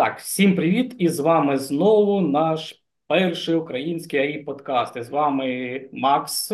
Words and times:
Так, 0.00 0.18
всім 0.18 0.56
привіт! 0.56 0.94
І 0.98 1.08
з 1.08 1.20
вами 1.20 1.58
знову 1.58 2.20
наш 2.20 2.84
перший 3.08 3.54
український 3.54 4.20
АІ 4.20 4.38
подкаст. 4.38 4.96
І 4.96 5.02
з 5.02 5.10
вами 5.10 5.80
Макс, 5.92 6.52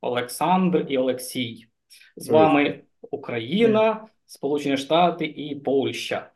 Олександр 0.00 0.86
і 0.88 0.98
Олексій. 0.98 1.66
З 2.16 2.28
вами 2.28 2.80
Україна, 3.10 4.06
Сполучені 4.26 4.76
Штати 4.76 5.24
і 5.24 5.54
Польща. 5.56 6.30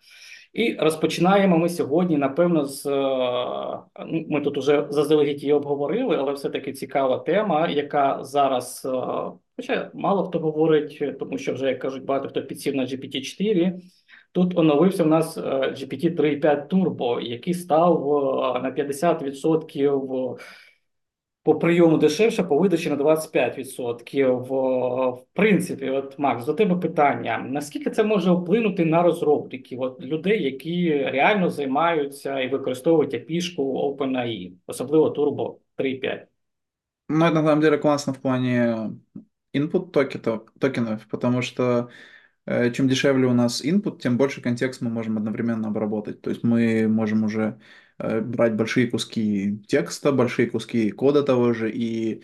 І 0.53 0.75
розпочинаємо 0.75 1.59
ми 1.59 1.69
сьогодні, 1.69 2.17
напевно, 2.17 2.65
з 2.65 2.87
е, 2.87 2.91
ну, 4.07 4.27
ми 4.29 4.41
тут 4.41 4.59
уже 4.59 4.87
заздалегідь 4.91 5.43
її 5.43 5.53
обговорили, 5.53 6.17
але 6.17 6.33
все-таки 6.33 6.73
цікава 6.73 7.19
тема, 7.19 7.69
яка 7.69 8.25
зараз, 8.25 8.83
е, 8.85 8.91
хоча 9.57 9.91
мало 9.95 10.25
хто 10.25 10.39
говорить, 10.39 11.19
тому 11.19 11.39
що 11.39 11.55
вже 11.55 11.67
як 11.67 11.79
кажуть, 11.79 12.05
багато 12.05 12.29
хто 12.29 12.43
підсів 12.43 12.75
на 12.75 12.83
GPT-4. 12.83 13.81
Тут 14.33 14.59
оновився 14.59 15.05
в 15.05 15.07
нас 15.07 15.39
е, 15.39 15.41
GPT 15.41 16.17
3.5 16.17 16.69
Turbo, 16.69 17.21
який 17.21 17.55
став 17.55 18.05
на 18.63 18.71
50% 18.71 20.39
по 21.49 21.59
прийому 21.59 21.99
дешевше, 21.99 22.43
по 22.43 22.59
видачі 22.59 22.91
на 22.91 22.97
25%. 22.97 25.15
В 25.15 25.25
принципі, 25.33 25.91
от 25.91 26.19
Макс, 26.19 26.47
до 26.47 26.55
тебе 26.55 26.77
питання: 26.77 27.39
наскільки 27.39 27.91
це 27.91 28.05
може 28.05 28.31
вплинути 28.31 28.85
на 28.85 29.03
розробників, 29.03 29.81
от 29.81 30.01
людей, 30.01 30.43
які 30.43 30.93
реально 30.93 31.51
займаються 31.51 32.41
і 32.41 32.49
використовують 32.49 33.15
API-шку 33.15 33.97
OpenAI, 33.97 34.53
особливо 34.67 35.09
Turbo 35.09 35.55
3.5? 35.79 36.21
Ну, 37.09 37.25
это 37.25 37.35
на 37.35 37.43
самом 37.43 37.61
деле 37.61 37.79
классно 37.79 38.13
в 38.13 38.19
плане 38.19 38.91
input 39.55 39.91
токенов, 40.59 41.07
потому 41.11 41.43
что 41.43 41.65
Э, 41.65 41.87
чем 42.75 42.89
дешевле 42.89 43.27
у 43.27 43.35
нас 43.35 43.65
input, 43.65 44.01
тем 44.01 44.17
больше 44.17 44.41
контекст 44.41 44.81
мы 44.81 44.91
можем 44.91 45.19
одновременно 45.19 45.69
обработать. 45.69 46.21
То 46.23 46.31
есть 46.31 46.43
мы 46.45 46.89
можем 46.89 47.25
уже 47.25 47.61
э, 47.99 48.21
брать 48.21 48.55
большие 48.55 48.89
куски 48.91 49.63
текста, 49.69 50.13
большие 50.13 50.49
куски 50.51 50.91
кода 50.91 51.23
того 51.23 51.53
же, 51.53 51.71
и 51.71 52.23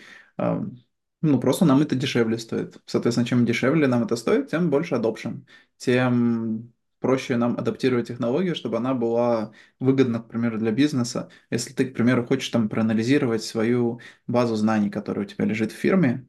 ну, 1.25 1.41
просто 1.41 1.64
нам 1.64 1.81
это 1.81 1.97
дешевле 1.97 2.39
стоит. 2.39 2.77
Соответственно, 2.86 3.27
чем 3.27 3.47
дешевле 3.47 3.86
нам 3.86 4.05
это 4.05 4.16
стоит, 4.16 4.50
тем 4.50 4.70
больше 4.70 4.94
adoption, 4.94 5.47
тем 5.78 6.72
проще 7.00 7.36
нам 7.36 7.56
адаптировать 7.59 8.09
технологию, 8.09 8.55
чтобы 8.55 8.77
она 8.77 8.94
была 8.94 9.53
выгодна, 9.81 10.20
к 10.20 10.28
примеру, 10.28 10.59
для 10.59 10.70
бизнеса. 10.70 11.31
Если 11.50 11.72
ты, 11.72 11.86
к 11.86 11.94
примеру, 11.94 12.27
хочешь 12.27 12.48
там 12.50 12.69
проанализировать 12.69 13.42
свою 13.42 14.00
базу 14.27 14.56
знаний, 14.56 14.91
которая 14.91 15.25
у 15.25 15.28
тебя 15.28 15.44
лежит 15.47 15.72
в 15.72 15.77
фирме, 15.77 16.27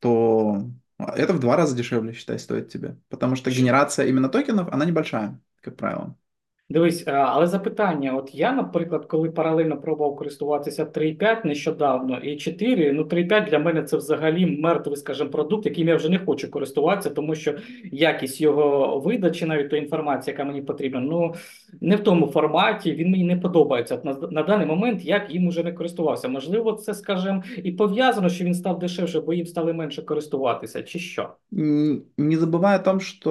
то 0.00 0.70
это 1.06 1.32
в 1.32 1.40
два 1.40 1.56
раза 1.56 1.76
дешевле, 1.76 2.12
считай, 2.12 2.38
стоит 2.38 2.68
тебе. 2.68 2.96
Потому 3.08 3.36
что 3.36 3.50
генерация 3.50 4.06
именно 4.06 4.28
токенов, 4.28 4.68
она 4.72 4.84
небольшая, 4.84 5.40
как 5.60 5.76
правило. 5.76 6.16
Дивись, 6.70 7.04
е, 7.06 7.12
але 7.12 7.46
запитання: 7.46 8.12
от 8.16 8.34
я, 8.34 8.52
наприклад, 8.52 9.06
коли 9.06 9.30
паралельно 9.30 9.76
пробував 9.76 10.16
користуватися 10.16 10.84
3.5 10.84 11.46
нещодавно 11.46 12.18
і 12.18 12.36
4, 12.36 12.92
ну 12.92 13.02
3.5 13.02 13.50
для 13.50 13.58
мене 13.58 13.82
це 13.82 13.96
взагалі 13.96 14.46
мертвий, 14.46 14.96
скажімо, 14.96 15.30
продукт, 15.30 15.66
яким 15.66 15.88
я 15.88 15.96
вже 15.96 16.08
не 16.08 16.18
хочу 16.18 16.50
користуватися, 16.50 17.10
тому 17.10 17.34
що 17.34 17.54
якість 17.92 18.40
його 18.40 18.98
видачі, 18.98 19.46
навіть 19.46 19.70
та 19.70 19.76
інформація, 19.76 20.34
яка 20.34 20.44
мені 20.44 20.62
потрібна, 20.62 21.00
ну 21.00 21.34
не 21.80 21.96
в 21.96 22.00
тому 22.00 22.26
форматі, 22.26 22.92
він 22.92 23.10
мені 23.10 23.24
не 23.24 23.36
подобається. 23.36 24.00
На, 24.04 24.16
на 24.30 24.42
даний 24.42 24.66
момент 24.66 25.04
як 25.04 25.34
їм 25.34 25.46
уже 25.46 25.64
не 25.64 25.72
користувався. 25.72 26.28
Можливо, 26.28 26.72
це, 26.72 26.94
скажімо, 26.94 27.42
і 27.64 27.72
пов'язано, 27.72 28.28
що 28.28 28.44
він 28.44 28.54
став 28.54 28.78
дешевше, 28.78 29.20
бо 29.20 29.32
їм 29.32 29.46
стали 29.46 29.72
менше 29.72 30.02
користуватися, 30.02 30.82
чи 30.82 30.98
що? 30.98 31.30
Не 32.18 32.36
забувай 32.36 32.76
о 32.76 32.82
том, 32.82 33.00
що 33.00 33.30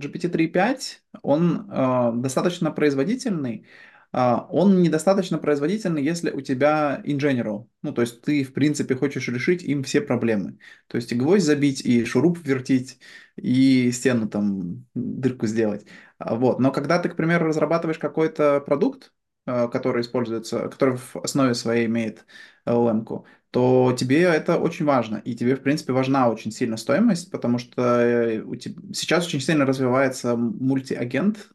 GPT 0.00 0.36
3.5 0.36 1.00
он 1.22 1.68
э, 1.70 2.12
достаточно 2.16 2.70
производительный, 2.70 3.66
э, 4.12 4.36
он 4.50 4.82
недостаточно 4.82 5.38
производительный, 5.38 6.02
если 6.02 6.30
у 6.30 6.40
тебя 6.40 7.02
in 7.04 7.18
general. 7.18 7.66
Ну, 7.82 7.92
то 7.92 8.02
есть 8.02 8.22
ты, 8.22 8.44
в 8.44 8.52
принципе, 8.52 8.94
хочешь 8.94 9.28
решить 9.28 9.62
им 9.62 9.82
все 9.82 10.00
проблемы. 10.00 10.58
То 10.86 10.96
есть 10.96 11.12
и 11.12 11.14
гвоздь 11.14 11.44
забить, 11.44 11.80
и 11.84 12.04
шуруп 12.04 12.38
вертить, 12.44 12.98
и 13.36 13.90
стену 13.92 14.28
там, 14.28 14.86
дырку 14.94 15.46
сделать. 15.46 15.86
А, 16.18 16.34
вот. 16.36 16.60
Но 16.60 16.72
когда 16.72 16.98
ты, 16.98 17.08
к 17.08 17.16
примеру, 17.16 17.46
разрабатываешь 17.46 17.98
какой-то 17.98 18.60
продукт, 18.60 19.12
который 19.46 20.02
используется, 20.02 20.68
который 20.68 20.96
в 20.96 21.16
основе 21.16 21.54
своей 21.54 21.86
имеет 21.86 22.24
LLM, 22.66 23.24
то 23.50 23.94
тебе 23.98 24.22
это 24.22 24.58
очень 24.58 24.84
важно. 24.84 25.16
И 25.18 25.34
тебе, 25.34 25.56
в 25.56 25.62
принципе, 25.62 25.92
важна 25.92 26.28
очень 26.30 26.52
сильно 26.52 26.76
стоимость, 26.76 27.30
потому 27.30 27.58
что 27.58 27.82
э, 28.00 28.40
у 28.42 28.54
тебя... 28.56 28.80
сейчас 28.94 29.26
очень 29.26 29.40
сильно 29.40 29.66
развивается 29.66 30.36
мультиагент, 30.36 31.50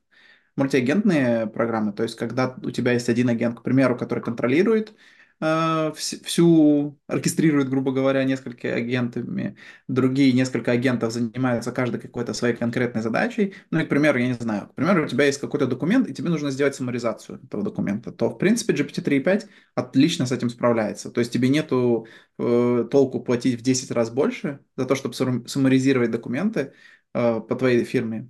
мультиагентные 0.55 1.47
программы. 1.47 1.93
То 1.93 2.03
есть, 2.03 2.15
когда 2.17 2.55
у 2.61 2.71
тебя 2.71 2.93
есть 2.93 3.09
один 3.09 3.29
агент, 3.29 3.59
к 3.59 3.63
примеру, 3.63 3.97
который 3.97 4.23
контролирует 4.23 4.95
всю 5.39 6.97
оркестрирует, 7.07 7.69
грубо 7.69 7.91
говоря, 7.91 8.23
несколькими 8.23 8.71
агентами, 8.71 9.57
другие 9.87 10.31
несколько 10.31 10.71
агентов 10.71 11.11
занимаются 11.11 11.71
каждой 11.71 11.99
какой-то 11.99 12.33
своей 12.33 12.55
конкретной 12.55 13.01
задачей. 13.01 13.53
Ну 13.69 13.79
и, 13.79 13.85
к 13.85 13.89
примеру, 13.89 14.17
я 14.17 14.27
не 14.27 14.33
знаю, 14.33 14.67
к 14.69 14.75
примеру, 14.75 15.03
у 15.03 15.07
тебя 15.07 15.25
есть 15.25 15.39
какой-то 15.39 15.67
документ, 15.67 16.07
и 16.07 16.13
тебе 16.13 16.29
нужно 16.29 16.51
сделать 16.51 16.75
саморизацию 16.75 17.41
этого 17.43 17.63
документа, 17.63 18.11
то, 18.11 18.29
в 18.29 18.37
принципе, 18.37 18.73
GPT 18.73 19.03
3.5 19.03 19.47
отлично 19.75 20.25
с 20.25 20.31
этим 20.31 20.49
справляется. 20.49 21.11
То 21.11 21.19
есть 21.19 21.33
тебе 21.33 21.49
нету 21.49 22.07
э, 22.39 22.87
толку 22.89 23.19
платить 23.19 23.59
в 23.59 23.61
10 23.61 23.91
раз 23.91 24.09
больше 24.09 24.59
за 24.77 24.85
то, 24.85 24.95
чтобы 24.95 25.13
саморизировать 25.13 26.11
документы 26.11 26.73
э, 27.13 27.41
по 27.41 27.55
твоей 27.55 27.83
фирме, 27.83 28.29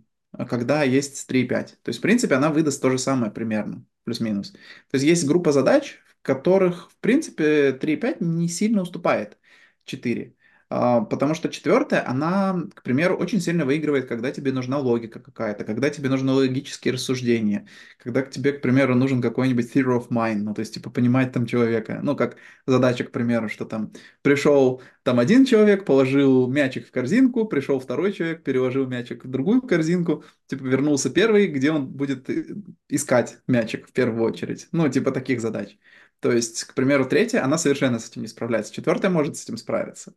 когда 0.50 0.84
есть 0.84 1.30
3.5. 1.30 1.48
То 1.84 1.90
есть, 1.90 2.00
в 2.00 2.02
принципе, 2.02 2.36
она 2.36 2.50
выдаст 2.50 2.82
то 2.82 2.90
же 2.90 2.98
самое 2.98 3.32
примерно, 3.32 3.86
плюс-минус. 4.06 4.52
То 4.52 4.60
есть 4.94 5.06
есть 5.06 5.28
группа 5.28 5.52
задач, 5.52 6.00
которых, 6.26 6.90
в 6.92 6.98
принципе, 6.98 7.72
3.5 7.72 8.18
не 8.20 8.50
сильно 8.50 8.82
уступает 8.82 9.38
4. 9.86 10.36
А, 10.68 11.02
потому 11.02 11.36
что 11.36 11.48
четвертая, 11.50 12.08
она, 12.10 12.64
к 12.74 12.82
примеру, 12.82 13.16
очень 13.18 13.40
сильно 13.40 13.66
выигрывает, 13.66 14.08
когда 14.08 14.32
тебе 14.32 14.52
нужна 14.52 14.80
логика 14.80 15.20
какая-то, 15.20 15.64
когда 15.64 15.92
тебе 15.92 16.10
нужны 16.10 16.32
логические 16.32 16.96
рассуждения, 16.96 17.68
когда 18.00 18.24
к 18.24 18.32
тебе, 18.32 18.52
к 18.52 18.62
примеру, 18.62 18.96
нужен 18.96 19.22
какой-нибудь 19.22 19.76
theory 19.76 20.00
of 20.00 20.10
mind, 20.10 20.38
ну, 20.40 20.56
то 20.56 20.62
есть, 20.62 20.74
типа, 20.74 20.90
понимать 20.90 21.32
там 21.32 21.46
человека. 21.46 22.00
Ну, 22.02 22.16
как 22.16 22.38
задача, 22.66 23.04
к 23.04 23.12
примеру, 23.12 23.48
что 23.48 23.66
там 23.66 23.92
пришел 24.24 24.82
там 25.04 25.20
один 25.20 25.46
человек, 25.46 25.86
положил 25.86 26.48
мячик 26.48 26.88
в 26.88 26.92
корзинку, 26.92 27.46
пришел 27.46 27.80
второй 27.80 28.12
человек, 28.12 28.44
переложил 28.44 28.88
мячик 28.88 29.24
в 29.24 29.30
другую 29.30 29.62
корзинку, 29.62 30.24
типа, 30.48 30.64
вернулся 30.64 31.12
первый, 31.12 31.46
где 31.48 31.72
он 31.72 31.88
будет 31.88 32.28
э, 32.30 32.56
искать 32.90 33.38
мячик 33.48 33.88
в 33.88 33.94
первую 33.94 34.24
очередь. 34.24 34.68
Ну, 34.72 34.90
типа, 34.90 35.12
таких 35.12 35.42
задач. 35.42 35.78
То 36.21 36.31
есть, 36.33 36.65
к 36.65 36.75
примеру, 36.75 37.07
третья, 37.07 37.43
она 37.43 37.59
совершенно 37.59 37.99
с 37.99 38.11
этим 38.11 38.23
не 38.23 38.29
справляется. 38.29 38.73
Четвертая 38.73 39.11
может 39.11 39.37
с 39.37 39.45
этим 39.45 39.57
справиться. 39.57 40.15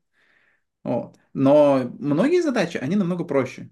Вот. 0.83 1.17
Но 1.33 1.89
многие 1.99 2.41
задачи, 2.41 2.77
они 2.77 2.95
намного 2.95 3.23
проще. 3.23 3.69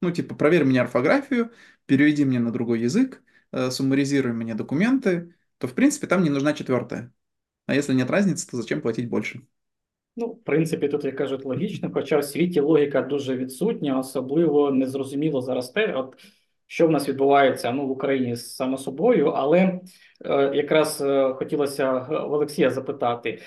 Ну, 0.00 0.10
типа, 0.10 0.34
проверь 0.34 0.64
мне 0.64 0.80
орфографию, 0.80 1.52
переведи 1.86 2.24
мне 2.24 2.38
на 2.38 2.52
другой 2.52 2.80
язык, 2.80 3.22
э, 3.52 3.70
суммаризируй 3.70 4.32
мне 4.32 4.54
документы, 4.54 5.34
то, 5.58 5.66
в 5.66 5.74
принципе, 5.74 6.06
там 6.06 6.22
не 6.22 6.30
нужна 6.30 6.52
четвертая. 6.52 7.12
А 7.66 7.74
если 7.74 7.94
нет 7.94 8.10
разницы, 8.10 8.48
то 8.48 8.56
зачем 8.56 8.80
платить 8.80 9.08
больше? 9.08 9.40
Ну, 10.16 10.26
в 10.26 10.44
принципі, 10.44 10.88
тут 10.88 11.04
як 11.04 11.16
кажуть 11.16 11.44
логічно, 11.44 11.90
хоча 11.94 12.18
в 12.18 12.24
світі 12.24 12.60
логіка 12.60 13.02
дуже 13.02 13.36
відсутня, 13.36 13.98
особливо 13.98 14.70
незрозуміло 14.70 15.40
зараз 15.40 15.70
те, 15.70 15.92
от 15.92 16.16
що 16.69 16.87
в 16.87 16.91
нас 16.91 17.09
відбувається 17.09 17.71
ну, 17.71 17.87
в 17.87 17.91
Україні 17.91 18.35
само 18.35 18.77
собою, 18.77 19.27
але 19.27 19.59
е, 20.25 20.51
якраз 20.53 21.01
е, 21.01 21.33
хотілося 21.33 21.91
в 21.93 22.33
Олексія 22.33 22.69
запитати. 22.69 23.41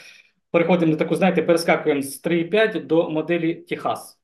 Переходимо 0.51 0.93
до 0.93 0.99
таку, 0.99 1.15
знаєте, 1.15 1.43
перескакуємо 1.43 2.03
з 2.03 2.25
3.5 2.25 2.87
до 2.87 3.11
моделі 3.11 3.55
Техас. 3.55 4.22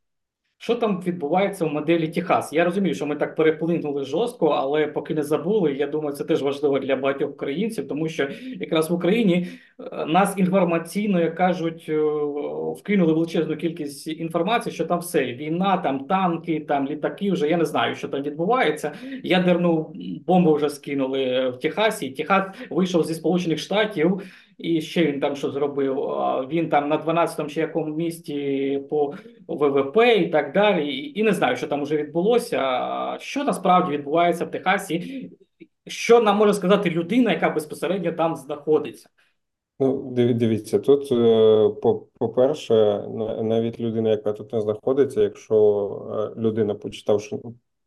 Що 0.61 0.75
там 0.75 1.03
відбувається 1.07 1.65
в 1.65 1.73
моделі 1.73 2.09
Техас? 2.09 2.53
Я 2.53 2.65
розумію, 2.65 2.95
що 2.95 3.07
ми 3.07 3.17
так 3.17 3.37
переплинули 3.37 4.05
жорстко, 4.05 4.47
але 4.47 4.87
поки 4.87 5.15
не 5.15 5.23
забули, 5.23 5.75
я 5.75 5.87
думаю, 5.87 6.17
це 6.17 6.25
теж 6.25 6.43
важливо 6.43 6.79
для 6.79 6.97
багатьох 6.97 7.31
українців, 7.31 7.89
тому 7.89 8.09
що 8.09 8.29
якраз 8.61 8.91
в 8.91 8.95
Україні 8.95 9.49
е, 9.93 10.07
нас 10.07 10.35
інформаційно, 10.39 11.21
як 11.21 11.35
кажуть, 11.35 11.87
е, 11.89 12.01
вкинули 12.79 13.13
величезну 13.13 13.57
кількість 13.57 14.07
інформації, 14.07 14.75
що 14.75 14.85
там 14.85 14.99
все 14.99 15.25
війна, 15.25 15.77
там 15.77 15.99
танки, 15.99 16.61
там 16.69 16.87
літаки. 16.87 17.33
Вже 17.33 17.49
я 17.49 17.57
не 17.57 17.65
знаю, 17.65 17.95
що 17.95 18.09
там 18.09 18.23
відбувається. 18.23 18.93
Ядерну 19.23 19.93
бомбу 20.27 20.55
вже 20.55 20.69
скинули 20.71 21.51
в 21.51 21.59
Техасі. 21.59 22.11
Техас 22.11 22.47
вийшов 22.71 23.05
зі 23.05 23.15
Сполучених 23.15 23.59
Штатів. 23.59 24.23
І 24.59 24.81
ще 24.81 25.07
він 25.07 25.21
там 25.21 25.37
що 25.37 25.51
зробив? 25.51 25.97
Він 26.49 26.69
там 26.69 26.89
на 26.89 26.99
12-му 26.99 27.49
чи 27.49 27.61
якому 27.61 27.97
місті 27.97 28.81
по 28.91 29.15
ВВП 29.49 29.97
і 29.97 30.29
так 30.29 30.53
далі. 30.53 31.13
І 31.15 31.23
не 31.23 31.33
знаю, 31.33 31.57
що 31.57 31.67
там 31.67 31.83
вже 31.83 31.97
відбулося. 31.97 33.17
Що 33.21 33.45
насправді 33.45 33.93
відбувається 33.93 34.45
в 34.45 34.51
Техасі? 34.51 35.31
Що 35.87 36.21
нам 36.21 36.37
може 36.37 36.55
сказати 36.55 36.91
людина, 36.91 37.33
яка 37.33 37.51
безпосередньо 37.51 38.13
там 38.13 38.37
знаходиться? 38.37 39.09
Ну, 39.81 40.13
дивіться, 40.15 40.79
тут, 40.79 41.13
е, 41.13 41.69
по-перше, 42.19 43.05
навіть 43.43 43.81
людина, 43.81 44.11
яка 44.11 44.33
тут 44.33 44.53
не 44.53 44.61
знаходиться, 44.61 45.23
якщо 45.23 46.35
е, 46.37 46.41
людина, 46.41 46.75
почитавши 46.75 47.39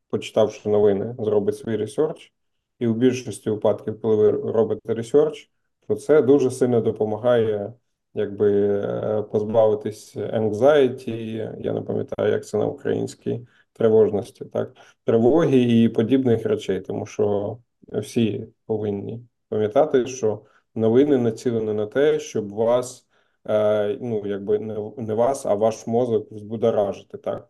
почитавши 0.09 0.69
новини, 0.69 1.15
зробить 1.19 1.57
свій 1.57 1.75
research 1.75 2.33
І 2.79 2.87
у 2.87 2.93
більшості 2.93 3.49
випадків, 3.49 4.01
коли 4.01 4.15
ви 4.15 4.51
робите 4.51 4.93
research, 4.93 5.49
то 5.87 5.95
це 5.95 6.21
дуже 6.21 6.51
сильно 6.51 6.81
допомагає 6.81 7.73
якби 8.13 8.51
е, 8.51 9.21
позбавитись 9.21 10.17
anxiety, 10.17 11.61
я 11.61 11.73
не 11.73 11.81
пам'ятаю, 11.81 12.31
як 12.31 12.45
це 12.45 12.57
на 12.57 12.65
українській 12.65 13.47
тривожності, 13.73 14.45
так, 14.45 14.75
тривоги 15.05 15.57
і 15.57 15.89
подібних 15.89 16.45
речей, 16.45 16.81
тому 16.81 17.05
що 17.05 17.57
всі 17.87 18.47
повинні 18.65 19.25
пам'ятати, 19.49 20.05
що 20.05 20.41
новини 20.75 21.17
націлені 21.17 21.73
на 21.73 21.85
те, 21.85 22.19
щоб 22.19 22.49
вас, 22.49 23.07
е, 23.47 23.97
ну 24.01 24.21
якби 24.25 24.59
не 24.97 25.13
вас, 25.13 25.45
а 25.45 25.53
ваш 25.53 25.87
мозок 25.87 26.31
взбудоражити, 26.31 27.17
так. 27.17 27.49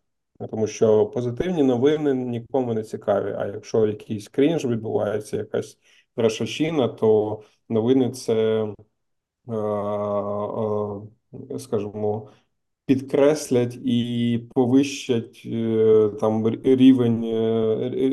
Тому 0.51 0.67
що 0.67 1.05
позитивні 1.05 1.63
новини 1.63 2.13
нікому 2.13 2.73
не 2.73 2.83
цікаві. 2.83 3.35
А 3.37 3.45
якщо 3.47 3.87
якийсь 3.87 4.27
крінж 4.27 4.65
відбувається, 4.65 5.37
якась 5.37 5.77
рашачина, 6.20 6.88
то 6.88 7.40
новини 7.68 8.10
це, 8.10 8.66
е, 9.48 9.52
е, 9.52 11.00
скажімо, 11.58 12.28
підкреслять 12.86 13.78
і 13.84 14.40
повищать 14.54 15.42
е, 15.46 16.10
там 16.20 16.48
рівень 16.64 17.24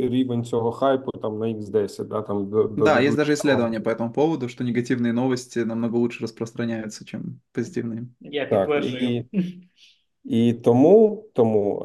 рівень 0.09 0.43
цього 0.43 0.71
хайпу 0.71 1.11
там 1.11 1.39
на 1.39 1.45
X10. 1.45 2.03
Да, 2.03 2.21
там, 2.21 2.49
до, 2.49 2.63
да 2.63 2.95
до... 2.95 3.01
есть 3.01 3.17
даже 3.17 3.33
исследования 3.33 3.79
по 3.79 3.89
этому 3.89 4.13
поводу, 4.13 4.49
что 4.49 4.63
негативные 4.63 5.13
новости 5.13 5.59
намного 5.59 5.97
лучше 5.97 6.23
распространяются, 6.23 7.05
чем 7.05 7.39
позитивные. 7.53 8.07
Я 8.19 8.45
підтверджую. 8.45 9.25
Так, 9.31 9.43
і... 9.43 9.69
і 10.28 10.52
тому, 10.52 11.24
тому 11.32 11.82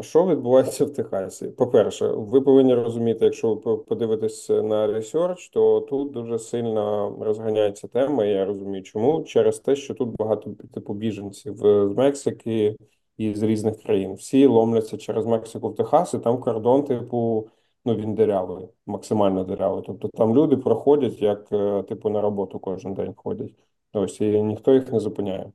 що 0.00 0.26
відбувається 0.26 0.84
в 0.84 0.90
Техасі? 0.92 1.48
По-перше, 1.48 2.06
ви 2.06 2.40
повинні 2.40 2.74
розуміти, 2.74 3.24
якщо 3.24 3.54
ви 3.54 3.76
подивитесь 3.76 4.48
на 4.48 4.86
ресерч, 4.86 5.48
то 5.48 5.80
тут 5.80 6.12
дуже 6.12 6.38
сильно 6.38 7.16
розганяється 7.20 7.88
тема. 7.88 8.24
Я 8.24 8.44
розумію, 8.44 8.82
чому 8.82 9.22
через 9.22 9.58
те, 9.58 9.76
що 9.76 9.94
тут 9.94 10.08
багато 10.18 10.50
типу 10.74 10.94
біженців 10.94 11.56
з 11.56 11.92
Мексики 11.96 12.76
і 13.16 13.34
з 13.34 13.42
різних 13.42 13.82
країн. 13.82 14.14
Всі 14.14 14.46
ломляться 14.46 14.96
через 14.98 15.26
Мексику 15.26 15.68
в 15.68 15.74
Техас, 15.74 16.14
і 16.14 16.18
там 16.18 16.40
кордон, 16.40 16.84
типу, 16.84 17.48
ну 17.84 17.94
він 17.94 18.14
дирявий, 18.14 18.68
максимально 18.86 19.44
дирявий. 19.44 19.82
Тобто 19.86 20.08
там 20.08 20.36
люди 20.36 20.56
проходять 20.56 21.22
як 21.22 21.52
е, 21.52 21.82
типу 21.82 22.10
на 22.10 22.20
роботу 22.20 22.58
кожен 22.58 22.94
день 22.94 23.14
ходять. 23.16 23.54
Ось 23.92 24.20
і 24.20 24.42
ніхто 24.42 24.74
їх 24.74 24.92
не 24.92 25.00
зупиняє. 25.00 25.52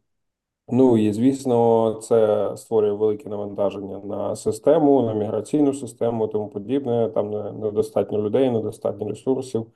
Ну 0.70 0.98
і 0.98 1.14
звісно, 1.14 1.94
це 1.94 2.52
створює 2.58 2.92
велике 2.92 3.30
навантаження 3.30 4.00
на 4.00 4.36
систему, 4.36 5.02
на 5.02 5.14
міграційну 5.14 5.74
систему, 5.74 6.28
тому 6.28 6.50
подібне. 6.50 7.10
Там 7.10 7.32
недостатньо 7.60 8.22
людей, 8.22 8.52
недостатньо 8.52 9.10
ресурсів 9.10 9.68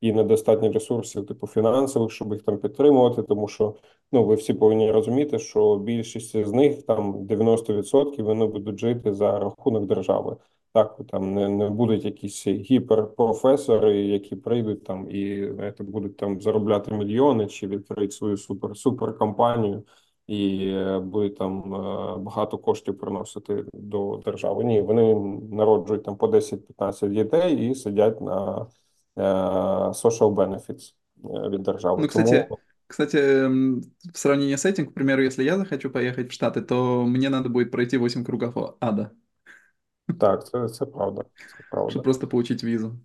і 0.00 0.12
недостатньо 0.12 0.72
ресурсів, 0.72 1.26
типу 1.26 1.46
фінансових, 1.46 2.12
щоб 2.12 2.32
їх 2.32 2.42
там 2.42 2.58
підтримувати. 2.58 3.22
Тому 3.22 3.48
що 3.48 3.74
ну 4.12 4.24
ви 4.24 4.34
всі 4.34 4.54
повинні 4.54 4.90
розуміти, 4.90 5.38
що 5.38 5.76
більшість 5.76 6.44
з 6.46 6.52
них 6.52 6.82
там 6.82 7.14
90% 7.26 8.22
вони 8.22 8.46
будуть 8.46 8.80
жити 8.80 9.14
за 9.14 9.38
рахунок 9.38 9.86
держави. 9.86 10.36
Так, 10.72 11.00
там 11.10 11.34
не 11.34 11.48
не 11.48 11.70
будуть 11.70 12.04
якісь 12.04 12.46
гіперпрофесори, 12.46 14.06
які 14.06 14.36
прийдуть 14.36 14.84
там 14.84 15.10
і 15.10 15.52
знаєте, 15.54 15.84
будуть 15.84 16.16
там 16.16 16.40
заробляти 16.40 16.94
мільйони 16.94 17.46
чи 17.46 17.66
відкриють 17.66 18.12
свою 18.12 18.36
супер 18.36 18.76
суперкомпанію 18.76 19.82
і 20.30 20.68
е, 20.68 20.98
будуть 20.98 21.36
там 21.36 21.74
е, 21.74 22.16
багато 22.18 22.58
коштів 22.58 22.98
приносити 22.98 23.64
до 23.72 24.20
держави. 24.24 24.64
Ні, 24.64 24.82
вони 24.82 25.14
народжують 25.56 26.04
там 26.04 26.16
по 26.16 26.26
10-15 26.26 27.08
дітей 27.08 27.70
і 27.70 27.74
сидять 27.74 28.20
на 28.20 28.66
е, 29.16 29.22
social 29.88 30.34
benefits 30.34 30.94
від 31.50 31.62
держави. 31.62 31.98
Ну, 32.02 32.08
кстати, 32.08 32.46
Тому... 32.48 32.58
Кстати, 32.86 33.46
в 34.12 34.18
сравнении 34.18 34.56
с 34.56 34.66
этим, 34.66 34.86
к 34.86 34.94
примеру, 34.94 35.22
если 35.22 35.44
я 35.44 35.56
захочу 35.56 35.90
поехать 35.90 36.28
в 36.28 36.32
Штаты, 36.32 36.60
то 36.60 37.04
мне 37.06 37.28
надо 37.28 37.48
будет 37.48 37.70
пройти 37.70 37.98
8 37.98 38.24
кругов 38.24 38.76
ада. 38.80 39.10
Так, 40.20 40.46
це 40.46 40.68
це 40.68 40.86
правда. 40.86 41.22
Це 41.22 41.64
правда. 41.70 41.90
Щоб 41.90 42.02
просто 42.02 42.26
получить 42.26 42.64
візу. 42.64 42.96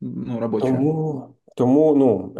Ну, 0.00 0.40
робочу. 0.40 0.66
Тому 0.66 1.34
тому 1.54 1.94
ну 1.94 2.34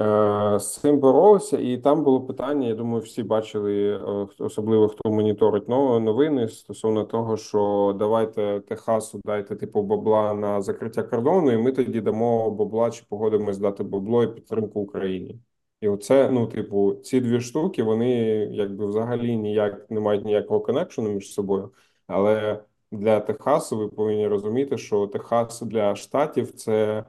е, 0.56 0.58
з 0.60 0.76
цим 0.80 0.98
боролися, 1.00 1.58
і 1.58 1.78
там 1.78 2.04
було 2.04 2.20
питання. 2.26 2.68
Я 2.68 2.74
думаю, 2.74 3.02
всі 3.02 3.22
бачили, 3.22 3.90
е, 3.90 4.26
особливо 4.38 4.88
хто 4.88 5.10
моніторить 5.10 5.68
новини 5.68 6.48
стосовно 6.48 7.04
того, 7.04 7.36
що 7.36 7.94
давайте 7.98 8.60
Техасу 8.60 9.20
дайте 9.24 9.56
типу 9.56 9.82
бабла 9.82 10.34
на 10.34 10.62
закриття 10.62 11.02
кордону, 11.02 11.52
і 11.52 11.56
ми 11.56 11.72
тоді 11.72 12.00
дамо 12.00 12.50
бабла 12.50 12.90
чи 12.90 13.04
погодимось 13.08 13.58
дати 13.58 13.82
бабло 13.84 14.22
і 14.22 14.34
підтримку 14.34 14.80
Україні. 14.80 15.40
І 15.80 15.88
оце, 15.88 16.30
ну, 16.30 16.46
типу, 16.46 16.94
ці 16.94 17.20
дві 17.20 17.40
штуки, 17.40 17.82
вони 17.82 18.10
якби 18.52 18.86
взагалі 18.86 19.36
ніяк 19.36 19.90
не 19.90 20.00
мають 20.00 20.24
ніякого 20.24 20.60
коннекшену 20.60 21.10
між 21.10 21.32
собою. 21.32 21.72
Але 22.06 22.64
для 22.92 23.20
Техасу 23.20 23.78
ви 23.78 23.88
повинні 23.88 24.28
розуміти, 24.28 24.78
що 24.78 25.06
Техас 25.06 25.60
для 25.60 25.96
штатів 25.96 26.52
це. 26.52 27.04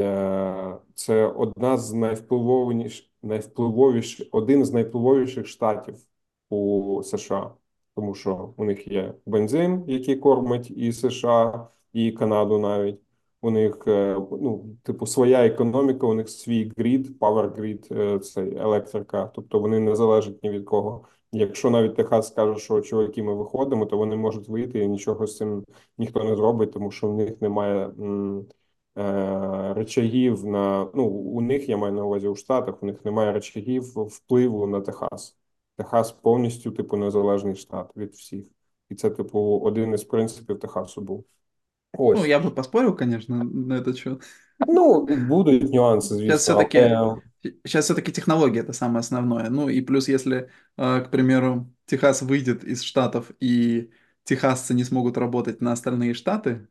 Е, 0.00 0.78
це 0.94 1.26
одна 1.26 1.78
з 1.78 1.92
найвпливовіших, 1.92 3.06
найвпливовіших, 3.22 4.28
один 4.32 4.64
з 4.64 4.72
найвпливовіших 4.72 5.46
штатів 5.46 5.96
у 6.50 7.02
США, 7.04 7.54
тому 7.94 8.14
що 8.14 8.54
у 8.56 8.64
них 8.64 8.88
є 8.88 9.14
бензин, 9.26 9.84
який 9.86 10.16
кормить 10.16 10.70
і 10.70 10.92
США, 10.92 11.68
і 11.92 12.12
Канаду 12.12 12.58
навіть. 12.58 13.00
У 13.40 13.50
них 13.50 13.84
е, 13.86 14.16
ну, 14.30 14.76
типу, 14.82 15.06
своя 15.06 15.46
економіка, 15.46 16.06
у 16.06 16.14
них 16.14 16.28
свій 16.28 16.72
грід, 16.76 17.18
power 17.20 17.54
grid, 17.54 18.14
е, 18.16 18.18
це 18.18 18.42
електрика, 18.42 19.30
тобто 19.34 19.58
вони 19.58 19.80
не 19.80 19.96
залежать 19.96 20.42
ні 20.42 20.50
від 20.50 20.64
кого. 20.64 21.04
Якщо 21.32 21.70
навіть 21.70 21.96
Техас 21.96 22.28
скаже, 22.28 22.58
що 22.60 22.80
чуваки, 22.80 23.22
ми 23.22 23.34
виходимо, 23.34 23.86
то 23.86 23.96
вони 23.96 24.16
можуть 24.16 24.48
вийти 24.48 24.78
і 24.78 24.88
нічого 24.88 25.26
з 25.26 25.36
цим 25.36 25.64
ніхто 25.98 26.24
не 26.24 26.36
зробить, 26.36 26.72
тому 26.72 26.90
що 26.90 27.08
в 27.08 27.14
них 27.14 27.42
немає. 27.42 27.86
М 27.86 28.46
речагів 29.75 30.45
на 30.45 30.87
ну 30.93 31.05
у 31.05 31.41
них 31.41 31.69
я 31.69 31.77
маю 31.77 31.93
на 31.93 32.05
увазі 32.05 32.27
у 32.27 32.35
Штатах. 32.35 32.83
У 32.83 32.85
них 32.85 33.05
немає 33.05 33.31
речагів 33.31 33.83
впливу 33.95 34.67
на 34.67 34.81
Техас. 34.81 35.37
Техас 35.77 36.11
повністю 36.11 36.71
типу 36.71 36.97
незалежний 36.97 37.55
штат 37.55 37.97
від 37.97 38.13
всіх, 38.13 38.45
і 38.89 38.95
це 38.95 39.09
типу 39.09 39.59
один 39.63 39.93
із 39.93 40.03
принципів 40.03 40.59
Техасу 40.59 41.01
був. 41.01 41.25
Ось. 41.93 42.19
Ну, 42.19 42.25
я 42.25 42.39
бы 42.39 42.51
поспорил, 42.51 42.95
конечно, 42.95 43.43
на 43.43 43.79
этот 43.79 43.97
счет. 43.97 44.21
Ну, 44.67 45.05
будут 45.05 45.71
нюансы, 45.71 46.17
Сейчас 46.17 46.41
все-таки, 46.41 46.77
але... 46.77 47.21
сейчас 47.63 47.85
все-таки 47.85 48.11
технология 48.11 48.61
это 48.61 48.73
самое 48.73 48.99
основное. 48.99 49.49
Ну 49.49 49.69
и 49.69 49.81
плюс, 49.81 50.09
если, 50.09 50.49
э, 50.77 51.01
к 51.01 51.09
примеру, 51.09 51.73
Техас 51.85 52.21
выйдет 52.21 52.63
из 52.63 52.83
штатов 52.83 53.31
и 53.39 53.89
техасцы 54.23 54.73
не 54.73 54.83
смогут 54.83 55.17
работать 55.17 55.61
на 55.61 55.71
остальные 55.71 56.13
штаты, 56.13 56.67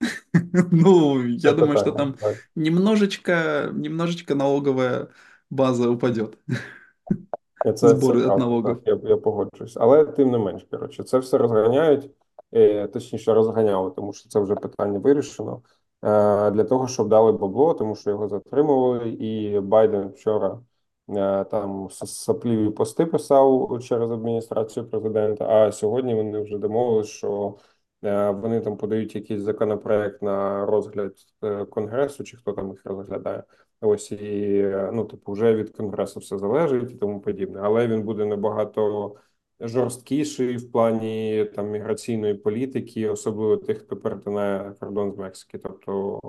Ну, 0.70 1.22
я 1.24 1.52
думаю, 1.52 1.78
что 1.78 1.92
там 1.92 2.16
немножечко, 2.54 3.70
немножечко 3.72 4.34
налоговая 4.34 5.08
база 5.50 5.90
упадет. 5.90 6.38
Це, 7.74 7.88
Збори 7.88 8.20
від 8.20 8.26
налогів. 8.26 8.80
Я 8.84 8.98
я 9.02 9.16
погоджуюсь. 9.16 9.76
Але 9.76 10.04
тим 10.04 10.30
не 10.30 10.38
менш, 10.38 10.66
коротше, 10.70 11.02
це 11.02 11.18
все 11.18 11.38
розганяють, 11.38 12.10
е, 12.52 12.86
точніше, 12.86 13.34
розганяли, 13.34 13.90
тому 13.90 14.12
що 14.12 14.28
це 14.28 14.40
вже 14.40 14.54
питання 14.54 14.98
вирішено. 14.98 15.62
Е, 16.04 16.50
для 16.50 16.64
того, 16.64 16.88
щоб 16.88 17.08
дали 17.08 17.32
бабло, 17.32 17.74
тому 17.74 17.96
що 17.96 18.10
його 18.10 18.28
затримували, 18.28 19.08
і 19.08 19.60
Байден 19.60 20.08
вчора 20.08 20.60
е, 21.08 21.44
там 21.44 21.88
сапліві 21.90 22.70
пости 22.70 23.06
писав 23.06 23.78
через 23.82 24.10
адміністрацію 24.10 24.86
президента. 24.90 25.48
А 25.48 25.72
сьогодні 25.72 26.14
вони 26.14 26.40
вже 26.40 26.58
домовилися, 26.58 27.10
що 27.10 27.54
вони 28.02 28.60
там 28.60 28.76
подають 28.76 29.14
якийсь 29.14 29.40
законопроект 29.40 30.22
на 30.22 30.66
розгляд 30.66 31.14
е, 31.42 31.64
конгресу, 31.64 32.24
чи 32.24 32.36
хто 32.36 32.52
там 32.52 32.70
їх 32.70 32.80
розглядає. 32.84 33.42
Ось 33.80 34.12
і 34.12 34.62
ну, 34.92 35.04
типу, 35.04 35.32
вже 35.32 35.54
від 35.54 35.70
конгресу 35.70 36.20
все 36.20 36.38
залежить 36.38 36.90
і 36.90 36.94
тому 36.94 37.20
подібне, 37.20 37.60
але 37.62 37.88
він 37.88 38.02
буде 38.02 38.26
набагато 38.26 39.14
жорсткіший 39.60 40.56
в 40.56 40.72
плані 40.72 41.44
там 41.56 41.70
міграційної 41.70 42.34
політики, 42.34 43.08
особливо 43.08 43.56
тих, 43.56 43.78
хто 43.78 43.96
перетинає 43.96 44.74
кордон 44.80 45.12
з 45.12 45.16
Мексики. 45.16 45.58
Тобто, 45.58 46.20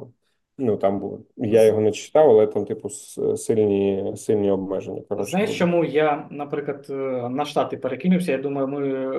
ну 0.59 0.77
там 0.77 0.99
було 0.99 1.19
я 1.37 1.65
його 1.65 1.81
не 1.81 1.91
читав, 1.91 2.29
але 2.29 2.47
там, 2.47 2.65
типу, 2.65 2.89
сильні 2.89 4.13
сильні 4.15 4.51
обмеження. 4.51 5.01
Коротше. 5.09 5.31
Знаєш, 5.31 5.57
чому 5.57 5.85
я, 5.85 6.27
наприклад, 6.31 6.87
е, 6.89 6.93
на 7.29 7.45
штати 7.45 7.77
перекинувся? 7.77 8.31
Я 8.31 8.37
думаю, 8.37 8.67
ми 8.67 9.11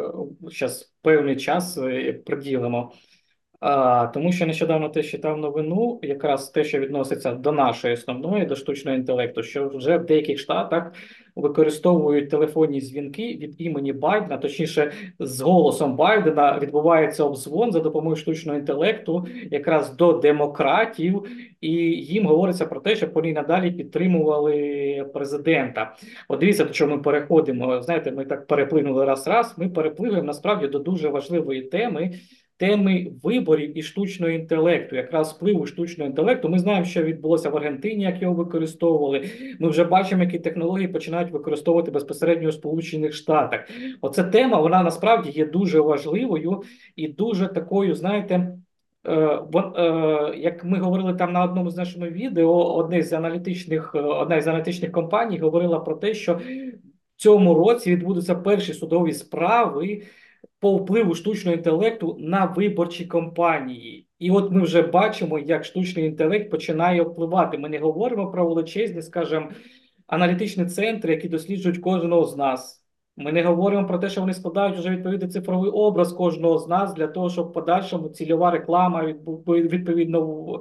зараз 0.42 0.94
певний 1.02 1.36
час 1.36 1.78
приділимо 2.26 2.92
А, 3.60 4.06
тому 4.06 4.32
що 4.32 4.46
нещодавно 4.46 4.88
теж 4.88 5.10
читав 5.10 5.38
новину, 5.38 5.98
якраз 6.02 6.50
те, 6.50 6.64
що 6.64 6.78
відноситься 6.78 7.32
до 7.32 7.52
нашої 7.52 7.94
основної, 7.94 8.46
до 8.46 8.56
штучного 8.56 8.96
інтелекту, 8.96 9.42
що 9.42 9.68
вже 9.68 9.98
в 9.98 10.06
деяких 10.06 10.38
штатах 10.38 10.92
використовують 11.36 12.30
телефонні 12.30 12.80
дзвінки 12.80 13.22
від 13.22 13.54
імені 13.58 13.92
Байдена, 13.92 14.38
точніше, 14.38 14.92
з 15.18 15.40
голосом 15.40 15.96
Байдена 15.96 16.58
відбувається 16.62 17.24
обзвон 17.24 17.72
за 17.72 17.80
допомогою 17.80 18.16
штучного 18.16 18.58
інтелекту, 18.58 19.26
якраз 19.50 19.96
до 19.96 20.12
демократів, 20.12 21.26
і 21.60 21.70
їм 21.90 22.26
говориться 22.26 22.66
про 22.66 22.80
те, 22.80 22.96
щоб 22.96 23.12
вони 23.12 23.32
надалі 23.32 23.70
підтримували 23.70 25.10
президента. 25.14 25.96
От 26.28 26.40
дивіться, 26.40 26.64
до 26.64 26.70
чого 26.70 26.96
ми 26.96 27.02
переходимо. 27.02 27.82
Знаєте, 27.82 28.12
ми 28.12 28.24
так 28.24 28.46
переплинули 28.46 29.04
раз-раз. 29.04 29.54
Ми 29.58 29.68
перепливаємо 29.68 30.26
насправді 30.26 30.66
до 30.66 30.78
дуже 30.78 31.08
важливої 31.08 31.62
теми 31.62 32.10
теми 32.60 33.12
виборів 33.22 33.78
і 33.78 33.82
штучного 33.82 34.32
інтелекту, 34.32 34.96
якраз 34.96 35.32
впливу 35.32 35.66
штучного 35.66 36.10
інтелекту. 36.10 36.48
Ми 36.48 36.58
знаємо, 36.58 36.84
що 36.84 37.02
відбулося 37.02 37.50
в 37.50 37.56
Аргентині, 37.56 38.02
як 38.02 38.22
його 38.22 38.34
використовували. 38.34 39.30
Ми 39.60 39.68
вже 39.68 39.84
бачимо, 39.84 40.22
які 40.22 40.38
технології 40.38 40.88
починають 40.88 41.30
використовувати 41.32 41.90
безпосередньо 41.90 42.48
у 42.48 42.52
Сполучених 42.52 43.12
Штатах. 43.12 43.60
Оця 44.00 44.24
тема 44.24 44.60
вона 44.60 44.82
насправді 44.82 45.30
є 45.30 45.46
дуже 45.46 45.80
важливою 45.80 46.62
і 46.96 47.08
дуже 47.08 47.46
такою, 47.46 47.94
знаєте. 47.94 48.52
Е, 49.06 49.14
е, 49.14 50.34
як 50.36 50.64
ми 50.64 50.78
говорили 50.78 51.14
там 51.14 51.32
на 51.32 51.44
одному 51.44 51.70
з 51.70 51.76
нашого 51.76 52.06
відео, 52.06 52.74
одне 52.74 53.02
з 53.02 53.12
аналітичних 53.12 53.94
одна 53.94 54.40
з 54.40 54.46
аналітичних 54.46 54.92
компаній 54.92 55.38
говорила 55.38 55.80
про 55.80 55.94
те, 55.94 56.14
що 56.14 56.34
в 56.34 56.40
цьому 57.16 57.54
році 57.54 57.90
відбудуться 57.90 58.34
перші 58.34 58.74
судові 58.74 59.12
справи 59.12 60.02
по 60.60 60.76
впливу 60.76 61.14
штучного 61.14 61.56
інтелекту 61.56 62.16
на 62.20 62.44
виборчі 62.44 63.06
кампанії. 63.06 64.06
І 64.18 64.30
от 64.30 64.50
ми 64.50 64.62
вже 64.62 64.82
бачимо, 64.82 65.38
як 65.38 65.64
штучний 65.64 66.06
інтелект 66.06 66.50
починає 66.50 67.02
впливати. 67.02 67.58
Ми 67.58 67.68
не 67.68 67.78
говоримо 67.78 68.30
про 68.30 68.48
величезні, 68.48 69.02
скажімо, 69.02 69.50
аналітичні 70.06 70.66
центри, 70.66 71.14
які 71.14 71.28
досліджують 71.28 71.78
кожного 71.78 72.24
з 72.24 72.36
нас. 72.36 72.84
Ми 73.16 73.32
не 73.32 73.42
говоримо 73.42 73.86
про 73.86 73.98
те, 73.98 74.08
що 74.08 74.20
вони 74.20 74.34
складають 74.34 74.78
вже 74.78 74.90
відповідний 74.90 75.30
цифровий 75.30 75.70
образ 75.70 76.12
кожного 76.12 76.58
з 76.58 76.68
нас 76.68 76.94
для 76.94 77.06
того, 77.06 77.30
щоб 77.30 77.48
в 77.48 77.52
подальшому 77.52 78.08
цільова 78.08 78.50
реклама 78.50 79.14
відповідно 79.46 80.60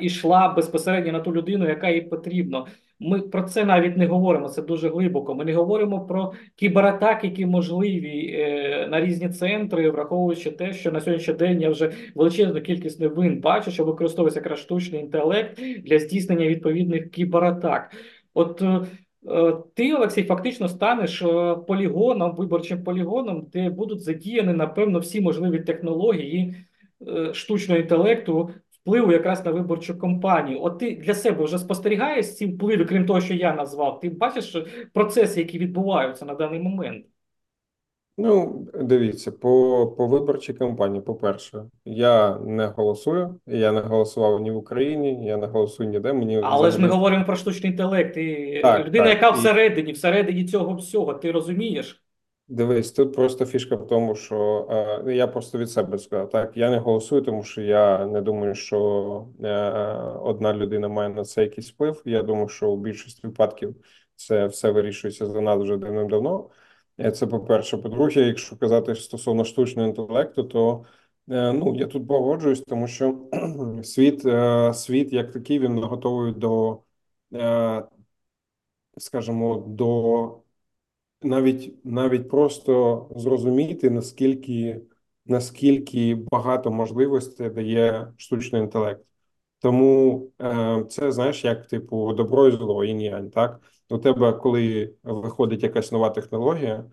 йшла 0.00 0.48
безпосередньо 0.48 1.12
на 1.12 1.20
ту 1.20 1.32
людину, 1.32 1.68
яка 1.68 1.88
їй 1.88 2.00
потрібно. 2.00 2.66
Ми 3.00 3.20
про 3.20 3.42
це 3.42 3.64
навіть 3.64 3.96
не 3.96 4.06
говоримо. 4.06 4.48
Це 4.48 4.62
дуже 4.62 4.88
глибоко. 4.88 5.34
Ми 5.34 5.44
не 5.44 5.54
говоримо 5.54 6.06
про 6.06 6.32
кібератаки, 6.56 7.26
які 7.26 7.46
можливі 7.46 8.36
е, 8.38 8.88
на 8.90 9.00
різні 9.00 9.28
центри, 9.28 9.90
враховуючи 9.90 10.50
те, 10.50 10.72
що 10.72 10.92
на 10.92 11.00
сьогоднішній 11.00 11.34
день 11.34 11.60
я 11.60 11.70
вже 11.70 11.92
величезну 12.14 12.60
кількість 12.60 13.00
новин 13.00 13.40
бачу, 13.40 13.70
що 13.70 13.84
використовується 13.84 14.40
якраз 14.40 14.58
штучний 14.58 15.00
інтелект 15.00 15.60
для 15.84 15.98
здійснення 15.98 16.46
відповідних 16.46 17.10
кібератак. 17.10 17.90
От 18.34 18.62
е, 18.62 18.86
е, 19.28 19.56
ти, 19.74 19.94
Олексій, 19.94 20.22
фактично 20.22 20.68
станеш 20.68 21.22
е, 21.22 21.56
полігоном, 21.66 22.34
виборчим 22.36 22.84
полігоном, 22.84 23.46
де 23.52 23.70
будуть 23.70 24.02
задіяні, 24.02 24.52
напевно, 24.52 24.98
всі 24.98 25.20
можливі 25.20 25.60
технології 25.60 26.56
штучного 27.32 27.80
інтелекту 27.80 28.50
впливу 28.84 29.12
якраз 29.12 29.44
на 29.44 29.50
виборчу 29.50 29.98
кампанію. 29.98 30.58
От 30.62 30.78
ти 30.78 30.96
для 30.96 31.14
себе 31.14 31.44
вже 31.44 31.58
спостерігаєш 31.58 32.34
ці 32.34 32.46
впливи, 32.46 32.84
крім 32.84 33.06
того, 33.06 33.20
що 33.20 33.34
я 33.34 33.54
назвав. 33.54 34.00
Ти 34.00 34.08
бачиш 34.08 34.56
процеси, 34.92 35.40
які 35.40 35.58
відбуваються 35.58 36.24
на 36.24 36.34
даний 36.34 36.60
момент. 36.60 37.06
Ну, 38.18 38.66
дивіться, 38.80 39.32
по 39.32 39.86
по 39.98 40.06
виборчій 40.06 40.52
кампанії, 40.52 41.02
по-перше, 41.02 41.64
я 41.84 42.38
не 42.38 42.66
голосую, 42.66 43.40
я 43.46 43.72
не 43.72 43.80
голосував 43.80 44.40
ні 44.40 44.50
в 44.50 44.56
Україні, 44.56 45.26
я 45.26 45.36
не 45.36 45.46
голосую 45.46 45.88
ніде. 45.88 46.12
Мені 46.12 46.36
Але 46.36 46.44
взагалі... 46.44 46.72
ж 46.72 46.80
ми 46.80 46.88
говоримо 46.88 47.24
про 47.24 47.36
штучний 47.36 47.72
інтелект. 47.72 48.16
І 48.16 48.60
так, 48.62 48.86
людина, 48.86 49.04
так, 49.04 49.14
яка 49.14 49.36
і... 49.36 49.38
всередині, 49.38 49.92
всередині 49.92 50.44
цього 50.44 50.74
всього, 50.74 51.14
ти 51.14 51.30
розумієш? 51.30 52.03
Дивись, 52.48 52.92
тут 52.92 53.14
просто 53.14 53.46
фішка 53.46 53.76
в 53.76 53.86
тому, 53.86 54.14
що 54.14 54.68
е, 55.06 55.14
я 55.14 55.26
просто 55.26 55.58
від 55.58 55.70
себе 55.70 55.98
сказав. 55.98 56.30
Так, 56.30 56.56
я 56.56 56.70
не 56.70 56.78
голосую, 56.78 57.22
тому 57.22 57.42
що 57.44 57.62
я 57.62 58.06
не 58.06 58.20
думаю, 58.22 58.54
що 58.54 59.28
е, 59.44 59.48
одна 60.22 60.54
людина 60.54 60.88
має 60.88 61.08
на 61.08 61.24
це 61.24 61.42
якийсь 61.42 61.70
вплив. 61.72 62.02
Я 62.04 62.22
думаю, 62.22 62.48
що 62.48 62.70
у 62.70 62.76
більшості 62.76 63.26
випадків 63.26 63.76
це 64.16 64.46
все 64.46 64.70
вирішується 64.70 65.26
за 65.26 65.40
нас 65.40 65.62
вже 65.62 65.76
давним-давно. 65.76 66.50
Е, 67.00 67.10
це 67.10 67.26
по-перше. 67.26 67.76
По-друге, 67.78 68.20
якщо 68.20 68.56
казати 68.56 68.94
стосовно 68.94 69.44
штучного 69.44 69.88
інтелекту, 69.88 70.44
то 70.44 70.84
е, 71.30 71.52
ну 71.52 71.74
я 71.76 71.86
тут 71.86 72.08
погоджуюсь, 72.08 72.60
тому 72.60 72.86
що 72.88 73.18
світ, 73.82 74.26
е, 74.26 74.74
світ 74.74 75.12
як 75.12 75.32
такий, 75.32 75.58
він 75.58 75.78
готовий 75.78 76.32
до, 76.32 76.78
е, 77.34 77.84
скажімо, 78.98 79.64
до 79.68 80.43
навіть 81.24 81.84
навіть 81.84 82.28
просто 82.28 83.06
зрозуміти, 83.16 83.90
наскільки 83.90 84.80
наскільки 85.26 86.14
багато 86.14 86.70
можливостей 86.70 87.50
дає 87.50 88.12
штучний 88.16 88.62
інтелект. 88.62 89.04
Тому 89.58 90.30
е, 90.42 90.84
це 90.90 91.12
знаєш, 91.12 91.44
як 91.44 91.66
типу 91.66 92.12
добро 92.12 92.48
і 92.48 92.52
зло, 92.52 92.84
інь-янь, 92.84 93.30
так 93.30 93.60
у 93.90 93.98
тебе, 93.98 94.32
коли 94.32 94.94
виходить 95.02 95.62
якась 95.62 95.92
нова 95.92 96.10
технологія. 96.10 96.84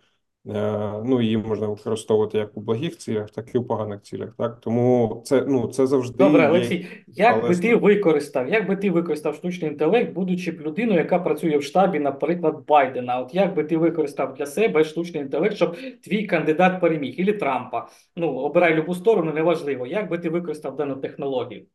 Е, 0.47 0.93
ну, 1.05 1.21
її 1.21 1.37
можна 1.37 1.67
використовувати 1.67 2.37
як 2.37 2.57
у 2.57 2.61
благих 2.61 2.97
цілях, 2.97 3.31
так 3.31 3.55
і 3.55 3.57
у 3.57 3.63
поганих 3.63 4.01
цілях. 4.01 4.29
Так 4.37 4.59
тому 4.61 5.21
це 5.25 5.45
ну 5.47 5.67
це 5.67 5.87
завжди 5.87 6.17
добре. 6.17 6.49
Олексій, 6.49 6.87
як 7.07 7.35
але... 7.39 7.49
би 7.49 7.55
ти 7.55 7.75
використав, 7.75 8.49
як 8.49 8.67
би 8.67 8.75
ти 8.75 8.91
використав 8.91 9.35
штучний 9.35 9.71
інтелект, 9.71 10.13
будучи 10.13 10.51
б 10.51 10.61
людиною, 10.61 10.99
яка 10.99 11.19
працює 11.19 11.57
в 11.57 11.63
штабі, 11.63 11.99
наприклад, 11.99 12.63
Байдена? 12.67 13.19
От 13.19 13.35
як 13.35 13.55
би 13.55 13.63
ти 13.63 13.77
використав 13.77 14.33
для 14.33 14.45
себе 14.45 14.83
штучний 14.83 15.23
інтелект, 15.23 15.55
щоб 15.55 15.77
твій 16.03 16.25
кандидат 16.25 16.81
переміг 16.81 17.13
Ілі 17.19 17.33
Трампа? 17.33 17.87
Ну 18.15 18.35
обирай 18.35 18.75
любу 18.75 18.95
сторону, 18.95 19.33
неважливо. 19.33 19.87
Як 19.87 20.09
би 20.09 20.17
ти 20.17 20.29
використав 20.29 20.75
дану 20.75 20.95
технологію? 20.95 21.65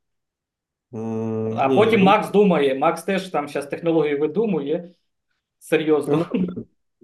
Mm, 0.93 1.55
а 1.59 1.69
ні, 1.69 1.77
потім 1.77 2.01
ну... 2.01 2.07
Макс 2.07 2.31
думає, 2.31 2.75
Макс 2.75 3.03
теж 3.03 3.29
там 3.29 3.49
зараз 3.49 3.67
технологію 3.67 4.19
видумує 4.19 4.91
серйозно. 5.59 6.27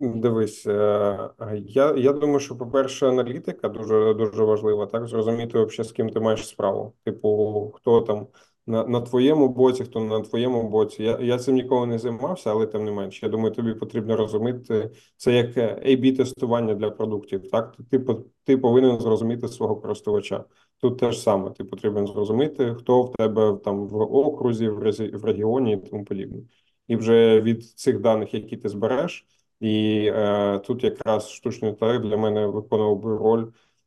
Дивись, 0.03 0.67
е, 0.67 1.31
я 1.67 1.95
я 1.97 2.13
думаю, 2.13 2.41
що, 2.41 2.57
по-перше, 2.57 3.09
аналітика 3.09 3.69
дуже 3.69 4.15
дуже 4.15 4.45
важлива, 4.45 4.87
так 4.87 5.07
зрозуміти, 5.07 5.65
взагалі, 5.65 5.89
з 5.89 5.93
ким 5.93 6.11
ти 6.11 6.21
маєш 6.21 6.49
справу. 6.49 6.95
Типу, 7.05 7.73
хто 7.75 8.01
там 8.01 8.27
на 8.67 8.85
на 8.87 9.01
твоєму 9.01 9.49
боці, 9.49 9.85
хто 9.85 10.01
на 10.01 10.21
твоєму 10.21 10.69
боці. 10.69 11.03
Я 11.03 11.19
я 11.21 11.39
цим 11.39 11.55
ніколи 11.55 11.87
не 11.87 11.99
займався, 11.99 12.51
але 12.51 12.67
тим 12.67 12.85
не 12.85 12.91
менше. 12.93 13.27
Я 13.27 13.33
думаю, 13.33 13.55
тобі 13.55 13.75
потрібно 13.75 14.17
розуміти 14.17 14.91
це 15.17 15.33
як 15.33 15.57
ab 15.57 16.17
тестування 16.17 16.75
для 16.75 16.91
продуктів. 16.91 17.51
Так, 17.51 17.77
ти 17.91 18.07
ти 18.45 18.59
повинен 18.59 19.01
зрозуміти 19.01 19.49
свого 19.49 19.77
користувача. 19.77 20.45
Тут 20.81 20.99
теж 20.99 21.23
саме 21.23 21.51
ти 21.51 21.65
потрібен 21.65 22.07
зрозуміти, 22.07 22.75
хто 22.79 23.03
в 23.03 23.13
тебе 23.13 23.59
там 23.65 23.89
в 23.89 23.97
окрузі, 24.01 24.69
в 24.69 25.25
регіоні 25.25 25.73
і 25.73 25.77
тому 25.77 26.05
подібне. 26.05 26.43
І 26.89 26.97
вже 26.97 27.41
від 27.41 27.65
цих 27.65 28.01
даних, 28.01 28.35
які 28.35 28.57
ти 28.57 28.69
збереш. 28.69 29.27
І 29.63 30.07
е, 30.15 30.59
тут 30.59 30.85
якраз 30.85 31.31
штучний 31.31 31.71
інтелект 31.71 32.05
для 32.05 32.17
мене 32.17 32.47
виконував 32.47 32.99
би 32.99 33.17
роль 33.17 33.47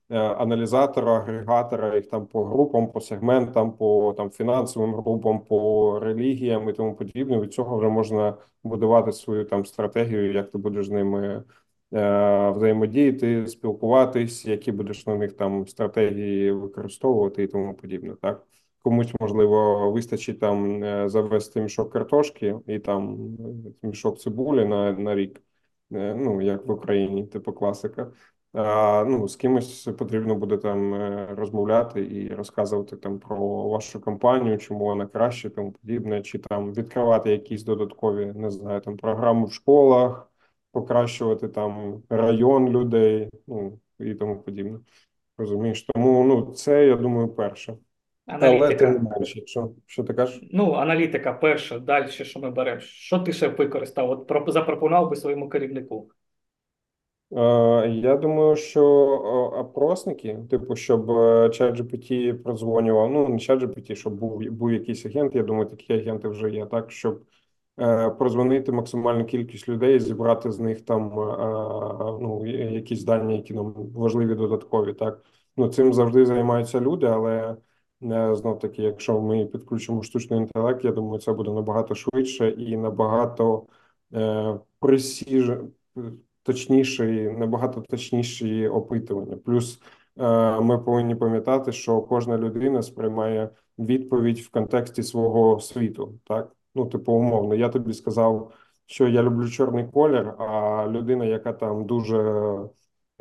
е, 0.09 0.17
аналізатора, 0.19 1.17
агрегатора 1.17 1.95
їх 1.95 2.09
там 2.09 2.27
по 2.27 2.45
групам, 2.45 2.91
по 2.91 3.01
сегментам, 3.01 3.71
по 3.77 4.13
там 4.17 4.31
фінансовим 4.31 4.95
групам, 4.95 5.39
по 5.39 5.99
релігіям 5.99 6.69
і 6.69 6.73
тому 6.73 6.95
подібне. 6.95 7.39
Від 7.39 7.53
цього 7.53 7.77
вже 7.77 7.89
можна 7.89 8.37
будувати 8.63 9.11
свою 9.11 9.45
там 9.45 9.65
стратегію, 9.65 10.33
як 10.33 10.51
ти 10.51 10.57
будеш 10.57 10.85
з 10.85 10.89
ними 10.89 11.43
е, 11.93 12.49
взаємодіяти, 12.49 13.47
спілкуватись, 13.47 14.45
які 14.45 14.71
будеш 14.71 15.07
на 15.07 15.15
них 15.15 15.33
там 15.33 15.67
стратегії 15.67 16.51
використовувати 16.51 17.43
і 17.43 17.47
тому 17.47 17.73
подібне. 17.73 18.15
Так 18.21 18.47
комусь 18.83 19.13
можливо 19.19 19.91
вистачить 19.91 20.39
там 20.39 20.83
е, 20.83 21.09
завести 21.09 21.61
мішок 21.61 21.93
картошки 21.93 22.55
і 22.67 22.79
там 22.79 23.17
мішок 23.83 24.19
цибулі 24.19 24.65
на, 24.65 24.91
на 24.91 25.15
рік. 25.15 25.41
Е, 25.93 26.15
ну 26.15 26.41
як 26.41 26.65
в 26.65 26.71
Україні, 26.71 27.27
типу 27.27 27.53
класика. 27.53 28.11
А, 28.53 29.03
Ну 29.07 29.27
з 29.27 29.35
кимось 29.35 29.83
потрібно 29.97 30.35
буде 30.35 30.57
там 30.57 30.93
е, 30.93 31.27
розмовляти 31.35 32.01
і 32.05 32.33
розказувати 32.33 32.97
там 32.97 33.19
про 33.19 33.67
вашу 33.69 34.01
компанію, 34.01 34.57
чому 34.57 34.85
вона 34.85 35.07
краще, 35.07 35.49
тому 35.49 35.71
подібне, 35.71 36.21
чи 36.21 36.39
там 36.39 36.73
відкривати 36.73 37.31
якісь 37.31 37.63
додаткові, 37.63 38.25
не 38.35 38.49
знаю, 38.51 38.81
там 38.81 38.97
програми 38.97 39.45
в 39.45 39.51
школах, 39.53 40.31
покращувати 40.71 41.47
там 41.47 42.03
район 42.09 42.69
людей, 42.69 43.29
ну 43.47 43.79
і 43.99 44.13
тому 44.13 44.41
подібне. 44.41 44.79
Розумієш, 45.37 45.83
тому 45.83 46.23
ну 46.23 46.53
це 46.53 46.87
я 46.87 46.95
думаю, 46.95 47.27
перше. 47.27 47.77
Аналітика. 48.25 48.65
Але 48.65 48.75
тим 48.75 48.91
не 49.03 49.09
менше, 49.09 49.41
що 49.45 49.71
що 49.85 50.03
ти 50.03 50.13
кажеш? 50.13 50.41
Ну, 50.51 50.73
аналітика 50.73 51.33
перша, 51.33 51.79
далі, 51.79 52.07
що 52.09 52.39
ми 52.39 52.51
беремо. 52.51 52.79
Що 52.79 53.19
ти 53.19 53.33
ще 53.33 53.47
використав? 53.47 54.09
От 54.09 54.53
запропонував 54.53 55.09
би 55.09 55.15
своєму 55.15 55.49
керівнику? 55.49 56.09
Е, 57.31 57.89
Я 57.89 58.17
думаю, 58.17 58.55
що 58.55 58.85
опросники, 59.59 60.37
типу, 60.49 60.75
щоб 60.75 61.11
е, 61.11 61.47
ChatGPT 61.47 62.33
продзвонював, 62.33 63.11
ну 63.11 63.27
не 63.27 63.35
ChatGPT, 63.35 63.95
щоб 63.95 64.13
був 64.13 64.39
був 64.51 64.73
якийсь 64.73 65.05
агент. 65.05 65.35
Я 65.35 65.43
думаю, 65.43 65.65
такі 65.65 65.93
агенти 65.93 66.27
вже 66.27 66.49
є, 66.49 66.65
так 66.65 66.91
щоб 66.91 67.21
е, 67.79 68.09
прозвонити 68.09 68.71
максимальну 68.71 69.25
кількість 69.25 69.69
людей, 69.69 69.99
зібрати 69.99 70.51
з 70.51 70.59
них 70.59 70.81
там 70.81 71.11
ну, 72.21 72.45
якісь 72.71 73.03
дані, 73.03 73.37
які 73.37 73.53
нам 73.53 73.73
важливі 73.95 74.35
додаткові. 74.35 74.93
Так 74.93 75.21
ну 75.57 75.67
цим 75.67 75.93
завжди 75.93 76.25
займаються 76.25 76.79
люди, 76.79 77.05
але 77.07 77.55
знов 78.01 78.59
таки, 78.59 78.83
якщо 78.83 79.21
ми 79.21 79.45
підключимо 79.45 80.03
штучний 80.03 80.39
інтелект, 80.39 80.85
я 80.85 80.91
думаю, 80.91 81.19
це 81.19 81.33
буде 81.33 81.51
набагато 81.51 81.95
швидше 81.95 82.49
і 82.49 82.77
набагато 82.77 83.65
е, 84.13 84.59
пресіж 84.79 85.51
точніші, 86.43 87.35
набагато 87.37 87.81
точніші 87.81 88.67
опитування. 88.67 89.37
Плюс 89.37 89.81
е, 90.17 90.61
ми 90.61 90.77
повинні 90.77 91.15
пам'ятати, 91.15 91.71
що 91.71 92.01
кожна 92.01 92.37
людина 92.37 92.81
сприймає 92.81 93.49
відповідь 93.79 94.39
в 94.39 94.49
контексті 94.49 95.03
свого 95.03 95.59
світу. 95.59 96.19
Так, 96.23 96.55
ну 96.75 96.85
типу, 96.85 97.13
умовно, 97.13 97.55
я 97.55 97.69
тобі 97.69 97.93
сказав, 97.93 98.53
що 98.85 99.07
я 99.07 99.23
люблю 99.23 99.49
чорний 99.49 99.87
колір, 99.87 100.27
а 100.39 100.87
людина, 100.87 101.25
яка 101.25 101.53
там 101.53 101.85
дуже. 101.85 102.59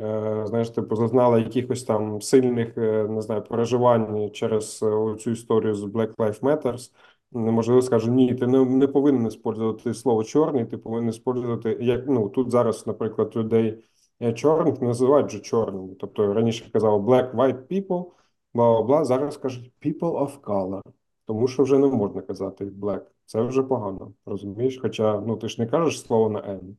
Е, 0.01 0.43
знаєш, 0.47 0.71
типу, 0.71 0.97
зазнала 0.97 1.39
якихось 1.39 1.85
там 1.85 2.21
сильних 2.21 2.79
е, 2.79 3.09
не 3.09 3.23
знаю 3.23 3.43
переживань 3.43 4.31
через 4.33 4.79
цю 5.19 5.31
історію 5.31 5.75
з 5.75 5.85
Black 5.85 6.15
Lives 6.15 6.41
Matter, 6.41 6.91
неможливо 7.33 7.83
скаже, 7.83 8.11
ні, 8.11 8.35
ти 8.35 8.47
не 8.47 8.65
не 8.65 8.87
повинен 8.87 9.23
використовувати 9.25 9.95
слово 9.95 10.25
чорний, 10.25 10.65
ти 10.65 10.79
повинен 10.79 11.11
використовувати, 11.11 11.79
як 11.81 12.07
ну 12.09 12.29
тут 12.29 12.51
зараз, 12.51 12.87
наприклад, 12.87 13.37
людей 13.37 13.85
е, 14.23 14.33
чорних 14.33 14.81
називають 14.83 15.27
вже 15.27 15.41
чорними. 15.41 15.95
Тобто 16.01 16.35
раніше 16.35 16.71
казав 16.73 17.09
black, 17.09 17.35
white 17.35 17.67
people, 17.71 18.11
бла 18.55 18.83
бла 18.83 19.05
зараз 19.05 19.37
кажуть 19.37 19.73
people 19.85 20.19
of 20.21 20.41
color, 20.41 20.83
тому 21.27 21.49
що 21.49 21.63
вже 21.63 21.79
не 21.79 21.87
можна 21.87 22.23
казати 22.23 22.65
black. 22.65 23.03
Це 23.27 23.43
вже 23.43 23.63
погано, 23.63 24.13
розумієш? 24.27 24.79
Хоча 24.83 25.21
ну 25.21 25.37
ти 25.37 25.49
ж 25.49 25.61
не 25.63 25.67
кажеш 25.67 26.01
слово 26.01 26.31
на 26.31 26.41
N. 26.41 26.77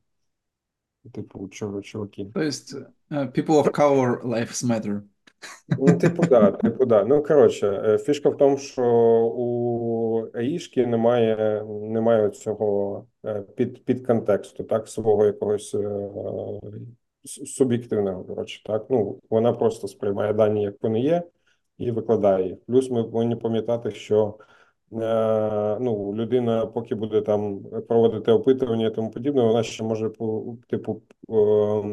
Типу, 1.14 1.48
чуваки. 1.50 2.32
То 2.34 2.42
есть 2.42 2.76
people 3.10 3.60
of 3.60 3.72
color 3.72 4.22
lives 4.24 4.64
matter. 4.64 5.02
Ну, 5.68 5.98
типу, 5.98 6.24
да, 6.24 6.52
типу, 6.52 6.86
да. 6.86 7.04
Ну, 7.06 7.24
коротше, 7.24 7.68
е, 7.86 7.98
фішка 7.98 8.30
в 8.30 8.38
тому, 8.38 8.58
що 8.58 8.84
у 9.36 10.28
Аїшки 10.34 10.88
немає 10.88 11.64
немає 11.82 12.30
цього 12.30 13.06
е, 13.26 13.42
під 13.42 13.86
під 13.86 14.08
контексту, 14.08 14.64
так, 14.64 14.88
свого 14.88 15.26
якогось 15.26 15.76
е, 15.76 16.10
суб'єктивного, 17.26 18.24
коротше, 18.24 18.64
так. 18.66 18.86
Ну, 18.90 19.20
вона 19.30 19.54
просто 19.54 19.88
сприймає 19.88 20.34
дані, 20.34 20.64
як 20.64 20.76
вони 20.82 21.02
є, 21.02 21.24
і 21.78 21.92
викладає 21.92 22.48
їх. 22.48 22.58
Плюс 22.68 22.90
ми 22.90 23.04
повинні 23.04 23.36
пам'ятати, 23.36 23.92
що 23.92 24.36
ну, 24.92 26.14
людина, 26.16 26.66
поки 26.66 26.96
буде 26.96 27.22
там 27.22 27.64
проводити 27.88 28.32
опитування 28.32 28.88
і 28.88 28.96
тому 28.96 29.12
подібне, 29.12 29.44
вона 29.44 29.64
ще 29.64 29.84
може 29.84 30.12
типу 30.70 31.02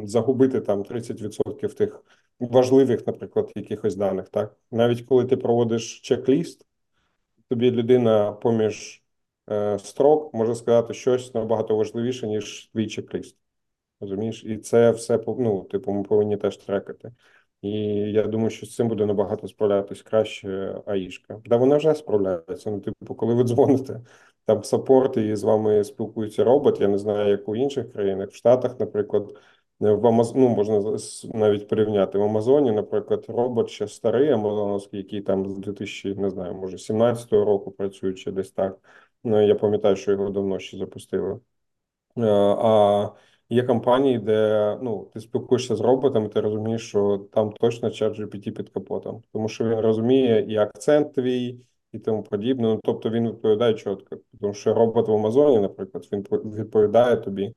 загубити 0.04 0.60
там 0.60 0.82
30% 0.82 1.74
тих 1.74 2.04
важливих, 2.40 3.06
наприклад, 3.06 3.52
якихось 3.54 3.96
даних. 3.96 4.28
Так, 4.28 4.56
навіть 4.70 5.02
коли 5.02 5.24
ти 5.24 5.36
проводиш 5.36 6.00
чек-ліст, 6.00 6.66
тобі 7.48 7.70
людина 7.70 8.32
поміж 8.32 9.02
е, 9.50 9.78
строк 9.78 10.34
може 10.34 10.54
сказати 10.54 10.94
щось 10.94 11.34
набагато 11.34 11.76
важливіше, 11.76 12.26
ніж 12.26 12.70
твій 12.72 12.86
чек-ліст. 12.86 13.36
Розумієш? 14.00 14.44
І 14.44 14.56
це 14.56 14.90
все 14.90 15.20
ну, 15.26 15.62
типу, 15.70 15.92
ми 15.92 16.02
повинні 16.02 16.36
теж 16.36 16.56
трекати. 16.56 17.12
І 17.62 17.70
я 18.12 18.22
думаю, 18.22 18.50
що 18.50 18.66
з 18.66 18.74
цим 18.74 18.88
буде 18.88 19.06
набагато 19.06 19.48
справлятись 19.48 20.02
краще 20.02 20.76
Аїшка. 20.86 21.40
Да, 21.44 21.56
вона 21.56 21.76
вже 21.76 21.94
справляється. 21.94 22.70
Ну, 22.70 22.80
типу, 22.80 23.14
коли 23.14 23.34
ви 23.34 23.44
дзвоните 23.44 24.00
там 24.44 24.60
в 24.60 24.64
саппорт 24.66 25.16
і 25.16 25.36
з 25.36 25.42
вами 25.42 25.84
спілкується 25.84 26.44
робот, 26.44 26.80
я 26.80 26.88
не 26.88 26.98
знаю, 26.98 27.30
як 27.30 27.48
у 27.48 27.56
інших 27.56 27.92
країнах, 27.92 28.30
в 28.30 28.34
Штатах, 28.34 28.80
наприклад, 28.80 29.38
в 29.80 30.06
Амаз... 30.06 30.34
ну, 30.34 30.48
можна 30.48 30.98
навіть 31.34 31.68
порівняти 31.68 32.18
в 32.18 32.22
Амазоні, 32.22 32.72
наприклад, 32.72 33.24
робот 33.28 33.70
ще 33.70 33.88
старий 33.88 34.30
Амазоновський, 34.30 34.98
який 34.98 35.20
там 35.20 35.46
з 35.46 35.58
2000, 35.58 36.14
не 36.14 36.30
знаю, 36.30 36.54
може 36.54 36.78
17 36.78 37.32
року 37.32 37.70
працює 37.70 38.12
чи 38.12 38.30
десь 38.32 38.50
так. 38.50 38.78
Ну, 39.24 39.46
я 39.46 39.54
пам'ятаю, 39.54 39.96
що 39.96 40.10
його 40.12 40.30
давно 40.30 40.58
ще 40.58 40.76
запустили. 40.78 41.40
Е, 42.18 42.22
а 42.58 43.10
Є 43.52 43.62
компанії, 43.62 44.18
де 44.18 44.78
ну 44.82 45.10
ти 45.12 45.20
спілкуєшся 45.20 45.76
з 45.76 45.80
роботами, 45.80 46.28
ти 46.28 46.40
розумієш, 46.40 46.88
що 46.88 47.26
там 47.32 47.52
точно 47.52 47.90
чат 47.90 48.18
GPT 48.18 48.50
під 48.50 48.68
капотом, 48.68 49.22
тому 49.32 49.48
що 49.48 49.64
він 49.64 49.80
розуміє 49.80 50.46
і 50.48 50.56
акцент 50.56 51.14
твій, 51.14 51.60
і 51.92 51.98
тому 51.98 52.22
подібне. 52.22 52.62
Ну 52.62 52.80
тобто 52.84 53.10
він 53.10 53.28
відповідає 53.28 53.74
чітко, 53.74 54.16
тому 54.40 54.54
що 54.54 54.74
робот 54.74 55.08
в 55.08 55.12
Амазоні, 55.12 55.58
наприклад, 55.60 56.08
він 56.12 56.26
відповідає 56.44 57.16
тобі, 57.16 57.52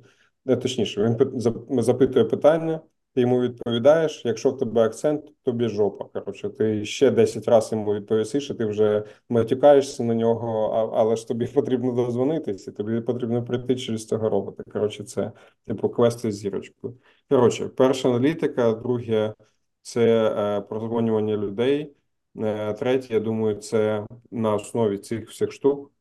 не 0.45 0.55
точніше, 0.55 1.03
він 1.03 1.81
запитує 1.81 2.25
питання. 2.25 2.79
Ти 3.15 3.21
йому 3.21 3.41
відповідаєш, 3.41 4.21
якщо 4.25 4.49
в 4.51 4.57
тебе 4.57 4.81
акцент, 4.85 5.41
тобі 5.43 5.67
жопа. 5.67 6.05
Коротше, 6.05 6.49
ти 6.49 6.85
ще 6.85 7.11
10 7.11 7.47
разів 7.47 7.77
йому 7.77 7.93
відповісиш, 7.93 8.49
і 8.49 8.53
ти 8.53 8.65
вже 8.65 9.03
матюкаєшся 9.29 10.03
на 10.03 10.15
нього, 10.15 10.69
але 10.95 11.15
ж 11.15 11.27
тобі 11.27 11.47
потрібно 11.53 11.91
дозвонитися, 11.91 12.71
тобі 12.71 13.01
потрібно 13.01 13.43
прийти 13.43 13.75
через 13.75 14.07
цього 14.07 14.29
робота. 14.29 14.63
Коротше, 14.73 15.03
це 15.03 15.31
типу 15.65 15.89
квести 15.89 16.31
з 16.31 16.35
зірочкою. 16.35 16.97
Коротше, 17.29 17.67
перша 17.67 18.09
аналітика, 18.09 18.73
друге 18.73 19.33
це 19.81 20.33
е, 20.37 20.61
прозвонювання 20.61 21.37
людей. 21.37 21.95
Е, 22.37 22.73
третє, 22.73 23.13
я 23.13 23.19
думаю, 23.19 23.55
це 23.55 24.07
на 24.31 24.55
основі 24.55 24.97
цих 24.97 25.29
всіх 25.29 25.51
штук. 25.51 25.91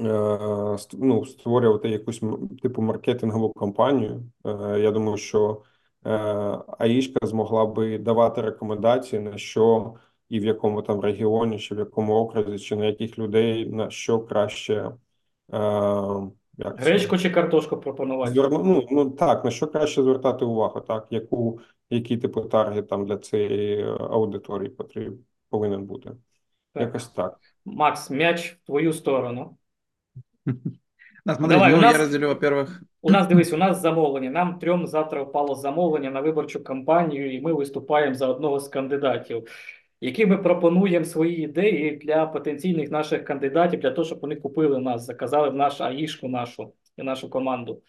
Е, 0.00 0.76
ну, 0.92 1.24
створювати 1.24 1.88
якусь 1.88 2.20
типу 2.62 2.82
маркетингову 2.82 3.52
кампанію. 3.52 4.22
Е, 4.46 4.80
я 4.80 4.90
думаю, 4.90 5.16
що 5.16 5.62
Е, 6.06 6.10
Аїшка 6.78 7.26
змогла 7.26 7.66
би 7.66 7.98
давати 7.98 8.40
рекомендації 8.40 9.22
на 9.22 9.38
що 9.38 9.94
і 10.28 10.40
в 10.40 10.44
якому 10.44 10.82
там 10.82 11.00
регіоні, 11.00 11.58
чи 11.58 11.74
в 11.74 11.78
якому 11.78 12.14
окрузі, 12.14 12.58
чи 12.58 12.76
на 12.76 12.86
яких 12.86 13.18
людей 13.18 13.70
на 13.70 13.90
що 13.90 14.20
краще. 14.20 14.74
Е, 14.74 14.92
як 16.56 16.80
Гречку 16.80 17.18
чи 17.18 17.30
картошку 17.30 17.76
пропонувати? 17.76 18.32
Зверну, 18.32 18.62
ну, 18.64 18.86
ну 18.90 19.10
так, 19.10 19.44
на 19.44 19.50
що 19.50 19.66
краще 19.66 20.02
звертати 20.02 20.44
увагу, 20.44 20.80
так, 20.80 21.06
яку, 21.10 21.60
який 21.90 22.16
типу 22.16 22.40
таргет 22.40 22.88
там 22.88 23.06
для 23.06 23.16
цієї 23.16 23.84
аудиторії 23.84 24.68
потрібен, 24.68 25.18
повинен 25.48 25.84
бути. 25.84 26.10
Так. 26.72 26.82
Якось 26.82 27.08
так. 27.08 27.40
Макс, 27.64 28.10
м'яч 28.10 28.52
в 28.52 28.66
твою 28.66 28.92
сторону. 28.92 29.56
Ну, 31.29 31.35
смотри, 31.35 31.55
Давай, 31.55 31.71
ну, 31.71 31.77
у 31.77 31.81
нас, 31.81 31.93
я 31.93 31.97
розділю, 31.97 32.27
во-первых. 32.27 32.81
У 33.01 33.11
нас 33.11 33.27
дивись, 33.27 33.53
у 33.53 33.57
нас 33.57 33.81
замовлення. 33.81 34.29
Нам 34.29 34.59
трьом 34.59 34.87
завтра 34.87 35.23
впало 35.23 35.55
замовлення 35.55 36.11
на 36.11 36.21
виборчу 36.21 36.63
кампанію, 36.63 37.33
і 37.33 37.41
ми 37.41 37.53
виступаємо 37.53 38.15
за 38.15 38.27
одного 38.27 38.59
з 38.59 38.67
кандидатів, 38.67 39.47
які 40.01 40.25
ми 40.25 40.37
пропонуємо 40.37 41.05
свої 41.05 41.43
ідеї 41.43 41.91
для 41.95 42.25
потенційних 42.25 42.91
наших 42.91 43.23
кандидатів, 43.23 43.79
для 43.79 43.91
того, 43.91 44.05
щоб 44.05 44.19
вони 44.19 44.35
купили 44.35 44.79
нас, 44.79 45.05
заказали 45.05 45.49
в 45.49 45.55
нашу 45.55 45.83
аїшку 45.83 46.27
нашу 46.27 46.73
і 46.97 47.03
нашу 47.03 47.29
команду. 47.29 47.81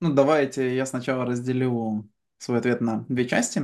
Ну, 0.00 0.12
давайте 0.12 0.74
я 0.74 0.86
сначала 0.86 1.24
разделю 1.24 2.04
свой 2.38 2.58
ответ 2.58 2.80
на 2.80 3.06
две 3.08 3.24
части. 3.24 3.62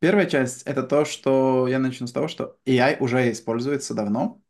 Первая 0.00 0.26
часть — 0.26 0.66
это 0.66 0.82
то, 0.82 1.04
что 1.04 1.68
я 1.68 1.78
начну 1.78 2.06
с 2.06 2.12
того, 2.12 2.28
что 2.28 2.56
AI 2.64 2.96
уже 3.00 3.30
используется 3.30 3.94
давно. 3.94 4.40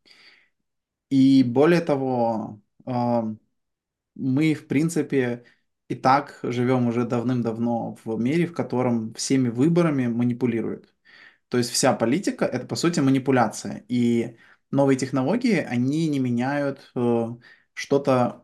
И 1.11 1.43
более 1.43 1.81
того, 1.81 2.61
мы, 2.86 4.54
в 4.54 4.68
принципе, 4.68 5.44
и 5.90 5.96
так 5.96 6.40
живем 6.44 6.88
уже 6.88 7.06
давным-давно 7.06 7.98
в 8.04 8.20
мире, 8.20 8.48
в 8.48 8.54
котором 8.54 9.14
всеми 9.14 9.50
выборами 9.50 10.08
манипулируют. 10.08 10.94
То 11.50 11.58
есть 11.58 11.72
вся 11.72 11.94
политика— 11.94 12.46
это, 12.54 12.66
по 12.66 12.76
сути, 12.76 13.00
манипуляция. 13.00 13.86
И 13.88 14.38
новые 14.72 14.98
технологии, 14.98 15.58
они 15.58 16.08
не 16.08 16.20
меняют 16.20 16.92
э, 16.96 17.28
что-то 17.74 18.44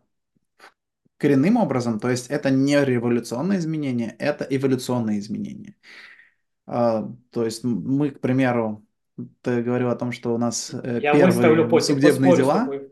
коренным 1.17 1.57
образом. 1.57 1.99
То 1.99 2.09
есть 2.09 2.27
это 2.29 2.51
не 2.51 2.83
революционные 2.83 3.59
изменения, 3.59 4.15
это 4.19 4.45
эволюционные 4.49 5.19
изменения. 5.19 5.75
Э, 6.67 7.03
то 7.31 7.45
есть 7.45 7.63
мы, 7.63 8.11
к 8.11 8.19
примеру, 8.19 8.85
ты 9.41 9.63
говорил 9.63 9.89
о 9.89 9.95
том, 9.95 10.11
что 10.11 10.33
у 10.33 10.37
нас 10.37 10.71
э, 10.73 10.99
Я 11.01 11.13
первые 11.13 11.81
судебные 11.81 12.35
дела... 12.35 12.69
Э, 12.71 12.88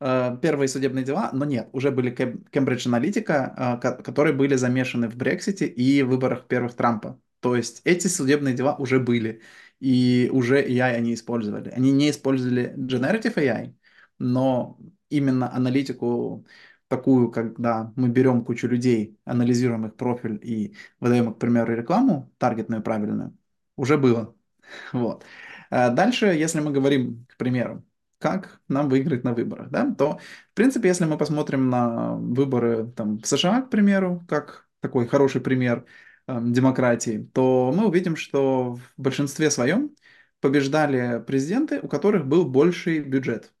первые 0.00 0.68
судебные 0.68 1.04
дела, 1.04 1.30
но 1.32 1.44
нет, 1.44 1.68
уже 1.72 1.90
были 1.90 2.10
Кембридж 2.50 2.86
Аналитика, 2.88 3.78
э, 3.82 4.02
которые 4.02 4.34
были 4.34 4.54
замешаны 4.56 5.08
в 5.08 5.16
Брексите 5.16 5.66
и 5.66 6.02
выборах 6.02 6.46
первых 6.46 6.74
Трампа. 6.74 7.20
То 7.40 7.56
есть 7.56 7.80
эти 7.84 8.06
судебные 8.08 8.54
дела 8.54 8.76
уже 8.76 9.00
были, 9.00 9.42
и 9.80 10.28
уже 10.32 10.60
AI 10.62 10.94
они 10.96 11.14
использовали. 11.14 11.70
Они 11.70 11.92
не 11.92 12.10
использовали 12.10 12.74
Generative 12.76 13.34
AI, 13.36 13.74
но 14.18 14.78
именно 15.08 15.52
аналитику 15.54 16.46
такую, 16.88 17.30
когда 17.30 17.92
мы 17.96 18.08
берем 18.08 18.44
кучу 18.44 18.66
людей, 18.66 19.18
анализируем 19.24 19.86
их 19.86 19.96
профиль 19.96 20.40
и 20.42 20.74
выдаем, 21.00 21.32
к 21.34 21.38
примеру, 21.38 21.74
рекламу 21.74 22.32
таргетную 22.38 22.82
правильную, 22.82 23.36
уже 23.76 23.98
было. 23.98 24.34
Вот. 24.92 25.24
А 25.70 25.90
Дальше, 25.90 26.26
если 26.26 26.60
мы 26.60 26.72
говорим, 26.72 27.26
к 27.28 27.36
примеру, 27.38 27.84
как 28.18 28.60
нам 28.68 28.88
выиграть 28.88 29.24
на 29.24 29.32
выборах, 29.34 29.70
да, 29.70 29.94
то, 29.94 30.18
в 30.52 30.54
принципе, 30.54 30.88
если 30.88 31.04
мы 31.04 31.18
посмотрим 31.18 31.70
на 31.70 32.14
выборы 32.16 32.90
там, 32.96 33.18
в 33.18 33.26
США, 33.26 33.62
к 33.62 33.70
примеру, 33.70 34.24
как 34.28 34.68
такой 34.80 35.06
хороший 35.06 35.40
пример 35.40 35.84
эм, 36.26 36.52
демократии, 36.52 37.28
то 37.34 37.72
мы 37.74 37.86
увидим, 37.88 38.16
что 38.16 38.74
в 38.76 38.80
большинстве 39.02 39.50
своем 39.50 39.94
побеждали 40.40 41.22
президенты, 41.24 41.80
у 41.80 41.88
которых 41.88 42.26
был 42.26 42.44
больший 42.44 43.00
бюджет. 43.00 43.52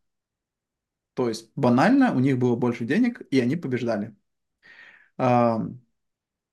То 1.14 1.28
есть 1.28 1.50
банально 1.56 2.14
у 2.14 2.18
них 2.20 2.38
было 2.38 2.56
больше 2.56 2.84
денег, 2.86 3.20
и 3.30 3.40
они 3.40 3.56
побеждали. 3.56 4.14
Ам, 5.16 5.80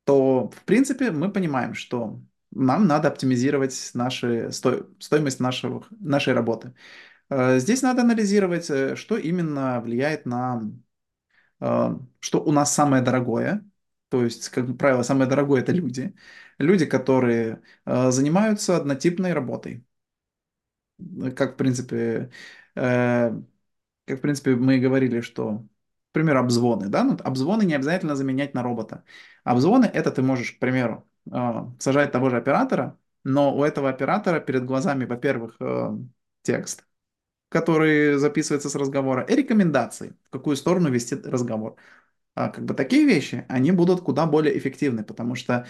То, 0.06 0.50
в 0.52 0.64
принципе, 0.66 1.12
мы 1.12 1.32
понимаем, 1.32 1.74
что 1.76 2.22
нам 2.52 2.88
надо 2.88 3.10
оптимизировать 3.10 3.92
наши, 3.94 4.52
сто- 4.52 4.88
стоимость 5.00 5.40
нашего, 5.40 5.86
нашей 6.00 6.34
работы. 6.34 6.76
Э, 7.30 7.60
Здесь 7.60 7.82
надо 7.82 8.02
анализировать, 8.02 8.70
э, 8.70 8.96
что 8.96 9.18
именно 9.18 9.82
влияет 9.82 10.26
на, 10.26 10.62
э, 11.62 11.90
что 12.20 12.44
у 12.44 12.52
нас 12.52 12.74
самое 12.74 13.04
дорогое. 13.04 13.66
То 14.10 14.24
есть, 14.24 14.50
как 14.50 14.78
правило, 14.78 15.04
самое 15.04 15.30
дорогое 15.30 15.62
это 15.62 15.72
люди. 15.74 16.16
Люди, 16.60 16.86
которые 16.86 17.62
занимаются 17.86 18.78
однотипной 18.78 19.34
работой. 19.34 19.86
Как, 21.36 21.54
в 21.54 21.58
принципе, 21.58 22.32
как, 22.74 23.34
в 24.08 24.22
принципе, 24.22 24.56
мы 24.56 24.80
говорили, 24.80 25.22
что, 25.22 25.60
к 26.12 26.14
примеру, 26.14 26.40
обзвоны, 26.40 26.88
да, 26.90 27.04
ну, 27.04 27.18
обзвоны 27.24 27.64
не 27.66 27.74
обязательно 27.76 28.16
заменять 28.16 28.54
на 28.54 28.64
робота. 28.64 29.04
Обзвоны, 29.44 29.86
это 29.86 30.12
ты 30.12 30.22
можешь, 30.22 30.54
к 30.54 30.60
примеру, 30.60 31.08
сажать 31.80 32.12
того 32.12 32.30
же 32.30 32.38
оператора, 32.38 32.98
но 33.24 33.56
у 33.56 33.64
этого 33.64 33.90
оператора 33.90 34.40
перед 34.40 34.66
глазами, 34.66 35.06
во-первых, 35.06 35.58
текст, 36.44 36.86
который 37.50 38.18
записывается 38.18 38.70
с 38.70 38.76
разговора, 38.76 39.24
и 39.24 39.36
рекомендации, 39.36 40.16
в 40.26 40.30
какую 40.32 40.56
сторону 40.56 40.90
вести 40.92 41.16
разговор. 41.16 41.76
А 42.36 42.50
как 42.50 42.66
бы 42.66 42.74
такие 42.74 43.06
вещи, 43.06 43.46
они 43.50 43.72
будут 43.72 44.02
куда 44.02 44.26
более 44.26 44.58
эффективны, 44.58 45.04
потому 45.04 45.36
что 45.36 45.68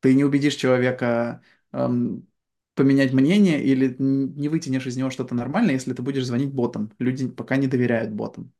ты 0.00 0.14
не 0.14 0.24
убедишь 0.24 0.54
человека 0.56 1.42
эм, 1.72 2.26
поменять 2.74 3.12
мнение 3.12 3.62
или 3.62 3.96
не 3.98 4.48
вытянешь 4.48 4.86
из 4.86 4.96
него 4.96 5.10
что-то 5.10 5.34
нормальное, 5.34 5.74
если 5.74 5.92
ты 5.94 6.02
будешь 6.02 6.26
звонить 6.26 6.52
ботам. 6.54 6.92
Люди 6.98 7.28
пока 7.28 7.56
не 7.56 7.66
доверяют 7.66 8.12
ботам. 8.12 8.52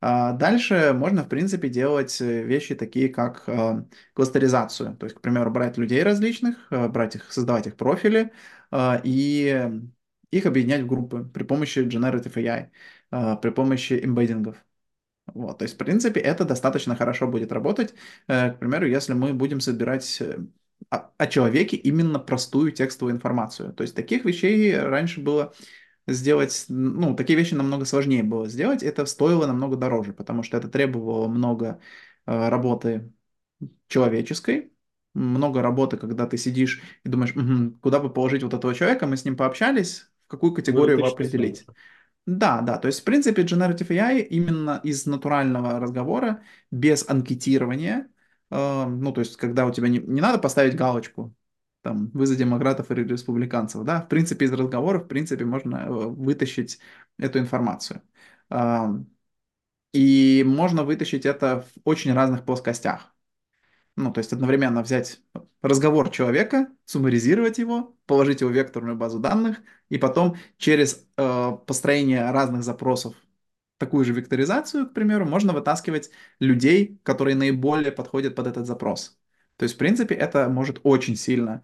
А 0.00 0.32
дальше 0.32 0.92
можно, 0.94 1.24
в 1.24 1.28
принципе, 1.28 1.68
делать 1.68 2.20
э, 2.20 2.42
вещи 2.44 2.74
такие, 2.74 3.08
как 3.08 3.44
э, 3.48 3.84
кластеризацию. 4.12 4.96
То 4.96 5.06
есть, 5.06 5.16
к 5.16 5.20
примеру, 5.22 5.50
брать 5.50 5.78
людей 5.78 6.02
различных, 6.02 6.56
э, 6.70 6.88
брать 6.88 7.16
их, 7.16 7.32
создавать 7.32 7.66
их 7.66 7.76
профили 7.76 8.32
э, 8.70 9.00
и 9.04 9.70
их 10.38 10.46
объединять 10.46 10.82
в 10.82 10.86
группы 10.86 11.24
при 11.32 11.44
помощи 11.44 11.80
Generative 11.80 12.32
AI, 12.36 12.70
э, 13.12 13.36
при 13.40 13.50
помощи 13.50 13.94
эмбеддингов. 14.04 14.56
Вот, 15.26 15.58
то 15.58 15.64
есть, 15.64 15.74
в 15.74 15.78
принципе, 15.78 16.20
это 16.20 16.44
достаточно 16.44 16.96
хорошо 16.96 17.26
будет 17.28 17.52
работать. 17.52 17.94
Э, 18.28 18.50
К 18.52 18.58
примеру, 18.58 18.86
если 18.86 19.14
мы 19.14 19.32
будем 19.34 19.60
собирать 19.60 20.20
э, 20.20 20.38
о, 20.90 21.26
человеке 21.26 21.76
именно 21.76 22.18
простую 22.18 22.72
текстовую 22.72 23.14
информацию. 23.16 23.72
То 23.72 23.82
есть 23.82 23.94
таких 23.96 24.24
вещей 24.24 24.78
раньше 24.78 25.20
было 25.20 25.54
сделать, 26.06 26.66
ну, 26.68 27.14
такие 27.16 27.38
вещи 27.38 27.54
намного 27.54 27.84
сложнее 27.86 28.22
было 28.24 28.48
сделать, 28.48 28.82
это 28.82 29.06
стоило 29.06 29.46
намного 29.46 29.76
дороже, 29.76 30.12
потому 30.14 30.42
что 30.42 30.56
это 30.58 30.68
требовало 30.68 31.28
много 31.28 31.80
э, 32.26 32.48
работы 32.50 33.12
человеческой, 33.88 34.72
много 35.14 35.62
работы, 35.62 35.96
когда 35.96 36.26
ты 36.26 36.36
сидишь 36.38 36.82
и 37.04 37.08
думаешь, 37.08 37.34
«Мгм, 37.34 37.78
куда 37.80 38.00
бы 38.00 38.12
положить 38.12 38.42
вот 38.42 38.54
этого 38.54 38.74
человека, 38.74 39.06
мы 39.06 39.16
с 39.16 39.24
ним 39.24 39.36
пообщались, 39.36 40.10
в 40.24 40.28
какую 40.28 40.54
категорию 40.54 40.96
его 40.96 41.06
определить. 41.06 41.66
Да, 42.26 42.62
да, 42.62 42.78
то 42.78 42.88
есть, 42.88 43.00
в 43.00 43.04
принципе, 43.04 43.42
Generative 43.42 43.90
AI 43.90 44.20
именно 44.22 44.80
из 44.82 45.04
натурального 45.06 45.78
разговора, 45.78 46.42
без 46.70 47.08
анкетирования, 47.08 48.08
э, 48.50 48.86
ну, 48.86 49.12
то 49.12 49.20
есть, 49.20 49.36
когда 49.36 49.66
у 49.66 49.72
тебя 49.72 49.88
не, 49.88 49.98
не 49.98 50.20
надо 50.22 50.38
поставить 50.38 50.74
галочку, 50.76 51.34
там, 51.82 52.10
вы 52.14 52.26
за 52.26 52.36
демократов 52.36 52.90
или 52.90 53.02
республиканцев, 53.06 53.84
да, 53.84 54.00
в 54.02 54.08
принципе, 54.08 54.46
из 54.46 54.52
разговоров, 54.52 55.04
в 55.04 55.08
принципе, 55.08 55.44
можно 55.44 55.76
э, 55.86 55.90
вытащить 55.90 56.78
эту 57.18 57.38
информацию. 57.40 58.00
А, 58.50 58.90
И 59.92 60.42
можно 60.46 60.84
вытащить 60.84 61.24
это 61.26 61.62
в 61.62 61.80
очень 61.84 62.12
разных 62.12 62.44
плоскостях. 62.44 63.13
Ну, 63.96 64.12
то 64.12 64.18
есть 64.18 64.32
одновременно 64.32 64.82
взять 64.82 65.20
разговор 65.62 66.10
человека, 66.10 66.68
суммаризировать 66.84 67.58
его, 67.58 67.96
положить 68.06 68.40
его 68.40 68.50
в 68.50 68.54
векторную 68.54 68.96
базу 68.96 69.20
данных, 69.20 69.58
и 69.88 69.98
потом 69.98 70.36
через 70.58 71.06
э, 71.16 71.52
построение 71.66 72.30
разных 72.32 72.64
запросов, 72.64 73.14
такую 73.78 74.04
же 74.04 74.12
векторизацию, 74.12 74.88
к 74.88 74.94
примеру, 74.94 75.26
можно 75.26 75.52
вытаскивать 75.52 76.10
людей, 76.40 77.00
которые 77.04 77.36
наиболее 77.36 77.92
подходят 77.92 78.34
под 78.34 78.48
этот 78.48 78.66
запрос. 78.66 79.18
То 79.56 79.64
есть, 79.64 79.76
в 79.76 79.78
принципе, 79.78 80.14
это 80.14 80.48
может 80.48 80.80
очень 80.82 81.16
сильно 81.16 81.62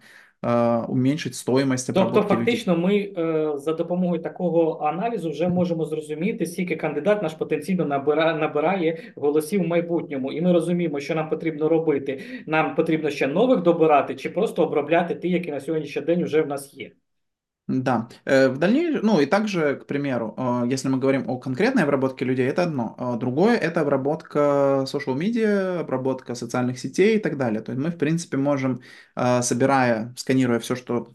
уменьшить 0.87 1.35
стоимость 1.35 1.93
Тобто, 1.93 2.21
фактично, 2.21 2.77
ми 2.77 2.95
е, 2.95 3.51
за 3.57 3.73
допомогою 3.73 4.21
такого 4.21 4.85
аналізу 4.85 5.29
вже 5.29 5.47
можемо 5.47 5.85
зрозуміти, 5.85 6.45
скільки 6.45 6.75
кандидат 6.75 7.23
наш 7.23 7.33
потенційно 7.33 7.85
набира, 7.85 8.33
набирає 8.33 9.13
голосів 9.15 9.63
в 9.63 9.67
майбутньому. 9.67 10.31
І 10.31 10.41
ми 10.41 10.53
розуміємо, 10.53 10.99
що 10.99 11.15
нам 11.15 11.29
потрібно 11.29 11.69
робити. 11.69 12.21
Нам 12.45 12.75
потрібно 12.75 13.09
ще 13.09 13.27
нових 13.27 13.61
добирати, 13.61 14.15
чи 14.15 14.29
просто 14.29 14.63
обробляти 14.63 15.15
ті, 15.15 15.29
які 15.29 15.51
на 15.51 15.59
сьогоднішній 15.59 16.01
день 16.01 16.23
вже 16.23 16.41
в 16.41 16.47
нас 16.47 16.73
є. 16.73 16.91
Да, 17.70 18.08
Э, 18.24 18.48
в 18.48 18.58
дальнейшем, 18.58 19.00
ну 19.04 19.18
и 19.20 19.26
также, 19.26 19.74
к 19.74 19.86
примеру, 19.86 20.34
э, 20.38 20.66
если 20.70 20.88
мы 20.88 20.98
говорим 20.98 21.28
о 21.28 21.36
конкретной 21.38 21.82
обработке 21.82 22.24
людей, 22.24 22.46
это 22.48 22.62
одно. 22.62 22.94
А 22.96 23.16
Другое — 23.16 23.58
это 23.58 23.80
обработка 23.80 24.84
social 24.86 25.16
media, 25.16 25.80
обработка 25.80 26.36
социальных 26.36 26.78
сетей 26.78 27.16
и 27.16 27.18
так 27.18 27.36
далее. 27.36 27.60
То 27.62 27.72
есть 27.72 27.84
мы, 27.84 27.90
в 27.90 27.98
принципе, 27.98 28.36
можем, 28.36 28.80
э, 29.16 29.42
собирая, 29.42 30.14
сканируя 30.16 30.60
все, 30.60 30.76
что 30.76 31.08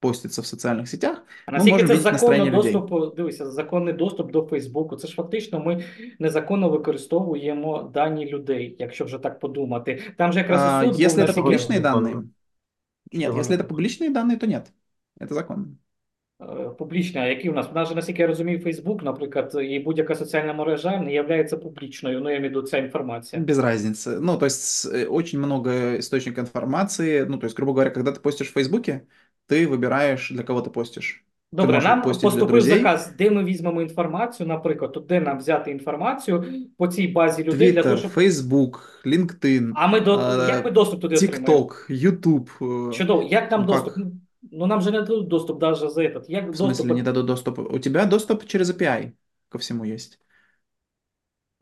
постится 0.00 0.42
в 0.42 0.46
социальных 0.46 0.86
сетях, 0.88 1.22
А 1.46 1.50
мы 1.50 1.54
наскільки 1.54 1.72
можем 1.72 1.88
це 1.88 1.94
видеть 1.94 2.12
настроение 2.12 2.50
законно 2.50 2.68
людей. 2.68 2.72
доступ, 2.72 3.16
дивися, 3.16 3.50
законний 3.50 3.94
доступ 3.94 4.32
до 4.32 4.42
Фейсбуку. 4.42 4.96
Це 4.96 5.08
ж 5.08 5.14
фактично 5.14 5.60
ми 5.60 5.84
незаконно 6.18 6.68
використовуємо 6.70 7.90
дані 7.94 8.26
людей, 8.26 8.76
якщо 8.78 9.04
вже 9.04 9.18
так 9.18 9.40
подумати. 9.40 10.02
Там 10.16 10.32
же 10.32 10.38
якраз 10.38 10.60
А, 10.62 10.82
і 10.82 10.86
суд 10.86 10.92
був 10.92 11.00
Если 11.02 11.22
это 11.22 11.26
наскільки 11.26 11.48
публичные 11.48 11.82
законно. 11.82 12.08
данные, 12.08 12.24
нет, 13.12 13.26
Чего 13.26 13.38
если 13.38 13.56
это 13.56 13.62
не 13.62 13.68
публичные 13.68 14.10
данные, 14.10 14.38
то 14.38 14.46
нет. 14.46 14.72
Это 15.20 15.34
законно. 15.34 15.66
е, 16.42 16.44
публічні. 16.78 17.20
А 17.20 17.26
які 17.26 17.50
у 17.50 17.52
нас? 17.52 17.66
У 17.72 17.74
нас 17.74 17.88
же, 17.88 17.94
наскільки 17.94 18.22
я 18.22 18.28
розумію, 18.28 18.60
Фейсбук, 18.60 19.02
наприклад, 19.02 19.56
і 19.62 19.78
будь-яка 19.78 20.14
соціальна 20.14 20.52
мережа 20.52 21.00
не 21.00 21.12
є 21.12 21.44
публічною. 21.44 22.20
Ну, 22.20 22.30
я 22.30 22.40
маю 22.40 22.50
в 22.50 22.54
виду 22.54 22.62
ця 22.62 22.78
інформація. 22.78 23.42
Без 23.42 23.58
разницы. 23.58 24.20
Ну, 24.20 24.36
то 24.36 24.46
есть 24.46 24.86
э, 24.86 25.06
очень 25.06 25.38
много 25.38 25.70
источников 25.98 26.44
информации. 26.44 27.26
Ну, 27.28 27.38
то 27.38 27.46
есть, 27.46 27.56
грубо 27.56 27.72
говоря, 27.72 27.90
когда 27.90 28.10
ты 28.10 28.20
постишь 28.20 28.48
в 28.48 28.52
Фейсбуке, 28.52 29.00
ты 29.48 29.66
выбираешь, 29.66 30.32
для 30.32 30.42
кого 30.42 30.60
ты 30.60 30.70
постишь. 30.70 31.24
Ты 31.50 31.56
Добре, 31.56 31.74
можешь 31.76 31.88
нам 31.88 32.02
постить 32.02 32.20
для 32.20 32.28
поступив 32.30 32.48
друзей. 32.48 32.78
заказ, 32.78 33.12
де 33.18 33.30
ми 33.30 33.44
візьмемо 33.44 33.82
інформацію, 33.82 34.46
наприклад, 34.46 34.92
то 34.92 35.00
де 35.00 35.20
нам 35.20 35.38
взяти 35.38 35.70
інформацію 35.70 36.44
по 36.76 36.86
цій 36.88 37.08
базі 37.08 37.44
людей 37.44 37.72
для 37.72 37.82
того, 37.82 37.94
Твиттер, 37.94 37.98
щоб. 37.98 38.10
Фейсбук, 38.10 39.02
LinkedIn, 39.06 39.72
А 39.74 39.86
ми 39.86 40.00
до 40.00 40.18
е, 40.20 40.48
як 40.48 40.64
ми 40.64 40.70
доступ 40.70 41.00
туди 41.00 41.16
отримаємо? 41.16 41.46
TikTok, 41.46 41.90
YouTube. 41.90 42.88
е, 42.90 42.92
Чудово, 42.92 43.22
як 43.22 43.50
нам 43.50 43.60
Ну, 43.60 43.66
доступ? 43.66 43.94
Как? 44.43 44.51
Ну 44.51 44.65
нам 44.67 44.81
же 44.81 44.91
не 44.91 44.99
дадуть 44.99 45.27
доступ 45.27 45.61
навіть 45.61 45.77
за 45.91 46.01
этот. 46.01 46.25
Як 46.27 46.43
В 46.45 46.47
смысле 46.47 46.67
доступ? 46.67 46.91
не 46.91 47.03
дадут 47.03 47.25
доступ? 47.25 47.59
У 47.59 47.79
тебя 47.79 48.05
доступ 48.05 48.45
через 48.45 48.69
API 48.69 49.11
ко 49.49 49.57
всему 49.57 49.85
есть. 49.85 50.19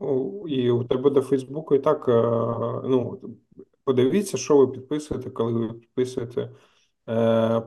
Ну, 0.00 0.44
І 0.48 0.70
у 0.70 0.84
тебе 0.84 1.10
до 1.10 1.22
Фейсбуку 1.22 1.74
і 1.74 1.78
так, 1.78 2.08
е, 2.08 2.12
ну, 2.88 3.20
подивіться, 3.84 4.36
що 4.36 4.56
ви 4.56 4.66
підписуєте, 4.68 5.30
коли 5.30 5.52
ви 5.52 5.72
підписуєте 5.74 6.50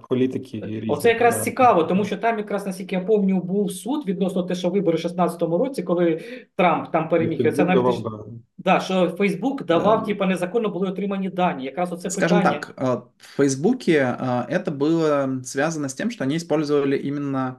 політики 0.09 0.59
і 0.59 0.66
різні. 0.66 0.88
Оце 0.88 1.09
якраз 1.09 1.38
е, 1.38 1.43
цікаво, 1.43 1.85
тому 1.85 2.05
що 2.05 2.16
там 2.16 2.38
якраз, 2.38 2.66
наскільки 2.66 2.95
я 2.95 3.01
пам'ятаю, 3.01 3.43
був 3.43 3.73
суд 3.73 4.07
відносно 4.07 4.43
те, 4.43 4.55
що 4.55 4.71
вибори 4.71 4.97
в 4.99 5.01
16-му 5.01 5.59
році, 5.59 5.83
коли 5.83 6.21
Трамп 6.57 6.93
там 6.93 7.09
переміг. 7.09 7.40
І 7.40 7.53
Це 7.53 7.64
Фейсбук 7.64 7.75
давав, 7.75 8.07
аналітич... 8.07 8.43
да. 8.59 8.73
да, 8.75 8.81
що 8.81 9.09
Фейсбук 9.09 9.64
давав, 9.64 9.99
Ем. 9.99 10.05
типа, 10.05 10.27
незаконно 10.27 10.69
були 10.69 10.88
отримані 10.88 11.29
дані. 11.29 11.64
Якраз 11.64 11.93
оце 11.93 12.11
Скажем 12.11 12.38
питання. 12.38 12.59
так, 12.59 12.75
э, 12.77 13.01
в 13.19 13.37
Фейсбуке 13.37 14.16
э, 14.21 14.47
это 14.49 14.71
было 14.71 15.40
связано 15.45 15.88
с 15.88 15.95
тем, 15.95 16.11
что 16.11 16.25
они 16.25 16.37
использовали 16.37 16.97
именно 16.97 17.57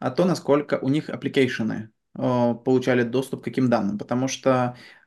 а, 0.00 0.10
то, 0.10 0.24
насколько 0.24 0.78
у 0.82 0.88
них 0.88 1.08
аппликейшены 1.10 1.88
э, 2.18 2.54
получали 2.64 3.02
доступ 3.02 3.40
к 3.40 3.44
каким 3.44 3.68
данным, 3.70 3.98
потому 3.98 4.28
что 4.28 4.50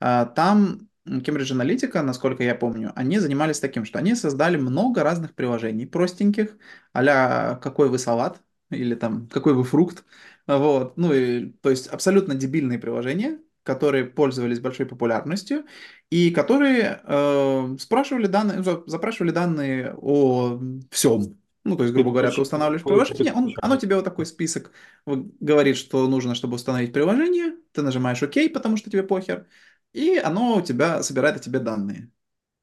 э, 0.02 0.26
там 0.36 0.58
м, 0.66 0.90
Cambridge 1.07 1.53
Analytica, 1.53 2.03
насколько 2.03 2.43
я 2.43 2.55
помню, 2.55 2.93
они 2.95 3.19
занимались 3.19 3.61
таким, 3.61 3.85
что 3.85 3.99
они 3.99 4.15
создали 4.15 4.57
много 4.57 5.03
разных 5.03 5.35
приложений 5.35 5.87
простеньких, 5.87 6.57
а 6.93 7.57
«какой 7.57 7.89
вы 7.89 7.99
салат» 7.99 8.41
или 8.71 8.95
там 8.95 9.27
«какой 9.29 9.55
вы 9.55 9.65
фрукт», 9.65 10.05
вот, 10.47 10.97
ну 10.97 11.13
и, 11.13 11.51
то 11.61 11.71
есть 11.71 11.89
абсолютно 11.89 12.35
дебильные 12.35 12.79
приложения, 12.79 13.41
которые 13.65 14.05
пользовались 14.07 14.61
большой 14.61 14.87
популярностью 14.87 15.65
и 16.11 16.31
которые 16.31 17.01
э, 17.05 17.77
спрашивали 17.79 18.27
данные, 18.27 18.63
за- 18.63 18.83
запрашивали 18.87 19.31
данные 19.31 19.95
о 19.97 20.61
всем. 20.91 21.39
Ну, 21.65 21.77
то 21.77 21.85
есть, 21.85 21.95
грубо 21.95 22.11
говоря, 22.11 22.33
ты 22.33 22.41
устанавливаешь 22.41 22.85
приложение, 22.85 23.33
он, 23.33 23.55
оно 23.61 23.77
тебе 23.77 23.95
вот 23.95 24.05
такой 24.05 24.27
список 24.27 24.73
говорит, 25.07 25.77
что 25.77 26.09
нужно, 26.09 26.35
чтобы 26.35 26.57
установить 26.57 26.93
приложение, 26.93 27.57
ты 27.73 27.83
нажимаешь 27.83 28.21
ОК, 28.23 28.53
потому 28.53 28.77
что 28.77 28.91
тебе 28.91 29.05
похер, 29.05 29.47
и 29.93 30.17
оно 30.19 30.57
у 30.59 30.63
тебя 30.63 31.03
собирает 31.03 31.37
о 31.37 31.41
тебе 31.41 31.59
данные. 31.61 32.11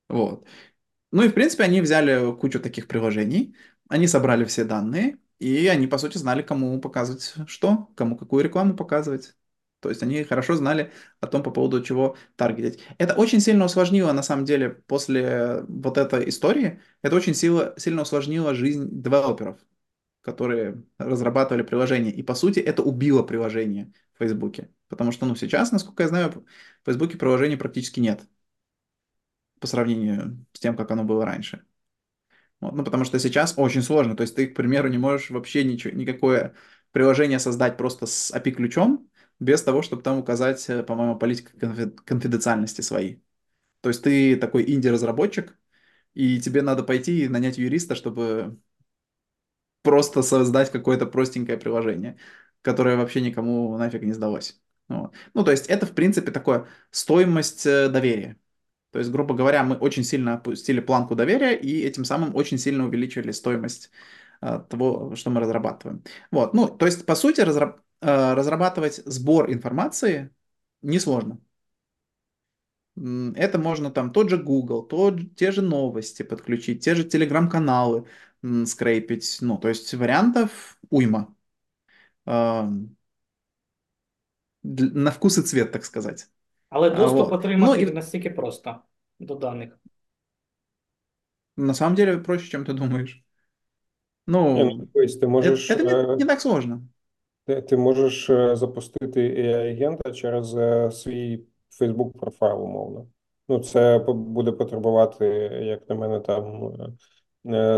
Вот. 0.09 0.45
Ну 1.11 1.23
и, 1.23 1.29
в 1.29 1.33
принципе, 1.33 1.63
они 1.63 1.81
взяли 1.81 2.35
кучу 2.35 2.59
таких 2.59 2.87
приложений, 2.87 3.55
они 3.89 4.07
собрали 4.07 4.45
все 4.45 4.63
данные, 4.65 5.19
и 5.39 5.67
они, 5.67 5.87
по 5.87 5.97
сути, 5.97 6.17
знали, 6.17 6.41
кому 6.43 6.79
показывать 6.81 7.33
что, 7.47 7.89
кому 7.95 8.17
какую 8.17 8.43
рекламу 8.43 8.75
показывать. 8.75 9.35
То 9.79 9.89
есть 9.89 10.03
они 10.03 10.23
хорошо 10.23 10.55
знали 10.55 10.91
о 11.21 11.27
том, 11.27 11.41
по 11.41 11.51
поводу 11.51 11.81
чего 11.83 12.17
таргетить. 12.35 12.83
Это 12.97 13.13
очень 13.15 13.39
сильно 13.39 13.65
усложнило, 13.65 14.11
на 14.11 14.23
самом 14.23 14.45
деле, 14.45 14.69
после 14.69 15.63
вот 15.67 15.97
этой 15.97 16.27
истории, 16.29 16.81
это 17.01 17.15
очень 17.15 17.33
сильно, 17.33 17.73
сильно 17.77 18.01
усложнило 18.01 18.53
жизнь 18.53 18.89
девелоперов, 18.91 19.57
которые 20.21 20.83
разрабатывали 20.97 21.63
приложение. 21.63 22.13
И, 22.13 22.23
по 22.23 22.35
сути, 22.35 22.59
это 22.59 22.83
убило 22.83 23.23
приложение 23.23 23.91
в 24.15 24.19
Фейсбуке. 24.19 24.69
Потому 24.87 25.11
что, 25.11 25.25
ну, 25.25 25.35
сейчас, 25.35 25.71
насколько 25.71 26.03
я 26.03 26.09
знаю, 26.09 26.31
в 26.31 26.85
Фейсбуке 26.85 27.17
приложений 27.17 27.57
практически 27.57 27.99
нет 27.99 28.21
по 29.59 29.67
сравнению 29.67 30.45
с 30.53 30.59
тем, 30.59 30.75
как 30.75 30.91
оно 30.91 31.03
было 31.03 31.25
раньше. 31.25 31.63
Вот, 32.59 32.73
ну, 32.73 32.83
потому 32.83 33.05
что 33.05 33.19
сейчас 33.19 33.53
очень 33.57 33.81
сложно. 33.81 34.15
То 34.15 34.23
есть 34.23 34.35
ты, 34.35 34.47
к 34.47 34.55
примеру, 34.55 34.89
не 34.89 34.97
можешь 34.97 35.29
вообще 35.29 35.63
ничего, 35.63 35.95
никакое 35.95 36.55
приложение 36.91 37.39
создать 37.39 37.77
просто 37.77 38.05
с 38.05 38.31
API-ключом, 38.31 39.09
без 39.39 39.63
того, 39.63 39.81
чтобы 39.81 40.01
там 40.01 40.17
указать, 40.19 40.69
э, 40.69 40.83
по-моему, 40.83 41.17
политику 41.17 41.57
конфи- 41.57 41.95
конфиденциальности 42.05 42.81
своей. 42.81 43.23
То 43.81 43.89
есть 43.89 44.03
ты 44.03 44.35
такой 44.37 44.69
инди-разработчик, 44.71 45.57
и 46.13 46.39
тебе 46.41 46.61
надо 46.61 46.83
пойти 46.83 47.25
и 47.25 47.29
нанять 47.29 47.57
юриста, 47.57 47.95
чтобы 47.95 48.59
просто 49.81 50.21
создать 50.21 50.71
какое-то 50.71 51.05
простенькое 51.05 51.57
приложение, 51.57 52.17
которое 52.61 52.97
вообще 52.97 53.21
никому 53.21 53.77
нафиг 53.77 54.01
не 54.03 54.13
сдалось. 54.13 54.59
Вот. 54.87 55.13
Ну, 55.33 55.43
то 55.43 55.51
есть 55.51 55.67
это, 55.67 55.85
в 55.85 55.93
принципе, 55.93 56.31
такое 56.31 56.67
стоимость 56.91 57.65
э, 57.65 57.89
доверия. 57.89 58.37
То 58.91 58.99
есть, 58.99 59.11
грубо 59.11 59.35
говоря, 59.35 59.63
мы 59.63 59.75
очень 59.77 60.03
сильно 60.03 60.35
опустили 60.35 60.79
планку 60.79 61.15
доверия 61.15 61.55
и 61.55 61.81
этим 61.81 62.05
самым 62.05 62.35
очень 62.35 62.57
сильно 62.57 62.85
увеличили 62.85 63.31
стоимость 63.31 63.91
э, 64.41 64.59
того, 64.69 65.15
что 65.15 65.29
мы 65.29 65.41
разрабатываем. 65.41 66.03
Вот, 66.31 66.53
ну, 66.53 66.67
то 66.67 66.85
есть, 66.87 67.05
по 67.05 67.15
сути, 67.15 67.41
разра- 67.41 67.79
э, 68.01 68.33
разрабатывать 68.33 68.95
сбор 69.05 69.51
информации 69.51 70.31
несложно. 70.81 71.39
Это 73.35 73.57
можно 73.59 73.91
там 73.91 74.11
тот 74.11 74.29
же 74.29 74.37
Google, 74.37 74.83
тот, 74.83 75.35
те 75.35 75.51
же 75.51 75.61
новости 75.61 76.21
подключить, 76.23 76.83
те 76.83 76.95
же 76.95 77.05
телеграм-каналы 77.05 78.05
скрейпить. 78.66 79.38
Ну, 79.40 79.58
то 79.58 79.68
есть 79.68 79.94
вариантов 79.94 80.78
уйма. 80.90 81.34
Ам, 82.26 82.96
дл- 84.62 84.90
На 84.94 85.10
вкус 85.10 85.38
и 85.38 85.42
цвет, 85.42 85.72
так 85.72 85.84
сказать. 85.84 86.28
Але 86.68 86.90
А, 86.90 86.94
доступ 86.96 87.20
вот. 87.20 87.30
Ну, 87.30 87.36
отримати 87.38 87.82
і 87.82 87.86
не 87.86 87.92
настільки 87.92 88.30
просто 88.30 88.78
до 89.20 89.34
даних. 89.34 89.78
на 91.56 91.74
самом 91.74 91.94
деле 91.94 92.18
проще, 92.18 92.50
чем 92.50 92.64
ты 92.64 92.72
думаешь. 92.72 93.24
Ні, 94.26 94.64
ну, 94.64 94.64
Ну, 94.64 94.88
дивись, 94.94 95.16
ти 95.16 95.26
это, 95.26 95.30
можеш 95.30 95.70
это 95.70 95.84
не, 95.84 96.12
е, 96.12 96.16
не 96.16 96.24
так 96.24 96.40
сложно. 96.40 96.82
Ти, 97.46 97.62
ти 97.62 97.76
можеш 97.76 98.30
е, 98.30 98.56
запустити 98.56 99.20
AI-агента 99.20 100.12
через 100.12 100.54
е, 100.54 100.90
свій 100.90 101.44
Facebook 101.80 102.12
профайл, 102.18 102.62
умовно. 102.62 103.06
Ну, 103.48 103.58
це 103.58 104.00
по- 104.00 104.14
буде 104.14 104.52
потребувати, 104.52 105.26
як 105.62 105.88
на 105.88 105.94
мене, 105.94 106.20
там, 106.20 106.64
е, 106.64 106.84
е, 106.84 106.92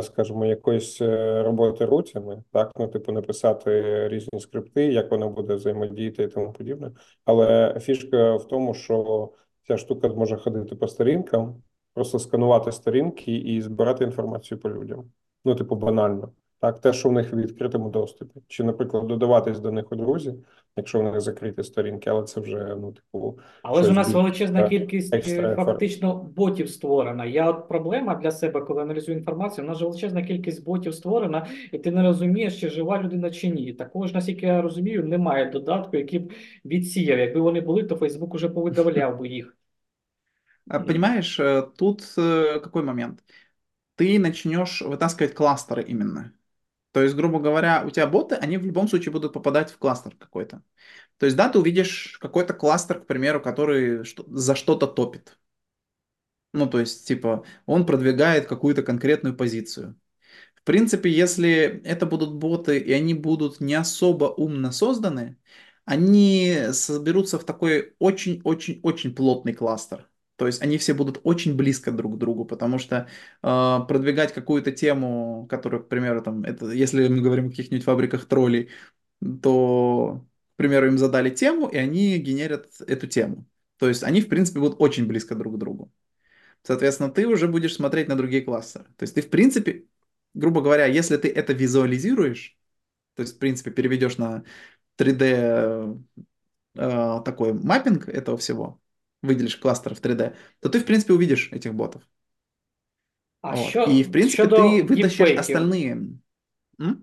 скажімо, 0.03 0.45
якоїсь 0.45 1.01
е, 1.01 1.43
роботи 1.43 1.85
руцями, 1.85 2.43
так, 2.51 2.71
ну, 2.79 2.87
типу, 2.87 3.11
написати 3.11 4.07
різні 4.07 4.39
скрипти, 4.39 4.85
як 4.85 5.11
вона 5.11 5.27
буде 5.27 5.55
взаємодіяти 5.55 6.23
і 6.23 6.27
тому 6.27 6.53
подібне. 6.53 6.91
Але 7.25 7.77
фішка 7.79 8.35
в 8.35 8.47
тому, 8.47 8.73
що 8.73 9.29
ця 9.67 9.77
штука 9.77 10.09
зможе 10.09 10.37
ходити 10.37 10.75
по 10.75 10.87
сторінкам, 10.87 11.63
просто 11.93 12.19
сканувати 12.19 12.71
сторінки 12.71 13.35
і 13.35 13.61
збирати 13.61 14.03
інформацію 14.03 14.59
по 14.59 14.69
людям. 14.69 15.11
Ну, 15.45 15.55
типу, 15.55 15.75
банально. 15.75 16.31
Так, 16.59 16.79
те, 16.79 16.93
що 16.93 17.09
в 17.09 17.11
них 17.11 17.33
в 17.33 17.35
відкритому 17.35 17.89
доступі. 17.89 18.41
Чи, 18.47 18.63
наприклад, 18.63 19.07
додаватись 19.07 19.59
до 19.59 19.71
них 19.71 19.91
у 19.91 19.95
друзі, 19.95 20.35
якщо 20.76 21.00
в 21.00 21.02
них 21.02 21.20
закриті 21.20 21.62
сторінки, 21.62 22.10
але 22.10 22.24
це 22.24 22.40
вже, 22.40 22.76
ну, 22.80 22.92
типу, 22.92 23.38
Але 23.62 23.82
ж 23.82 23.82
у 23.82 23.84
щось 23.84 23.96
нас 23.96 24.06
більш 24.06 24.16
величезна 24.16 24.60
е, 24.60 24.68
кількість 24.68 25.14
е, 25.14 25.16
екстра 25.16 25.52
ефорт. 25.52 25.66
фактично 25.66 26.14
ботів 26.36 26.70
створена. 26.70 27.24
Я 27.24 27.50
от 27.50 27.68
проблема 27.68 28.14
для 28.14 28.30
себе, 28.30 28.60
коли 28.60 28.82
аналізую 28.82 29.18
інформацію, 29.18 29.64
у 29.64 29.68
нас 29.68 29.78
же 29.78 29.84
величезна 29.84 30.22
кількість 30.22 30.64
ботів 30.64 30.94
створена, 30.94 31.46
і 31.72 31.78
ти 31.78 31.90
не 31.90 32.02
розумієш, 32.02 32.60
чи 32.60 32.68
жива 32.68 33.02
людина 33.02 33.30
чи 33.30 33.48
ні. 33.48 33.72
Такого 33.72 34.06
ж, 34.06 34.14
наскільки 34.14 34.46
я 34.46 34.62
розумію, 34.62 35.04
немає 35.04 35.50
додатку, 35.50 35.96
який 35.96 36.18
б 36.18 36.32
відсіяв. 36.64 37.18
Якби 37.18 37.40
вони 37.40 37.60
були, 37.60 37.82
то 37.82 37.96
Фейсбук 37.96 38.34
уже 38.34 38.48
повидавляв 38.48 39.18
би 39.18 39.28
їх. 39.28 39.56
А, 40.68 40.76
М. 40.76 40.84
Понимаешь, 40.84 41.40
э, 41.40 41.62
тут 41.76 42.02
э, 42.18 42.60
какой 42.60 42.82
момент? 42.82 43.22
Ты 43.96 44.18
начнешь 44.18 44.82
вытаскивать 44.82 45.34
кластеры 45.34 45.82
именно. 45.82 46.32
То 46.91 47.01
есть, 47.01 47.15
грубо 47.15 47.39
говоря, 47.39 47.83
у 47.85 47.89
тебя 47.89 48.07
боты, 48.07 48.35
они 48.35 48.57
в 48.57 48.65
любом 48.65 48.87
случае 48.87 49.13
будут 49.13 49.33
попадать 49.33 49.71
в 49.71 49.77
кластер 49.77 50.15
какой-то. 50.17 50.61
То 51.17 51.25
есть, 51.25 51.37
да, 51.37 51.49
ты 51.49 51.59
увидишь 51.59 52.17
какой-то 52.19 52.53
кластер, 52.53 53.01
к 53.01 53.07
примеру, 53.07 53.41
который 53.41 54.03
за 54.27 54.55
что-то 54.55 54.87
топит. 54.87 55.37
Ну, 56.53 56.67
то 56.69 56.79
есть, 56.79 57.07
типа, 57.07 57.45
он 57.65 57.85
продвигает 57.85 58.47
какую-то 58.47 58.83
конкретную 58.83 59.35
позицию. 59.35 59.97
В 60.55 60.63
принципе, 60.63 61.09
если 61.09 61.81
это 61.85 62.05
будут 62.05 62.35
боты, 62.35 62.77
и 62.79 62.91
они 62.93 63.13
будут 63.15 63.61
не 63.61 63.75
особо 63.75 64.25
умно 64.25 64.71
созданы, 64.71 65.37
они 65.85 66.67
соберутся 66.73 67.39
в 67.39 67.45
такой 67.45 67.95
очень-очень-очень 67.99 69.15
плотный 69.15 69.53
кластер. 69.53 70.10
То 70.41 70.47
есть 70.47 70.63
они 70.63 70.79
все 70.79 70.95
будут 70.95 71.21
очень 71.23 71.55
близко 71.55 71.91
друг 71.91 72.15
к 72.15 72.17
другу, 72.17 72.45
потому 72.45 72.79
что 72.79 73.07
э, 73.43 73.79
продвигать 73.87 74.33
какую-то 74.33 74.71
тему, 74.71 75.45
которую, 75.47 75.83
к 75.83 75.87
примеру, 75.87 76.23
там, 76.23 76.43
это, 76.43 76.71
если 76.71 77.07
мы 77.07 77.21
говорим 77.21 77.45
о 77.45 77.49
каких-нибудь 77.51 77.83
фабриках 77.85 78.25
троллей, 78.25 78.71
то, 79.43 80.25
к 80.55 80.57
примеру, 80.57 80.87
им 80.87 80.97
задали 80.97 81.29
тему, 81.29 81.67
и 81.69 81.77
они 81.77 82.17
генерят 82.17 82.69
эту 82.87 83.05
тему. 83.05 83.45
То 83.77 83.87
есть 83.87 84.01
они, 84.01 84.19
в 84.19 84.29
принципе, 84.29 84.59
будут 84.59 84.81
очень 84.81 85.05
близко 85.05 85.35
друг 85.35 85.57
к 85.57 85.57
другу. 85.59 85.93
Соответственно, 86.63 87.11
ты 87.11 87.27
уже 87.27 87.47
будешь 87.47 87.75
смотреть 87.75 88.07
на 88.07 88.15
другие 88.15 88.41
кластеры. 88.41 88.85
То 88.97 89.03
есть 89.03 89.13
ты, 89.13 89.21
в 89.21 89.29
принципе, 89.29 89.85
грубо 90.33 90.61
говоря, 90.61 90.87
если 90.87 91.17
ты 91.17 91.29
это 91.29 91.53
визуализируешь, 91.53 92.57
то 93.13 93.21
есть, 93.21 93.35
в 93.35 93.39
принципе, 93.39 93.69
переведешь 93.69 94.17
на 94.17 94.43
3D 94.97 95.95
э, 96.77 97.21
такой 97.25 97.53
маппинг 97.53 98.09
этого 98.09 98.39
всего, 98.39 98.80
выделишь 99.22 99.56
кластер 99.56 99.94
в 99.94 100.00
3D, 100.00 100.32
то 100.60 100.68
ты, 100.68 100.78
в 100.80 100.84
принципе, 100.84 101.12
увидишь 101.12 101.52
этих 101.52 101.72
ботов. 101.74 102.02
А 103.42 103.54
Вот. 103.54 103.68
що 103.68 103.84
И, 103.84 104.02
в 104.02 104.12
принципе, 104.12 104.42
щодо 104.42 104.56
ты 104.56 104.82
вытащишь 104.82 105.08
діпфейків? 105.08 105.56
остальные. 105.56 106.08
М? 106.80 106.98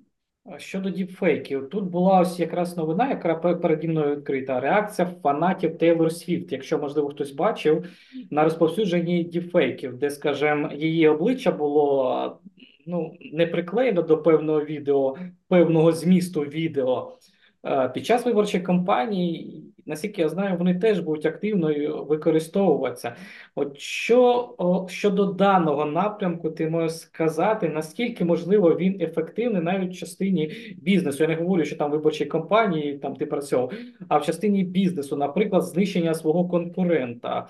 Щодо 0.57 0.89
діпфейків, 0.89 1.69
тут 1.69 1.83
була 1.83 2.19
ось 2.21 2.39
якраз 2.39 2.77
новина, 2.77 3.09
яка 3.09 3.35
пе- 3.35 3.55
переді 3.55 3.87
мною 3.87 4.15
відкрита. 4.15 4.59
Реакція 4.59 5.07
фанатів 5.23 5.77
Тейлор 5.77 6.11
Свіфт, 6.11 6.51
якщо, 6.51 6.79
можливо, 6.79 7.09
хтось 7.09 7.31
бачив, 7.31 7.85
на 8.31 8.43
розповсюдженні 8.43 9.23
діпфейків, 9.23 9.97
де, 9.97 10.09
скажімо, 10.09 10.69
її 10.73 11.07
обличчя 11.07 11.51
було 11.51 12.39
ну, 12.85 13.13
не 13.33 13.47
приклеєно 13.47 14.01
до 14.01 14.17
певного 14.17 14.63
відео, 14.65 15.17
певного 15.47 15.91
змісту 15.91 16.41
відео. 16.41 17.17
Е, 17.65 17.89
Під 17.89 18.05
час 18.05 18.25
виборчої 18.25 18.63
кампанії, 18.63 19.63
наскільки 19.88 20.22
я 20.22 20.28
знаю, 20.28 20.56
вони 20.58 20.74
теж 20.74 21.00
будуть 21.00 21.26
активно 21.26 22.04
використовуватися. 22.04 23.16
От 23.54 23.78
що 23.78 24.54
щодо 24.88 25.24
даного 25.24 25.84
напрямку, 25.84 26.50
ти 26.50 26.68
можеш 26.68 26.98
сказати, 26.98 27.68
наскільки 27.68 28.24
можливо 28.24 28.76
він 28.76 29.00
ефективний 29.00 29.62
навіть 29.62 29.90
в 29.90 29.98
частині 29.98 30.52
бізнесу? 30.82 31.22
Я 31.22 31.28
не 31.28 31.34
говорю, 31.34 31.64
що 31.64 31.76
там 31.76 31.90
виборчі 31.90 32.24
кампанії 32.24 32.98
там 32.98 33.16
ти 33.16 33.26
працював, 33.26 33.72
а 34.08 34.18
в 34.18 34.24
частині 34.24 34.64
бізнесу, 34.64 35.16
наприклад, 35.16 35.62
знищення 35.62 36.14
свого 36.14 36.48
конкурента. 36.48 37.48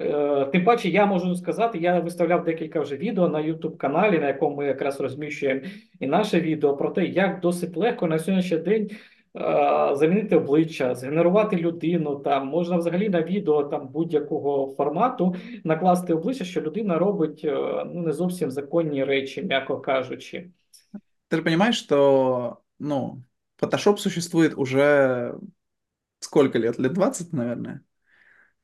Е, 0.00 0.44
Тим 0.52 0.64
паче, 0.64 0.88
я 0.88 1.06
можу 1.06 1.34
сказати, 1.34 1.78
я 1.78 2.00
виставляв 2.00 2.44
декілька 2.44 2.80
вже 2.80 2.96
відео 2.96 3.28
на 3.28 3.38
YouTube 3.38 3.76
каналі, 3.76 4.18
на 4.18 4.26
якому 4.26 4.56
ми 4.56 4.66
якраз 4.66 5.00
розміщуємо 5.00 5.60
і 6.00 6.06
наше 6.06 6.40
відео 6.40 6.76
про 6.76 6.90
те, 6.90 7.04
як 7.04 7.40
досить 7.40 7.76
легко 7.76 8.06
на 8.06 8.18
сьогоднішній 8.18 8.58
день 8.58 8.90
замінити 9.93 10.35
обличчя, 10.35 10.95
згенерувати 10.95 11.57
людину. 11.57 12.15
Там 12.15 12.47
можна 12.47 12.77
взагалі 12.77 13.09
на 13.09 13.21
відео 13.21 13.63
там 13.63 13.87
будь-якого 13.87 14.75
формату 14.75 15.35
накласти 15.63 16.13
обличчя, 16.13 16.45
що 16.45 16.61
людина 16.61 16.99
робить 16.99 17.41
е, 17.45 17.85
ну 17.93 18.01
не 18.01 18.11
зовсім 18.11 18.51
законні 18.51 19.03
речі, 19.03 19.43
м'яко 19.43 19.79
кажучи. 19.79 20.49
Ты 21.29 21.37
же 21.37 21.41
понимаешь, 21.41 21.79
что, 21.79 22.61
ну, 22.79 23.23
Photoshop 23.59 23.97
существует 23.97 24.53
уже 24.55 25.33
сколько 26.19 26.59
лет? 26.59 26.77
Лет 26.77 26.93
20, 26.93 27.33
наверное. 27.33 27.81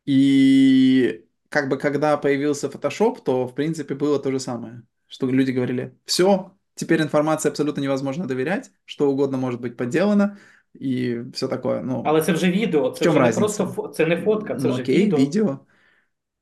И 0.06 1.26
как 1.50 1.70
бы 1.70 1.78
когда 1.78 2.16
появился 2.18 2.68
Photoshop, 2.68 3.24
то 3.26 3.48
в 3.48 3.56
принципе 3.56 3.96
было 3.96 4.20
то 4.20 4.32
же 4.32 4.40
самое, 4.40 4.84
что 5.08 5.26
люди 5.26 5.52
говорили, 5.52 5.98
все, 6.06 6.56
теперь 6.76 7.02
информации 7.02 7.50
абсолютно 7.50 7.82
невозможно 7.82 8.28
доверять, 8.28 8.72
что 8.86 9.10
угодно 9.10 9.38
может 9.38 9.60
быть 9.62 9.78
подделано 9.78 10.38
и 10.82 11.20
все 11.34 11.48
такое. 11.48 11.82
Ну, 11.82 12.04
Але 12.06 12.22
це 12.22 12.32
вже 12.34 12.52
відео, 12.52 12.90
в 12.90 12.98
це 12.98 13.04
чем 13.04 13.12
вже 13.12 13.20
не 13.20 13.26
разница? 13.26 13.64
просто 13.64 13.82
фо- 13.82 13.90
це 13.92 14.06
не 14.06 14.18
фотка, 14.18 14.56
це 14.56 14.68
Ну 14.68 14.74
вже 14.74 14.82
окей, 14.84 15.06
відео. 15.06 15.18
видео, 15.20 15.60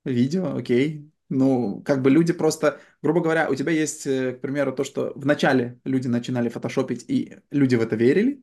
видео, 0.06 0.56
окей. 0.60 1.02
Ну, 1.30 1.82
как 1.86 2.02
бы 2.02 2.10
люди 2.10 2.34
просто, 2.34 2.78
грубо 3.04 3.20
говоря, 3.20 3.50
у 3.50 3.56
тебя 3.56 3.72
есть, 3.72 4.08
э, 4.08 4.32
к 4.32 4.40
примеру, 4.42 4.72
то, 4.72 4.84
что 4.84 5.14
вначале 5.16 5.74
люди 5.86 6.08
начинали 6.08 6.50
фотошопить, 6.50 7.10
и 7.10 7.38
люди 7.52 7.76
в 7.76 7.82
это 7.82 7.98
верили, 7.98 8.38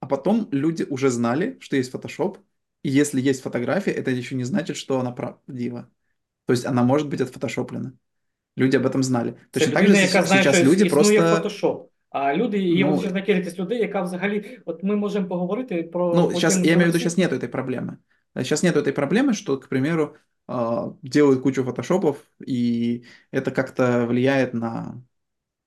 а 0.00 0.06
потом 0.06 0.48
люди 0.52 0.84
уже 0.84 1.10
знали, 1.10 1.56
что 1.60 1.76
есть 1.76 1.94
Photoshop, 1.94 2.36
и 2.84 2.90
если 2.90 3.28
есть 3.28 3.42
фотография, 3.42 3.92
это 3.92 4.10
еще 4.18 4.34
не 4.34 4.44
значит, 4.44 4.76
что 4.76 5.00
она 5.00 5.10
правдива. 5.12 5.86
То 6.46 6.52
есть 6.52 6.66
она 6.66 6.82
может 6.82 7.08
быть 7.08 7.22
отфотошоплена. 7.22 7.92
Люди 8.58 8.76
об 8.76 8.86
этом 8.86 9.02
знали. 9.02 9.32
Це 9.50 9.60
Точно 9.60 9.72
так 9.74 9.82
же 9.82 9.88
людина, 9.88 10.06
яка 10.06 10.18
с- 10.20 10.26
знає, 10.26 10.42
сейчас 10.42 10.56
що 10.56 10.64
люди 10.64 10.86
існує 10.86 11.22
просто... 11.22 11.48
Photoshop. 11.48 11.84
А 12.16 12.34
люди, 12.36 12.58
є 12.58 12.84
Ну, 12.84 12.90
величезна 12.90 13.22
кількість 13.22 13.58
людей, 13.58 13.78
яка 13.78 14.02
взагалі, 14.02 14.60
от 14.64 14.82
ми 14.82 14.96
можемо 14.96 15.28
поговорити 15.28 15.82
про 15.82 16.14
Ну, 16.14 16.22
потім 16.22 16.40
сейчас, 16.40 16.54
я 16.64 16.72
имею 16.74 16.76
в 16.76 16.78
виду, 16.78 16.92
про 16.92 16.98
це. 16.98 16.98
сейчас 16.98 17.16
нету 17.18 17.34
этой 17.36 17.48
проблемы. 17.48 17.96
Сейчас 18.36 18.62
нету 18.62 18.80
этой 18.80 18.92
проблемы, 18.92 19.32
что, 19.34 19.58
к 19.58 19.68
примеру, 19.68 20.16
а, 20.46 20.92
делают 21.02 21.42
кучу 21.42 21.64
фотошопов, 21.64 22.16
и 22.46 23.04
это 23.30 23.50
как-то 23.50 24.06
влияет 24.06 24.54
на 24.54 25.02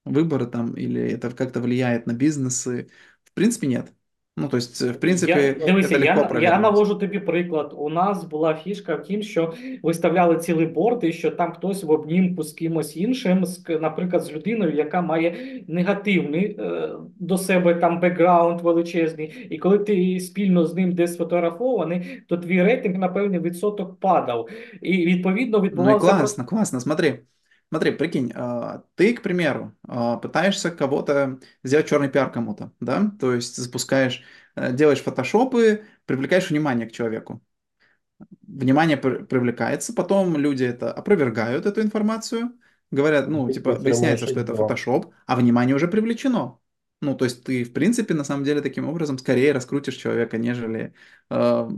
выборы 0.05 0.47
там, 0.47 0.73
или 0.75 1.01
это 1.11 1.31
как-то 1.31 1.61
влияет 1.61 2.07
на 2.07 2.13
бизнесы. 2.13 2.89
В 3.23 3.33
принципе, 3.33 3.67
нет. 3.67 3.93
Ну, 4.36 4.48
то 4.48 4.56
есть, 4.56 4.80
в 4.80 4.98
принципе, 4.98 5.56
Я, 5.58 5.66
дивися, 5.66 5.94
это 5.96 5.98
легко 5.98 6.34
я, 6.38 6.50
я 6.50 6.58
навожу 6.58 6.94
тобі 6.94 7.18
приклад. 7.18 7.74
У 7.76 7.88
нас 7.88 8.24
була 8.24 8.54
фішка 8.54 8.94
в 8.94 9.02
тім, 9.02 9.22
що 9.22 9.52
виставляли 9.82 10.36
цілий 10.36 10.66
борт, 10.66 11.04
і 11.04 11.12
що 11.12 11.30
там 11.30 11.52
хтось 11.52 11.84
в 11.84 11.90
обнімку 11.90 12.42
з 12.42 12.52
кимось 12.52 12.96
іншим, 12.96 13.44
наприклад, 13.80 14.22
з 14.22 14.32
людиною, 14.32 14.74
яка 14.74 15.02
має 15.02 15.62
негативний 15.68 16.56
е, 16.60 16.88
до 17.18 17.38
себе 17.38 17.74
там 17.74 18.00
бекграунд 18.00 18.60
величезний. 18.60 19.46
І 19.50 19.58
коли 19.58 19.78
ти 19.78 20.20
спільно 20.20 20.66
з 20.66 20.74
ним 20.74 20.92
десь 20.92 21.14
сфотографований, 21.14 22.22
то 22.28 22.36
твій 22.36 22.62
рейтинг 22.62 22.98
на 22.98 23.08
певний 23.08 23.40
відсоток 23.40 24.00
падав. 24.00 24.48
І 24.82 25.06
відповідно 25.06 25.58
Ну 25.58 25.64
відбувався 25.64 25.98
классно, 25.98 26.44
классно. 26.44 26.80
Смотри, 26.80 27.18
смотри, 27.69 27.91
прикинь, 27.91 28.31
а, 28.35 28.83
ты, 28.95 29.13
к 29.13 29.21
примеру, 29.21 29.75
а, 29.87 30.17
пытаешься 30.17 30.71
кого-то 30.71 31.39
сделать 31.63 31.87
черный 31.87 32.09
пиар 32.09 32.31
кому-то, 32.31 32.71
да? 32.79 33.11
То 33.19 33.33
есть 33.33 33.55
запускаешь, 33.57 34.23
э, 34.55 34.73
делаешь 34.73 35.01
фотошопы, 35.01 35.83
привлекаешь 36.05 36.49
внимание 36.49 36.87
к 36.87 36.91
человеку. 36.91 37.41
Внимание 38.47 38.97
при- 38.97 39.23
привлекается, 39.23 39.93
потом 39.93 40.37
люди 40.37 40.63
это 40.63 40.91
опровергают 40.91 41.65
эту 41.65 41.81
информацию, 41.81 42.51
говорят, 42.91 43.27
ну, 43.27 43.47
Ты 43.47 43.53
типа, 43.53 43.71
прям 43.71 43.83
выясняется, 43.83 44.25
очень 44.25 44.35
что 44.35 44.43
это 44.45 44.55
прав. 44.55 44.69
фотошоп, 44.69 45.13
а 45.25 45.35
внимание 45.35 45.75
уже 45.75 45.87
привлечено. 45.87 46.59
Ну, 47.01 47.15
то 47.15 47.25
есть 47.25 47.43
ты, 47.43 47.63
в 47.63 47.73
принципе, 47.73 48.13
на 48.13 48.23
самом 48.23 48.43
деле, 48.43 48.61
таким 48.61 48.87
образом 48.87 49.17
скорее 49.17 49.51
раскрутишь 49.51 49.95
человека, 49.95 50.37
нежели 50.37 50.93
э, 51.29 51.69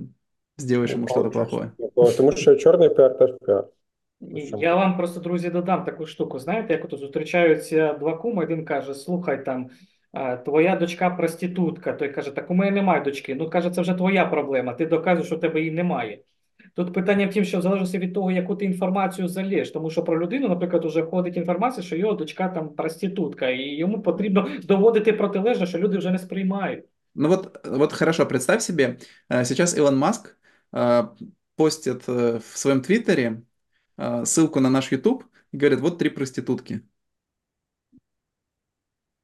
сделаешь 0.58 0.92
ему 0.92 1.08
что-то 1.08 1.32
плохое. 1.32 1.72
Ну, 1.96 2.12
Тому 2.12 2.32
що 2.32 2.56
чорний 2.56 2.90
піар 2.90 3.18
теж 3.18 3.32
піар. 3.46 3.64
І 3.64 3.68
Чому? 3.68 3.72
Я 4.58 4.76
вам 4.76 4.98
просто, 4.98 5.20
друзі, 5.20 5.50
додам 5.50 5.84
таку 5.84 6.06
штуку. 6.06 6.40
Знаєте, 6.40 6.74
як 6.74 6.86
от 6.86 7.00
зустрічаються 7.00 7.94
два 7.94 8.18
куми, 8.18 8.44
один 8.44 8.66
каже: 8.66 8.94
слухай, 8.94 9.46
там 9.46 9.70
е, 10.14 10.38
твоя 10.38 10.76
дочка 10.76 11.10
проститутка. 11.10 11.94
Той 11.94 12.10
каже, 12.10 12.32
так 12.32 12.52
у 12.52 12.54
мене 12.54 12.72
немає 12.72 13.02
дочки. 13.02 13.36
Ну 13.36 13.50
каже, 13.50 13.70
це 13.70 13.82
вже 13.82 13.94
твоя 13.94 14.26
проблема. 14.26 14.74
Ти 14.74 14.86
доказуєш, 14.86 15.28
що 15.28 15.36
у 15.36 15.40
тебе 15.40 15.60
її 15.60 15.72
немає. 15.72 16.20
Тут 16.74 16.94
питання 16.94 17.28
в 17.28 17.30
тім, 17.30 17.44
що 17.44 17.60
в 17.60 17.62
залежності 17.62 17.98
від 17.98 18.14
того, 18.14 18.32
яку 18.32 18.56
ти 18.56 18.66
інформацію 18.66 19.28
залєш, 19.28 19.72
тому 19.72 19.90
що 19.90 20.04
про 20.04 20.20
людину, 20.20 20.50
наприклад, 20.50 20.86
вже 20.86 21.02
ходить 21.04 21.38
інформація, 21.38 21.84
що 21.84 21.96
його 21.96 22.14
дочка 22.14 22.50
там 22.50 22.70
проститутка, 22.70 23.50
і 23.50 23.62
йому 23.62 24.02
потрібно 24.02 24.50
доводити 24.64 25.14
протилежне, 25.14 25.66
що 25.66 25.78
люди 25.78 25.98
вже 25.98 26.12
не 26.12 26.20
сприймають. 26.20 26.86
Ну 27.16 27.30
вот, 27.30 27.68
вот 27.68 27.94
хорошо, 27.94 28.26
представь 28.26 28.62
себе, 28.62 28.98
э, 29.30 29.46
сейчас 29.46 29.78
Илон 29.78 29.98
Маск 29.98 30.38
э, 30.72 31.08
постит 31.56 32.08
э, 32.08 32.38
в 32.38 32.58
своем 32.58 32.82
твиттере 32.82 33.42
э, 34.03 34.25
ссылку 34.27 34.61
на 34.61 34.71
наш 34.71 34.93
YouTube 34.93 35.25
и 35.53 35.57
говорит, 35.59 35.81
вот 35.81 35.99
три 35.99 36.11
проститутки. 36.11 36.83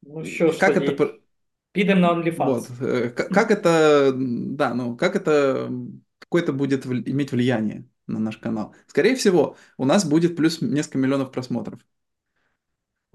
Ну 0.02 0.24
що 0.24 0.50
ж 0.52 0.58
Как 0.58 0.66
тоді, 0.66 0.90
это, 0.90 1.18
підемо 1.72 2.00
на 2.00 2.14
вот, 2.36 2.68
OnlyFans. 2.68 2.70
э, 2.80 3.10
к- 3.10 3.28
как 3.30 3.50
это, 3.50 4.12
да, 4.14 4.74
ну, 4.74 4.96
как 4.96 5.16
это 5.16 5.70
какое-то 6.18 6.52
будет 6.52 6.86
вл- 6.86 7.02
иметь 7.10 7.32
влияние 7.32 7.88
на 8.06 8.18
наш 8.18 8.38
канал? 8.38 8.74
Скорее 8.86 9.16
всего, 9.16 9.56
у 9.76 9.84
нас 9.84 10.04
будет 10.04 10.36
плюс 10.36 10.60
несколько 10.62 10.98
миллионов 10.98 11.32
просмотров, 11.32 11.80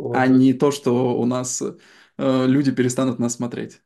а 0.10 0.28
не 0.28 0.54
то, 0.54 0.72
что 0.72 1.18
у 1.20 1.26
нас 1.26 1.62
э, 2.18 2.46
люди 2.48 2.72
перестанут 2.72 3.20
нас 3.20 3.34
смотреть. 3.36 3.82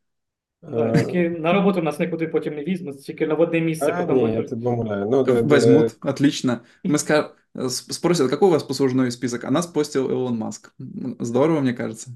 Да, 0.62 0.89
Е, 0.89 1.06
тільки 1.06 1.30
на 1.30 1.54
роботу 1.54 1.82
нас 1.82 2.00
нікуди 2.00 2.28
потім 2.28 2.56
не 2.56 2.63
візьмуть, 2.63 3.02
тільки 3.04 3.28
на 3.28 3.36
одне 3.36 3.62
місце 3.62 3.91
А, 3.93 4.06
потім 4.06 4.15
ні, 4.15 4.22
я 4.32 4.38
ведуть. 4.38 4.50
тебе 4.50 4.72
умоляю. 4.72 5.08
Ну, 5.12 5.26
Возьмут, 5.43 5.98
отлично. 6.02 6.60
Мы 6.86 6.93
ска- 6.98 7.30
с- 7.56 7.93
спросят, 7.93 8.30
какой 8.30 8.50
у 8.50 8.52
вас 8.52 8.63
послужной 8.63 9.12
список? 9.12 9.43
А 9.43 9.52
нас 9.52 9.67
постил 9.67 10.10
Илон 10.12 10.38
Маск. 10.38 10.74
М, 10.82 11.15
Здорово, 11.20 11.62
мне 11.62 11.74
кажется. 11.74 12.12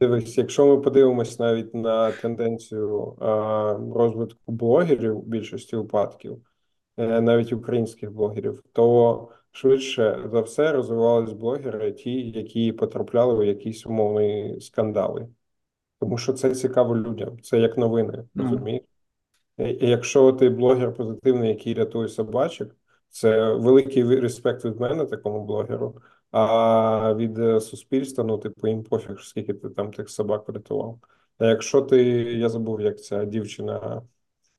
Дивись, 0.00 0.38
якщо 0.38 0.66
ми 0.66 0.80
подивимось 0.82 1.38
навіть 1.38 1.74
на 1.74 2.12
тенденцію 2.12 3.16
а, 3.20 3.78
розвитку 3.94 4.52
блогерів 4.52 5.16
в 5.18 5.26
більшості 5.26 5.76
випадків, 5.76 6.38
е, 6.96 7.20
навіть 7.20 7.52
українських 7.52 8.12
блогерів, 8.12 8.62
то 8.72 9.28
швидше 9.50 10.28
за 10.32 10.40
все 10.40 10.72
розвивались 10.72 11.32
блогери, 11.32 11.92
ті, 11.92 12.10
які 12.30 12.72
потрапляли 12.72 13.34
у 13.34 13.42
якісь 13.42 13.86
умовні 13.86 14.56
скандали. 14.60 15.28
Тому 16.00 16.18
що 16.18 16.32
це 16.32 16.54
цікаво 16.54 16.96
людям, 16.96 17.42
це 17.42 17.60
як 17.60 17.78
новини, 17.78 18.24
розумієш? 18.34 18.82
І 19.58 19.64
і 19.64 19.88
якщо 19.88 20.32
ти 20.32 20.48
блогер 20.48 20.94
позитивний, 20.94 21.48
який 21.48 21.74
рятує 21.74 22.08
собачок, 22.08 22.76
це 23.08 23.52
великий 23.54 24.20
респект 24.20 24.64
від 24.64 24.80
мене, 24.80 25.06
такому 25.06 25.44
блогеру. 25.44 26.02
А 26.30 27.14
від 27.14 27.38
е, 27.38 27.60
суспільства, 27.60 28.24
ну, 28.24 28.38
типу, 28.38 28.68
їм 28.68 28.82
пофіг, 28.84 29.20
скільки 29.20 29.54
ти 29.54 29.70
там 29.70 29.90
тих 29.92 30.10
собак 30.10 30.48
врятував. 30.48 30.98
А 31.38 31.46
якщо 31.46 31.82
ти, 31.82 32.02
я 32.22 32.48
забув, 32.48 32.80
як 32.80 33.02
ця 33.02 33.24
дівчина, 33.24 34.02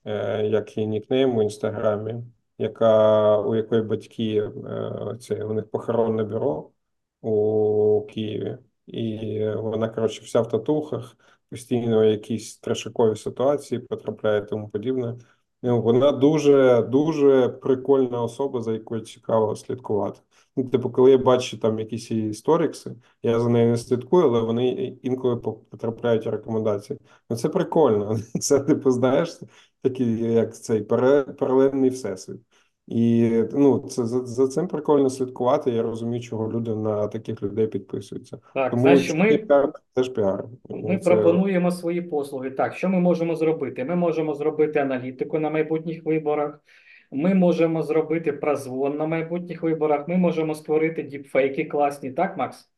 е, 0.05 0.45
як 0.47 0.77
її 0.77 0.87
нікнейм 0.87 1.37
у 1.37 1.43
інстаграмі, 1.43 2.15
яка 2.57 3.41
у 3.41 3.55
якої 3.55 3.81
батьки 3.81 4.51
е, 4.67 5.17
це 5.19 5.43
у 5.43 5.53
них 5.53 5.71
похоронне 5.71 6.23
бюро 6.23 6.71
у 7.21 8.07
Києві, 8.09 8.57
і 8.89 9.39
вона, 9.55 9.89
коротше, 9.89 10.21
вся 10.23 10.41
в 10.41 10.49
татухах, 10.49 11.17
постійно 11.49 12.03
якісь 12.03 12.57
трешакові 12.57 13.15
ситуації 13.15 13.79
потрапляє 13.79 14.41
тому 14.41 14.69
подібне. 14.69 15.15
Ну, 15.63 15.81
вона 15.81 16.11
дуже 16.11 16.81
дуже 16.81 17.49
прикольна 17.49 18.23
особа, 18.23 18.61
за 18.61 18.73
якою 18.73 19.01
цікаво 19.01 19.55
слідкувати. 19.55 20.19
Ну, 20.55 20.63
типу, 20.69 20.89
коли 20.89 21.11
я 21.11 21.17
бачу 21.17 21.57
там 21.57 21.79
якісь 21.79 22.11
її 22.11 22.33
сторікси, 22.33 22.95
я 23.23 23.39
за 23.39 23.49
нею 23.49 23.71
не 23.71 23.77
слідкую, 23.77 24.25
але 24.27 24.41
вони 24.41 24.69
інколи 25.03 25.37
потрапляють 25.37 26.27
рекомендації. 26.27 26.99
Ну 27.29 27.37
це 27.37 27.49
прикольно. 27.49 28.17
Це, 28.39 28.59
типу, 28.59 28.91
знаєш, 28.91 29.39
такий 29.81 30.33
як 30.33 30.55
цей 30.55 30.81
паралельний 30.83 31.89
всесвіт. 31.89 32.41
І 32.89 33.31
ну, 33.53 33.79
це 33.79 34.05
за, 34.05 34.25
за 34.25 34.47
цим 34.47 34.67
прикольно 34.67 35.09
слідкувати. 35.09 35.71
Я 35.71 35.81
розумію, 35.81 36.21
чого 36.21 36.51
люди 36.51 36.75
на 36.75 37.07
таких 37.07 37.43
людей 37.43 37.67
підписуються. 37.67 38.37
Так, 38.53 38.71
Тому 38.71 38.81
значить, 38.81 39.15
ми, 39.15 39.37
піар 39.37 39.71
теж 39.93 40.09
піар. 40.09 40.43
ми 40.69 40.97
Це- 40.97 41.11
пропонуємо 41.11 41.71
свої 41.71 42.01
послуги. 42.01 42.51
Так, 42.51 42.73
що 42.73 42.89
ми 42.89 42.99
можемо 42.99 43.35
зробити? 43.35 43.85
Ми 43.85 43.95
можемо 43.95 44.33
зробити 44.33 44.79
аналітику 44.79 45.39
на 45.39 45.49
майбутніх 45.49 46.05
виборах. 46.05 46.59
Ми 47.11 47.35
можемо 47.35 47.83
зробити 47.83 48.31
прозвон 48.33 48.97
на 48.97 49.05
майбутніх 49.05 49.63
виборах. 49.63 50.07
Ми 50.07 50.17
можемо 50.17 50.55
створити 50.55 51.03
діпфейки 51.03 51.65
класні, 51.65 52.11
так, 52.11 52.37
Макс? 52.37 52.69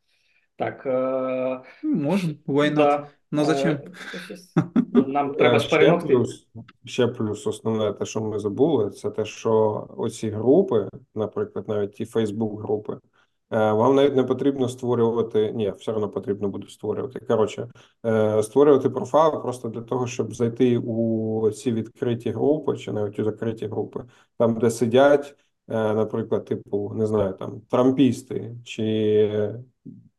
Так. 0.56 0.86
Е, 0.86 1.88
Можем, 1.88 2.36
why 2.47 2.69
not? 2.71 2.76
да. 2.76 3.08
Но 3.31 3.45
зачем? 3.45 3.71
Е, 3.71 5.01
Нам 5.07 5.33
треба 5.33 5.55
Е, 5.55 5.59
Ще 5.59 5.97
плюс, 5.97 6.47
ще 6.85 7.07
плюс 7.07 7.47
основне, 7.47 7.93
те, 7.93 8.05
що 8.05 8.21
ми 8.21 8.39
забули, 8.39 8.89
це 8.89 9.09
те, 9.09 9.25
що 9.25 9.87
оці 9.97 10.29
групи, 10.29 10.89
наприклад, 11.15 11.65
навіть 11.67 11.93
ті 11.93 12.05
Фейсбук-групи, 12.05 12.93
е, 12.93 13.71
вам 13.71 13.95
навіть 13.95 14.15
не 14.15 14.23
потрібно 14.23 14.69
створювати, 14.69 15.51
ні, 15.51 15.73
все 15.77 15.91
одно 15.91 16.09
потрібно 16.09 16.47
буде 16.49 16.67
створювати. 16.67 17.19
Коротше, 17.19 17.67
е, 18.05 18.43
створювати 18.43 18.89
профайл 18.89 19.41
просто 19.41 19.69
для 19.69 19.82
того, 19.82 20.07
щоб 20.07 20.36
зайти 20.36 20.77
у 20.77 21.51
ці 21.51 21.71
відкриті 21.71 22.32
групи, 22.32 22.77
чи 22.77 22.91
навіть 22.91 23.19
у 23.19 23.23
закриті 23.23 23.67
групи, 23.67 24.03
там, 24.38 24.55
де 24.55 24.71
сидять, 24.71 25.36
е, 25.69 25.93
наприклад, 25.93 26.45
типу, 26.45 26.93
не 26.95 27.05
знаю, 27.07 27.34
там 27.34 27.61
трампісти, 27.69 28.55
чи 28.63 29.55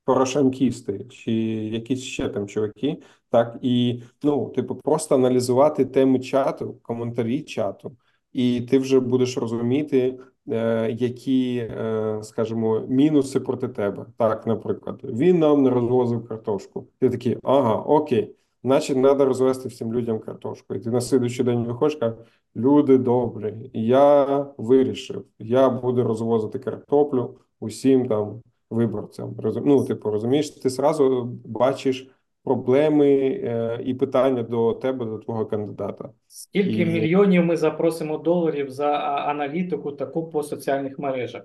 порошенкісти, 0.05 1.05
чи 1.11 1.33
якісь 1.33 2.03
ще 2.03 2.29
там 2.29 2.49
чуваки, 2.49 3.03
так 3.31 3.59
і 3.63 4.03
ну, 4.23 4.49
типу, 4.49 4.75
просто 4.75 5.15
аналізувати 5.15 5.85
теми 5.85 6.19
чату, 6.21 6.77
коментарі 6.83 7.43
чату, 7.43 7.97
і 8.33 8.61
ти 8.61 8.79
вже 8.79 9.01
будеш 9.01 9.39
розуміти, 9.39 10.19
е, 10.49 10.91
які, 10.99 11.57
е, 11.57 12.19
скажімо, 12.23 12.81
мінуси 12.89 13.41
проти 13.41 13.69
тебе. 13.69 14.07
Так, 14.17 14.47
наприклад, 14.47 15.01
він 15.05 15.39
нам 15.39 15.63
не 15.63 15.71
розвозив 15.71 16.29
картошку. 16.29 16.87
Ти 16.99 17.11
такий, 17.11 17.39
ага, 17.43 17.75
окей, 17.75 18.37
значить, 18.65 19.03
треба 19.03 19.25
розвести 19.25 19.69
всім 19.69 19.93
людям 19.95 20.19
картошку. 20.19 20.75
І 20.75 20.81
ти 20.81 20.91
на 20.91 21.01
слідуючий 21.01 21.45
день 21.45 21.65
виходиш, 21.65 21.97
кажеш, 21.97 22.19
люди 22.57 22.99
добрі, 22.99 23.71
я 23.73 24.47
вирішив, 24.59 25.25
я 25.39 25.71
буду 25.71 26.05
розвозити 26.05 26.59
картоплю 26.59 27.39
усім 27.61 28.09
там 28.09 28.43
виборцям. 28.72 29.36
Розум... 29.40 29.64
Ну, 29.66 29.86
типу, 29.86 30.12
розумієш, 30.12 30.50
ти 30.50 30.70
зразу 30.70 31.24
бачиш 31.46 32.08
проблеми 32.44 33.08
е, 33.44 33.82
і 33.86 33.94
питання 33.94 34.44
до 34.44 34.74
тебе, 34.74 35.06
до 35.06 35.18
твого 35.18 35.46
кандидата. 35.46 36.10
Скільки 36.28 36.82
І- 36.82 36.86
мільйонів 36.86 37.46
ми 37.46 37.58
запросимо 37.58 38.18
доларів 38.18 38.70
за 38.70 38.88
а- 38.88 39.32
аналітику 39.32 39.92
таку 39.92 40.30
по 40.30 40.44
соціальних 40.44 41.00
мережах? 41.00 41.44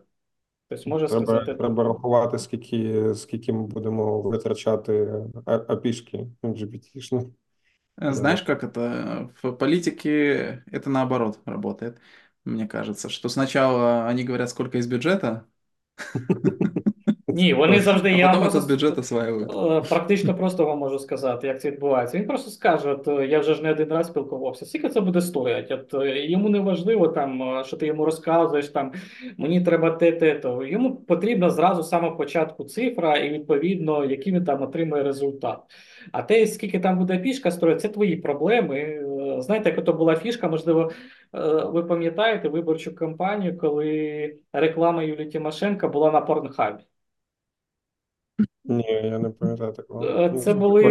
Тобто, 0.68 0.90
може 0.90 1.06
Треба, 1.06 1.26
сказати, 1.26 1.54
треба 1.54 1.84
рахувати, 1.84 2.38
скільки, 2.38 3.14
скільки 3.14 3.52
ми 3.52 3.66
будемо 3.66 4.20
витрачати 4.22 5.14
а- 5.46 5.60
апішки 5.68 6.26
GPT-шні. 6.42 7.26
Э, 8.00 8.12
Знаешь, 8.12 8.42
как 8.42 8.64
это? 8.64 9.30
В 9.42 9.52
политике 9.52 10.64
это 10.72 10.88
наоборот 10.88 11.38
работает, 11.44 11.98
мне 12.44 12.66
кажется, 12.66 13.08
что 13.08 13.28
сначала 13.28 14.06
они 14.08 14.24
говорят, 14.24 14.50
сколько 14.50 14.78
из 14.78 14.86
бюджета, 14.86 15.44
ні, 17.37 17.53
вони 17.53 17.79
завжди 17.79 18.11
я 18.11 18.33
просто- 18.33 18.67
бюджет 18.67 18.97
осваивают. 18.97 19.51
Е, 19.85 19.89
Практично 19.89 20.35
просто 20.35 20.65
вам 20.65 20.79
можу 20.79 20.99
сказати, 20.99 21.47
як 21.47 21.61
це 21.61 21.71
відбувається. 21.71 22.17
Він 22.17 22.27
просто 22.27 22.51
скаже: 22.51 22.91
от 22.91 23.07
е, 23.07 23.27
я 23.27 23.39
вже 23.39 23.53
ж 23.53 23.63
не 23.63 23.71
один 23.71 23.89
раз 23.89 24.07
спілкувався. 24.07 24.65
Скільки 24.65 24.89
це 24.89 25.01
буде 25.01 25.21
стояти? 25.21 25.73
От 25.73 25.93
е, 25.93 26.25
йому 26.25 26.49
не 26.49 26.59
важливо 26.59 27.07
там, 27.07 27.61
що 27.65 27.77
ти 27.77 27.87
йому 27.87 28.05
розказуєш 28.05 28.67
там. 28.67 28.91
Мені 29.37 29.61
треба 29.61 29.91
те, 29.91 30.11
те, 30.11 30.35
то. 30.35 30.65
Йому 30.65 30.95
потрібно 30.95 31.49
зразу 31.49 31.83
з 31.83 31.89
самого 31.89 32.15
початку 32.17 32.63
цифра 32.63 33.17
і 33.17 33.29
відповідно, 33.29 34.05
який 34.05 34.33
він 34.33 34.45
там 34.45 34.61
отримує 34.61 35.03
результат. 35.03 35.59
А 36.11 36.21
те, 36.21 36.47
скільки 36.47 36.79
там 36.79 36.97
буде 36.99 37.19
фішка 37.19 37.51
строїти, 37.51 37.81
це 37.81 37.87
твої 37.87 38.15
проблеми. 38.15 39.03
Знаєте, 39.39 39.69
як 39.69 39.79
ото 39.79 39.93
була 39.93 40.15
фішка, 40.15 40.47
можливо, 40.47 40.91
ви 41.65 41.83
пам'ятаєте 41.83 42.49
виборчу 42.49 42.95
кампанію, 42.95 43.57
коли 43.57 44.35
реклама 44.53 45.03
Юлії 45.03 45.29
Тимошенко 45.29 45.87
була 45.87 46.11
на 46.11 46.21
порнхабі. 46.21 46.83
Ні, 48.69 49.01
я 49.03 49.19
не 49.19 49.29
пам'ятаю 49.29 49.71
такого. 49.73 50.05
Е, 50.05 50.33
Це 50.37 50.53
були 50.53 50.83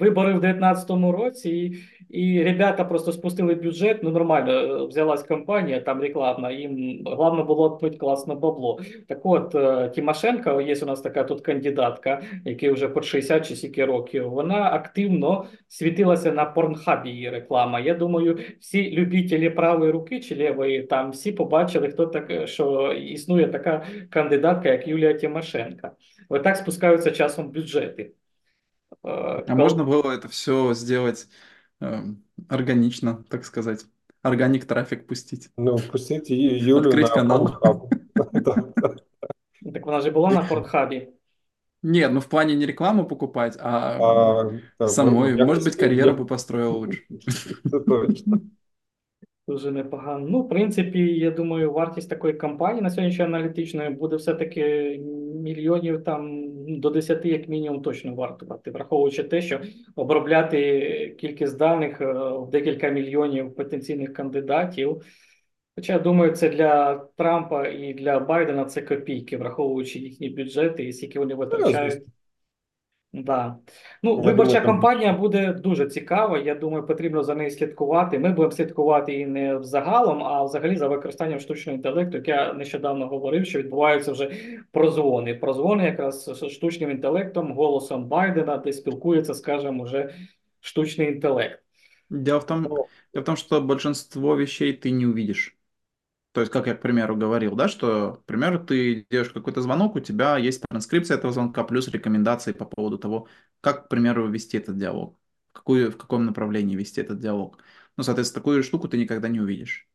вибори 0.00 0.34
в 0.34 0.44
19-му 0.44 1.12
році, 1.12 1.50
і, 1.50 1.76
і 2.22 2.42
ребята 2.42 2.84
просто 2.84 3.12
спустили 3.12 3.54
бюджет. 3.54 4.02
Ну 4.02 4.10
нормально 4.10 4.52
е, 4.52 4.86
взялась 4.86 5.22
компанія 5.22 5.80
там 5.80 6.00
рекламна. 6.00 6.50
Їм 6.50 7.02
головне 7.04 7.42
було 7.42 7.74
відбити 7.74 7.96
класне 7.96 8.34
бабло. 8.34 8.80
Так 9.08 9.26
от 9.26 9.54
е, 9.54 9.88
Тимошенко, 9.88 10.60
є 10.60 10.76
у 10.82 10.86
нас 10.86 11.00
така 11.00 11.24
тут 11.24 11.40
кандидатка, 11.40 12.22
який 12.44 12.70
вже 12.70 12.88
по 12.88 13.02
60 13.02 13.48
чи 13.48 13.56
скільки 13.56 13.84
років. 13.84 14.30
Вона 14.30 14.70
активно 14.72 15.44
світилася 15.68 16.32
на 16.32 16.44
порнхабі 16.44 17.10
її 17.10 17.30
реклама. 17.30 17.80
Я 17.80 17.94
думаю, 17.94 18.38
всі 18.60 18.90
любителі 18.90 19.50
правої 19.50 19.90
руки 19.90 20.20
чи 20.20 20.34
лівої 20.34 20.82
там 20.82 21.10
всі 21.10 21.32
побачили, 21.32 21.88
хто 21.88 22.06
так, 22.06 22.48
що 22.48 22.92
існує 22.92 23.48
така 23.48 23.84
кандидатка, 24.10 24.68
як 24.68 24.88
Юлія 24.88 25.14
Тимошенко. 25.14 25.90
Отак 26.28 26.56
спускаються 26.85 27.11
часом 27.11 27.49
бюджети. 27.51 28.01
Е, 28.01 28.13
А 29.03 29.43
кол- 29.47 29.55
можно 29.55 29.83
было 29.83 30.03
это 30.11 30.27
все 30.27 30.73
сделать 30.73 31.27
эм, 31.81 32.15
органично, 32.49 33.23
так 33.29 33.45
сказать, 33.45 33.85
органик 34.23 34.65
трафик 34.65 35.07
пустить. 35.07 35.49
Ну, 35.57 35.75
пустіть 35.91 36.29
Ю- 36.29 36.57
Юлю 36.57 36.81
Відкрить 36.89 37.07
на 37.07 37.13
канал. 37.15 37.57
Pornhub. 37.61 37.89
Так, 38.43 38.73
так. 38.75 38.95
Так 39.73 39.85
вона 39.85 40.01
ж 40.01 40.11
була 40.11 40.31
на 40.31 40.43
Портхабі. 40.43 41.07
Нет, 41.83 42.11
ну 42.11 42.19
в 42.19 42.25
плане 42.25 42.55
не 42.55 42.65
рекламу 42.65 43.05
покупать, 43.05 43.57
а 43.59 43.69
А, 43.69 44.51
так, 44.77 44.89
самой, 44.89 45.31
якось- 45.31 45.45
может 45.47 45.63
быть, 45.63 45.79
карьеру 45.79 46.09
як- 46.09 46.19
бы 46.19 46.25
построил 46.25 46.71
лучше. 46.77 47.01
Це 47.71 47.79
точно. 47.79 48.41
Дуже 49.48 49.70
непогано. 49.70 50.26
Ну, 50.28 50.42
в 50.42 50.48
принципі, 50.48 50.98
я 50.98 51.30
думаю, 51.30 51.72
вартість 51.72 52.10
такої 52.10 52.34
компанії 52.34 52.82
на 52.82 52.90
сьогоднішній 52.90 53.24
аналітичної 53.24 53.90
буде 53.90 54.16
все-таки 54.16 54.96
мільйонів 55.34 56.04
там 56.04 56.44
до 56.80 56.90
10 56.90 57.24
як 57.24 57.48
мінімум 57.48 57.82
точно 57.82 58.14
вартувати, 58.14 58.70
враховуючи 58.70 59.22
те, 59.22 59.42
що 59.42 59.60
обробляти 59.96 61.16
кількість 61.20 61.56
даних 61.56 62.00
е, 62.00 62.12
в 62.14 62.50
декілька 62.50 62.88
мільйонів 62.88 63.54
потенційних 63.54 64.12
кандидатів. 64.12 65.02
Хоча, 65.74 65.92
я 65.92 65.98
думаю, 65.98 66.32
це 66.32 66.48
для 66.48 66.94
Трампа 67.16 67.68
і 67.68 67.94
для 67.94 68.20
Байдена 68.20 68.64
це 68.64 68.82
копійки, 68.82 69.36
враховуючи 69.36 69.98
їхні 69.98 70.28
бюджети 70.28 70.84
і 70.84 70.92
скільки 70.92 71.18
вони 71.18 71.34
витрачають. 71.34 72.02
Да. 73.22 73.56
Ну, 74.02 74.10
Я 74.10 74.22
виборча 74.22 74.52
думаю, 74.52 74.52
там- 74.52 74.64
кампанія 74.64 75.12
буде 75.12 75.52
дуже 75.52 75.86
цікава. 75.86 76.38
Я 76.38 76.54
думаю, 76.54 76.86
потрібно 76.86 77.22
за 77.22 77.34
нею 77.34 77.50
слідкувати. 77.50 78.18
Ми 78.18 78.28
будемо 78.28 78.50
слідкувати 78.50 79.12
і 79.14 79.26
не 79.26 79.56
взагалом, 79.56 80.22
а 80.22 80.44
взагалі 80.44 80.76
за 80.76 80.88
використанням 80.88 81.40
штучного 81.40 81.76
інтелекту, 81.76 82.16
як 82.16 82.28
я 82.28 82.52
нещодавно 82.52 83.06
говорив, 83.06 83.46
що 83.46 83.58
відбуваються 83.58 84.12
вже 84.12 84.30
прозвони. 84.72 85.34
Прозвони 85.34 85.84
якраз 85.84 86.24
з 86.24 86.48
штучним 86.48 86.90
інтелектом, 86.90 87.52
голосом 87.52 88.04
Байдена, 88.04 88.56
де 88.56 88.72
спілкується, 88.72 89.34
скажімо, 89.34 89.84
вже 89.84 90.14
штучний 90.60 91.08
інтелект. 91.08 91.60
Дело 92.10 92.38
в 92.38 92.46
том, 92.46 92.62
дело 92.62 92.86
в 93.14 93.24
том, 93.24 93.36
что 93.36 93.60
большинство 93.60 94.36
вещей 94.36 94.72
ты 94.72 94.92
не 94.92 95.06
увидишь. 95.06 95.56
То 96.36 96.40
есть, 96.42 96.52
как 96.52 96.66
я, 96.66 96.74
к 96.74 96.82
примеру, 96.82 97.16
говорил, 97.16 97.56
да, 97.56 97.66
что, 97.66 98.16
к 98.16 98.26
примеру, 98.26 98.62
ты 98.62 99.06
делаешь 99.10 99.30
какой-то 99.32 99.62
звонок, 99.62 99.96
у 99.96 100.00
тебя 100.00 100.36
есть 100.36 100.62
транскрипция 100.68 101.16
этого 101.16 101.32
звонка, 101.32 101.64
плюс 101.64 101.88
рекомендации 101.88 102.52
по 102.52 102.66
поводу 102.66 102.98
того, 102.98 103.26
как, 103.62 103.86
к 103.86 103.88
примеру, 103.88 104.28
вести 104.28 104.58
этот 104.58 104.76
диалог, 104.76 105.18
в, 105.52 105.52
какую, 105.54 105.90
в 105.90 105.96
каком 105.96 106.26
направлении 106.26 106.76
вести 106.76 107.00
этот 107.00 107.20
диалог. 107.20 107.56
Ну, 107.96 108.02
соответственно, 108.02 108.42
такую 108.42 108.62
штуку 108.62 108.86
ты 108.86 108.98
никогда 108.98 109.28
не 109.28 109.40
увидишь. 109.40 109.88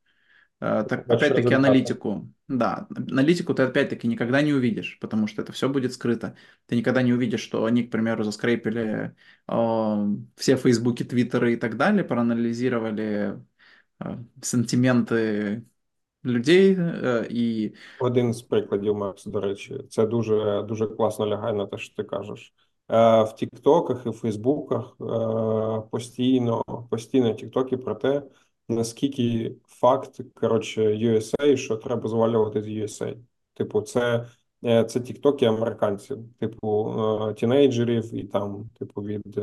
Э, 0.60 0.84
Так, 0.90 1.08
опять-таки, 1.08 1.54
аналитику, 1.54 2.34
да, 2.48 2.88
аналитику 2.90 3.54
ты 3.54 3.62
опять-таки 3.62 4.08
никогда 4.08 4.42
не 4.42 4.54
увидишь, 4.54 4.98
потому 5.00 5.28
что 5.28 5.44
это 5.44 5.52
все 5.52 5.70
будет 5.70 5.94
скрыто. 5.94 6.36
Ты 6.66 6.76
никогда 6.76 7.04
не 7.04 7.14
увидишь, 7.14 7.42
что 7.42 7.66
они, 7.66 7.84
к 7.84 7.92
примеру, 7.92 8.24
заскрейпили 8.24 9.16
э, 9.48 10.08
все 10.38 10.58
фейсбуки, 10.58 11.04
твиттеры 11.04 11.54
и 11.54 11.56
так 11.56 11.78
далее, 11.78 12.04
проанализировали 12.04 13.40
э, 14.00 14.18
сентименты 14.42 15.66
людей 16.24 16.76
э, 16.78 17.28
и 17.30 17.74
Один 18.00 18.34
з 18.34 18.42
прикладів, 18.42 18.96
Макс, 18.96 19.26
до 19.26 19.40
речі, 19.40 19.84
це 19.90 20.06
дуже 20.06 20.64
дуже 20.68 20.88
класно 20.88 21.28
лягає 21.28 21.54
на 21.54 21.66
те, 21.66 21.78
що 21.78 21.96
ти 21.96 22.04
кажеш. 22.04 22.54
Е, 22.90 23.24
В 23.24 23.36
Тіктоках 23.36 24.06
і 24.06 24.10
в 24.10 24.14
Фейсбуках 24.14 24.96
е, 25.02 25.82
постійно, 25.92 26.64
постійно 26.90 27.34
тіктоки 27.34 27.78
про 27.78 27.96
те, 27.96 28.24
наскільки 28.70 29.56
факт, 29.68 30.22
коротше, 30.34 30.82
USA, 30.82 31.56
що 31.56 31.78
треба 31.78 32.10
звалювати 32.10 32.62
з 32.62 32.68
USA. 32.68 33.18
Типу, 33.54 33.82
це, 33.82 34.28
е, 34.66 34.84
це 34.84 35.00
тіктоки 35.00 35.46
американців, 35.46 36.18
типу, 36.40 36.96
е, 37.30 37.34
тінейджерів 37.34 38.14
і 38.14 38.24
там, 38.24 38.70
типу, 38.80 39.02
від. 39.02 39.40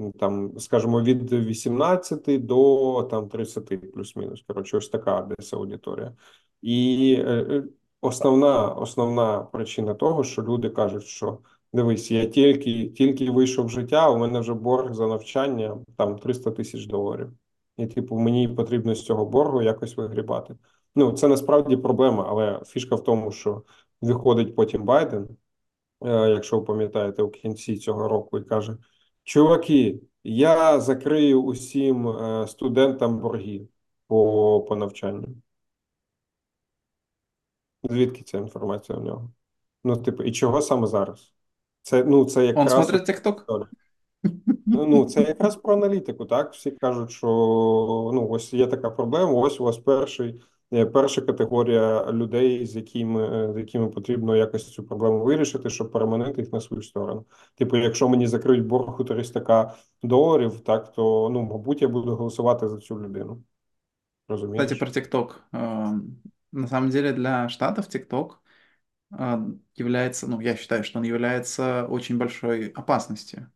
Е, 0.00 0.12
Там, 0.20 0.58
скажімо, 0.58 1.02
від 1.02 1.32
18 1.32 2.46
до 2.46 3.02
там 3.10 3.28
30 3.28 3.92
плюс-мінус. 3.92 4.42
Коротше, 4.46 4.76
ось 4.76 4.88
така 4.88 5.22
десь 5.22 5.52
аудиторія. 5.52 6.16
І 6.62 7.14
е, 7.18 7.30
е, 7.32 7.64
основна, 8.00 8.68
основна 8.68 9.38
причина 9.42 9.94
того, 9.94 10.24
що 10.24 10.42
люди 10.42 10.70
кажуть, 10.70 11.04
що 11.04 11.38
дивись, 11.72 12.10
я 12.10 12.26
тільки, 12.26 12.88
тільки 12.88 13.30
вийшов 13.30 13.66
в 13.66 13.70
життя, 13.70 14.10
у 14.10 14.18
мене 14.18 14.40
вже 14.40 14.54
борг 14.54 14.94
за 14.94 15.06
навчання 15.06 15.78
там 15.96 16.18
300 16.18 16.50
тисяч 16.50 16.86
доларів. 16.86 17.32
І, 17.76 17.86
типу, 17.86 18.18
мені 18.18 18.48
потрібно 18.48 18.94
з 18.94 19.04
цього 19.04 19.26
боргу 19.26 19.62
якось 19.62 19.96
вигрібати. 19.96 20.56
Ну, 20.94 21.12
це 21.12 21.28
насправді 21.28 21.76
проблема, 21.76 22.26
але 22.28 22.60
фішка 22.66 22.94
в 22.94 23.04
тому, 23.04 23.32
що 23.32 23.62
виходить 24.00 24.54
потім 24.56 24.84
Байден, 24.84 25.28
е, 26.04 26.30
якщо 26.30 26.58
ви 26.58 26.64
пам'ятаєте, 26.64 27.22
у 27.22 27.30
кінці 27.30 27.76
цього 27.78 28.08
року, 28.08 28.38
і 28.38 28.44
каже: 28.44 28.76
Чуваки, 29.26 30.00
я 30.24 30.80
закрию 30.80 31.42
усім 31.42 32.08
е, 32.08 32.46
студентам 32.48 33.18
борги 33.18 33.68
по, 34.06 34.64
по 34.68 34.76
навчанню. 34.76 35.28
Звідки 37.82 38.22
ця 38.22 38.38
інформація 38.38 38.98
в 38.98 39.04
нього? 39.04 39.30
Ну, 39.84 39.96
типу, 39.96 40.22
і 40.22 40.32
чого 40.32 40.62
саме 40.62 40.86
зараз? 40.86 41.34
Це, 41.82 42.04
ну, 42.04 42.24
це 42.24 42.40
он 42.40 42.46
якраз 42.46 42.72
смотрит 42.72 43.06
ТикТок. 43.06 43.46
Ну, 44.66 44.86
ну, 44.86 45.04
це 45.04 45.22
якраз 45.22 45.56
про 45.56 45.74
аналітику, 45.74 46.24
так? 46.24 46.52
Всі 46.52 46.70
кажуть, 46.70 47.10
що 47.10 47.26
ну, 48.14 48.28
ось 48.28 48.52
є 48.52 48.66
така 48.66 48.90
проблема, 48.90 49.32
ось 49.32 49.60
у 49.60 49.64
вас 49.64 49.78
перший, 49.78 50.42
перша 50.70 51.20
категорія 51.20 52.12
людей, 52.12 52.66
з 52.66 52.76
якими, 52.76 53.48
е, 53.48 53.52
з 53.52 53.56
якими 53.56 53.88
потрібно 53.88 54.36
якось 54.36 54.72
цю 54.72 54.84
проблему 54.84 55.24
вирішити, 55.24 55.70
щоб 55.70 55.92
переманити 55.92 56.40
їх 56.40 56.52
на 56.52 56.60
свою 56.60 56.82
сторону. 56.82 57.24
Типу, 57.54 57.76
якщо 57.76 58.08
мені 58.08 58.26
закриють 58.26 58.66
борг 58.66 59.00
у 59.00 59.04
300к 59.04 59.70
доларів, 60.02 60.60
так, 60.60 60.92
то, 60.92 61.30
ну, 61.32 61.42
мабуть, 61.42 61.82
я 61.82 61.88
буду 61.88 62.16
голосувати 62.16 62.68
за 62.68 62.78
цю 62.78 63.00
людину. 63.00 63.42
розумієш? 64.28 64.64
Кстати, 64.64 64.78
про 64.80 64.90
ТикТок. 64.90 65.44
Э, 65.52 66.00
На 66.52 66.68
самом 66.68 66.90
деле 66.90 67.12
для 67.12 67.48
Штатов 67.48 67.86
ТикТок 67.86 68.42
э, 69.10 69.38
является, 69.76 70.26
ну, 70.26 70.40
я 70.40 70.56
считаю, 70.56 70.84
что 70.84 70.98
он 70.98 71.04
является 71.04 71.86
очень 71.86 72.18
большой 72.18 72.68
опасностью, 72.68 73.46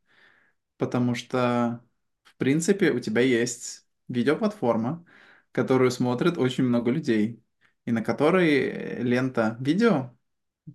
потому 0.76 1.14
что, 1.14 1.78
в 2.24 2.36
принципе, 2.36 2.90
у 2.90 3.00
тебя 3.00 3.20
есть 3.20 3.86
видеоплатформа, 4.08 5.04
которую 5.52 5.90
смотрит 5.90 6.38
очень 6.38 6.64
много 6.64 6.90
людей, 6.90 7.42
и 7.84 7.92
на 7.92 8.02
которой 8.02 9.02
лента 9.02 9.56
видео, 9.60 10.16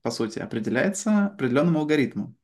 по 0.02 0.12
сути, 0.12 0.40
определяется 0.40 1.28
определенным 1.28 1.78
алгоритмом. 1.78 2.38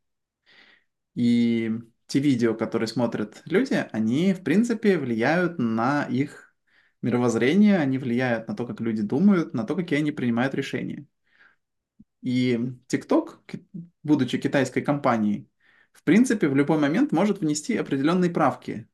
И 1.16 1.72
те 2.08 2.20
видео, 2.20 2.56
которые 2.56 2.88
смотрят 2.88 3.42
люди, 3.46 3.74
они, 3.92 4.34
в 4.34 4.44
принципе, 4.44 4.98
влияют 4.98 5.60
на 5.60 6.06
их 6.06 6.56
мировоззрение, 7.02 7.78
они 7.78 7.98
влияют 7.98 8.48
на 8.48 8.56
то, 8.56 8.66
как 8.66 8.80
люди 8.82 9.02
думают, 9.02 9.54
на 9.54 9.64
то, 9.66 9.76
какие 9.76 10.00
они 10.00 10.12
принимают 10.12 10.54
решения. 10.54 11.06
И 12.22 12.60
TikTok, 12.88 13.40
будучи 14.04 14.38
китайской 14.38 14.82
компанией, 14.82 15.50
в 15.92 16.04
принципе, 16.04 16.48
в 16.48 16.56
любой 16.56 16.78
момент 16.80 17.12
может 17.12 17.40
внести 17.40 17.76
определенные 17.76 18.32
правки 18.32 18.88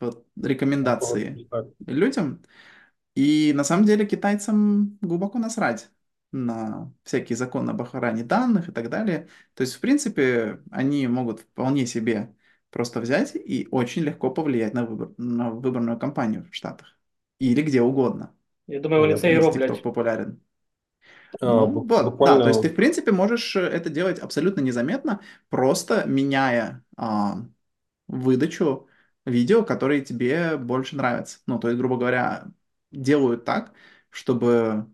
в 0.00 0.24
рекомендации 0.42 1.42
людям. 1.86 2.42
И 3.14 3.52
на 3.54 3.64
самом 3.64 3.84
деле 3.86 4.06
китайцам 4.06 4.98
глубоко 5.00 5.38
насрать 5.38 5.90
на 6.32 6.92
всякие 7.04 7.36
законы 7.36 7.70
об 7.70 7.82
охране 7.82 8.24
данных 8.24 8.68
и 8.68 8.72
так 8.72 8.90
далее. 8.90 9.28
То 9.54 9.62
есть, 9.62 9.74
в 9.74 9.80
принципе, 9.80 10.60
они 10.70 11.06
могут 11.06 11.40
вполне 11.40 11.86
себе 11.86 12.34
просто 12.70 13.00
взять 13.00 13.36
и 13.36 13.68
очень 13.70 14.02
легко 14.02 14.30
повлиять 14.30 14.74
на 14.74 14.84
выбор, 14.84 15.12
на 15.16 15.50
выборную 15.50 15.98
кампанию 15.98 16.44
в 16.50 16.54
Штатах. 16.54 16.98
Или 17.38 17.62
где 17.62 17.82
угодно, 17.82 18.34
Я 18.68 18.80
думаю, 18.80 19.00
вони 19.00 19.12
Я 19.12 19.18
це 19.20 19.32
і 19.32 19.36
если 19.36 19.50
роблять. 19.50 19.70
TikTok 19.70 19.82
популярен. 19.82 20.40
А, 21.40 21.46
Ну, 21.46 21.80
вот, 21.88 22.22
да, 22.22 22.40
то 22.40 22.48
есть 22.48 22.62
ты, 22.62 22.68
в 22.70 22.74
принципе, 22.74 23.12
можешь 23.12 23.56
это 23.56 23.90
делать 23.90 24.18
абсолютно 24.18 24.60
незаметно, 24.60 25.20
просто 25.50 26.04
меняя 26.06 26.84
а, 26.96 27.36
выдачу 28.08 28.88
видео, 29.24 29.64
которые 29.64 30.02
тебе 30.04 30.56
больше 30.56 30.96
нравятся. 30.96 31.40
Ну, 31.46 31.58
то 31.58 31.68
есть, 31.68 31.78
грубо 31.78 31.96
говоря, 31.96 32.46
делают 32.90 33.44
так, 33.44 33.72
чтобы 34.10 34.86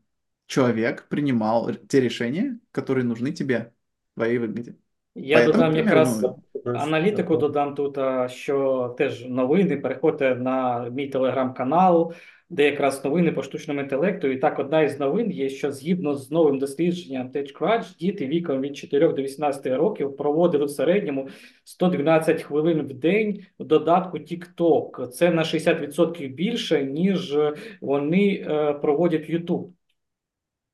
человек 0.46 1.08
принимал 1.08 1.72
те 1.74 2.00
решения, 2.00 2.60
которые 2.72 3.04
нужны 3.04 3.32
тебе, 3.32 3.74
твоей 4.16 4.38
выгоде. 4.38 4.76
Я 5.14 5.38
Поэтому, 5.38 5.52
додам 5.54 5.70
к 5.70 5.74
примеру, 5.74 6.04
якраз 6.04 6.20
ну, 6.20 6.42
аналітику, 6.64 7.36
додам 7.36 7.74
тут, 7.74 7.98
що 8.30 8.88
теж 8.98 9.24
новини. 9.24 9.76
Переходьте 9.76 10.34
на 10.34 10.88
мій 10.90 11.08
телеграм-канал, 11.08 12.12
де 12.50 12.64
якраз 12.64 13.04
новини 13.04 13.32
по 13.32 13.42
штучному 13.42 13.80
інтелекту. 13.80 14.28
І 14.28 14.36
так, 14.36 14.58
одна 14.58 14.82
із 14.82 15.00
новин 15.00 15.30
є, 15.30 15.48
що 15.48 15.72
згідно 15.72 16.14
з 16.14 16.30
новим 16.30 16.58
дослідженням 16.58 17.30
TechCrunch, 17.30 17.98
діти 17.98 18.26
віком 18.26 18.60
від 18.60 18.76
4 18.76 19.08
до 19.08 19.22
18 19.22 19.66
років 19.66 20.16
проводили 20.16 20.64
в 20.64 20.70
середньому 20.70 21.28
112 21.64 22.42
хвилин 22.42 22.80
в 22.80 22.94
день 22.94 23.40
в 23.58 23.64
додатку 23.64 24.18
TikTok. 24.18 25.08
Це 25.08 25.30
на 25.30 25.42
60% 25.42 26.34
більше, 26.34 26.84
ніж 26.84 27.38
вони 27.80 28.46
е, 28.48 28.72
проводять 28.72 29.30
YouTube. 29.30 29.68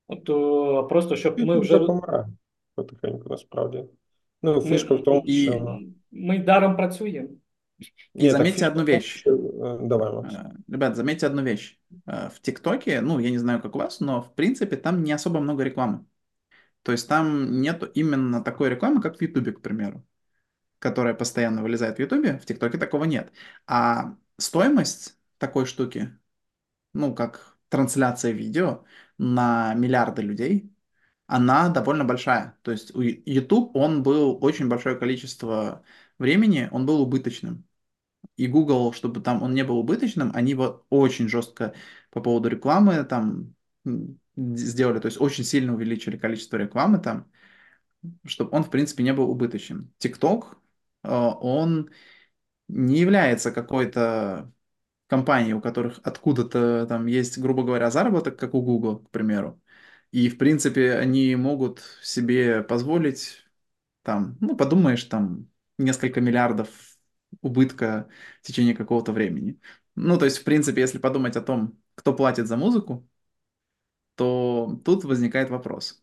От 0.08 0.24
просто 0.88 1.16
щоб 1.16 1.38
ми 1.38 1.58
вже 1.58 1.80
потихеньку, 2.74 3.28
насправді. 3.28 3.84
Ну, 4.45 4.55
ми, 4.55 4.61
фішка 4.61 4.95
в 4.95 5.03
тому, 5.03 5.23
І- 5.25 5.43
що... 5.43 5.79
ми 6.11 6.39
даром 6.39 6.75
працюємо. 6.75 7.29
И 7.29 7.87
Ні, 8.13 8.23
так 8.23 8.31
заметьте 8.31 8.51
фішка 8.51 8.69
одну 8.69 8.83
в 8.83 8.85
тому, 8.85 8.95
вещь. 8.97 9.19
що... 9.19 9.35
е, 9.83 9.87
Давай, 9.87 10.13
Макс. 10.13 10.35
Э, 10.35 10.51
Ребят, 10.67 10.95
заметьте 10.95 11.27
одну 11.27 11.43
вещь. 11.43 11.79
Э, 12.07 12.29
В 12.29 12.39
ТикТоке, 12.39 13.01
ну, 13.01 13.19
я 13.19 13.29
не 13.31 13.39
знаю, 13.39 13.61
как 13.61 13.75
у 13.75 13.79
вас, 13.79 14.01
но, 14.01 14.21
в 14.21 14.35
принципе, 14.35 14.77
там 14.77 15.03
не 15.03 15.13
особо 15.15 15.39
много 15.39 15.63
рекламы. 15.63 16.05
То 16.83 16.91
есть 16.91 17.07
там 17.07 17.61
нету 17.61 17.85
именно 17.85 18.41
такой 18.43 18.69
рекламы, 18.69 19.01
как 19.01 19.17
в 19.17 19.21
Ютубе, 19.21 19.51
к 19.51 19.61
примеру, 19.61 20.03
которая 20.79 21.13
постоянно 21.13 21.61
вылезает 21.61 21.97
в 21.97 21.99
Ютубе. 21.99 22.37
В 22.37 22.45
ТикТоке 22.45 22.77
такого 22.77 23.05
нет. 23.05 23.31
А 23.67 24.15
стоимость 24.37 25.17
такой 25.37 25.65
штуки, 25.65 26.17
ну, 26.93 27.13
как 27.15 27.57
трансляция 27.69 28.31
видео 28.31 28.83
на 29.17 29.73
миллиарды 29.75 30.21
людей, 30.23 30.71
она 31.26 31.68
довольно 31.68 32.04
большая. 32.04 32.56
То 32.62 32.70
есть 32.72 32.94
у 32.94 33.00
YouTube, 33.00 33.74
он 33.76 34.02
был 34.02 34.38
очень 34.42 34.68
большое 34.68 34.96
количество 34.96 35.82
времени, 36.18 36.68
он 36.72 36.86
был 36.86 37.00
убыточным. 37.00 37.64
И 38.36 38.46
Google, 38.48 38.92
чтобы 38.92 39.20
там 39.20 39.42
он 39.42 39.54
не 39.54 39.64
был 39.64 39.78
убыточным, 39.78 40.30
они 40.34 40.54
вот 40.54 40.84
очень 40.90 41.28
жестко 41.28 41.74
по 42.10 42.20
поводу 42.20 42.48
рекламы 42.48 43.04
там 43.04 43.54
сделали, 44.36 44.98
то 44.98 45.06
есть 45.06 45.20
очень 45.20 45.44
сильно 45.44 45.74
увеличили 45.74 46.16
количество 46.18 46.56
рекламы 46.56 46.98
там, 46.98 47.30
чтобы 48.24 48.50
он, 48.56 48.64
в 48.64 48.70
принципе, 48.70 49.02
не 49.04 49.12
был 49.12 49.30
убыточным. 49.30 49.92
TikTok, 49.98 50.56
э, 51.04 51.08
он 51.10 51.90
не 52.68 52.98
является 52.98 53.52
какой-то 53.52 54.52
компанией, 55.06 55.54
у 55.54 55.60
которых 55.60 56.00
откуда-то 56.02 56.86
там 56.86 57.06
есть, 57.06 57.38
грубо 57.38 57.62
говоря, 57.64 57.90
заработок, 57.90 58.38
как 58.38 58.54
у 58.54 58.62
Google, 58.62 59.00
к 59.00 59.10
примеру. 59.10 59.60
И, 60.12 60.28
в 60.28 60.38
принципе, 60.38 60.94
они 60.94 61.34
могут 61.36 61.80
себе 62.02 62.62
позволить 62.62 63.44
там, 64.02 64.36
ну, 64.40 64.56
подумаешь, 64.56 65.04
там 65.04 65.50
несколько 65.78 66.20
миллиардов 66.20 66.70
убытка 67.42 68.08
в 68.42 68.46
течение 68.46 68.74
какого-то 68.76 69.12
времени. 69.12 69.60
Ну, 69.94 70.18
то 70.18 70.24
есть, 70.26 70.38
в 70.38 70.44
принципе, 70.44 70.80
если 70.82 70.98
подумать 70.98 71.36
о 71.36 71.42
том, 71.42 71.78
кто 71.96 72.14
платит 72.14 72.46
за 72.48 72.56
музыку, 72.56 73.08
то 74.14 74.80
тут 74.84 75.04
возникает 75.04 75.50
вопрос. 75.50 76.02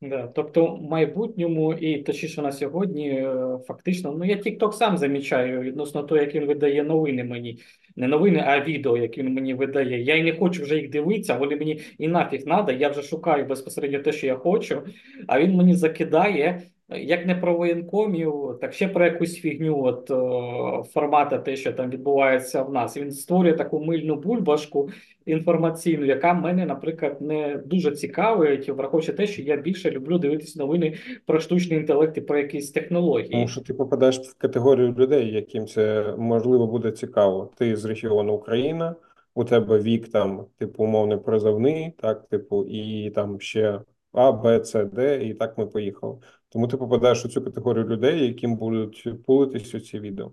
Да, 0.00 0.26
тобто 0.26 0.74
в 0.74 0.82
майбутньому 0.82 1.74
і 1.74 2.02
точніше 2.02 2.42
на 2.42 2.52
сьогодні, 2.52 3.10
е, 3.10 3.58
фактично, 3.66 4.12
ну 4.12 4.24
я 4.24 4.36
TikTok 4.36 4.72
сам 4.72 4.98
замічаю 4.98 5.60
відносно 5.60 6.02
того, 6.02 6.20
як 6.20 6.34
він 6.34 6.46
видає 6.46 6.82
новини 6.82 7.24
мені. 7.24 7.58
Не 7.96 8.08
новини, 8.08 8.44
а 8.46 8.60
відео, 8.60 8.96
які 8.96 9.22
він 9.22 9.34
мені 9.34 9.54
видає. 9.54 10.02
Я 10.02 10.16
і 10.16 10.22
не 10.22 10.36
хочу 10.36 10.62
вже 10.62 10.76
їх 10.76 10.90
дивитися, 10.90 11.36
вони 11.36 11.56
мені 11.56 11.80
і 11.98 12.08
нафіг 12.08 12.44
треба. 12.44 12.72
Я 12.72 12.88
вже 12.88 13.02
шукаю 13.02 13.46
безпосередньо 13.46 13.98
те, 13.98 14.12
що 14.12 14.26
я 14.26 14.36
хочу, 14.36 14.82
а 15.26 15.40
він 15.40 15.54
мені 15.54 15.74
закидає. 15.74 16.62
Е, 16.90 17.00
Як 17.00 17.26
не 17.26 17.34
про 17.34 17.56
воєнкомів, 17.56 18.58
так 18.60 18.72
ще 18.72 18.88
про 18.88 19.04
якусь 19.04 19.34
фігню, 19.34 19.82
от 19.84 20.10
о, 20.10 20.84
формата, 20.92 21.38
те, 21.38 21.56
що 21.56 21.72
там 21.72 21.90
відбувається 21.90 22.62
в 22.62 22.72
нас. 22.72 22.96
Він 22.96 23.12
створює 23.12 23.52
таку 23.52 23.84
мильну 23.84 24.16
бульбашку 24.16 24.90
інформаційну, 25.26 26.04
яка 26.04 26.34
мене, 26.34 26.66
наприклад, 26.66 27.20
не 27.20 27.60
дуже 27.66 27.90
цікавить, 27.90 28.68
враховуючи 28.68 29.12
те, 29.12 29.26
що 29.26 29.42
я 29.42 29.56
більше 29.56 29.90
люблю 29.90 30.18
дивитися 30.18 30.58
новини 30.58 30.94
про 31.26 31.40
штучний 31.40 31.78
інтелект 31.78 32.18
і 32.18 32.20
про 32.20 32.38
якісь 32.38 32.70
технології. 32.70 33.30
Тому 33.30 33.48
що 33.48 33.60
ти 33.60 33.74
попадаєш 33.74 34.18
в 34.18 34.34
категорію 34.34 34.94
людей, 34.98 35.32
яким 35.32 35.66
це 35.66 36.14
можливо 36.18 36.66
буде 36.66 36.90
цікаво. 36.90 37.50
Ти 37.56 37.76
з 37.76 37.84
регіону 37.84 38.34
Україна, 38.34 38.94
у 39.34 39.44
тебе 39.44 39.78
вік 39.78 40.08
там, 40.08 40.46
типу, 40.58 40.84
умовно 40.84 41.18
призовний, 41.18 41.92
так, 41.98 42.28
типу, 42.28 42.64
і 42.64 43.10
там 43.10 43.40
ще 43.40 43.80
А, 44.12 44.32
Б, 44.32 44.64
С, 44.64 44.84
Д, 44.84 45.24
і 45.24 45.34
так 45.34 45.58
ми 45.58 45.66
поїхали. 45.66 46.14
Тому 46.48 46.68
ти 46.68 46.76
попадаєш 46.76 47.24
у 47.24 47.28
цю 47.28 47.44
категорію 47.44 47.84
людей, 47.84 48.26
яким 48.26 48.56
будуть 48.56 49.24
пулитись 49.26 49.88
ці 49.88 50.00
відео. 50.00 50.32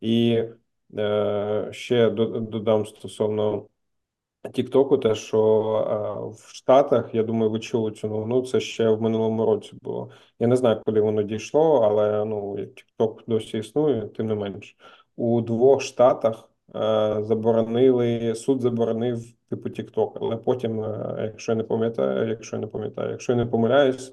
І 0.00 0.44
е, 0.98 1.68
ще 1.72 2.10
додам 2.10 2.86
стосовно 2.86 3.68
Тіктоку, 4.52 4.98
те, 4.98 5.14
що 5.14 5.38
е, 5.40 6.34
в 6.36 6.54
Штатах, 6.54 7.14
я 7.14 7.22
думаю, 7.22 7.50
ви 7.50 7.60
чули 7.60 7.92
цю 7.92 8.08
новину, 8.08 8.42
це 8.42 8.60
ще 8.60 8.88
в 8.88 9.02
минулому 9.02 9.46
році 9.46 9.72
було. 9.82 10.10
Я 10.38 10.46
не 10.46 10.56
знаю, 10.56 10.82
коли 10.86 11.00
воно 11.00 11.22
дійшло, 11.22 11.80
але 11.80 12.24
ну 12.24 12.56
TikTok 12.56 13.18
досі 13.26 13.58
існує, 13.58 14.08
тим 14.08 14.26
не 14.26 14.34
менш. 14.34 14.76
У 15.16 15.40
двох 15.40 15.82
штатах 15.82 16.50
е, 16.74 17.16
заборонили, 17.22 18.34
суд 18.34 18.60
заборонив 18.60 19.32
типу 19.50 19.68
TikTok, 19.68 20.12
але 20.20 20.36
потім, 20.36 20.84
е, 20.84 21.16
якщо 21.32 21.52
я 21.52 21.56
не 21.56 21.64
пам'ятаю, 21.64 22.28
якщо 22.28 22.56
я 22.56 22.60
не 22.60 22.66
пам'ятаю, 22.66 23.10
якщо 23.10 23.32
я 23.32 23.38
не 23.38 23.46
помиляюсь, 23.46 24.12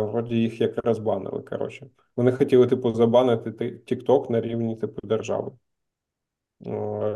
вроді 0.00 0.36
їх 0.36 0.60
якраз 0.60 0.98
банили. 0.98 1.42
Коротше, 1.42 1.86
вони 2.16 2.32
хотіли 2.32 2.66
типу 2.66 2.92
забанити 2.92 3.52
ти- 3.52 3.80
TikTok 3.86 4.30
на 4.30 4.40
рівні 4.40 4.76
типу 4.76 5.06
держави. 5.06 5.52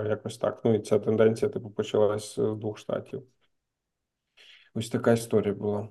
Якось 0.09 0.39
так. 0.39 0.61
Ну 0.65 0.75
і 0.75 0.79
ця 0.79 0.99
тенденція, 0.99 1.49
типу, 1.49 1.71
почалась 1.71 2.35
з 2.35 2.55
двох 2.55 2.79
штатів. 2.79 3.23
Ось 4.75 4.91
така 4.91 5.13
історія 5.13 5.55
була. 5.55 5.89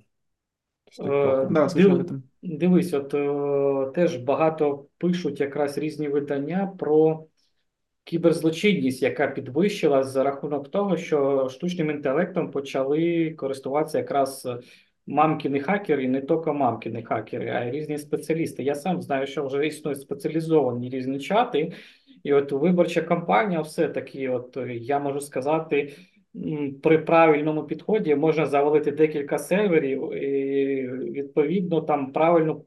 Е, 1.00 1.48
Да, 1.52 1.68
див- 1.68 2.22
Дивись, 2.42 2.94
от 2.94 3.14
е, 3.14 3.92
теж 3.92 4.18
багато 4.18 4.86
пишуть 4.98 5.40
якраз 5.40 5.78
різні 5.78 6.08
видання 6.08 6.74
про 6.80 7.26
кіберзлочинність, 8.04 9.02
яка 9.02 9.28
підвищилась 9.28 10.08
за 10.08 10.24
рахунок 10.24 10.72
того, 10.72 10.98
що 10.98 11.50
штучним 11.50 11.90
інтелектом 11.90 12.52
почали 12.52 13.32
користуватися 13.32 13.98
якраз 13.98 14.48
мамкіни 15.08 15.60
хакери, 15.60 16.08
не 16.08 16.22
тільки 16.22 16.52
мамкіни 16.52 17.04
хакери, 17.04 17.50
а 17.50 17.64
й 17.64 17.72
різні 17.72 17.98
спеціалісти. 17.98 18.64
Я 18.64 18.76
сам 18.76 19.02
знаю, 19.02 19.28
що 19.28 19.48
вже 19.48 19.68
існують 19.68 20.02
спеціалізовані 20.02 20.90
різні 20.90 21.20
чати. 21.20 21.74
І 22.24 22.34
от 22.34 22.52
виборча 22.52 23.02
кампанія, 23.02 23.62
все-таки, 23.62 24.30
от 24.30 24.58
я 24.68 25.00
можу 25.00 25.22
сказати, 25.22 25.94
при 26.84 26.98
правильному 26.98 27.64
підході 27.64 28.16
можна 28.16 28.46
завалити 28.46 28.92
декілька 28.92 29.38
серверів, 29.38 30.14
і 30.14 30.88
відповідно 31.12 31.82
там 31.82 32.12
правильно 32.12 32.62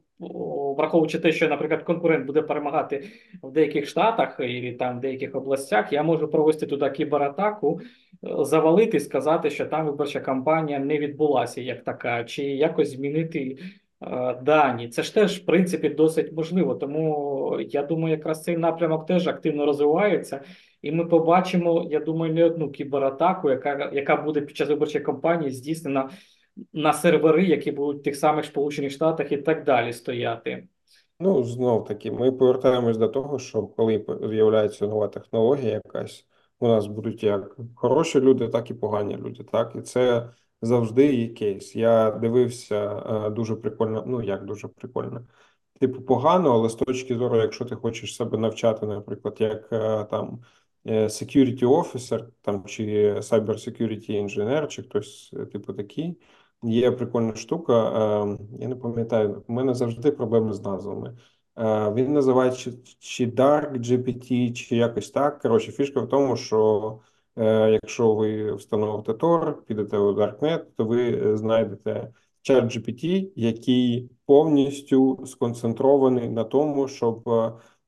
враховуючи 0.77 1.19
те, 1.19 1.31
що, 1.31 1.47
наприклад, 1.47 1.83
конкурент 1.83 2.25
буде 2.25 2.41
перемагати 2.41 3.03
в 3.43 3.51
деяких 3.51 3.87
штатах 3.87 4.39
і 4.39 4.71
там 4.71 4.97
в 4.97 5.01
деяких 5.01 5.35
областях, 5.35 5.93
я 5.93 6.03
можу 6.03 6.27
провести 6.27 6.65
туди 6.65 6.89
кібератаку, 6.89 7.81
завалити, 8.21 8.99
сказати, 8.99 9.49
що 9.49 9.65
там 9.65 9.85
виборча 9.85 10.19
кампанія 10.19 10.79
не 10.79 10.97
відбулася 10.97 11.61
як 11.61 11.83
така, 11.83 12.23
чи 12.23 12.43
якось 12.43 12.91
змінити. 12.91 13.57
Дані, 14.41 14.87
це 14.87 15.03
ж 15.03 15.13
теж 15.13 15.39
в 15.39 15.45
принципі 15.45 15.89
досить 15.89 16.31
можливо. 16.31 16.75
Тому 16.75 17.59
я 17.69 17.83
думаю, 17.83 18.15
якраз 18.15 18.43
цей 18.43 18.57
напрямок 18.57 19.05
теж 19.05 19.27
активно 19.27 19.65
розвивається, 19.65 20.41
і 20.81 20.91
ми 20.91 21.05
побачимо, 21.05 21.87
я 21.91 21.99
думаю, 21.99 22.33
не 22.33 22.43
одну 22.43 22.71
кібератаку, 22.71 23.49
яка 23.49 23.91
яка 23.93 24.15
буде 24.15 24.41
під 24.41 24.57
час 24.57 24.69
виборчої 24.69 25.03
кампанії 25.03 25.51
здійснена 25.51 26.09
на 26.73 26.93
сервери, 26.93 27.45
які 27.45 27.71
будуть 27.71 28.01
в 28.01 28.03
тих 28.03 28.15
самих 28.15 28.45
Сполучених 28.45 28.91
Штатах 28.91 29.31
і 29.31 29.37
так 29.37 29.63
далі 29.63 29.93
стояти. 29.93 30.67
Ну, 31.19 31.43
знов 31.43 31.85
таки, 31.85 32.11
ми 32.11 32.31
повертаємось 32.31 32.97
до 32.97 33.07
того, 33.07 33.39
що 33.39 33.63
коли 33.63 34.05
з'являється 34.29 34.87
нова 34.87 35.07
технологія, 35.07 35.73
якась 35.73 36.25
у 36.59 36.67
нас 36.67 36.87
будуть 36.87 37.23
як 37.23 37.57
хороші 37.75 38.19
люди, 38.19 38.47
так 38.47 38.71
і 38.71 38.73
погані 38.73 39.17
люди. 39.17 39.43
Так, 39.43 39.73
і 39.75 39.81
це 39.81 40.29
завжди 40.61 41.15
є 41.15 41.27
кейс. 41.27 41.75
Я 41.75 42.11
дивився 42.11 43.03
е, 43.25 43.29
дуже 43.29 43.55
прикольно. 43.55 44.03
Ну 44.07 44.21
як 44.21 44.45
дуже 44.45 44.67
прикольно. 44.67 45.27
Типу, 45.79 46.01
погано, 46.01 46.51
але 46.51 46.69
з 46.69 46.75
точки 46.75 47.17
зору, 47.17 47.37
якщо 47.37 47.65
ти 47.65 47.75
хочеш 47.75 48.15
себе 48.15 48.37
навчати, 48.37 48.85
наприклад, 48.85 49.35
як 49.39 49.69
е, 49.73 50.03
там 50.03 50.41
е, 50.85 51.03
security 51.03 51.63
officer, 51.63 52.27
там 52.41 52.65
чи 52.65 53.13
cyber 53.13 53.53
security 53.53 54.11
engineer, 54.23 54.67
чи 54.67 54.83
хтось 54.83 55.33
типу 55.51 55.73
такий. 55.73 56.17
Є 56.63 56.91
прикольна 56.91 57.35
штука, 57.35 57.73
е, 57.73 58.37
я 58.59 58.67
не 58.67 58.75
пам'ятаю, 58.75 59.43
у 59.47 59.53
мене 59.53 59.73
завжди 59.73 60.11
проблеми 60.11 60.53
з 60.53 60.63
назвами. 60.63 61.17
Е, 61.57 61.93
він 61.93 62.13
називається 62.13 62.71
чи 62.99 63.27
Dark 63.27 63.77
GPT, 63.77 64.53
чи 64.53 64.75
якось 64.75 65.11
так. 65.11 65.41
Коротше, 65.41 65.71
фішка 65.71 66.01
в 66.01 66.09
тому, 66.09 66.35
що 66.35 66.99
е, 67.37 67.71
якщо 67.71 68.13
ви 68.15 68.53
встановите 68.53 69.11
Tor, 69.11 69.53
підете 69.53 69.97
у 69.97 70.13
Darknet, 70.13 70.61
то 70.77 70.85
ви 70.85 71.37
знайдете 71.37 72.13
чат 72.41 72.63
GPT, 72.63 73.31
який 73.35 74.09
повністю 74.25 75.25
сконцентрований 75.25 76.29
на 76.29 76.43
тому, 76.43 76.87
щоб 76.87 77.21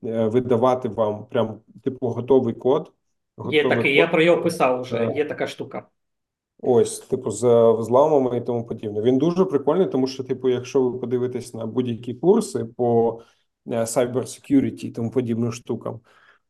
видавати 0.02 0.88
вам 0.88 1.26
прям 1.26 1.60
типу 1.84 2.06
готовий 2.06 2.54
код. 2.54 2.92
Готовий 3.36 3.56
Є 3.56 3.68
такий, 3.68 3.92
код. 3.92 3.98
я 3.98 4.06
про 4.06 4.22
його 4.22 4.42
писав 4.42 4.80
вже. 4.80 5.12
Є 5.16 5.24
така 5.24 5.46
штука. 5.46 5.86
Ось, 6.64 6.98
типу, 7.00 7.30
з 7.30 7.72
взламами 7.72 8.36
і 8.36 8.40
тому 8.40 8.66
подібне. 8.66 9.02
Він 9.02 9.18
дуже 9.18 9.44
прикольний, 9.44 9.86
тому 9.86 10.06
що, 10.06 10.24
типу, 10.24 10.48
якщо 10.48 10.82
ви 10.82 10.98
подивитесь 10.98 11.54
на 11.54 11.66
будь-які 11.66 12.14
курси 12.14 12.64
по 12.64 13.20
е, 13.66 13.80
cyber 13.80 14.14
security 14.16 14.84
і 14.84 14.90
тому 14.90 15.10
подібним 15.10 15.52
штукам, 15.52 16.00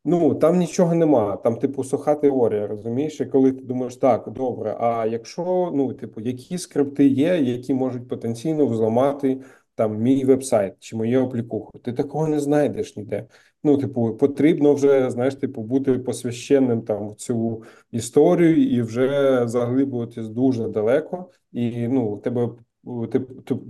ну 0.05 0.35
там 0.35 0.59
нічого 0.59 0.95
нема. 0.95 1.37
Там, 1.37 1.57
типу, 1.57 1.85
суха 1.85 2.15
теорія, 2.15 2.67
розумієш? 2.67 3.21
І 3.21 3.27
коли 3.27 3.53
ти 3.53 3.65
думаєш, 3.65 3.97
так, 3.97 4.31
добре, 4.31 4.77
а 4.81 5.07
якщо, 5.07 5.73
ну, 5.75 5.93
типу, 5.95 6.21
які 6.21 6.59
скрипти 6.59 7.07
є, 7.07 7.37
які 7.39 7.75
можуть 7.75 8.09
потенційно 8.09 8.67
взламати 8.67 9.41
там 9.75 9.97
мій 9.97 10.25
вебсайт 10.25 10.75
чи 10.79 10.97
мою 10.97 11.25
аплікуху, 11.25 11.79
ти 11.79 11.93
такого 11.93 12.29
не 12.29 12.41
знайдеш 12.41 12.97
ніде. 12.97 13.27
Ну, 13.65 13.79
типу, 13.79 14.17
потрібно 14.17 14.75
вже 14.75 15.11
знаєш, 15.11 15.35
типу, 15.35 15.63
бути 15.63 15.99
посвященним 15.99 16.83
там 16.83 17.09
в 17.09 17.15
цю 17.15 17.63
історію 17.93 18.71
і 18.71 18.83
вже 18.83 19.43
заглиблюватись 19.49 20.29
дуже 20.29 20.69
далеко, 20.69 21.31
і 21.53 21.89
ну, 21.89 22.17
тебе 22.17 22.51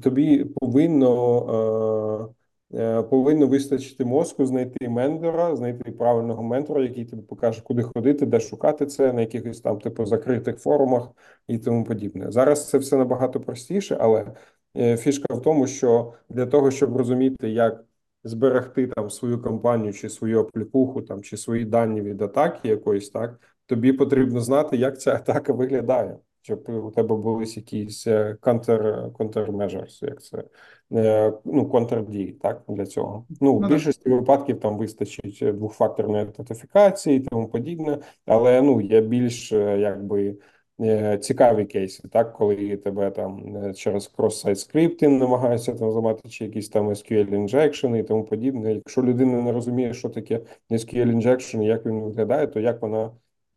тобі 0.03 0.45
повинно. 0.45 2.29
Е, 2.75 2.79
е, 2.79 3.03
повинно 3.03 3.47
вистачити 3.47 4.05
мозку, 4.05 4.47
знайти 4.47 4.89
ментора, 4.89 5.57
знайти 5.57 5.93
правильного 5.93 6.43
ментора, 6.43 6.83
який 6.83 7.05
тобі 7.05 7.23
покаже, 7.23 7.63
куди 7.63 7.83
ходити, 7.83 8.27
де 8.27 8.41
шукати 8.41 8.87
це, 8.87 9.13
на 9.13 9.21
якихось 9.21 9.61
там 9.61 9.79
типу 9.81 10.07
закритих 10.07 10.59
форумах 10.59 11.09
і 11.49 11.59
тому 11.59 11.85
подібне. 11.85 12.31
Зараз 12.31 12.69
це 12.69 12.79
все 12.79 12.97
набагато 12.97 13.41
простіше, 13.41 13.97
але 14.01 14.33
е, 14.77 14.97
фішка 14.97 15.35
в 15.35 15.43
тому, 15.43 15.67
що 15.67 16.13
для 16.29 16.47
того, 16.47 16.71
щоб 16.71 16.97
розуміти, 16.97 17.51
як 17.51 17.85
зберегти 18.25 18.87
там 18.87 19.11
свою 19.11 19.43
компанію 19.43 19.93
чи 19.93 20.09
свою 20.09 20.41
аплікуху, 20.41 21.03
там 21.03 21.23
чи 21.23 21.37
свої 21.37 21.65
дані 21.65 22.01
від 22.01 22.23
атаки 22.23 22.69
якоїсь, 22.69 23.11
так 23.11 23.41
тобі 23.67 23.93
потрібно 23.93 24.41
знати, 24.41 24.77
як 24.77 25.01
ця 25.01 25.15
атака 25.15 25.53
виглядає, 25.53 26.19
щоб 26.43 26.69
у 26.69 26.91
тебе 26.91 27.17
були 27.17 27.45
якісь 27.45 28.07
counter, 28.07 29.11
countermeasures, 29.11 30.05
як 30.05 30.23
це 30.23 30.45
е, 30.93 31.33
ну 31.45 31.69
контрдії, 31.69 32.33
так 32.33 32.63
для 32.69 32.87
цього. 32.87 33.27
Ну, 33.41 33.57
в 33.57 33.61
ну, 33.61 33.69
більшості 33.69 34.11
випадків 34.11 34.61
там 34.61 34.79
вистачить 34.79 35.57
двохфакторної 35.57 36.25
аутентифікації 36.25 37.17
і 37.17 37.21
тому 37.21 37.49
подібне, 37.49 37.99
але 38.27 38.63
ну 38.63 38.81
є 38.81 39.01
більш 39.01 39.53
е, 39.53 39.79
якби. 39.79 40.37
Е, 40.83 41.19
цікаві 41.19 41.65
кейси, 41.65 42.09
так, 42.09 42.33
коли 42.33 42.77
тебе 42.77 43.11
там 43.11 43.57
е, 43.57 43.75
через 43.75 44.13
крос-сайт 44.17 44.59
скриптинг 44.59 45.21
намагаються 45.21 45.75
там 45.75 45.93
зламати, 45.93 46.29
чи 46.29 46.45
якісь 46.45 46.69
там 46.69 46.89
SQL 46.89 47.31
injection 47.31 47.97
і 47.97 48.03
тому 48.03 48.25
подібне. 48.25 48.75
Якщо 48.75 49.03
людина 49.03 49.43
не 49.43 49.53
розуміє, 49.53 49.95
що 49.95 50.09
таке 50.09 50.41
SQL 50.71 51.17
injection 51.17 51.63
і 51.63 51.67
як 51.67 51.87
він 51.87 52.01
виглядає, 52.01 52.47
то 52.47 52.61
як 52.61 52.83
вона 52.83 53.11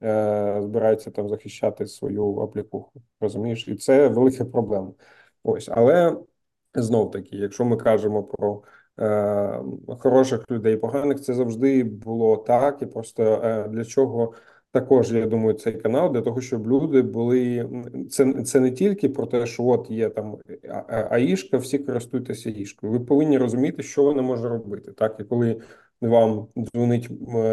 е, 0.03 0.61
збирається 0.63 1.11
там 1.11 1.29
захищати 1.29 1.87
свою 1.87 2.39
аплікуху, 2.39 3.01
розумієш? 3.19 3.67
І 3.67 3.75
це 3.75 4.07
велика 4.07 4.45
проблема. 4.45 4.91
Ось, 5.43 5.69
але 5.71 6.17
знов 6.75 7.11
таки, 7.11 7.37
якщо 7.37 7.65
ми 7.65 7.77
кажемо 7.77 8.23
про 8.23 8.63
е, 8.99 9.61
хороших 9.99 10.51
людей, 10.51 10.77
поганих, 10.77 11.21
це 11.21 11.33
завжди 11.33 11.83
було 11.83 12.37
так, 12.37 12.81
і 12.81 12.85
просто 12.85 13.23
е, 13.43 13.67
для 13.67 13.85
чого. 13.85 14.33
Також 14.75 15.11
я 15.11 15.25
думаю, 15.25 15.53
цей 15.53 15.73
канал 15.73 16.13
для 16.13 16.21
того, 16.21 16.41
щоб 16.41 16.67
люди 16.67 17.01
були 17.01 17.69
це 18.09 18.43
це 18.43 18.59
не 18.59 18.71
тільки 18.71 19.09
про 19.09 19.25
те, 19.25 19.45
що 19.45 19.63
от 19.63 19.91
є 19.91 20.09
там 20.09 20.37
аїшка, 21.09 21.57
всі 21.57 21.79
користуйтеся 21.79 22.49
аїшкою. 22.49 22.93
Ви 22.93 22.99
повинні 22.99 23.37
розуміти, 23.37 23.83
що 23.83 24.03
вона 24.03 24.21
може 24.21 24.49
робити. 24.49 24.91
Так 24.91 25.15
і 25.19 25.23
коли 25.23 25.61
вам 26.01 26.47
дзвонить 26.57 27.09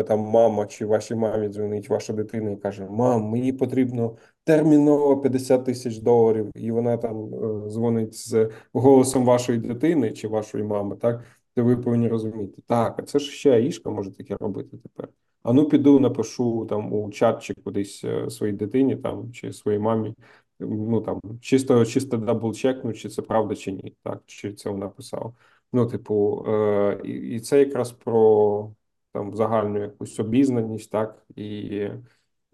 там 0.06 0.20
мама 0.20 0.66
чи 0.66 0.86
вашій 0.86 1.14
мамі 1.14 1.48
дзвонить 1.48 1.88
ваша 1.88 2.12
дитина 2.12 2.50
і 2.50 2.56
каже: 2.56 2.86
Мам, 2.90 3.22
мені 3.22 3.52
потрібно 3.52 4.16
терміново 4.44 5.20
50 5.20 5.64
тисяч 5.64 5.98
доларів, 5.98 6.50
і 6.54 6.70
вона 6.70 6.96
там 6.96 7.34
е, 7.34 7.70
дзвонить 7.70 8.14
з 8.14 8.50
голосом 8.72 9.24
вашої 9.24 9.58
дитини 9.58 10.12
чи 10.12 10.28
вашої 10.28 10.64
мами, 10.64 10.96
так 10.96 11.24
то 11.54 11.64
ви 11.64 11.76
повинні 11.76 12.08
розуміти, 12.08 12.62
так 12.66 12.94
а 12.98 13.02
це 13.02 13.18
ж 13.18 13.30
ще 13.30 13.50
AI 13.50 13.63
шка 13.63 13.90
може 13.90 14.10
таке 14.10 14.36
робити 14.40 14.76
тепер. 14.82 15.08
А 15.42 15.52
ну 15.52 15.68
піду, 15.68 16.00
напишу 16.00 16.66
там 16.70 16.92
у 16.92 17.10
чат 17.10 17.42
чи 17.42 17.54
кудись 17.54 18.04
е, 18.04 18.30
своїй 18.30 18.52
дитині 18.52 18.96
там 18.96 19.32
чи 19.32 19.52
своїй 19.52 19.78
мамі. 19.78 20.14
Ну 20.60 21.00
там 21.00 21.20
чисто 21.40 21.84
чисто 21.84 22.16
double-check 22.16 22.77
ну, 22.77 22.92
чи 22.92 23.08
це 23.08 23.22
правда, 23.22 23.54
чи 23.54 23.72
ні, 23.72 23.96
так 24.02 24.22
чи 24.26 24.52
це 24.54 24.70
вона 24.70 24.88
писала. 24.88 25.32
Ну, 25.72 25.86
типу, 25.86 26.44
е, 26.48 27.00
і, 27.04 27.40
це 27.40 27.58
якраз 27.58 27.92
про 27.92 28.74
там 29.12 29.34
загальну 29.36 29.82
якусь 29.82 30.20
обізнаність, 30.20 30.90
так 30.90 31.26
і. 31.36 31.88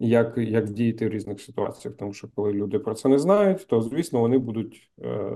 Як 0.01 0.37
як 0.37 0.69
діяти 0.69 1.07
в 1.07 1.09
різних 1.09 1.41
ситуаціях, 1.41 1.97
тому 1.97 2.13
що 2.13 2.27
коли 2.35 2.53
люди 2.53 2.79
про 2.79 2.95
це 2.95 3.09
не 3.09 3.19
знають, 3.19 3.67
то 3.67 3.81
звісно 3.81 4.19
вони 4.19 4.37
будуть 4.37 4.91
е, 5.01 5.31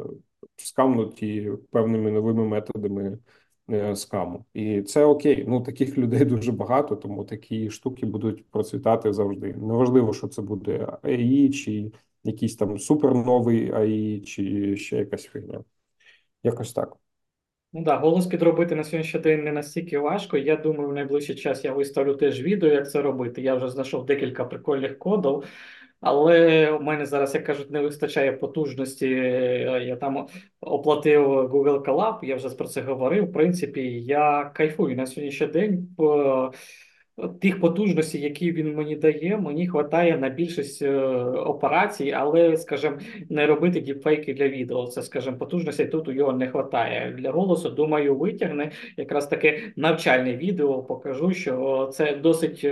scam 0.56 1.04
нуті 1.04 1.52
певними 1.72 2.12
новими 2.12 2.48
методами 2.48 3.18
scam 3.96 4.29
у, 4.29 4.46
і 4.54 4.82
це 4.82 5.06
окей. 5.06 5.46
Ну 5.48 5.62
таких 5.62 5.98
людей 5.98 6.26
дуже 6.26 6.52
багато, 6.52 6.96
тому 6.96 7.26
такі 7.26 7.70
штуки 7.70 8.06
будуть 8.06 8.46
процвітати 8.50 9.14
завжди. 9.14 9.54
Неважливо, 9.54 10.14
що 10.14 10.28
це 10.28 10.42
буде 10.42 10.88
AI, 11.02 11.50
чи 11.50 11.92
якийсь 12.24 12.56
там 12.56 12.80
суперновий 12.80 13.72
AI, 13.72 14.22
чи 14.22 14.76
ще 14.78 14.98
якась 14.98 15.24
фігня. 15.24 15.64
Якось 16.44 16.74
так. 16.74 16.98
Ну 17.76 17.84
так, 17.84 18.02
голос 18.02 18.28
підробити 18.28 18.76
на 18.76 18.84
сьогоднішній 18.84 19.20
день 19.20 19.44
не 19.44 19.52
настільки 19.52 19.98
важко. 19.98 20.38
Я 20.38 20.56
думаю, 20.56 20.90
в 20.90 20.94
найближчий 20.94 21.36
час 21.36 21.66
я 21.66 21.74
виставлю 21.74 22.16
теж 22.16 22.42
відео, 22.42 22.70
як 22.70 22.92
це 22.92 23.02
робити. 23.02 23.42
Я 23.42 23.56
вже 23.56 23.70
знайшов 23.70 24.06
декілька 24.06 24.46
прикольних 24.46 25.00
кодів. 25.00 25.44
Але 26.04 26.72
у 26.72 26.82
мене 26.82 27.06
зараз, 27.06 27.36
як 27.36 27.46
кажуть, 27.46 27.72
не 27.72 27.82
вистачає 27.82 28.32
потужності. 28.32 29.10
Я 29.86 29.96
там 29.96 30.28
оплатив 30.62 31.28
Google 31.28 31.86
Collab, 31.86 32.26
я 32.26 32.36
вже 32.36 32.50
про 32.50 32.68
це 32.68 32.82
говорив. 32.82 33.26
В 33.26 33.34
принципі, 33.34 33.82
я 34.02 34.52
кайфую 34.56 34.96
на 34.96 35.06
сьогоднішній 35.06 35.48
день. 35.48 35.88
тих 37.42 37.60
потужностей, 37.60 38.22
які 38.22 38.52
він 38.52 38.76
мені 38.76 38.96
дає, 38.96 39.38
мені 39.38 39.68
вистачає 39.68 40.18
на 40.18 40.30
більшість 40.30 40.82
е, 40.82 40.96
операцій, 41.24 42.12
але, 42.12 42.58
скажімо, 42.58 42.98
не 43.30 43.46
робити 43.46 43.82
діпфейки 43.82 44.34
для 44.34 44.48
відео. 44.48 44.88
Це, 44.88 45.02
скажімо, 45.02 45.38
потужностей 45.38 45.88
тут 45.88 46.08
у 46.08 46.12
його 46.12 46.34
не 46.34 46.46
вистачає. 46.46 47.12
Для 47.18 47.32
голосу, 47.32 47.70
думаю, 47.70 48.16
витягне 48.16 48.72
якраз 48.98 49.28
таке 49.28 49.74
навчальне 49.76 50.38
відео. 50.38 50.84
Покажу, 50.84 51.34
що 51.34 51.90
це 51.94 52.16
досить 52.16 52.68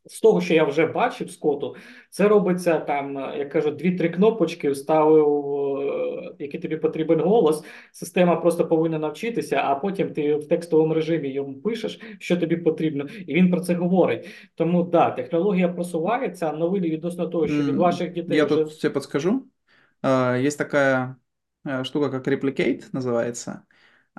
е, 0.00 0.08
З 0.08 0.20
того, 0.20 0.40
що 0.40 0.54
я 0.54 0.64
вже 0.64 0.86
бачив 0.86 1.30
з 1.30 1.36
коду, 1.36 1.76
це 2.10 2.28
робиться 2.28 2.78
там, 2.78 3.18
е, 3.18 3.38
як 3.38 3.50
кажуть, 3.52 3.76
дві-три 3.76 4.08
кнопочки 4.08 4.70
вставив, 4.70 5.28
е, 5.78 6.34
який 6.38 6.60
тобі 6.60 6.76
потрібен 6.76 7.20
голос. 7.20 7.64
Система 7.92 8.36
просто 8.36 8.68
повинна 8.68 8.98
навчитися, 8.98 9.62
а 9.64 9.74
потім 9.74 10.12
ти 10.12 10.36
в 10.36 10.48
текстовому 10.48 10.94
режимі 10.94 11.28
йому 11.28 11.54
пишеш, 11.60 12.00
що 12.18 12.36
тобі 12.36 12.56
потрібно, 12.56 13.06
і 13.26 13.34
він 13.34 13.50
про 13.50 13.60
це 13.60 13.74
говорить. 13.74 14.28
Тому 14.54 14.82
да, 14.82 15.10
технологія 15.10 15.68
просувається. 15.68 16.52
Новини 16.52 16.90
відносно 16.90 17.26
того, 17.26 17.48
що 17.48 17.62
від 17.62 17.68
М, 17.68 17.76
ваших 17.76 18.12
дітей 18.12 18.36
Я 18.38 18.44
вже 18.44 18.54
тут 18.56 18.80
тебе 18.80 18.94
подскажу. 18.94 19.46
Э, 20.02 20.42
Есть 20.46 20.58
такая 20.58 21.16
э, 21.64 21.84
штука, 21.84 22.10
как 22.10 22.28
Replicate 22.28 22.84
называется. 22.92 23.60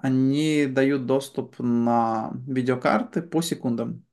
Они 0.03 0.67
дают 0.67 1.05
доступ 1.05 1.55
на 1.59 2.31
видеокарты 2.47 3.21
по 3.21 3.41
секундам. 3.41 4.03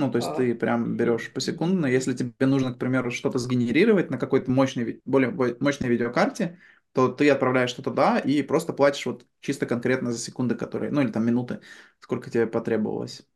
Ну, 0.00 0.10
то 0.10 0.18
есть 0.18 0.28
а, 0.28 0.34
ты 0.34 0.54
прям 0.54 0.96
берешь 0.96 1.32
посекундно. 1.32 1.86
Если 1.86 2.12
тебе 2.14 2.46
нужно, 2.46 2.74
к 2.74 2.78
примеру, 2.78 3.10
что-то 3.10 3.38
сгенерировать 3.38 4.10
на 4.10 4.18
какой-то 4.18 4.50
мощной, 4.50 4.84
ви- 4.84 5.02
более 5.06 5.30
бо- 5.30 5.56
мощной 5.60 5.88
видеокарте, 5.88 6.58
то 6.92 7.08
ты 7.08 7.30
отправляешь 7.30 7.70
что-то 7.70 7.90
туда 7.90 8.18
и 8.18 8.42
просто 8.42 8.72
платишь 8.74 9.06
вот 9.06 9.26
чисто 9.40 9.66
конкретно 9.66 10.12
за 10.12 10.18
секунды, 10.18 10.54
которые, 10.54 10.90
ну 10.90 11.00
или 11.00 11.10
там 11.10 11.24
минуты, 11.26 11.60
сколько 12.00 12.30
тебе 12.30 12.46
потребовалось. 12.46 13.26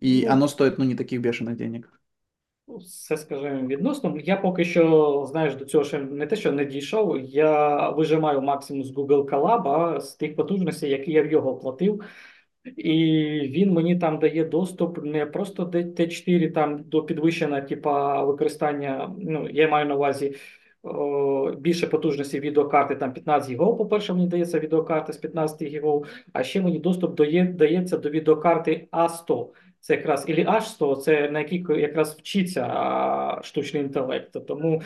И 0.00 0.24
ну, 0.26 0.32
оно 0.32 0.48
стоит, 0.48 0.78
ну, 0.78 0.84
не 0.84 0.96
таких 0.96 1.20
бешеных 1.22 1.56
денег. 1.56 1.90
Все 2.68 3.16
скажімо 3.16 3.66
відносно. 3.66 4.16
Я 4.24 4.36
поки 4.36 4.64
що, 4.64 5.26
знаєш, 5.30 5.54
до 5.54 5.64
цього 5.64 5.84
ще 5.84 5.98
не 5.98 6.26
те, 6.26 6.36
що 6.36 6.52
не 6.52 6.64
дійшов. 6.64 7.20
Я 7.20 7.88
вижимаю 7.90 8.42
максимум 8.42 8.84
з 8.84 8.90
Google 8.96 9.24
Colab 9.30 10.00
з 10.00 10.14
тих 10.14 10.36
потужностей, 10.36 10.90
які 10.90 11.12
я 11.12 11.22
в 11.22 11.26
його 11.32 11.56
платив. 11.56 12.02
І 12.65 12.93
він 13.53 13.71
мені 13.71 13.95
там 13.95 14.19
дає 14.19 14.45
доступ 14.45 15.03
не 15.03 15.25
просто 15.25 15.63
до 15.63 15.77
Т4 15.77 16.51
там 16.51 16.83
до 16.83 17.03
підвищення, 17.03 17.61
типа 17.61 18.23
використання. 18.23 19.15
Ну, 19.19 19.49
я 19.49 19.67
маю 19.67 19.85
на 19.85 19.95
увазі 19.95 20.35
о, 20.83 21.51
більше 21.51 21.87
потужності 21.87 22.39
відеокарти, 22.39 22.95
там 22.95 23.13
15 23.13 23.51
ГБ, 23.51 23.77
по-перше, 23.77 24.13
мені 24.13 24.27
дається 24.27 24.59
відеокарта 24.59 25.13
з 25.13 25.17
15 25.17 25.73
ГБ, 25.73 26.05
а 26.33 26.43
ще 26.43 26.61
мені 26.61 26.79
доступ 26.79 27.15
дає, 27.15 27.43
дається 27.45 27.97
до 27.97 28.09
відеокарти 28.09 28.87
А100. 28.91 29.47
Це 29.79 29.95
якраз 29.95 30.25
і 30.27 30.33
H100, 30.33 30.95
це 30.95 31.29
на 31.29 31.39
якій 31.39 31.65
якраз 31.69 32.15
вчиться 32.15 32.67
а, 32.67 33.41
штучний 33.43 33.83
інтелект. 33.83 34.47
Тому, 34.47 34.81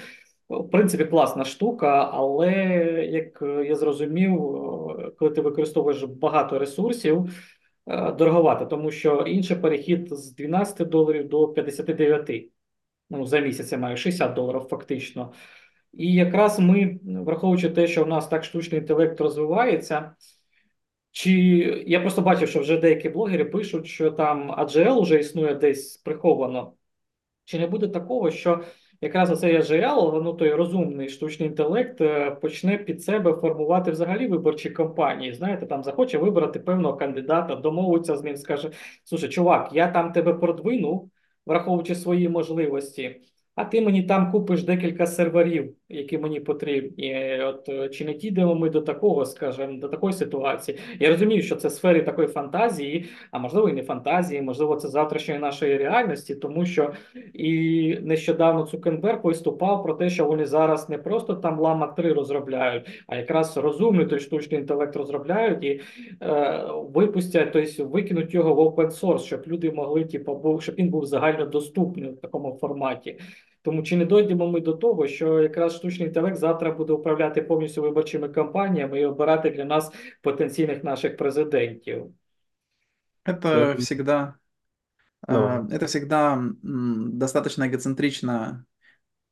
в 0.50 0.70
принципі, 0.70 1.06
класна 1.06 1.46
штука, 1.46 2.10
але 2.14 2.52
як 3.12 3.44
я 3.68 3.76
зрозумів, 3.76 4.34
е, 4.34 5.12
коли 5.20 5.32
ти 5.32 5.42
використовуєш 5.42 6.04
багато 6.04 6.60
ресурсів, 6.60 7.26
е, 7.26 7.57
дороговато, 7.88 8.66
тому 8.66 8.92
що 8.92 9.22
інший 9.28 9.58
перехід 9.58 10.08
з 10.12 10.36
12 10.36 10.90
доларів 10.90 11.30
до 11.30 11.48
59. 11.48 12.52
Ну, 13.10 13.26
за 13.26 13.40
місяць 13.40 13.72
я 13.72 13.78
маю 13.78 13.98
60 13.98 14.34
доларів 14.34 14.62
фактично. 14.62 15.34
І 15.94 16.14
якраз 16.14 16.60
ми, 16.60 17.00
враховуючи 17.04 17.70
те, 17.70 17.88
що 17.88 18.04
в 18.04 18.08
нас 18.08 18.28
так 18.28 18.44
штучний 18.44 18.82
інтелект 18.82 19.22
розвивається. 19.22 20.16
Чи 21.12 21.32
я 21.88 22.00
просто 22.00 22.22
бачив, 22.22 22.50
що 22.50 22.60
вже 22.60 22.78
деякі 22.78 23.10
блогери 23.10 23.46
пишуть, 23.46 23.88
що 23.88 24.12
там 24.12 24.52
AGL 24.52 25.02
вже 25.02 25.20
існує 25.20 25.56
десь 25.56 25.98
приховано. 25.98 26.74
Чи 27.46 27.60
не 27.60 27.68
буде 27.68 27.88
такого, 27.88 28.32
що 28.32 28.64
якраз 29.02 29.32
оцей 29.32 29.58
agile, 29.58 30.22
ну 30.24 30.34
той 30.34 30.54
розумний 30.54 31.10
штучний 31.10 31.50
інтелект, 31.50 32.02
е, 32.02 32.32
почне 32.32 32.78
під 32.78 33.04
себе 33.04 33.34
формувати 33.34 33.92
взагалі 33.92 34.28
виборчі 34.28 34.70
кампанії? 34.70 35.34
Знаєте, 35.34 35.66
там 35.66 35.84
захоче 35.84 36.18
вибрати 36.18 36.60
певного 36.60 36.98
кандидата, 36.98 37.56
домовиться 37.56 38.18
з 38.18 38.24
ним, 38.24 38.38
скаже: 38.38 38.72
Слушай, 39.04 39.30
чувак, 39.30 39.70
я 39.74 39.88
там 39.92 40.12
тебе 40.12 40.34
продвину, 40.34 41.10
враховуючи 41.46 41.96
свої 41.96 42.30
можливості. 42.30 43.22
А 43.58 43.66
ти 43.66 43.82
мені 43.82 44.04
там 44.04 44.32
купиш 44.32 44.64
декілька 44.64 45.06
серверів, 45.06 45.74
які 45.90 46.18
мені 46.18 46.40
потрібні. 46.40 47.40
От 47.42 47.70
е, 47.70 47.90
чи 47.90 48.06
не 48.06 48.14
дійдемо 48.14 48.56
ми 48.56 48.70
до 48.70 48.82
такого, 48.82 49.26
скажімо, 49.26 49.80
до 49.80 49.88
такої 49.88 50.14
ситуації? 50.14 50.78
Я 51.00 51.10
розумію, 51.10 51.42
що 51.42 51.56
це 51.56 51.68
в 51.68 51.72
сфері 51.72 52.02
такої 52.02 52.28
фантазії, 52.28 53.06
а 53.32 53.40
можливо 53.40 53.70
і 53.70 53.74
не 53.74 53.84
фантазії, 53.84 54.42
можливо, 54.42 54.76
це 54.76 54.88
завтрашньої 54.88 55.40
нашої 55.40 55.78
реальності, 55.78 56.36
тому 56.36 56.66
що 56.66 56.94
і 57.34 57.98
нещодавно 58.02 58.66
Цукерберг 58.66 59.20
виступав 59.24 59.84
про 59.84 59.94
те, 59.94 60.10
що 60.10 60.26
вони 60.26 60.46
зараз 60.46 60.90
не 60.90 60.98
просто 60.98 61.34
там 61.34 61.60
лама 61.60 61.88
3 61.88 62.14
розробляють, 62.14 63.04
а 63.08 63.16
якраз 63.16 63.58
розумний 63.58 64.06
той 64.06 64.20
штучний 64.20 64.60
інтелект 64.60 64.96
розробляють 64.96 65.64
і 65.64 65.82
е, 66.22 66.64
випустять, 66.94 67.50
тобто 67.54 67.86
викинуть 67.86 68.34
його 68.34 68.54
в 68.54 68.60
open 68.60 68.92
source, 68.92 69.20
щоб 69.20 69.44
люди 69.48 69.72
могли, 69.72 70.06
типу, 70.06 70.36
був, 70.36 70.62
щоб 70.62 70.76
він 70.76 70.90
був 70.90 71.06
загальнодоступний 71.06 72.10
в 72.10 72.18
такому 72.18 72.58
форматі. 72.62 73.18
Тому 73.63 73.83
чи 73.83 73.97
не 73.97 74.05
дойдемо 74.05 74.49
ми 74.51 74.61
до 74.61 74.73
того, 74.73 75.07
що 75.07 75.43
якраз 75.43 75.77
штучний 75.77 76.09
інтелект 76.09 76.37
завтра 76.37 76.71
буде 76.73 76.93
управляти 76.93 77.43
повністю 77.43 77.83
виборчими 77.83 78.29
кампаніями 78.29 79.01
і 79.01 79.05
обирати 79.07 79.51
для 79.51 79.65
нас 79.65 79.93
потенційних 80.23 80.85
наших 80.85 81.17
президентів? 81.17 82.07
Это 83.25 83.77
Ну, 83.77 83.77
всегда, 83.79 84.37
ну, 85.29 85.49
э, 85.49 85.69
это 85.71 85.87
всегда 85.87 86.35
м, 86.35 87.19
достаточно 87.19 87.67
эгоцентрично 87.69 88.67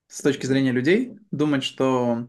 с 0.08 0.22
точки 0.22 0.46
зрения 0.46 0.72
людей 0.72 1.18
думать, 1.32 1.64
что 1.64 2.28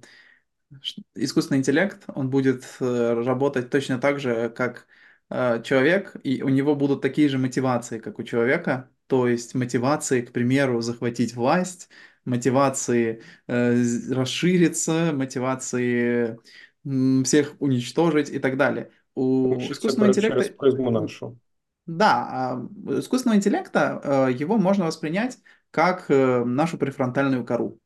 ш- 0.81 1.01
искусственный 1.15 1.59
интеллект, 1.59 2.03
он 2.09 2.29
будет 2.31 2.65
э, 2.81 3.13
работать 3.23 3.69
точно 3.71 3.99
так 3.99 4.19
же, 4.19 4.49
как 4.49 4.87
э, 5.29 5.61
человек, 5.63 6.15
и 6.23 6.43
у 6.43 6.49
него 6.49 6.75
будут 6.75 7.01
такие 7.01 7.29
же 7.29 7.37
мотивации, 7.39 7.99
как 7.99 8.19
у 8.19 8.23
человека, 8.23 8.89
то 9.06 9.28
есть 9.28 9.54
мотивации, 9.54 10.22
к 10.22 10.32
примеру, 10.32 10.80
захватить 10.80 11.34
власть, 11.34 11.88
мотивации 12.24 13.22
э, 13.46 13.82
расшириться, 14.10 15.12
мотивации 15.12 16.38
м, 16.84 17.24
всех 17.24 17.54
уничтожить 17.60 18.30
и 18.30 18.38
так 18.38 18.56
далее. 18.56 18.90
У 19.14 19.70
искусственного 19.70 20.08
через 20.18 20.48
интеллекта 20.48 20.50
призму 20.50 20.90
нашу. 20.90 21.38
да, 21.86 22.60
у 22.84 22.98
искусственного 22.98 23.38
интеллекта 23.38 24.00
э, 24.28 24.32
его 24.32 24.58
можно 24.58 24.86
воспринять 24.86 25.38
как 25.70 26.10
э, 26.10 26.44
нашу 26.44 26.78
префронтальную 26.78 27.44
кору. 27.44 27.80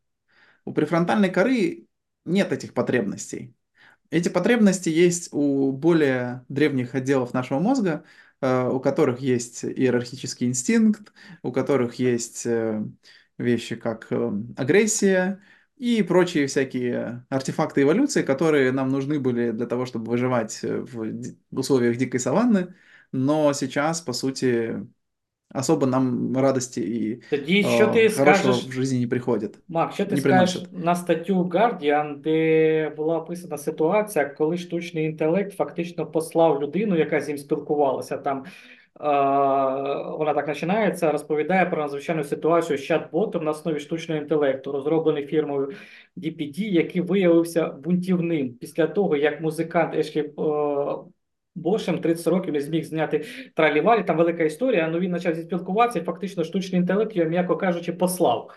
У 0.64 0.72
префронтальной 0.74 1.30
коры 1.30 1.86
нет 2.24 2.52
этих 2.52 2.74
потребностей. 2.74 3.54
Эти 4.10 4.28
потребности 4.28 4.88
есть 4.90 5.30
у 5.32 5.72
более 5.72 6.44
древних 6.48 6.94
отделов 6.94 7.34
нашего 7.34 7.60
мозга, 7.60 8.04
э, 8.04 8.04
у 8.42 8.80
которых 8.80 9.20
есть 9.20 9.64
иерархический 9.64 10.46
инстинкт, 10.46 11.12
у 11.42 11.52
которых 11.52 11.94
есть 11.96 12.46
э, 12.46 12.82
вещи 13.38 13.76
как 13.76 14.06
э, 14.10 14.32
агрессия 14.56 15.40
и 15.76 16.02
прочие 16.02 16.46
всякие 16.46 17.26
артефакты 17.30 17.82
эволюции, 17.82 18.22
которые 18.22 18.72
нам 18.72 18.88
нужны 18.90 19.18
были 19.18 19.50
для 19.50 19.66
того, 19.66 19.86
чтобы 19.86 20.10
выживать 20.10 20.60
э, 20.62 20.80
в 20.80 21.32
условиях 21.50 21.96
дикой 21.96 22.20
саванны, 22.20 22.74
но 23.12 23.52
сейчас, 23.52 24.00
по 24.00 24.12
сути, 24.12 24.86
особо 25.54 25.86
нам 25.86 26.36
радости 26.36 26.80
и 26.80 27.20
Тоді 27.30 27.62
що 27.62 27.86
э, 27.86 27.92
ти 27.92 28.08
хорошего 28.08 28.54
скажеш, 28.54 28.64
в 28.64 28.72
жизни 28.72 28.98
не 28.98 29.06
приходит, 29.06 29.58
Мак, 29.68 29.92
що 29.92 30.04
ти 30.04 30.14
не 30.14 30.20
скажеш 30.20 30.54
приносит. 30.56 30.84
на 30.84 30.94
статтю 30.94 31.44
Guardian, 31.44 32.16
де 32.16 32.92
була 32.96 33.18
описана 33.18 33.58
ситуація, 33.58 34.24
коли 34.24 34.56
штучний 34.58 35.04
інтелект 35.04 35.56
фактично 35.56 36.06
послав 36.06 36.62
людину, 36.62 36.96
яка 36.96 37.20
з 37.20 37.28
ним 37.28 37.38
спілкувалася 37.38 38.16
там. 38.16 38.44
Вона 40.18 40.34
так 40.34 40.46
починається, 40.46 41.12
розповідає 41.12 41.66
про 41.66 41.82
надзвичайну 41.82 42.24
ситуацію 42.24 42.78
з 42.78 42.90
чат-ботом 42.90 43.42
на 43.42 43.50
основі 43.50 43.80
штучного 43.80 44.20
інтелекту, 44.20 44.72
розроблений 44.72 45.26
фірмою 45.26 45.72
DPD, 46.16 46.60
який 46.60 47.00
виявився 47.00 47.68
бунтівним 47.68 48.54
після 48.54 48.86
того, 48.86 49.16
як 49.16 49.40
музикант 49.40 49.94
Ешлі 49.94 50.30
Бошем 51.54 51.98
30 51.98 52.26
років 52.26 52.52
не 52.52 52.60
зміг 52.60 52.84
зняти 52.84 53.24
тралівалі. 53.54 54.02
Там 54.02 54.16
велика 54.16 54.44
історія. 54.44 54.86
але 54.88 55.00
він 55.00 55.12
почав 55.12 55.36
спілкуватися, 55.36 55.98
і 55.98 56.02
фактично 56.02 56.44
штучний 56.44 56.80
інтелект 56.80 57.16
його, 57.16 57.30
м'яко 57.30 57.56
кажучи, 57.56 57.92
послав. 57.92 58.50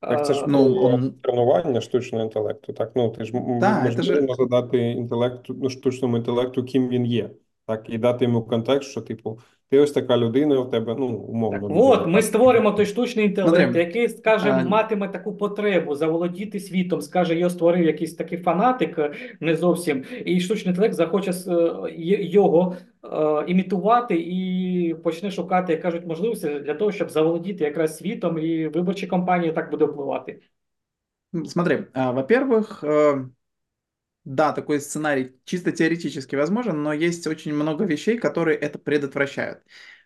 Так, 0.00 0.26
це 0.26 0.34
ж 0.34 0.40
Е, 0.40 0.44
Ну, 0.48 1.10
тренування 1.10 1.80
штучного 1.80 2.24
інтелекту. 2.24 2.72
Так, 2.72 2.92
ну 2.94 3.08
ти 3.08 3.24
ж 3.24 3.32
да, 3.60 3.80
можемо 3.82 4.34
задати 4.34 4.78
інтелекту, 4.78 5.56
ну, 5.62 5.70
штучному 5.70 6.16
інтелекту, 6.16 6.64
ким 6.64 6.88
він 6.88 7.06
є, 7.06 7.30
так, 7.66 7.90
і 7.90 7.98
дати 7.98 8.24
йому 8.24 8.42
контекст, 8.42 8.90
що, 8.90 9.00
типу, 9.00 9.38
ти 9.70 9.78
ось 9.78 9.92
така 9.92 10.16
людина, 10.16 10.60
у 10.60 10.64
тебе, 10.64 10.96
ну, 10.98 11.08
Так, 11.10 11.28
умовно. 11.28 11.90
от, 11.90 12.06
ми 12.06 12.22
створимо 12.22 12.70
той 12.72 12.86
штучний 12.86 13.26
інтелект, 13.26 13.76
який, 13.76 14.08
скаже, 14.08 14.50
а- 14.50 14.64
матиме 14.64 15.08
таку 15.08 15.32
потребу 15.32 15.94
заволодіти 15.94 16.60
світом, 16.60 17.00
скаже, 17.00 17.38
його 17.38 17.50
створив 17.50 17.86
якийсь 17.86 18.14
такий 18.14 18.38
фанатик, 18.38 18.98
е, 18.98 19.12
не 19.40 19.56
зовсім, 19.56 20.04
і 20.24 20.40
штучний 20.40 20.70
інтелект 20.72 20.94
захоче 20.94 21.30
е, 21.30 21.92
його 22.22 22.76
е, 23.04 23.44
імітувати 23.46 24.14
і 24.20 24.94
почне 25.04 25.30
шукати, 25.30 25.72
як 25.72 25.82
кажуть, 25.82 26.06
можливості 26.06 26.48
для 26.48 26.74
того, 26.74 26.92
щоб 26.92 27.10
заволодіти 27.10 27.64
якраз 27.64 27.96
світом, 27.96 28.38
і 28.38 28.68
виборчі 28.68 29.06
кампанії 29.06 29.52
так 29.52 29.70
буде 29.70 29.84
впливати. 29.84 30.40
Смотри, 31.46 31.86
во-первых, 31.94 32.84
да, 34.24 34.52
такой 34.52 34.80
сценарий 34.80 35.36
чисто 35.44 35.72
теоретически 35.72 36.36
возможен, 36.36 36.82
но 36.82 36.92
есть 36.92 37.26
очень 37.26 37.54
много 37.54 37.84
вещей, 37.84 38.18
которые 38.18 38.58
это 38.58 38.78
предотвращают. 38.78 39.62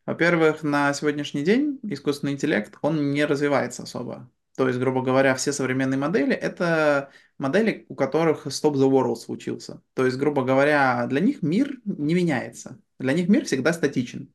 Во-первых, 0.06 0.62
на 0.62 0.92
сегодняшний 0.92 1.42
день 1.42 1.80
искусственный 1.82 2.32
интеллект, 2.34 2.76
он 2.82 3.10
не 3.10 3.24
развивается 3.24 3.84
особо. 3.84 4.30
То 4.56 4.68
есть, 4.68 4.78
грубо 4.78 5.02
говоря, 5.02 5.34
все 5.34 5.52
современные 5.52 5.98
модели— 5.98 6.32
это 6.34 7.10
модели, 7.38 7.86
у 7.88 7.94
которых 7.94 8.46
stop 8.46 8.74
the 8.74 8.88
world 8.88 9.16
случился. 9.16 9.82
То 9.94 10.04
есть, 10.04 10.16
грубо 10.16 10.44
говоря, 10.44 11.06
для 11.06 11.20
них 11.20 11.42
мир 11.42 11.80
не 11.84 12.14
меняется. 12.14 12.80
Для 13.00 13.14
них 13.14 13.28
мир 13.28 13.44
всегда 13.46 13.72
статичен. 13.72 14.32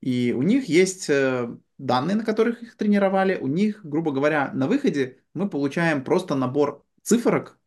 И 0.00 0.34
у 0.36 0.42
них 0.42 0.68
есть 0.68 1.08
э, 1.08 1.48
данные, 1.78 2.16
на 2.16 2.24
которых 2.24 2.62
их 2.62 2.76
тренировали. 2.76 3.36
У 3.36 3.46
них, 3.46 3.80
грубо 3.84 4.12
говоря, 4.12 4.50
на 4.52 4.66
выходе 4.66 5.22
мы 5.32 5.48
получаем 5.48 6.04
просто 6.04 6.34
набор 6.34 6.84
цифрок, 7.02 7.58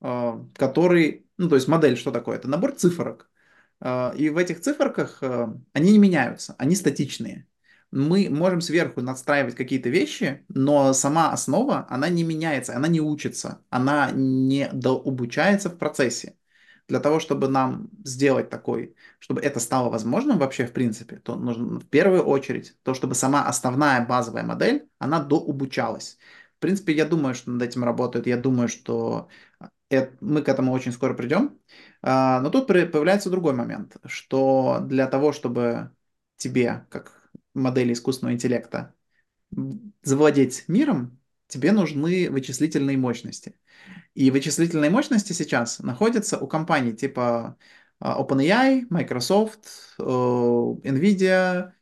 который, 0.00 1.26
ну, 1.36 1.48
то 1.48 1.56
есть 1.56 1.68
модель, 1.68 1.96
что 1.96 2.10
такое? 2.12 2.36
Это 2.36 2.48
набор 2.48 2.72
цифрок. 2.72 3.30
Э, 3.80 4.12
И 4.16 4.30
в 4.30 4.36
этих 4.38 4.60
циферках 4.60 5.18
э, 5.22 5.48
они 5.72 5.92
не 5.92 5.98
меняются, 5.98 6.54
они 6.58 6.76
статичные. 6.76 7.46
Мы 7.90 8.28
можем 8.30 8.60
сверху 8.60 9.00
надстраивать 9.00 9.54
какие-то 9.54 9.88
вещи, 9.88 10.44
но 10.48 10.92
сама 10.92 11.32
основа, 11.32 11.86
она 11.88 12.08
не 12.10 12.22
меняется, 12.22 12.76
она 12.76 12.86
не 12.88 13.00
учится, 13.00 13.62
она 13.70 14.10
не 14.12 14.68
дообучается 14.72 15.70
в 15.70 15.78
процессе. 15.78 16.36
Для 16.88 17.00
того, 17.00 17.20
чтобы 17.20 17.48
нам 17.48 17.90
сделать 18.04 18.48
такой, 18.50 18.94
чтобы 19.18 19.42
это 19.42 19.60
стало 19.60 19.90
возможным 19.90 20.38
вообще 20.38 20.66
в 20.66 20.72
принципе, 20.72 21.16
то 21.16 21.36
нужно 21.36 21.80
в 21.80 21.86
первую 21.86 22.22
очередь 22.24 22.76
то, 22.82 22.94
чтобы 22.94 23.14
сама 23.14 23.46
основная 23.46 24.06
базовая 24.06 24.42
модель, 24.42 24.88
она 24.98 25.20
дообучалась. 25.22 26.18
В 26.56 26.60
принципе, 26.60 26.94
я 26.94 27.04
думаю, 27.04 27.34
что 27.34 27.50
над 27.50 27.62
этим 27.62 27.84
работают, 27.84 28.26
я 28.26 28.36
думаю, 28.36 28.68
что 28.68 29.28
э, 29.90 30.10
мы 30.20 30.42
к 30.42 30.48
этому 30.48 30.72
очень 30.72 30.92
скоро 30.92 31.14
придем. 31.14 31.58
А, 32.02 32.40
Но 32.40 32.50
тут 32.50 32.66
появляется 32.66 33.30
другой 33.30 33.54
момент, 33.54 33.96
что 34.06 34.80
для 34.82 35.06
того, 35.06 35.32
чтобы 35.32 35.92
тебе, 36.36 36.86
как 36.90 37.30
модели 37.54 37.92
искусственного 37.92 38.34
интеллекта, 38.34 38.94
завладеть 40.02 40.64
миром, 40.68 41.18
тебе 41.46 41.72
нужны 41.72 42.30
вычислительные 42.30 42.96
мощности. 42.96 43.54
И 44.14 44.30
вычислительные 44.30 44.90
мощности 44.90 45.32
сейчас 45.32 45.78
находятся 45.80 46.38
у 46.38 46.46
компаний 46.46 46.92
типа 46.92 47.56
а, 48.00 48.22
OpenAI, 48.22 48.86
Microsoft, 48.90 49.94
э, 49.98 50.02
Nvidia, 50.02 51.72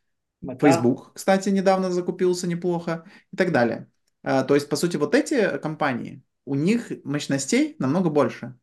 Мета. 0.40 0.66
Facebook, 0.66 1.12
кстати, 1.14 1.48
недавно 1.48 1.90
закупился 1.90 2.46
неплохо 2.46 3.04
и 3.32 3.36
так 3.36 3.52
далее. 3.52 3.90
А, 4.22 4.44
То 4.44 4.54
есть, 4.54 4.68
по 4.68 4.76
сути, 4.76 4.96
вот 4.96 5.14
эти 5.14 5.59
компании, 5.59 6.22
у 6.47 6.55
них 6.55 6.90
мощностей 7.05 7.76
намного 7.78 8.09
больше. 8.09 8.55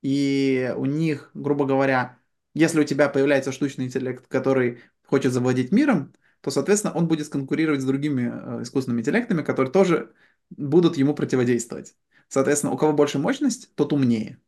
И 0.00 0.72
у 0.76 0.86
них, 0.86 1.30
грубо 1.34 1.66
говоря, 1.66 2.18
если 2.54 2.80
у 2.80 2.84
тебя 2.84 3.08
появляется 3.08 3.52
штучный 3.52 3.84
интеллект, 3.84 4.26
который 4.28 4.78
хочет 5.04 5.32
завладеть 5.32 5.72
миром, 5.72 6.12
то, 6.40 6.50
соответственно, 6.50 6.94
он 6.94 7.08
будет 7.08 7.28
конкурировать 7.28 7.80
с 7.80 7.84
другими 7.84 8.32
э, 8.32 8.62
искусственными 8.62 9.00
интеллектами, 9.00 9.42
которые 9.42 9.72
тоже 9.72 10.12
будут 10.50 10.96
ему 10.96 11.14
противодействовать. 11.14 11.96
Соответственно, 12.28 12.72
у 12.72 12.76
кого 12.76 12.92
больше 12.92 13.18
мощность, 13.18 13.74
тот 13.74 13.92
умнее. 13.92 14.38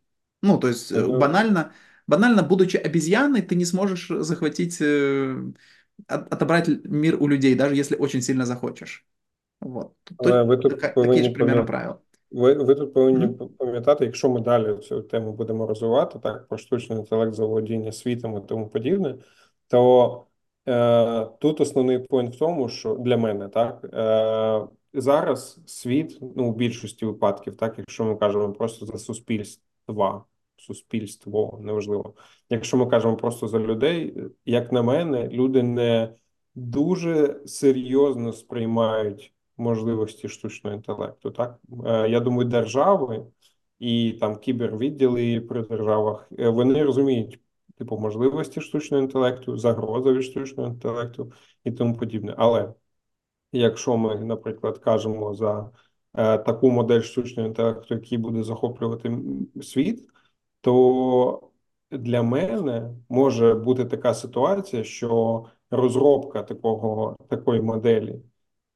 Ну, 0.43 0.59
то 0.59 0.69
есть, 0.69 0.93
Ага. 0.93 1.19
банально, 1.19 1.73
банально, 2.07 2.43
будучи 2.45 2.77
обезьяной, 2.77 3.43
ты 3.43 3.57
не 3.57 3.65
сможешь 3.65 4.07
захватить, 4.09 4.79
э, 4.81 5.53
от- 6.07 6.33
отобрать 6.33 6.69
мир 6.85 7.17
у 7.21 7.27
людей, 7.27 7.57
даже 7.57 7.75
если 7.75 7.97
очень 7.97 8.23
сильно 8.23 8.47
захочешь. 8.47 9.05
Вот. 9.61 9.95
Тут 10.05 10.19
ви 10.21 10.57
тут 10.57 10.73
така- 10.73 10.89
такі 10.89 10.95
повинні 10.95 11.25
ж 11.25 11.31
примерно 11.31 11.67
правила. 11.67 11.99
Ви, 12.31 12.55
ви 12.55 12.75
тут 12.75 12.95
повинні 12.95 13.29
пам'ятати, 13.59 14.05
якщо 14.05 14.29
ми 14.29 14.41
далі 14.41 14.79
цю 14.79 15.03
тему 15.03 15.33
будемо 15.33 15.67
розвивати, 15.67 16.19
так, 16.19 16.49
про 16.49 16.59
штучний 16.59 16.99
інтелект, 16.99 17.35
заволодіння 17.35 17.93
світом 17.93 18.37
і 18.37 18.41
тому 18.49 18.69
подібне, 18.69 19.15
то 19.69 20.25
е, 20.69 21.27
тут 21.41 21.61
основний 21.61 21.99
пойнт 21.99 22.35
в 22.35 22.39
тому, 22.39 22.69
що 22.69 22.95
для 22.95 23.17
мене 23.17 23.49
так 23.49 23.85
е, 23.95 24.69
зараз 25.01 25.61
світ, 25.67 26.19
ну, 26.37 26.49
у 26.49 26.55
більшості 26.55 27.07
випадків, 27.07 27.57
так, 27.57 27.75
якщо 27.79 28.05
ми 28.05 28.17
кажемо 28.17 28.53
просто 28.53 28.87
за 28.87 28.99
суспільства, 28.99 30.25
суспільство, 30.57 31.59
неважливо. 31.63 32.15
Якщо 32.51 32.77
ми 32.77 32.87
кажемо 32.87 33.17
просто 33.17 33.49
за 33.49 33.59
людей, 33.59 34.15
як 34.45 34.73
на 34.73 34.83
мене, 34.83 35.29
люди 35.29 35.63
не 35.63 36.15
дуже 36.55 37.41
серйозно 37.47 38.33
сприймають 38.33 39.35
можливості 39.59 40.29
штучного 40.29 40.77
інтелекту. 40.77 41.31
Так 41.31 41.59
Е, 41.87 42.09
я 42.09 42.21
думаю, 42.21 42.49
держави 42.49 43.27
і 43.79 44.13
там 44.21 44.37
кібервідділи 44.39 45.41
при 45.41 45.63
державах 45.63 46.29
е, 46.39 46.49
вони 46.49 46.83
розуміють 46.85 47.41
типу 47.79 47.99
можливості 47.99 48.61
штучного 48.61 49.03
інтелекту, 49.03 49.57
загрози 49.57 50.13
від 50.13 50.25
штучного 50.25 50.69
інтелекту 50.69 51.33
і 51.65 51.73
тому 51.73 51.97
подібне. 51.97 52.35
Але 52.39 52.75
якщо 53.53 53.97
ми, 53.97 54.15
наприклад, 54.21 54.79
кажемо 54.79 55.35
за 55.35 55.71
е, 56.15 56.39
таку 56.39 56.71
модель 56.71 57.01
штучного 57.01 57.49
інтелекту, 57.49 57.95
який 57.95 58.19
буде 58.19 58.43
захоплювати 58.43 59.19
світ, 59.63 60.09
то 60.61 61.51
для 61.91 62.23
мене 62.23 62.95
може 63.09 63.55
бути 63.55 63.85
така 63.85 64.15
ситуація, 64.15 64.85
що 64.85 65.45
розробка 65.71 66.43
такого 66.43 67.17
такої 67.29 67.61
моделі 67.61 68.21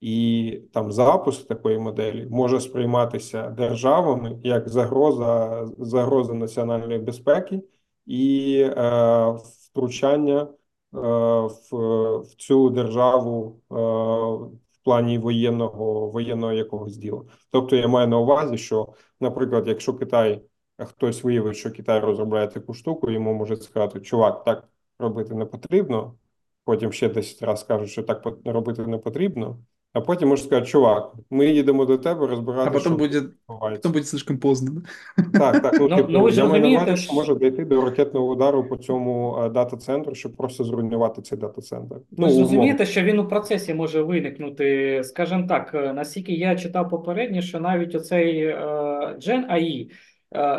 і 0.02 0.60
там 0.72 0.92
запуск 0.92 1.48
такої 1.48 1.78
моделі 1.78 2.26
може 2.30 2.60
сприйматися 2.60 3.50
державами 3.50 4.38
як 4.42 4.68
загроза, 4.68 5.66
загроза 5.78 6.34
національної 6.34 6.98
безпеки 6.98 7.62
і 8.06 8.56
е, 8.76 9.36
втручання 9.44 10.40
е, 10.42 10.48
в, 10.90 11.72
в 12.18 12.34
цю 12.36 12.70
державу 12.70 13.60
е, 13.70 13.74
в 14.72 14.84
плані 14.84 15.18
воєнного 15.18 16.10
воєнного 16.10 16.52
якогось 16.52 16.96
діла. 16.96 17.22
Тобто 17.50 17.76
я 17.76 17.88
маю 17.88 18.08
на 18.08 18.18
увазі, 18.18 18.58
що, 18.58 18.88
наприклад, 19.20 19.68
якщо 19.68 19.94
Китай 19.94 20.42
хтось 20.78 21.24
виявить, 21.24 21.56
що 21.56 21.70
Китай 21.72 22.00
розробляє 22.00 22.48
таку 22.48 22.74
штуку, 22.74 23.10
йому 23.10 23.34
можуть 23.34 23.62
сказати, 23.62 24.00
чувак, 24.00 24.44
так 24.44 24.68
робити 24.98 25.34
не 25.34 25.46
потрібно. 25.46 26.14
Потім 26.64 26.92
ще 26.92 27.08
10 27.08 27.42
разів 27.42 27.64
скажуть, 27.64 27.90
що 27.90 28.02
так 28.02 28.26
робити 28.44 28.86
не 28.86 28.98
потрібно. 28.98 29.58
А 29.94 30.00
потім 30.00 30.28
можуть 30.28 30.44
сказати, 30.46 30.66
чувак, 30.66 31.12
ми 31.30 31.46
їдемо 31.46 31.84
до 31.84 31.98
тебе 31.98 32.26
розбирати, 32.26 32.80
що 32.80 32.90
будет, 32.90 33.22
відбувається. 33.24 33.78
потом 33.82 33.92
будет 33.92 34.06
слишком 34.06 34.38
поздно. 34.38 34.82
Так, 35.32 35.62
так. 35.62 35.74
Ну, 35.80 35.88
Ну, 35.88 35.96
типу, 35.96 36.08
ну, 36.12 36.22
ви 36.22 36.30
я 36.30 36.44
маю 36.44 36.62
на 36.62 36.68
увазі, 36.82 37.02
що 37.02 37.12
може 37.14 37.34
дійти 37.34 37.64
до 37.64 37.80
ракетного 37.84 38.26
удару 38.28 38.64
по 38.64 38.76
цьому 38.76 39.38
е, 39.44 39.48
дата-центру, 39.48 40.14
щоб 40.14 40.36
просто 40.36 40.64
зруйнувати 40.64 41.22
цей 41.22 41.38
дата-центр. 41.38 41.94
Ви 41.94 42.00
Ну, 42.10 42.26
умовно. 42.26 42.42
розумієте, 42.42 42.86
що 42.86 43.02
він 43.02 43.18
у 43.18 43.28
процесі 43.28 43.74
може 43.74 44.02
виникнути, 44.02 45.00
скажімо 45.04 45.46
так, 45.48 45.70
е, 45.74 45.92
наскільки 45.92 46.32
я 46.32 46.56
читав 46.56 46.88
попередньо, 46.88 47.40
що 47.42 47.60
навіть 47.60 47.94
оцей 47.94 48.44
е, 48.44 48.56
Gen 49.18 49.52
AI, 49.52 49.86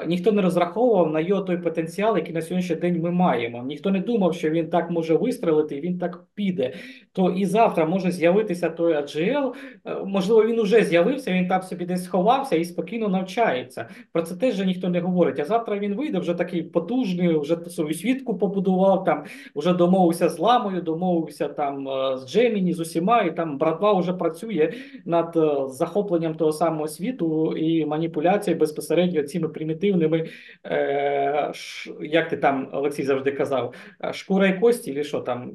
ніхто 0.08 0.32
не 0.32 0.42
розраховував 0.42 1.12
на 1.12 1.20
його 1.20 1.42
той 1.42 1.58
потенціал, 1.58 2.18
який 2.18 2.34
на 2.34 2.42
сьогоднішній 2.42 2.76
день 2.76 3.02
ми 3.02 3.12
маємо. 3.12 3.64
Ніхто 3.64 3.92
не 3.92 4.00
думав, 4.00 4.34
що 4.34 4.50
він 4.50 4.70
так 4.70 4.92
може 4.92 5.16
вистрелити, 5.16 5.76
і 5.78 5.82
він 5.82 5.98
так 6.00 6.24
піде. 6.36 6.74
То 7.14 7.30
і 7.30 7.46
завтра 7.46 7.86
може 7.86 8.12
з'явитися 8.12 8.70
той 8.70 8.94
AGL, 8.94 9.54
е, 9.86 9.96
можливо, 10.06 10.46
він 10.46 10.60
уже 10.60 10.84
з'явився, 10.84 11.32
він 11.32 11.48
там 11.48 11.62
собі 11.62 11.86
десь 11.86 12.04
сховався 12.04 12.56
і 12.56 12.66
спокійно 12.66 13.10
навчається. 13.10 13.90
Про 14.12 14.22
це 14.22 14.36
теж 14.36 14.56
же 14.56 14.66
ніхто 14.66 14.90
не 14.90 15.00
говорить. 15.00 15.40
А 15.40 15.46
завтра 15.46 15.80
він 15.80 15.96
вийде 15.96 16.20
вже 16.20 16.34
такий 16.34 16.64
потужний, 16.64 17.38
вже 17.38 17.58
свою 17.70 17.94
свідку 17.94 18.38
побудував 18.38 19.04
там 19.04 19.24
вже 19.56 19.74
домовився 19.74 20.30
з 20.30 20.40
ламою, 20.40 20.82
домовився 20.82 21.48
там 21.48 21.88
е, 21.88 22.18
з 22.18 22.28
Джеміні, 22.28 22.74
з 22.74 22.80
усіма, 22.80 23.22
і 23.22 23.36
там 23.36 23.58
братва 23.58 23.94
вже 23.94 24.14
працює 24.14 24.74
над 25.06 25.38
е, 25.38 25.70
захопленням 25.70 26.36
того 26.36 26.52
самого 26.52 26.88
світу 26.88 27.58
і 27.58 27.86
маніпуляцією 27.86 28.60
безпосередньо 28.60 29.24
цими 29.24 29.50
примітивними, 29.50 30.30
е, 30.66 31.52
ш, 31.54 31.92
як 32.02 32.30
ти 32.30 32.38
там, 32.38 32.70
Олексій, 32.72 33.04
завжди 33.04 33.32
казав, 33.32 33.74
шкура 34.12 34.48
і 34.48 34.60
кості, 34.60 34.94
чи 34.94 35.04
що 35.04 35.20
там, 35.20 35.52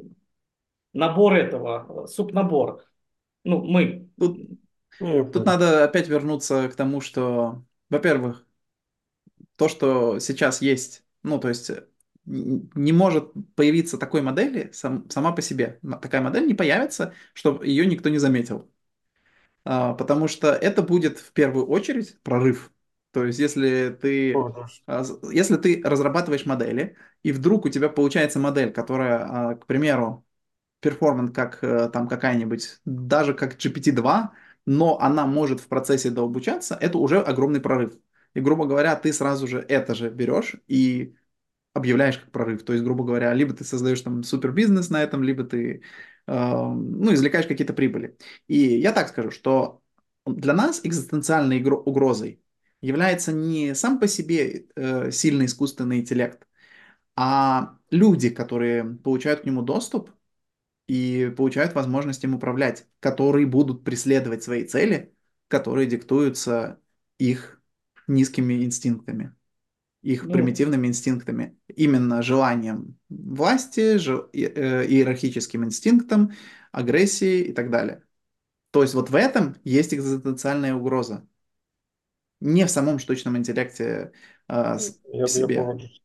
набор 0.93 1.35
этого, 1.35 2.03
е, 2.05 2.09
субнабор. 2.09 2.85
Ну, 3.45 3.65
ми. 3.65 4.09
Тут 4.19 4.39
Ну, 5.01 5.31
Тут 5.31 5.47
надо 5.47 5.85
опять 5.85 6.09
вернуться 6.09 6.69
к 6.69 6.75
тому, 6.75 7.01
что, 7.01 7.63
во-первых, 7.91 8.47
то, 9.57 9.69
что 9.69 10.19
сейчас 10.19 10.63
есть, 10.63 11.05
ну, 11.23 11.39
то 11.39 11.49
есть 11.49 11.71
э, 11.71 11.87
не 12.25 12.93
может 12.93 13.33
появиться 13.57 13.99
такой 13.99 14.23
модели 14.23 14.71
сам, 14.73 15.09
сама 15.11 15.33
по 15.33 15.43
себе. 15.43 15.81
Такая 16.03 16.21
модель 16.23 16.47
не 16.47 16.55
появится, 16.55 17.15
чтобы 17.35 17.67
ее 17.67 17.87
никто 17.87 18.09
не 18.09 18.19
заметил. 18.19 18.71
А, 19.65 19.95
потому 19.95 20.29
что 20.29 20.49
это 20.53 20.83
будет 20.83 21.19
в 21.19 21.33
первую 21.33 21.67
очередь 21.69 22.21
прорыв. 22.23 22.73
То 23.13 23.25
есть, 23.25 23.39
если 23.39 23.91
ты, 23.91 24.49
а, 24.87 25.05
если 25.33 25.57
ты 25.57 25.83
разрабатываешь 25.85 26.47
модели, 26.47 26.97
и 27.23 27.33
вдруг 27.33 27.67
у 27.67 27.69
тебя 27.69 27.89
получается 27.89 28.39
модель, 28.39 28.73
которая, 28.73 29.51
а, 29.53 29.55
к 29.57 29.67
примеру, 29.67 30.27
перформант 30.81 31.35
как 31.35 31.63
э, 31.63 31.89
там 31.93 32.09
какая-нибудь, 32.09 32.81
даже 32.85 33.35
как 33.35 33.57
GPT-2, 33.57 34.31
но 34.67 34.99
она 35.01 35.27
может 35.27 35.61
в 35.61 35.69
процессе 35.69 36.11
дообучаться, 36.11 36.77
это 36.81 36.99
уже 36.99 37.21
огромный 37.21 37.61
прорыв. 37.61 37.95
И, 38.35 38.41
грубо 38.41 38.67
говоря, 38.67 38.95
ты 38.97 39.13
сразу 39.13 39.47
же 39.47 39.61
это 39.61 39.95
же 39.95 40.11
берешь 40.11 40.57
и 40.69 41.15
объявляешь 41.75 42.19
как 42.19 42.31
прорыв. 42.33 42.65
То 42.65 42.73
есть, 42.73 42.85
грубо 42.85 43.05
говоря, 43.05 43.33
либо 43.35 43.55
ты 43.55 43.65
создаешь 43.65 44.01
там 44.01 44.23
супер 44.23 44.53
бизнес 44.53 44.91
на 44.91 45.03
этом, 45.03 45.23
либо 45.23 45.45
ты 45.45 45.83
э, 46.27 46.33
ну, 46.33 47.13
извлекаешь 47.15 47.47
какие-то 47.47 47.73
прибыли. 47.73 48.17
И 48.47 48.59
я 48.59 48.93
так 48.93 49.09
скажу, 49.09 49.31
что 49.31 49.83
для 50.27 50.55
нас 50.55 50.81
экзистенциальной 50.85 51.63
угрозой 51.63 52.43
является 52.81 53.33
не 53.33 53.75
сам 53.75 53.99
по 53.99 54.07
себе 54.07 54.67
э, 54.77 55.11
сильный 55.11 55.47
искусственный 55.47 56.01
интеллект, 56.01 56.47
а 57.17 57.77
люди, 57.91 58.31
которые 58.31 58.85
получают 58.85 59.41
к 59.41 59.45
нему 59.45 59.63
доступ 59.63 60.11
и 60.89 61.33
получают 61.37 61.75
возможность 61.75 62.25
им 62.25 62.35
управлять, 62.35 62.89
которые 63.01 63.47
будут 63.47 63.85
преследовать 63.85 64.43
свои 64.43 64.65
цели, 64.65 65.15
которые 65.47 65.87
диктуются 65.87 66.81
их 67.19 67.63
низкими 68.09 68.65
инстинктами 68.65 69.37
их 70.03 70.25
ну, 70.25 70.33
примитивными 70.33 70.87
инстинктами, 70.87 71.59
именно 71.67 72.23
желанием 72.23 72.97
власти, 73.09 73.99
жел, 73.99 74.29
э, 74.33 74.87
иерархическим 74.87 75.65
инстинктом, 75.65 76.33
агрессией 76.73 77.43
и 77.43 77.53
так 77.53 77.71
далее. 77.71 78.03
То 78.71 78.83
есть 78.83 78.95
вот 78.95 79.11
в 79.11 79.15
этом 79.15 79.57
есть 79.65 79.95
экзистенциальная 79.95 80.75
угроза. 80.75 81.27
Не 82.41 82.67
в 82.67 82.71
самом 82.71 83.01
штучном 83.01 83.37
интеллекте 83.37 84.13
а, 84.47 84.79
я, 85.13 85.27
себе. 85.27 85.57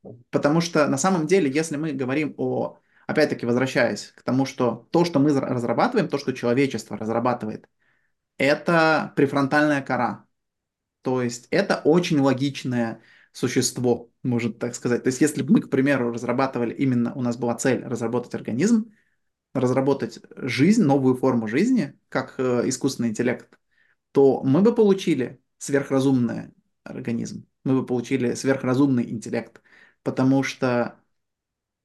Я 0.03 0.11
Потому 0.31 0.61
что 0.61 0.88
на 0.88 0.97
самом 0.97 1.27
деле, 1.27 1.51
если 1.51 1.77
мы 1.77 1.91
говорим 1.91 2.34
о, 2.38 2.79
опять-таки 3.08 3.45
возвращаясь 3.45 4.14
к 4.16 4.24
тому, 4.24 4.45
что 4.45 4.88
то, 4.91 5.06
что 5.06 5.20
мы 5.20 5.38
разрабатываем, 5.39 6.08
то, 6.10 6.18
что 6.18 6.34
человечество 6.34 6.97
разрабатывает, 6.97 7.68
это 8.38 9.14
префронтальная 9.16 9.82
кора. 9.82 10.26
То 11.01 11.22
есть 11.22 11.47
это 11.51 11.82
очень 11.84 12.20
логичная 12.20 13.01
существо, 13.34 14.12
может 14.24 14.60
так 14.60 14.76
сказать. 14.76 15.04
То 15.04 15.08
есть 15.08 15.22
если 15.22 15.43
бы 15.43 15.54
мы, 15.54 15.62
к 15.62 15.70
примеру, 15.70 16.12
разрабатывали 16.12 16.74
именно, 16.74 17.14
у 17.14 17.22
нас 17.22 17.38
была 17.38 17.56
цель 17.56 17.84
разработать 17.84 18.36
организм, 18.36 18.91
разработать 19.54 20.20
жизнь, 20.36 20.84
новую 20.84 21.16
форму 21.16 21.47
жизни, 21.47 21.99
как 22.10 22.36
э, 22.39 22.68
искусственный 22.70 23.10
интеллект, 23.10 23.47
то 24.12 24.43
мы 24.43 24.62
бы 24.62 24.74
получили 24.74 25.41
сверхразумный 25.58 26.54
организм, 26.84 27.47
мы 27.64 27.80
бы 27.82 27.86
получили 27.86 28.34
сверхразумный 28.34 29.10
интеллект, 29.10 29.62
потому 30.04 30.43
что 30.43 30.99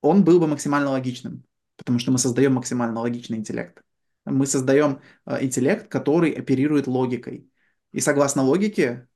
он 0.02 0.24
был 0.24 0.40
бы 0.40 0.48
максимально 0.48 0.92
логичным, 0.92 1.44
потому 1.78 2.00
что 2.00 2.12
мы 2.12 2.18
создаем 2.18 2.54
максимально 2.54 3.00
логичный 3.00 3.38
интеллект. 3.38 3.82
Мы 4.26 4.46
создаем 4.46 5.00
э, 5.26 5.44
интеллект, 5.44 5.88
который 5.88 6.32
оперирует 6.32 6.88
логикой. 6.88 7.50
И 7.92 8.00
согласно 8.00 8.44
логике, 8.44 9.08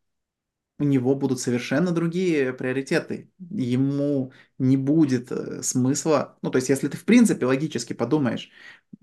у 0.80 0.84
него 0.84 1.16
будут 1.16 1.40
совершенно 1.40 1.92
другие 1.92 2.54
приоритеты. 2.54 3.32
Ему 3.50 4.32
не 4.60 4.78
будет 4.78 5.32
э, 5.32 5.62
смысла, 5.64 6.38
ну 6.42 6.52
то 6.52 6.58
есть 6.58 6.70
если 6.70 6.88
ты 6.88 6.98
в 6.98 7.06
принципе 7.06 7.46
логически 7.46 7.94
подумаешь, 7.94 8.50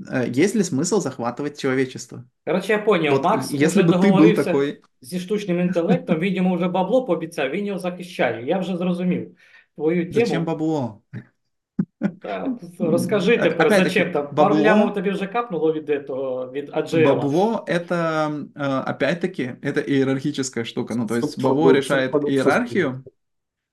э, 0.09 0.26
есть 0.28 0.55
ли 0.55 0.62
смысл 0.62 1.01
захватывать 1.01 1.59
человечество? 1.59 2.24
Короче, 2.45 2.74
я 2.74 2.78
понял, 2.78 3.16
От, 3.16 3.24
Макс 3.24 3.51
если 3.51 3.82
бы 3.82 4.01
ти 4.01 4.11
був 4.11 4.45
такой... 4.45 4.82
зі 5.01 5.20
штучним 5.20 5.61
інтелектом, 5.61 6.18
він 6.18 6.34
йому 6.34 6.57
вже 6.57 6.68
бабло 6.68 7.05
пообіцяв, 7.05 7.51
він 7.51 7.66
його 7.66 7.78
захищає. 7.78 8.47
Я 8.47 8.59
вже 8.59 8.76
зрозумів 8.76 9.36
твою 9.74 10.12
тему. 10.12 10.26
Зачем 10.26 10.45
бабло? 10.45 11.03
Так, 12.22 12.49
розкажи 12.78 13.38
тепер, 13.38 13.70
зачем 13.70 14.12
там? 14.12 14.34
Пару 14.34 14.57
лямов 14.57 14.95
тобі 14.95 15.11
вже 15.11 15.26
капнуло 15.26 15.72
від 15.72 15.90
этого, 15.90 16.53
від 16.53 16.70
AGL. 16.70 17.05
Бабло 17.05 17.64
это, 17.68 18.30
опять-таки, 18.90 19.57
это 19.62 19.80
иерархическая 19.80 20.64
штука. 20.64 20.95
Ну, 20.95 21.07
то 21.07 21.16
есть 21.16 21.42
бабло 21.42 21.72
решает 21.72 22.14
иерархию, 22.14 23.05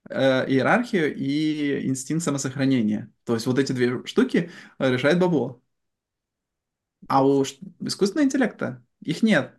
иерархию 0.10 1.16
и 1.16 1.88
инстинкт 1.88 2.24
самосохранения. 2.24 3.10
То 3.24 3.34
есть 3.34 3.48
вот 3.48 3.60
эти 3.60 3.74
две 3.74 4.06
штуки 4.06 4.50
решает 4.80 5.20
бабло. 5.20 5.62
А 7.08 7.26
у 7.26 7.44
искусственного 7.82 8.26
интеллекта 8.26 8.82
их 9.02 9.24
нет. 9.24 9.54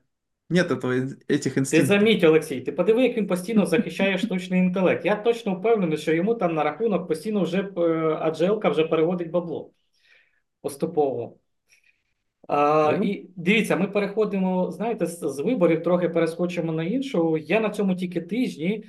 Нет 0.49 0.71
этого, 0.71 0.93
этих 1.27 1.57
інстинктів. 1.57 1.79
Ти 1.79 1.85
заміть, 1.85 2.23
Олексій, 2.23 2.61
ти 2.61 2.71
подиви, 2.71 3.03
як 3.03 3.17
він 3.17 3.27
постійно 3.27 3.65
захищає 3.65 4.17
штучний 4.17 4.59
інтелект. 4.59 5.05
Я 5.05 5.15
точно 5.15 5.55
впевнений, 5.55 5.97
що 5.97 6.13
йому 6.13 6.35
там 6.35 6.55
на 6.55 6.63
рахунок 6.63 7.07
постійно 7.07 7.41
вже 7.41 7.69
Аджелка 8.19 8.69
вже 8.69 8.83
переводить 8.83 9.29
бабло 9.29 9.71
поступово. 10.61 11.37
А. 12.47 12.99
І 13.03 13.29
дивіться, 13.35 13.75
ми 13.75 13.87
переходимо, 13.87 14.71
знаєте, 14.71 15.05
з, 15.05 15.19
з 15.19 15.39
виборів, 15.39 15.83
трохи 15.83 16.09
перескочимо 16.09 16.71
на 16.71 16.83
іншу. 16.83 17.37
Я 17.37 17.59
на 17.59 17.69
цьому 17.69 17.95
тільки 17.95 18.21
тижні 18.21 18.83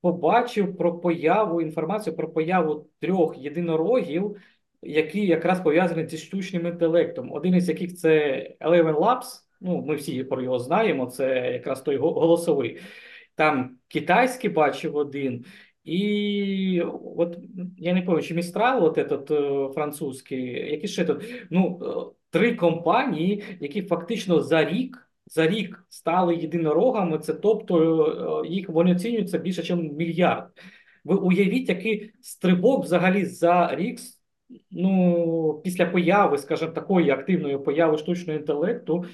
побачив 0.00 0.76
про 0.76 0.98
появу 0.98 1.62
інформацію 1.62 2.16
про 2.16 2.28
появу 2.32 2.88
трьох 3.00 3.38
єдинорогів, 3.38 4.36
які 4.82 5.26
якраз 5.26 5.60
пов'язані 5.60 6.08
зі 6.08 6.18
штучним 6.18 6.66
інтелектом. 6.66 7.32
Один 7.32 7.54
із 7.54 7.68
яких 7.68 7.96
це 7.96 8.10
Eleven 8.60 8.94
Labs. 8.94 9.43
Ну, 9.64 9.82
ми 9.82 9.94
всі 9.94 10.24
про 10.24 10.42
його 10.42 10.58
знаємо. 10.58 11.06
Це 11.06 11.52
якраз 11.52 11.82
той 11.82 11.96
голосовий. 11.96 12.78
Там 13.34 13.76
китайський 13.88 14.50
бачив 14.50 14.96
один, 14.96 15.44
і 15.84 16.82
от 17.16 17.38
я 17.78 17.94
не 17.94 18.00
пам'ятаю, 18.00 18.28
чи 18.28 18.34
Містрал, 18.34 18.84
от 18.84 18.98
этот 18.98 19.32
е, 19.32 19.72
французький, 19.72 20.70
які 20.70 20.88
ще 20.88 21.04
тут 21.04 21.24
ну 21.50 21.80
е, 21.82 22.14
три 22.30 22.54
компанії, 22.54 23.44
які 23.60 23.82
фактично 23.82 24.40
за 24.40 24.64
рік 24.64 25.08
за 25.26 25.46
рік 25.46 25.84
стали 25.88 26.36
єдинорогами. 26.36 27.18
Це 27.18 27.34
тобто 27.34 28.44
е, 28.44 28.48
їх 28.48 28.68
вони 28.68 28.92
оцінюються 28.92 29.38
більше, 29.38 29.76
ніж 29.76 29.92
мільярд. 29.92 30.44
Ви 31.04 31.14
уявіть, 31.14 31.68
який 31.68 32.12
стрибок 32.20 32.84
взагалі 32.84 33.24
за 33.24 33.76
рік. 33.76 34.00
Ну, 34.70 35.60
після 35.64 35.86
появи, 35.86 36.38
скажімо, 36.38 36.70
такої 36.70 37.10
активної 37.10 37.58
появи 37.58 37.98
штучного 37.98 38.38
інтелекту, 38.38 39.04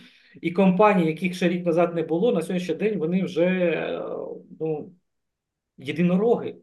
і 0.41 0.51
компанії, 0.51 1.09
яких 1.09 1.35
ще 1.35 1.49
рік 1.49 1.67
назад 1.67 1.95
не 1.95 2.03
було, 2.03 2.33
на 2.33 2.43
сьогоднішній 2.43 2.75
день 2.75 2.99
вони 2.99 3.23
вже 3.25 3.49
ну, 4.61 4.93
єдинороги. 5.79 6.57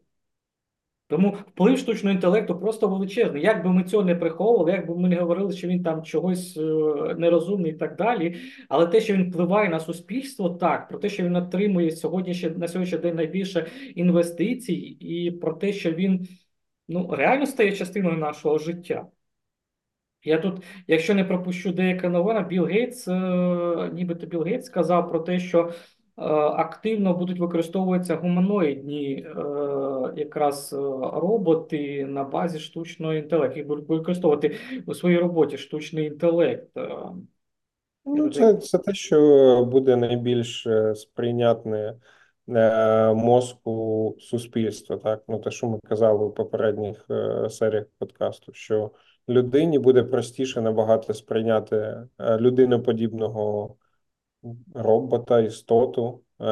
Тому 1.08 1.30
вплив 1.30 1.78
штучного 1.78 2.14
інтелекту 2.14 2.60
просто 2.60 2.88
величезний. 2.88 3.42
Як 3.42 3.64
би 3.64 3.72
ми 3.72 3.84
цього 3.84 4.04
не 4.04 4.14
приховували, 4.14 4.72
як 4.72 4.88
би 4.88 4.96
ми 4.96 5.08
не 5.08 5.16
говорили, 5.16 5.52
що 5.52 5.68
він 5.68 5.82
там 5.82 6.02
чогось 6.02 6.56
е, 6.56 6.60
нерозумний 7.18 7.72
і 7.72 7.74
так 7.74 7.96
далі. 7.96 8.36
Але 8.68 8.86
те, 8.86 9.00
що 9.00 9.14
він 9.14 9.30
впливає 9.30 9.68
на 9.68 9.80
суспільство, 9.80 10.50
так, 10.50 10.88
про 10.88 10.98
те, 10.98 11.08
що 11.08 11.22
він 11.22 11.36
отримує 11.36 11.90
сьогодні 11.90 12.50
на 12.56 12.68
сьогоднішній 12.68 12.98
день 12.98 13.16
найбільше 13.16 13.66
інвестицій, 13.94 14.74
і 15.00 15.30
про 15.30 15.52
те, 15.52 15.72
що 15.72 15.92
він 15.92 16.28
ну, 16.88 17.14
реально 17.14 17.46
стає 17.46 17.72
частиною 17.72 18.18
нашого 18.18 18.58
життя. 18.58 19.06
Я 20.24 20.38
тут, 20.38 20.62
якщо 20.86 21.14
не 21.14 21.24
пропущу 21.24 21.72
деяка 21.72 22.08
новина, 22.08 22.40
Білл 22.40 22.64
Гейтс, 22.64 23.08
е, 23.08 23.90
нібито 23.92 24.26
Білл 24.26 24.42
Гейтс 24.42 24.66
сказав 24.66 25.10
про 25.10 25.20
те, 25.20 25.38
що 25.38 25.60
е, 25.60 25.72
активно 26.34 27.14
будуть 27.14 27.38
використовуватися 27.38 28.16
гуманоїдні 28.16 29.14
е, 29.14 29.34
якраз 30.16 30.72
роботи 31.12 32.06
на 32.06 32.24
базі 32.24 32.58
штучного 32.58 33.14
інтелекту. 33.14 33.58
Їх 33.58 33.66
будуть 33.66 33.88
використовувати 33.88 34.56
у 34.86 34.94
своїй 34.94 35.18
роботі 35.18 35.58
штучний 35.58 36.06
інтелект. 36.06 36.68
Ну, 38.04 38.30
це, 38.30 38.54
це 38.54 38.78
те, 38.78 38.94
що 38.94 39.68
буде 39.70 39.96
найбільш 39.96 40.66
сприйнятне 40.94 41.94
мозку 43.14 44.16
суспільства. 44.20 44.96
Так, 44.96 45.22
ну 45.28 45.38
те, 45.38 45.50
що 45.50 45.66
ми 45.66 45.78
казали 45.88 46.24
у 46.24 46.30
попередніх 46.30 47.06
серіях 47.50 47.84
подкасту, 47.98 48.52
що 48.54 48.90
людині 49.28 49.78
буде 49.78 50.02
простіше 50.02 50.60
набагато 50.62 51.14
сприйняти 51.14 51.76
е, 52.18 52.38
людиноподібного 52.38 53.76
робота, 54.74 55.40
істоту, 55.40 56.20
е, 56.40 56.44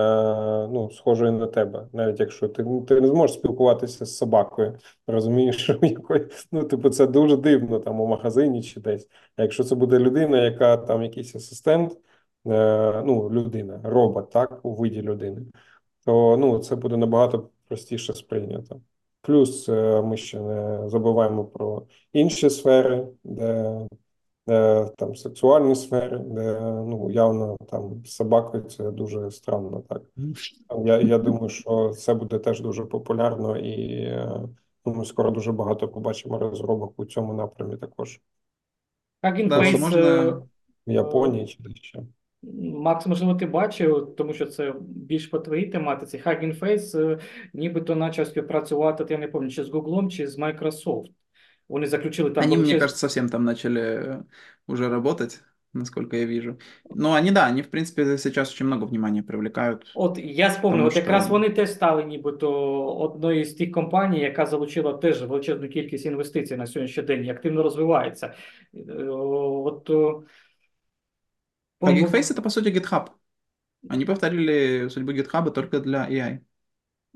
ну, 0.68 0.91
схожої 0.91 1.33
на 1.33 1.47
тебе, 1.47 1.89
навіть 1.93 2.20
якщо 2.20 2.49
ти 2.49 2.64
ти 2.89 3.01
не 3.01 3.09
зможеш 3.09 3.37
спілкуватися 3.37 4.05
з 4.05 4.16
собакою, 4.16 4.79
розумієш, 5.07 5.68
якої, 5.83 6.27
ну, 6.53 6.64
типу, 6.64 6.91
це 6.91 7.07
дуже 7.07 7.37
дивно 7.37 7.79
там 7.79 8.01
у 8.01 8.07
магазині 8.07 8.62
чи 8.62 8.81
десь. 8.81 9.09
А 9.37 9.43
якщо 9.43 9.64
це 9.64 9.74
буде 9.74 9.99
людина, 9.99 10.45
яка 10.45 10.77
там 10.77 11.03
якийсь 11.03 11.37
асистент, 11.37 11.93
е, 12.47 13.03
ну, 13.07 13.31
людина, 13.31 13.81
робот, 13.85 14.31
так, 14.31 14.64
у 14.64 14.74
виді 14.74 15.03
людини, 15.03 15.43
то 16.05 16.37
ну, 16.37 16.59
це 16.59 16.77
буде 16.77 16.97
набагато 16.97 17.49
простіше 17.68 18.12
сприйнято. 18.14 18.81
Плюс 19.27 19.68
е, 19.68 20.03
ми 20.03 20.16
ще 20.16 20.41
не 20.41 20.89
забуваємо 20.89 21.45
про 21.45 21.83
інші 22.12 22.51
сфери, 22.51 23.07
де 23.24 23.81
де 24.47 24.85
там 24.99 25.16
сексуальні 25.16 25.74
сфери, 25.74 26.18
де 26.18 26.61
ну 26.61 27.11
явно 27.11 27.57
там 27.70 28.03
з 28.05 28.11
собакою 28.11 28.62
це 28.62 28.91
дуже 28.91 29.31
странно. 29.31 29.83
Так 29.89 30.03
я 30.85 31.01
я 31.01 31.18
думаю, 31.18 31.49
що 31.49 31.91
це 31.91 32.14
буде 32.14 32.39
теж 32.39 32.61
дуже 32.61 32.85
популярно, 32.85 33.57
і 33.57 34.07
ну, 34.87 34.95
ми 34.95 35.05
скоро 35.05 35.31
дуже 35.31 35.53
багато 35.53 35.89
побачимо 35.89 36.39
розробок 36.39 36.93
у 36.97 37.05
цьому 37.05 37.33
напрямі 37.33 37.77
також. 37.77 38.20
Можна- 39.81 39.99
е, 39.99 40.43
В 40.87 40.91
Японії 40.93 41.47
чи 41.47 41.59
ще. 41.74 42.03
Макс, 42.55 43.07
можливо, 43.07 43.34
ти 43.34 43.47
бачив, 43.47 44.14
тому 44.16 44.32
що 44.32 44.47
це 44.47 44.74
більш 44.80 45.26
по 45.26 45.38
твоїй 45.38 45.66
тематиці. 45.66 46.22
Hugging 46.26 46.59
Face 46.59 47.01
е, 47.01 47.18
нібито 47.55 47.97
почав 47.97 48.26
співпрацювати, 48.26 49.07
я 49.11 49.18
не 49.18 49.28
пам'ятаю, 49.28 49.51
чи 49.51 49.64
з 49.64 49.74
Google, 49.74 50.09
чи 50.09 50.26
з 50.26 50.38
Microsoft. 50.38 51.07
Вони 51.68 51.86
заключили 51.86 52.30
там 52.30 52.44
Они, 52.44 52.57
мне 52.57 52.78
кажется, 52.78 52.99
совсем 52.99 53.28
там 53.28 53.44
начали 53.44 53.80
э, 53.80 54.22
уже 54.68 54.88
работать, 54.88 55.40
насколько 55.72 56.16
я 56.16 56.24
вижу. 56.24 56.59
Но 56.94 57.14
они, 57.14 57.30
да, 57.30 57.47
они, 57.47 57.62
в 57.62 57.70
принципе, 57.70 58.18
сейчас 58.18 58.53
очень 58.53 58.66
много 58.66 58.84
внимания 58.84 59.22
привлекают. 59.22 59.92
От 59.94 60.18
я 60.18 60.51
спомнив, 60.51 60.78
Тому 60.78 60.88
от 60.88 60.97
якраз 60.97 61.28
вони 61.28 61.51
теж 61.51 61.70
стали 61.70 62.05
нібито 62.05 62.51
одною 62.86 63.44
з 63.44 63.55
тих 63.55 63.72
компаній, 63.72 64.20
яка 64.20 64.47
залучила 64.47 64.92
теж 64.92 65.22
величезну 65.22 65.68
кількість 65.68 66.07
інвестицій 66.07 66.57
на 66.57 66.66
сьогоднішній 66.66 67.03
день 67.03 67.24
і 67.24 67.30
активно 67.30 67.62
розвивається. 67.62 68.34
Е, 68.74 69.05
От, 69.05 69.90
о, 71.81 71.89
Hugging 71.89 72.11
Face— 72.11 72.31
это, 72.31 72.43
по 72.43 72.51
сути, 72.51 72.68
GitHub. 72.68 73.11
Они 73.89 74.05
повторили 74.05 74.89
судьбу 74.89 75.12
GitHub 75.12 75.51
только 75.53 75.81
для 75.81 76.09
AI. 76.09 76.41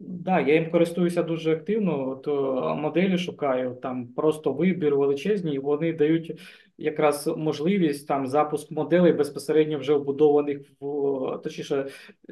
Да, 0.03 0.41
я 0.41 0.55
їм 0.55 0.71
користуюся 0.71 1.23
дуже 1.23 1.53
активно. 1.53 2.09
От 2.09 2.29
е, 2.29 2.75
моделі 2.81 3.19
шукаю, 3.19 3.79
там 3.83 4.07
просто 4.07 4.53
вибір 4.53 4.97
величезний, 4.97 5.55
і 5.55 5.59
вони 5.59 5.93
дають 5.93 6.41
якраз 6.79 7.27
можливість 7.27 8.09
там 8.09 8.27
запуск 8.27 8.71
моделей 8.71 9.13
безпосередньо 9.13 9.79
вже 9.79 9.95
вбудованих 9.95 10.61
в 10.81 11.39
точніше, 11.45 11.89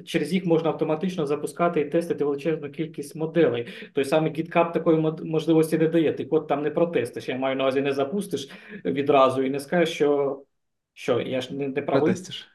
через 0.06 0.32
їх 0.32 0.46
можна 0.46 0.70
автоматично 0.70 1.26
запускати 1.26 1.80
і 1.80 1.84
тестити 1.84 2.24
величезну 2.24 2.70
кількість 2.70 3.16
моделей. 3.16 3.66
Той 3.94 4.04
самий 4.04 4.32
GitHub 4.32 4.72
такої 4.72 4.98
можливості 5.24 5.78
не 5.78 5.88
дає. 5.88 6.12
Ти 6.12 6.24
код 6.24 6.46
там 6.46 6.62
не 6.62 6.70
протестиш. 6.70 7.28
Я 7.28 7.38
маю 7.38 7.56
на 7.56 7.64
увазі, 7.64 7.80
не 7.80 7.92
запустиш 7.92 8.48
відразу 8.84 9.42
і 9.42 9.50
не 9.50 9.60
скажеш, 9.60 9.94
що, 9.94 10.42
що 10.98 11.20
я 11.20 11.40
ж 11.40 11.54
не, 11.54 11.68
не 11.68 11.82
правий. 11.82 12.02
Протестишь. 12.02 12.48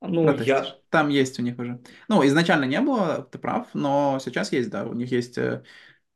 Ну, 0.00 0.36
я. 0.42 0.76
Там 0.90 1.08
есть 1.08 1.40
у 1.40 1.42
них 1.42 1.58
уже. 1.58 1.78
Ну, 2.08 2.24
изначально 2.24 2.66
не 2.66 2.80
было, 2.80 3.28
ты 3.32 3.38
прав, 3.38 3.66
но 3.74 4.20
сейчас 4.20 4.52
есть, 4.52 4.70
да. 4.70 4.84
У 4.84 4.94
них 4.94 5.10
есть 5.10 5.38
э, 5.38 5.64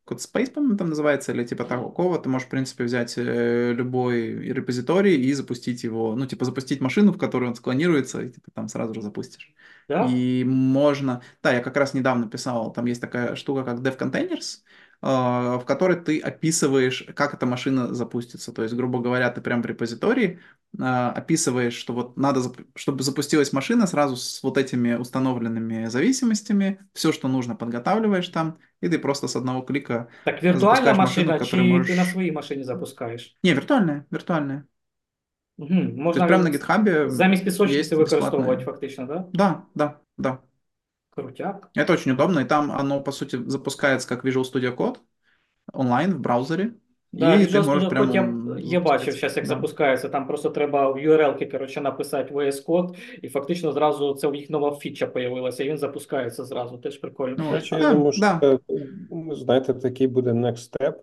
CodeSpace, 0.07 0.53
по-моему, 0.53 0.77
там 0.77 0.91
называется, 0.91 1.33
или 1.33 1.45
типа 1.45 1.65
такого. 1.65 2.19
Ты 2.21 2.29
можешь, 2.29 2.47
в 2.47 2.51
принципе, 2.51 2.85
взять 2.85 3.19
э, 3.19 3.73
любой 3.73 4.35
репозиторий 4.53 5.17
и 5.17 5.33
запустить 5.33 5.83
его, 5.83 6.15
ну, 6.15 6.27
типа 6.27 6.45
запустить 6.45 6.81
машину, 6.81 7.13
в 7.13 7.19
которой 7.19 7.49
он 7.49 7.57
склонируется, 7.57 8.23
и 8.23 8.31
типа 8.31 8.53
там 8.55 8.69
сразу 8.69 8.95
же 8.95 9.03
запустишь. 9.03 9.53
да? 9.89 10.07
И 10.09 10.45
можно... 10.45 11.23
Да, 11.43 11.53
я 11.53 11.61
как 11.61 11.77
раз 11.77 11.93
недавно 11.93 12.29
писал, 12.29 12.73
там 12.73 12.87
есть 12.87 13.01
такая 13.01 13.35
штука, 13.35 13.65
как 13.65 13.81
Dev 13.81 13.99
Containers, 13.99 14.61
в 15.02 15.64
которой 15.66 15.98
ты 16.00 16.20
описываешь, 16.20 17.04
как 17.14 17.34
эта 17.34 17.46
машина 17.46 17.94
запустится. 17.94 18.54
То 18.54 18.64
есть, 18.64 18.74
грубо 18.74 19.00
говоря, 19.00 19.30
ты 19.30 19.42
прям 19.42 19.62
в 19.62 19.66
репозитории 19.66 20.40
э, 20.80 20.84
описываешь, 21.18 21.74
что 21.74 21.94
вот 21.94 22.18
надо, 22.18 22.40
зап- 22.40 22.66
чтобы 22.76 23.04
запустилась 23.04 23.52
машина 23.54 23.86
сразу 23.88 24.16
с 24.16 24.42
вот 24.44 24.58
этими 24.58 24.96
установленными 24.96 25.88
зависимостями, 25.90 26.80
все, 26.94 27.12
что 27.12 27.28
нужно, 27.28 27.56
подготавливаешь 27.56 28.30
там, 28.30 28.58
и 28.82 28.88
ты 28.88 28.98
просто 28.98 29.28
с 29.28 29.36
одного 29.36 29.62
клика... 29.62 30.08
Так 30.26 30.44
віртуальна 30.44 30.76
запускаєш 30.76 30.98
машину, 30.98 31.28
машина, 31.28 31.40
чи 31.40 31.46
которую 31.46 31.70
можеш- 31.74 31.88
ти 31.88 31.98
на 31.98 32.06
своїй 32.06 32.32
машині 32.32 32.64
запускаєш? 32.64 33.38
Не, 33.44 33.54
виртуальная, 33.54 34.06
виртуальная. 34.12 34.64
Угу. 35.58 35.70
То 35.70 35.76
есть 35.84 35.98
Можна 35.98 36.28
прямо 36.28 36.44
на 36.44 36.50
від- 36.50 36.62
GitHub 36.62 37.10
замість 37.10 37.42
есть 37.42 37.46
пісочниці 37.46 37.96
бесплатная. 37.96 38.04
використовувати 38.20 38.66
фактично, 38.66 39.06
да? 39.06 39.26
Да, 39.34 39.62
да, 39.76 40.00
да. 40.18 40.38
Крутяк. 41.23 41.71
Это 41.77 41.93
очень 41.93 42.13
удобно, 42.13 42.41
и 42.41 42.45
там 42.45 42.71
оно, 42.71 43.01
по 43.01 43.13
сути, 43.13 43.39
запускается 43.47 44.09
как 44.09 44.25
Visual 44.25 44.45
Studio 44.45 44.77
Code 44.77 44.97
онлайн 45.73 46.15
в 46.15 46.19
браузере. 46.19 46.71
Да, 47.13 47.35
і 47.35 47.39
Visual 47.39 47.53
ти 47.53 47.61
можеш 47.61 47.89
прямо 47.89 48.15
я, 48.15 48.35
я 48.59 48.81
бачив 48.81 49.15
зараз, 49.15 49.37
як 49.37 49.47
Да. 49.47 49.49
запускається. 49.49 50.09
Там 50.09 50.27
просто 50.27 50.51
треба 50.51 50.91
в 50.91 50.97
URL-ки, 50.97 51.47
коротше, 51.47 51.81
написати 51.81 52.35
VS 52.35 52.67
Code, 52.67 52.97
і 53.23 53.29
фактично 53.29 53.73
зразу 53.73 54.15
це 54.15 54.29
їх 54.35 54.51
нова 54.51 54.77
фіча 54.77 55.07
появилася, 55.07 55.65
і 55.65 55.69
він 55.69 55.79
запускається 55.79 56.45
зразу. 56.45 56.79
Теж 56.79 56.99
прикольно. 56.99 57.37
Ну, 57.39 57.61
да, 57.71 57.79
я 57.79 57.93
думаю, 57.93 58.13
що 58.13 58.21
да. 58.21 58.39
це, 58.41 58.59
ну, 59.11 59.35
знаєте, 59.35 59.75
такий 59.75 60.07
буде 60.07 60.31
next 60.31 60.71
step. 60.71 60.95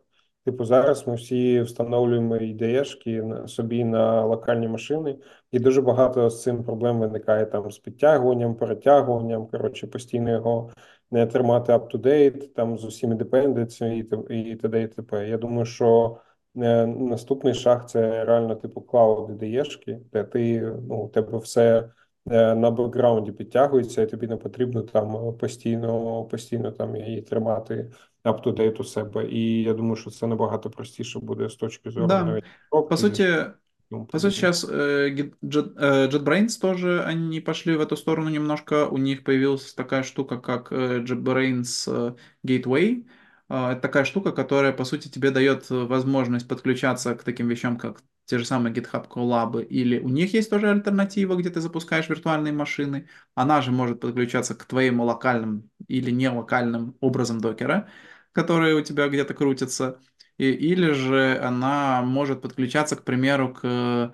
Типу, 0.45 0.65
зараз 0.65 1.07
ми 1.07 1.15
всі 1.15 1.61
встановлюємо 1.61 2.37
ідеєшки 2.37 3.23
собі 3.47 3.83
на 3.83 4.25
локальні 4.25 4.67
машини, 4.67 5.17
і 5.51 5.59
дуже 5.59 5.81
багато 5.81 6.29
з 6.29 6.43
цим 6.43 6.63
проблем 6.63 6.99
виникає 6.99 7.45
там 7.45 7.71
з 7.71 7.79
підтягуванням, 7.79 8.55
перетягуванням. 8.55 9.47
Коротше, 9.47 9.87
постійно 9.87 10.31
його 10.31 10.71
не 11.11 11.25
тримати 11.25 11.73
up-to-date, 11.73 12.53
там 12.53 12.77
з 12.77 12.85
усіми 12.85 13.15
dependencies 13.15 14.31
і 14.31 14.55
т.д. 14.55 14.81
і 14.81 14.87
т.п. 14.87 15.29
Я 15.29 15.37
думаю, 15.37 15.65
що 15.65 16.17
е, 16.57 16.87
наступний 16.87 17.53
шаг 17.53 17.85
це 17.85 18.25
реально 18.25 18.55
типу 18.55 18.81
клауд 18.81 19.29
ідеєшки, 19.29 19.99
де 20.13 20.23
ти 20.23 20.61
ну, 20.89 20.95
у 20.95 21.07
тебе 21.07 21.37
все 21.37 21.89
е, 22.31 22.55
на 22.55 22.71
бекграунді 22.71 23.31
підтягується, 23.31 24.01
і 24.01 24.05
тобі 24.05 24.27
не 24.27 24.37
потрібно 24.37 24.81
там 24.81 25.37
постійно, 25.37 26.23
постійно 26.23 26.71
там 26.71 26.95
її 26.95 27.21
тримати 27.21 27.91
up-to-date 28.24 28.80
у 28.80 28.84
себе. 28.84 29.28
І 29.30 29.62
я 29.62 29.74
думаю, 29.74 29.96
що 29.96 30.10
це 30.10 30.26
набагато 30.26 30.70
простіше 30.70 31.18
буде 31.18 31.48
з 31.48 31.54
точки 31.54 31.90
зору 31.90 32.06
Да. 32.06 32.24
навіть 32.24 32.44
По 32.70 32.76
розробки, 32.90 32.96
сути, 32.96 33.50
тому 33.90 34.06
по 34.06 34.18
сути, 34.18 34.30
подібне. 34.30 34.52
сейчас 34.52 34.64
э, 34.70 35.14
Git- 35.14 35.32
Jet- 35.42 35.74
э, 35.74 36.08
JetBrains 36.10 36.60
тоже, 36.60 37.04
они 37.08 37.40
пошли 37.40 37.76
в 37.76 37.80
эту 37.80 37.96
сторону 37.96 38.30
немножко. 38.30 38.86
У 38.86 38.98
них 38.98 39.24
появилась 39.24 39.74
такая 39.74 40.02
штука, 40.02 40.36
как 40.38 40.72
э, 40.72 41.00
JetBrains 41.04 41.88
э, 41.88 42.14
Gateway. 42.44 43.04
А, 43.48 43.72
Это 43.72 43.80
такая 43.80 44.04
штука, 44.04 44.32
которая, 44.32 44.72
по 44.72 44.84
сути, 44.84 45.08
тебе 45.08 45.30
дает 45.30 45.70
э, 45.70 45.86
возможность 45.86 46.48
подключаться 46.48 47.14
к 47.14 47.24
таким 47.24 47.48
вещам, 47.48 47.76
как 47.78 48.02
те 48.26 48.38
же 48.38 48.44
самые 48.44 48.72
GitHub 48.72 49.08
коллабы, 49.08 49.64
или 49.64 49.98
у 49.98 50.08
них 50.08 50.34
есть 50.34 50.50
тоже 50.50 50.70
альтернатива, 50.70 51.34
где 51.34 51.50
ты 51.50 51.60
запускаешь 51.60 52.08
виртуальные 52.08 52.52
машины. 52.52 53.08
Она 53.34 53.60
же 53.60 53.72
может 53.72 53.98
подключаться 54.00 54.54
к 54.54 54.64
твоим 54.64 55.00
локальным 55.00 55.68
или 55.88 56.12
не 56.12 56.30
локальным 56.30 56.94
образом 57.00 57.40
докера, 57.40 57.88
которые 58.34 58.74
у 58.74 58.82
тебя 58.82 59.08
где-то 59.08 59.34
крутятся. 59.34 59.98
И- 60.38 60.52
или 60.72 60.92
же 60.92 61.38
она 61.42 62.02
может 62.02 62.40
подключаться, 62.42 62.96
к 62.96 63.02
примеру, 63.04 63.54
к 63.54 63.60
э, 63.64 64.10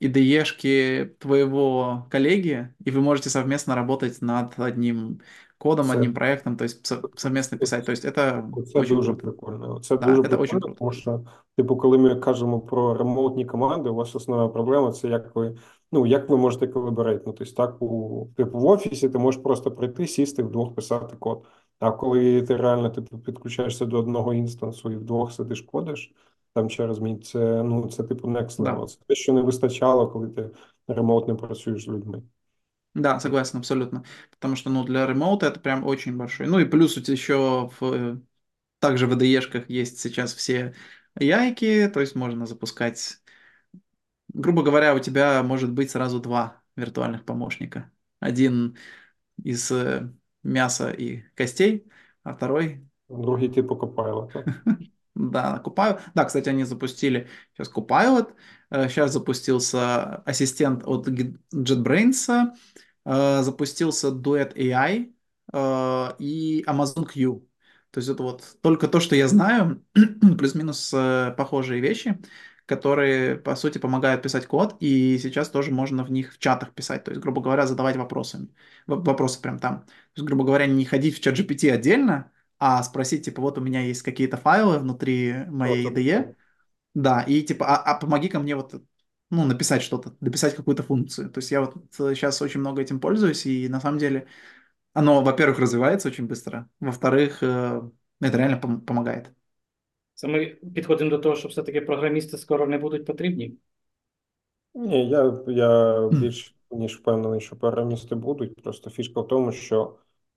IDE-шке 0.00 1.06
твоего 1.18 2.06
коллеги, 2.10 2.74
и 2.84 2.90
вы 2.90 3.00
можете 3.00 3.30
совместно 3.30 3.74
работать 3.74 4.22
над 4.22 4.54
одним 4.58 5.20
кодом, 5.58 5.86
Це- 5.86 5.92
одним 5.94 6.12
проектом, 6.14 6.56
то 6.56 6.64
есть 6.64 6.86
со- 6.86 7.02
совместно 7.16 7.58
писать. 7.58 7.86
То 7.86 7.92
есть 7.92 8.04
это 8.04 8.64
Це 8.72 8.78
очень 8.78 8.96
дуже 8.96 9.14
круто. 9.14 9.22
прикольно. 9.22 9.80
Це 9.80 9.96
Да, 9.96 10.06
дуже 10.06 10.22
це 10.22 10.28
прикольно, 10.28 10.42
очень 10.42 10.60
круто. 10.60 10.78
тому 10.78 10.92
що, 10.92 11.24
типу, 11.56 11.76
коли 11.76 11.98
ми 11.98 12.14
кажемо 12.16 12.60
про 12.60 12.94
ремоутні 12.94 13.44
команди, 13.44 13.90
у 13.90 13.94
вас 13.94 14.16
основна 14.16 14.48
проблема 14.48 14.92
це 14.92 15.08
як 15.08 15.36
ви, 15.36 15.56
ну, 15.92 16.06
як 16.06 16.28
ви 16.28 16.36
можете 16.36 16.66
колаборейт. 16.66 17.26
Ну, 17.26 17.32
тобто, 17.32 17.54
так, 17.54 17.82
у, 17.82 18.28
типу, 18.36 18.58
в 18.58 18.66
офісі 18.66 19.08
ти 19.08 19.18
можеш 19.18 19.42
просто 19.42 19.70
прийти, 19.70 20.06
сісти, 20.06 20.42
вдвох 20.42 20.74
писати 20.74 21.16
код. 21.18 21.46
А 21.80 21.90
коли 21.92 22.42
ти 22.42 22.56
реально 22.56 22.90
типу, 22.90 23.18
підключаєшся 23.18 23.84
до 23.86 23.98
одного 23.98 24.34
інстансу 24.34 24.92
і 24.92 24.96
вдвох 24.96 25.32
сидиш 25.32 25.60
кодиш, 25.60 26.14
там 26.52 26.70
через 26.70 26.98
мій, 26.98 27.16
це, 27.16 27.62
ну, 27.62 27.88
це 27.88 28.02
типу 28.02 28.28
next 28.28 28.62
Да. 28.64 28.74
level. 28.74 28.86
Це 28.86 28.98
те, 29.06 29.14
що 29.14 29.32
не 29.32 29.42
вистачало, 29.42 30.08
коли 30.08 30.28
ти 30.28 30.50
ремоутно 30.88 31.36
працюєш 31.36 31.84
з 31.84 31.88
людьми. 31.88 32.22
Да, 32.94 33.20
согласен, 33.20 33.58
абсолютно. 33.58 34.04
Потому 34.30 34.56
что, 34.56 34.70
ну, 34.70 34.84
для 34.84 35.06
ремоута 35.06 35.48
это 35.48 35.60
прям 35.60 35.84
очень 35.86 36.16
большой. 36.16 36.46
Ну 36.46 36.58
и 36.58 36.64
плюс 36.64 36.96
у 36.96 37.02
тебя 37.02 37.12
еще 37.12 37.70
в, 37.80 37.82
э, 37.82 38.18
также 38.78 39.06
в 39.06 39.12
IDE-шках 39.12 39.68
есть 39.68 39.98
сейчас 39.98 40.34
все 40.34 40.74
яйки, 41.18 41.90
то 41.92 42.00
есть 42.00 42.14
можно 42.14 42.46
запускать, 42.46 43.18
грубо 44.28 44.62
говоря, 44.62 44.94
у 44.94 44.98
тебя 44.98 45.42
может 45.42 45.72
быть 45.72 45.90
сразу 45.90 46.20
два 46.20 46.62
виртуальных 46.74 47.24
помощника. 47.24 47.92
Один 48.20 48.78
из 49.42 49.70
э, 49.70 50.10
мяса 50.43 50.91
и 50.91 51.23
костей, 51.35 51.87
а 52.23 52.35
второй 52.35 52.87
Другий 53.09 53.49
типу 53.49 53.75
Copilot? 53.75 54.45
Да, 55.13 55.61
Copilot. 55.63 55.99
Да, 56.15 56.23
кстати, 56.25 56.47
они 56.49 56.63
запустили 56.63 57.27
сейчас 57.53 57.69
Copilot, 57.71 58.33
э, 58.69 58.87
сейчас 58.87 59.11
запустился 59.11 60.15
ассистент 60.23 60.83
от 60.85 61.07
JetBrains, 61.09 62.53
э, 63.05 63.41
запустился 63.43 64.07
Duet 64.07 64.53
AI 64.55 65.13
э, 65.53 66.15
и 66.19 66.63
Amazon 66.65 67.05
Q. 67.05 67.45
То 67.91 67.97
есть 67.99 68.09
это 68.09 68.23
вот 68.23 68.57
только 68.61 68.87
то, 68.87 69.01
что 69.01 69.15
я 69.17 69.27
знаю, 69.27 69.83
плюс-минус 70.37 70.91
похожие 71.35 71.81
вещи, 71.81 72.17
которые, 72.71 73.35
по 73.37 73.55
сути, 73.55 73.77
помогают 73.77 74.23
писать 74.23 74.47
код, 74.47 74.75
и 74.79 75.17
сейчас 75.19 75.49
тоже 75.49 75.71
можно 75.71 76.03
в 76.03 76.11
них 76.11 76.33
в 76.33 76.39
чатах 76.39 76.73
писать, 76.73 77.03
то 77.03 77.11
есть, 77.11 77.21
грубо 77.21 77.41
говоря, 77.41 77.67
задавать 77.67 77.97
вопросами, 77.97 78.49
вопросы 78.87 79.41
прям 79.41 79.59
там. 79.59 79.81
То 79.85 79.91
есть, 80.17 80.27
грубо 80.27 80.43
говоря, 80.45 80.65
не 80.67 80.85
ходить 80.85 81.17
в 81.17 81.21
чат 81.21 81.35
GPT 81.35 81.69
отдельно, 81.69 82.31
а 82.59 82.81
спросить, 82.83 83.25
типа, 83.25 83.41
вот 83.41 83.57
у 83.57 83.61
меня 83.61 83.81
есть 83.81 84.03
какие-то 84.03 84.37
файлы 84.37 84.79
внутри 84.79 85.33
моей 85.47 85.87
Просто 85.87 85.99
IDE, 86.01 86.35
да, 86.95 87.21
и 87.23 87.41
типа, 87.43 87.65
а, 87.67 87.93
а 87.93 87.99
помоги-ка 87.99 88.39
мне 88.39 88.55
вот, 88.55 88.73
ну, 89.29 89.45
написать 89.45 89.81
что-то, 89.83 90.15
дописать 90.21 90.55
какую-то 90.55 90.83
функцию. 90.83 91.29
То 91.31 91.39
есть 91.39 91.51
я 91.51 91.61
вот 91.61 91.75
сейчас 91.91 92.41
очень 92.41 92.59
много 92.59 92.81
этим 92.81 92.99
пользуюсь, 92.99 93.45
и 93.45 93.67
на 93.69 93.79
самом 93.81 93.97
деле 93.99 94.27
оно, 94.93 95.23
во-первых, 95.23 95.59
развивается 95.59 96.07
очень 96.09 96.27
быстро, 96.27 96.69
во-вторых, 96.79 97.39
э, 97.43 97.81
это 98.21 98.37
реально 98.37 98.57
пом- 98.57 98.81
помогает. 98.81 99.33
Це 100.21 100.27
ми 100.27 100.45
підходимо 100.45 101.09
до 101.09 101.17
того, 101.17 101.35
що 101.35 101.47
все-таки 101.47 101.81
програмісти 101.81 102.37
скоро 102.37 102.67
не 102.67 102.77
будуть 102.77 103.05
потрібні. 103.05 103.57
Ні, 104.73 105.09
я, 105.09 105.39
я 105.47 106.07
більш 106.09 106.55
ніж 106.71 106.97
впевнений, 106.97 107.41
що 107.41 107.55
програмісти 107.55 108.15
будуть. 108.15 108.63
Просто 108.63 108.89
фішка 108.89 109.21
в 109.21 109.27
тому, 109.27 109.51
що 109.51 109.95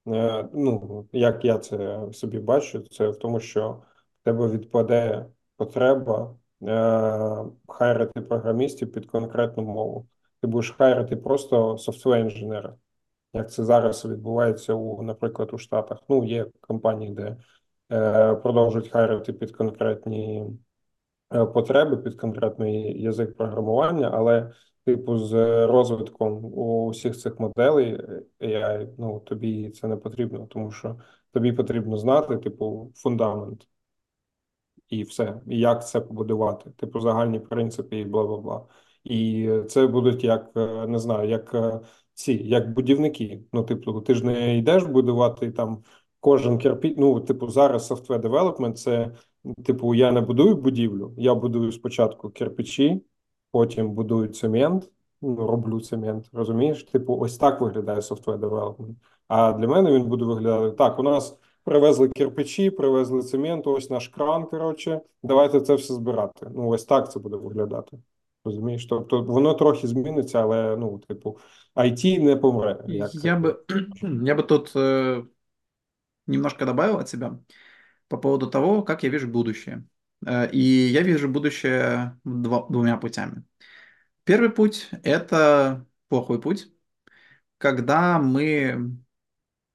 е, 0.08 0.48
ну, 0.54 1.08
як 1.12 1.44
я 1.44 1.58
це 1.58 2.00
собі 2.12 2.38
бачу, 2.38 2.80
це 2.80 3.08
в 3.08 3.16
тому, 3.16 3.40
що 3.40 3.82
в 4.20 4.24
тебе 4.24 4.48
відпаде 4.48 5.26
потреба 5.56 6.36
е, 6.62 7.44
хайрити 7.68 8.20
програмістів 8.20 8.92
під 8.92 9.06
конкретну 9.06 9.62
мову. 9.62 10.06
Ти 10.40 10.46
будеш 10.46 10.70
хайрити 10.70 11.16
просто 11.16 11.78
софтвер 11.78 12.20
інженера, 12.20 12.74
як 13.32 13.52
це 13.52 13.64
зараз 13.64 14.04
відбувається 14.04 14.74
у, 14.74 15.02
наприклад, 15.02 15.50
у 15.52 15.58
Штатах. 15.58 15.98
Ну, 16.08 16.24
є 16.24 16.46
компанії, 16.60 17.10
де 17.10 17.36
продовжують 18.42 18.88
хайрити 18.88 19.32
під 19.32 19.56
конкретні 19.56 20.46
е, 21.34 21.46
потреби 21.46 21.96
під 21.96 22.14
конкретний 22.14 23.02
язик 23.02 23.36
програмування, 23.36 24.10
але, 24.14 24.52
типу, 24.84 25.18
з 25.18 25.32
розвитком 25.66 26.44
усіх 26.58 27.18
цих 27.18 27.40
моделей 27.40 27.94
е, 27.94 28.22
AI, 28.40 28.88
ну, 28.98 29.20
тобі 29.20 29.70
це 29.70 29.88
не 29.88 29.96
потрібно, 29.96 30.46
тому 30.46 30.70
що 30.70 30.98
тобі 31.32 31.52
потрібно 31.52 31.96
знати, 31.96 32.36
типу, 32.36 32.92
фундамент 32.96 33.68
і 34.88 35.02
все, 35.02 35.40
і 35.46 35.58
як 35.58 35.86
це 35.86 36.00
побудувати, 36.00 36.70
типу, 36.70 37.00
загальні 37.00 37.40
принципи 37.40 37.98
і 37.98 38.04
бла 38.04 38.24
бла 38.26 38.38
бла. 38.38 38.66
І 39.04 39.50
це 39.68 39.86
будуть 39.86 40.24
як 40.24 40.50
е, 40.56 40.86
не 40.86 40.98
знаю, 40.98 41.28
як 41.28 41.54
е, 41.54 41.80
ці, 42.14 42.32
як 42.32 42.72
будівники. 42.72 43.42
Ну, 43.52 43.62
типу, 43.64 44.00
ти 44.00 44.14
ж 44.14 44.26
не 44.26 44.58
йдеш 44.58 44.82
будувати 44.82 45.50
там 45.52 45.84
кожен 46.23 46.57
кирпіч. 46.57 46.93
Ну, 46.97 47.19
типу, 47.19 47.47
зараз 47.47 47.91
software 47.91 48.21
development 48.21 48.73
це 48.73 49.11
типу, 49.65 49.95
я 49.95 50.11
не 50.11 50.21
будую 50.21 50.55
будівлю, 50.55 51.13
я 51.17 51.35
будую 51.35 51.71
спочатку 51.71 52.29
кирпичі, 52.29 53.01
потім 53.51 53.91
будую 53.91 54.27
цемент, 54.27 54.91
ну, 55.21 55.35
роблю 55.35 55.81
цемент. 55.81 56.29
Розумієш? 56.33 56.83
Типу, 56.83 57.17
ось 57.17 57.37
так 57.37 57.61
виглядає 57.61 57.99
software 57.99 58.39
development. 58.39 58.95
А 59.27 59.53
для 59.53 59.67
мене 59.67 59.91
він 59.91 60.03
буде 60.03 60.25
виглядати 60.25 60.75
так: 60.75 60.99
у 60.99 61.03
нас. 61.03 61.37
Привезли 61.63 62.09
кирпичі, 62.09 62.69
привезли 62.69 63.21
цемент, 63.21 63.67
ось 63.67 63.89
наш 63.89 64.07
кран. 64.07 64.45
Коротше, 64.45 65.01
давайте 65.23 65.61
це 65.61 65.75
все 65.75 65.93
збирати. 65.93 66.47
Ну, 66.55 66.67
ось 66.67 66.85
так 66.85 67.11
це 67.11 67.19
буде 67.19 67.37
виглядати. 67.37 67.97
Розумієш? 68.45 68.85
Тобто 68.85 69.21
воно 69.21 69.53
трохи 69.53 69.87
зміниться, 69.87 70.41
але 70.41 70.77
ну, 70.77 71.01
типу, 71.07 71.37
IT 71.75 72.23
не 72.23 72.35
помре. 72.35 72.83
Як 72.87 73.15
Я 73.15 73.39
бы, 73.39 73.55
я 74.23 74.35
бы 74.35 74.43
тут 74.43 74.75
э, 74.75 75.23
немножко 76.26 76.66
добавил 76.66 76.98
от 76.98 77.08
себя 77.08 77.38
по 78.08 78.16
поводу 78.18 78.48
того, 78.50 78.82
как 78.82 79.02
я 79.02 79.08
вижу 79.10 79.28
будущее. 79.28 79.86
Э, 80.26 80.50
и 80.50 80.60
я 80.60 81.02
вижу 81.02 81.28
будущее 81.28 82.18
дво- 82.24 82.70
двумя 82.70 82.96
путями. 82.96 83.44
Первый 84.24 84.50
путь– 84.50 84.90
это 85.02 85.86
плохой 86.08 86.40
путь, 86.40 86.68
когда 87.58 88.18
мы, 88.18 88.96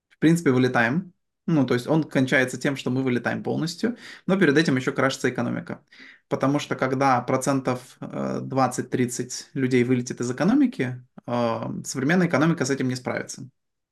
в 0.10 0.18
принципе, 0.20 0.52
вылетаем. 0.52 1.14
Ну, 1.48 1.66
то 1.66 1.74
есть 1.74 1.88
он 1.88 2.04
кончается 2.04 2.60
тем, 2.60 2.76
что 2.76 2.92
мы 2.92 3.02
вылетаем 3.02 3.42
полностью, 3.42 3.98
но 4.28 4.38
перед 4.38 4.56
этим 4.58 4.76
еще 4.76 4.92
крашится 4.92 5.30
экономика. 5.32 5.84
Потому 6.28 6.60
что 6.60 6.76
когда 6.76 7.20
процентов 7.22 7.98
э, 8.02 8.40
20-30 8.44 9.50
людей 9.54 9.84
вылетит 9.84 10.22
из 10.22 10.30
экономики, 10.30 11.04
э, 11.26 11.62
современная 11.86 12.28
экономика 12.28 12.66
с 12.66 12.70
этим 12.70 12.88
не 12.88 12.96
справится. 12.96 13.50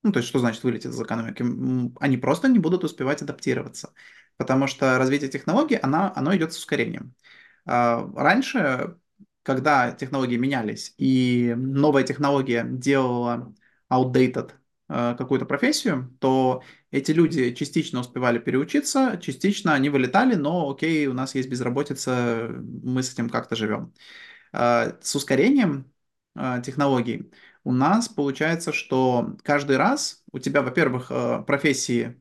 Ну, 0.07 0.13
то 0.13 0.19
есть 0.19 0.29
что 0.29 0.39
значит 0.39 0.63
вылетит 0.63 0.91
из 0.91 1.01
экономики? 1.01 1.43
Они 1.99 2.17
просто 2.17 2.47
не 2.47 2.59
будут 2.59 2.84
успевать 2.85 3.21
адаптироваться, 3.21 3.93
потому 4.38 4.67
что 4.67 4.97
развитие 4.97 5.29
технологий, 5.29 5.75
она, 5.75 6.13
оно 6.15 6.34
идет 6.35 6.53
с 6.53 6.57
ускорением. 6.57 7.13
А, 7.65 8.09
Раньше, 8.15 8.95
когда 9.43 9.91
технологии 9.91 10.38
менялись, 10.38 10.93
и 10.97 11.53
новая 11.57 12.03
технология 12.03 12.65
делала 12.69 13.53
outdated 13.91 14.51
э, 14.89 15.15
какую-то 15.17 15.45
профессию, 15.45 16.15
то 16.21 16.63
эти 16.91 17.11
люди 17.11 17.53
частично 17.53 17.99
успевали 17.99 18.39
переучиться, 18.39 19.17
частично 19.21 19.73
они 19.73 19.89
вылетали, 19.89 20.35
но 20.35 20.69
окей, 20.69 21.07
у 21.07 21.13
нас 21.13 21.35
есть 21.35 21.49
безработица, 21.49 22.49
мы 22.84 23.03
с 23.03 23.11
этим 23.13 23.29
как-то 23.29 23.55
живем. 23.57 23.93
А, 24.53 24.97
С 25.01 25.15
ускорением 25.15 25.91
а, 26.35 26.61
технологий 26.61 27.31
у 27.68 27.73
нас 27.73 28.07
получается, 28.07 28.72
что 28.72 29.35
каждый 29.44 29.76
раз 29.76 30.23
у 30.31 30.39
тебя, 30.39 30.61
во-первых, 30.61 31.11
э, 31.11 31.44
профессии, 31.45 32.18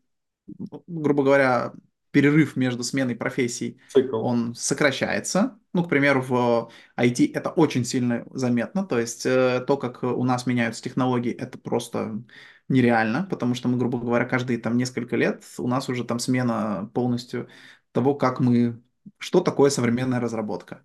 грубо 0.89 1.23
говоря, 1.23 1.73
перерыв 2.11 2.57
между 2.57 2.83
сменой 2.83 3.15
профессий, 3.15 3.79
цикл. 3.87 4.17
он 4.17 4.57
сокращается. 4.57 5.57
Ну, 5.73 5.85
к 5.85 5.89
примеру, 5.89 6.21
в 6.21 6.73
IT 6.99 7.31
это 7.33 7.51
очень 7.51 7.85
сильно 7.85 8.27
заметно. 8.33 8.85
То 8.85 8.99
есть 8.99 9.25
э, 9.25 9.65
то, 9.65 9.77
как 9.77 10.03
у 10.03 10.25
нас 10.25 10.47
меняются 10.47 10.83
технологии, 10.83 11.33
это 11.33 11.59
просто 11.59 12.25
нереально, 12.69 13.23
потому 13.31 13.55
что 13.55 13.69
мы, 13.69 13.79
грубо 13.79 14.01
говоря, 14.01 14.25
каждые 14.25 14.59
там 14.59 14.77
несколько 14.77 15.15
лет 15.15 15.45
у 15.59 15.69
нас 15.69 15.89
уже 15.89 16.03
там 16.03 16.19
смена 16.19 16.91
полностью 16.93 17.49
того, 17.93 18.17
как 18.17 18.41
мы, 18.41 18.83
что 19.19 19.39
такое 19.39 19.71
современная 19.71 20.19
разработка. 20.19 20.83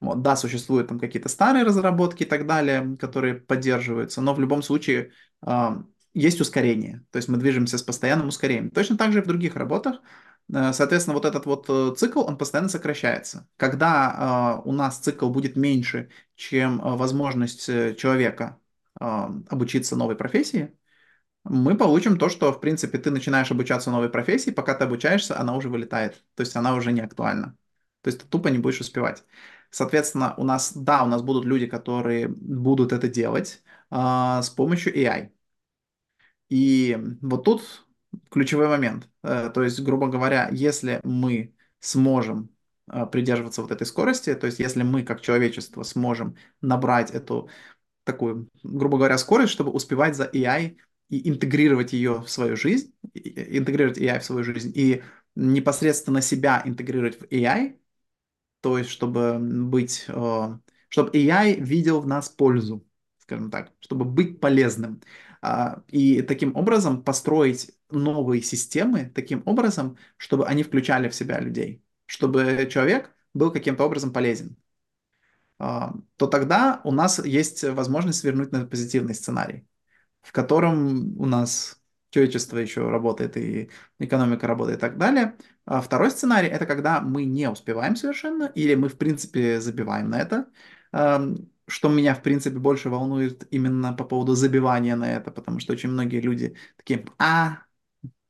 Вот, 0.00 0.22
да, 0.22 0.36
существуют 0.36 0.88
там 0.88 0.98
какие-то 1.00 1.28
старые 1.28 1.64
разработки 1.64 2.22
и 2.22 2.26
так 2.26 2.46
далее, 2.46 2.96
которые 2.98 3.34
поддерживаются, 3.34 4.20
но 4.20 4.34
в 4.34 4.40
любом 4.40 4.62
случае 4.62 5.12
а, 5.40 5.82
есть 6.12 6.40
ускорение, 6.40 7.04
то 7.10 7.16
есть 7.18 7.28
мы 7.28 7.38
движемся 7.38 7.78
с 7.78 7.82
постоянным 7.82 8.28
ускорением. 8.28 8.70
Точно 8.70 8.96
так 8.96 9.12
же 9.12 9.18
и 9.20 9.22
в 9.22 9.26
других 9.26 9.56
работах. 9.56 10.00
Э, 10.52 10.72
Соответственно, 10.72 11.14
вот 11.14 11.24
этот 11.24 11.46
вот 11.46 11.66
э, 11.68 11.94
цикл, 11.96 12.20
он 12.22 12.38
постоянно 12.38 12.68
сокращается. 12.70 13.48
Когда 13.56 14.14
а, 14.16 14.62
у 14.64 14.72
нас 14.72 14.98
цикл 14.98 15.28
будет 15.30 15.56
меньше, 15.56 16.10
чем 16.34 16.80
а, 16.82 16.96
возможность 16.96 17.68
э, 17.68 17.94
человека 17.94 18.58
а, 18.98 19.30
обучиться 19.48 19.96
новой 19.96 20.16
профессии, 20.16 20.72
мы 21.44 21.76
получим 21.76 22.18
то, 22.18 22.28
что, 22.28 22.52
в 22.52 22.60
принципе, 22.60 22.98
ты 22.98 23.10
начинаешь 23.10 23.50
обучаться 23.50 23.90
новой 23.90 24.08
профессии, 24.10 24.50
пока 24.50 24.74
ты 24.74 24.84
обучаешься, 24.84 25.38
она 25.38 25.54
уже 25.56 25.68
вылетает, 25.68 26.24
то 26.34 26.42
есть 26.42 26.56
она 26.56 26.74
уже 26.74 26.92
не 26.92 27.00
актуальна. 27.00 27.56
То 28.02 28.08
есть 28.08 28.20
ты 28.20 28.26
тупо 28.26 28.48
не 28.48 28.58
будешь 28.58 28.80
успевать. 28.80 29.24
Соответственно, 29.76 30.34
у 30.38 30.44
нас, 30.44 30.72
да, 30.74 31.04
у 31.04 31.06
нас 31.06 31.20
будут 31.22 31.44
люди, 31.44 31.66
которые 31.66 32.28
будут 32.28 32.92
это 32.92 33.08
делать 33.08 33.62
а, 33.90 34.40
с 34.42 34.48
помощью 34.48 34.94
AI. 34.96 35.32
И 36.48 36.96
вот 37.22 37.44
тут 37.44 37.86
ключевой 38.30 38.68
момент. 38.68 39.08
Э, 39.22 39.50
То 39.50 39.62
есть, 39.62 39.80
грубо 39.82 40.08
говоря, 40.08 40.48
если 40.52 41.00
мы 41.04 41.54
сможем 41.80 42.50
э, 42.90 43.06
придерживаться 43.06 43.62
вот 43.62 43.70
этой 43.72 43.86
скорости, 43.86 44.34
то 44.34 44.46
есть 44.46 44.58
если 44.60 44.82
мы 44.82 45.02
как 45.04 45.20
человечество 45.20 45.82
сможем 45.82 46.36
набрать 46.60 47.10
эту 47.10 47.50
такую, 48.04 48.48
грубо 48.62 48.98
говоря, 48.98 49.18
скорость, 49.18 49.52
чтобы 49.52 49.70
успевать 49.72 50.16
за 50.16 50.24
AI 50.24 50.76
и 51.10 51.28
интегрировать 51.30 51.92
ее 51.92 52.22
в 52.22 52.28
свою 52.30 52.56
жизнь, 52.56 52.94
интегрировать 53.14 53.98
AI 53.98 54.20
в 54.20 54.24
свою 54.24 54.44
жизнь 54.44 54.72
и 54.74 55.02
непосредственно 55.34 56.20
себя 56.22 56.62
интегрировать 56.64 57.20
в 57.20 57.24
AI, 57.32 57.78
то 58.66 58.78
есть 58.78 58.90
чтобы 58.90 59.38
быть, 59.38 60.06
э, 60.08 60.58
чтобы 60.88 61.10
AI 61.14 61.54
видел 61.60 62.00
в 62.00 62.06
нас 62.08 62.28
пользу, 62.28 62.84
скажем 63.18 63.48
так, 63.48 63.72
чтобы 63.78 64.04
быть 64.04 64.40
полезным. 64.40 65.00
А, 65.40 65.84
И 65.86 66.20
таким 66.22 66.56
образом 66.56 67.04
построить 67.04 67.70
новые 67.90 68.42
системы 68.42 69.12
таким 69.14 69.42
образом, 69.46 69.96
чтобы 70.16 70.46
они 70.48 70.64
включали 70.64 71.08
в 71.08 71.14
себя 71.14 71.38
людей, 71.38 71.84
чтобы 72.06 72.68
человек 72.68 73.14
был 73.34 73.52
каким-то 73.52 73.84
образом 73.84 74.12
полезен 74.12 74.56
а, 75.58 75.94
то 76.16 76.26
тогда 76.26 76.80
у 76.84 76.92
нас 76.92 77.24
есть 77.24 77.64
возможность 77.64 78.20
свернуть 78.20 78.52
на 78.52 78.66
позитивный 78.66 79.14
сценарий, 79.14 79.66
в 80.22 80.32
котором 80.32 81.18
у 81.20 81.26
нас 81.26 81.80
человечество 82.10 82.58
еще 82.58 82.88
работает 82.88 83.36
и 83.36 83.70
экономика 83.98 84.46
работает 84.46 84.78
и 84.78 84.80
так 84.80 84.98
далее. 84.98 85.36
А 85.64 85.80
второй 85.80 86.10
сценарий– 86.10 86.48
это 86.48 86.66
когда 86.66 87.00
мы 87.00 87.24
не 87.24 87.50
успеваем 87.50 87.96
совершенно, 87.96 88.44
или 88.54 88.74
мы, 88.74 88.88
в 88.88 88.96
принципе, 88.98 89.60
забиваем 89.60 90.10
на 90.10 90.20
это, 90.20 90.46
что 91.68 91.88
меня, 91.88 92.14
в 92.14 92.22
принципе, 92.22 92.58
больше 92.58 92.90
волнует 92.90 93.46
именно 93.50 93.92
по 93.92 94.04
поводу 94.04 94.34
забивания 94.34 94.94
на 94.96 95.12
это, 95.16 95.30
потому 95.32 95.58
что 95.58 95.72
очень 95.72 95.90
многие 95.90 96.20
люди 96.20 96.56
такие, 96.76 97.04
а, 97.18 97.58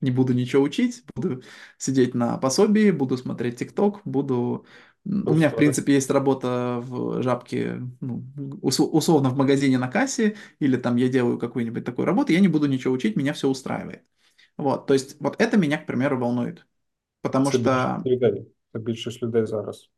не 0.00 0.10
буду 0.10 0.34
ничего 0.34 0.62
учить, 0.62 1.04
буду 1.14 1.42
сидеть 1.78 2.14
на 2.14 2.38
пособии, 2.38 2.90
буду 2.90 3.16
смотреть 3.16 3.58
ТикТок, 3.58 4.00
буду... 4.04 4.66
М, 5.05 5.27
У 5.27 5.33
меня, 5.35 5.49
в 5.49 5.55
Устроить. 5.55 5.55
принципе, 5.55 5.93
есть 5.95 6.09
работа 6.11 6.79
в 6.81 7.21
Жабке, 7.23 7.81
ну, 8.01 8.23
ус- 8.61 8.79
условно 8.79 9.29
в 9.29 9.37
магазине 9.37 9.77
на 9.79 9.87
кассе, 9.87 10.35
или 10.59 10.77
там 10.77 10.95
я 10.97 11.07
делаю 11.09 11.37
какую-нибудь 11.39 11.85
такую 11.85 12.05
работу, 12.05 12.33
я 12.33 12.39
не 12.39 12.47
буду 12.47 12.67
ничего 12.67 12.93
учить, 12.93 13.15
меня 13.15 13.33
все 13.33 13.47
устраивает. 13.49 14.03
Вот, 14.57 14.87
то 14.87 14.93
есть 14.93 15.17
вот 15.21 15.41
это 15.41 15.57
меня, 15.57 15.77
к 15.77 15.87
примеру, 15.87 16.19
волнует. 16.19 16.65
Потому 17.21 17.51
Це 17.51 17.57
більшість 17.57 17.89
что, 17.93 18.05
людей. 18.05 18.45
Це 18.73 18.79
більшість 18.79 19.23
людей 19.23 19.45
зараз. 19.45 19.89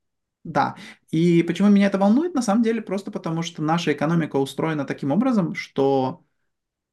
да, 0.44 0.76
и 1.11 1.44
почему 1.44 1.70
меня 1.70 1.88
это 1.88 1.98
волнует, 1.98 2.34
на 2.36 2.41
самом 2.41 2.64
деле, 2.64 2.82
просто 2.82 3.11
потому 3.11 3.44
что 3.44 3.61
наша 3.61 3.94
экономика 3.94 4.38
устроена 4.38 4.86
таким 4.86 5.11
образом, 5.11 5.56
что 5.56 6.24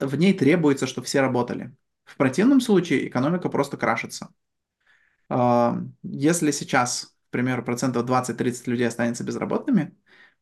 в 0.00 0.16
ней 0.16 0.34
требуется, 0.34 0.86
чтобы 0.86 1.06
все 1.06 1.20
работали. 1.22 1.74
В 2.04 2.16
противном 2.16 2.60
случае 2.60 3.08
экономика 3.08 3.48
просто 3.50 3.76
крашится. 3.76 4.28
А, 5.28 5.78
Если 6.02 6.50
сейчас, 6.52 7.06
к 7.06 7.10
примеру, 7.35 7.63
процентов 7.63 8.05
20-30 8.05 8.67
людей 8.67 8.87
останется 8.87 9.23
безработными, 9.23 9.97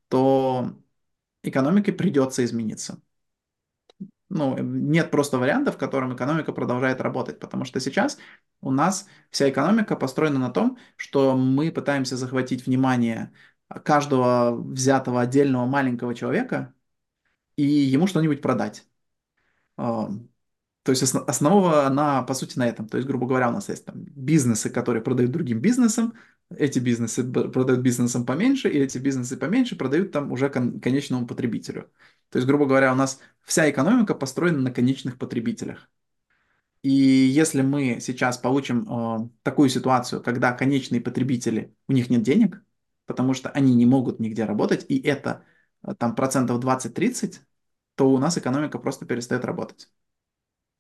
то 0.10 0.74
экономике 1.44 1.94
придется 1.94 2.46
измениться. 2.46 3.02
Ну, 4.30 4.58
нет 4.58 5.12
просто 5.12 5.38
варианта, 5.38 5.72
в 5.72 5.78
котором 5.78 6.16
экономика 6.16 6.54
продолжает 6.54 7.02
работать, 7.02 7.40
потому 7.40 7.66
что 7.66 7.80
сейчас 7.80 8.18
у 8.62 8.72
нас 8.72 9.06
вся 9.30 9.50
экономика 9.50 9.96
построена 9.96 10.40
на 10.40 10.50
том, 10.50 10.78
что 10.96 11.38
мы 11.38 11.72
пытаемся 11.72 12.18
захватить 12.18 12.66
внимание 12.66 13.32
каждого 13.86 14.56
взятого 14.56 15.22
отдельного 15.22 15.66
маленького 15.68 16.16
человека 16.16 16.74
и 17.58 17.64
ему 17.64 18.08
что-нибудь 18.08 18.42
продать. 18.42 18.88
А, 19.78 20.10
То 20.84 20.92
есть 20.92 21.04
основ- 21.04 21.26
основа, 21.28 21.86
она, 21.88 22.24
по 22.24 22.34
сути, 22.34 22.58
на 22.60 22.68
этом. 22.68 22.88
То 22.90 22.98
есть, 22.98 23.08
грубо 23.08 23.28
говоря, 23.28 23.50
у 23.50 23.54
нас 23.54 23.70
есть 23.70 23.86
там 23.86 24.04
бизнесы, 24.06 24.70
которые 24.70 25.04
продают 25.04 25.32
другим 25.32 25.62
бизнесам, 25.62 26.14
эти 26.50 26.80
бизнесы 26.80 27.24
продают 27.24 27.82
бизнесам 27.82 28.26
поменьше, 28.26 28.70
и 28.70 28.78
эти 28.80 28.98
бизнесы 28.98 29.38
поменьше 29.38 29.76
продают 29.76 30.12
там 30.12 30.32
уже 30.32 30.50
кон- 30.50 30.80
конечному 30.80 31.28
потребителю. 31.28 31.90
То 32.30 32.38
есть, 32.38 32.48
грубо 32.48 32.66
говоря, 32.66 32.92
у 32.94 32.96
нас 32.96 33.20
вся 33.42 33.70
экономика 33.70 34.16
построена 34.16 34.60
на 34.60 34.72
конечных 34.72 35.18
потребителях. 35.18 35.90
И 36.82 36.92
если 36.92 37.62
мы 37.62 38.00
сейчас 38.02 38.38
получим 38.38 38.88
э, 38.90 39.30
такую 39.42 39.70
ситуацию, 39.70 40.22
когда 40.22 40.52
конечные 40.52 41.00
потребители, 41.02 41.74
у 41.88 41.94
них 41.94 42.10
нет 42.10 42.24
денег, 42.24 42.62
потому 43.06 43.34
что 43.34 43.50
они 43.50 43.74
не 43.74 43.86
могут 43.86 44.20
нигде 44.20 44.44
работать, 44.46 44.86
и 44.90 45.00
это 45.00 45.44
э, 45.84 45.96
там 45.96 46.14
процентов 46.14 46.60
20-30, 46.60 47.42
то 47.96 48.10
у 48.10 48.18
нас 48.18 48.38
экономика 48.38 48.80
просто 48.80 49.06
перестает 49.06 49.46
работать. 49.46 49.90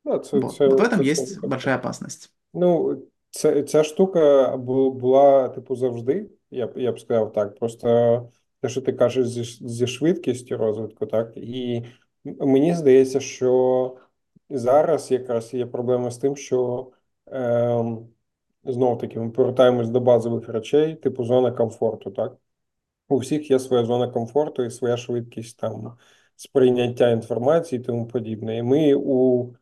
Ну, 0.06 0.19
це, 0.19 0.40
Вот. 0.40 0.56
це, 0.56 0.68
Вот 0.68 0.80
в 0.80 0.84
этом 0.84 0.98
це 0.98 1.03
есть 1.03 1.35
точно. 1.35 1.48
большая 1.48 1.77
опасность. 1.77 2.34
Ну, 2.53 3.02
це, 3.34 3.64
ця 3.64 3.84
штука 3.84 4.57
бу- 4.57 4.91
була, 4.91 5.49
типу, 5.49 5.76
завжди, 5.76 6.30
я 6.51 6.68
б, 6.68 6.73
я 6.76 6.91
б 6.91 6.99
сказав 6.99 7.34
так. 7.34 7.55
Просто 7.60 8.30
те, 8.61 8.69
що 8.69 8.81
ти 8.81 8.93
кажеш 8.93 9.27
зі, 9.30 9.43
зі 9.69 9.88
швидкістю 9.88 10.57
розвитку, 10.57 11.05
так, 11.05 11.34
і 11.38 11.84
мені 12.23 12.76
здається, 12.76 13.19
що 13.19 13.97
зараз 14.49 15.11
якраз 15.11 15.53
є 15.53 15.65
проблема 15.65 16.11
з 16.11 16.18
тим, 16.18 16.35
що 16.35 16.91
ем, 17.27 18.07
знов 18.64 18.97
таки 18.97 19.19
ми 19.19 19.31
повертаємось 19.31 19.89
до 19.89 19.99
базових 19.99 20.49
речей, 20.49 20.95
типу 20.95 21.23
зона 21.23 21.51
комфорту, 21.51 22.11
так? 22.11 22.38
У 23.10 23.18
всіх 23.18 23.51
є 23.51 23.60
своя 23.60 23.85
зона 23.85 24.07
комфорту 24.07 24.64
і 24.64 24.72
своя 24.72 24.97
швидкість 24.97 25.60
там 25.60 25.97
сприйняття 26.35 27.11
інформації 27.11 27.81
і 27.81 27.84
тому 27.84 28.07
подібне. 28.07 28.57
І 28.57 28.64
ми 28.64 28.93
у 28.95 29.47
е, 29.51 29.55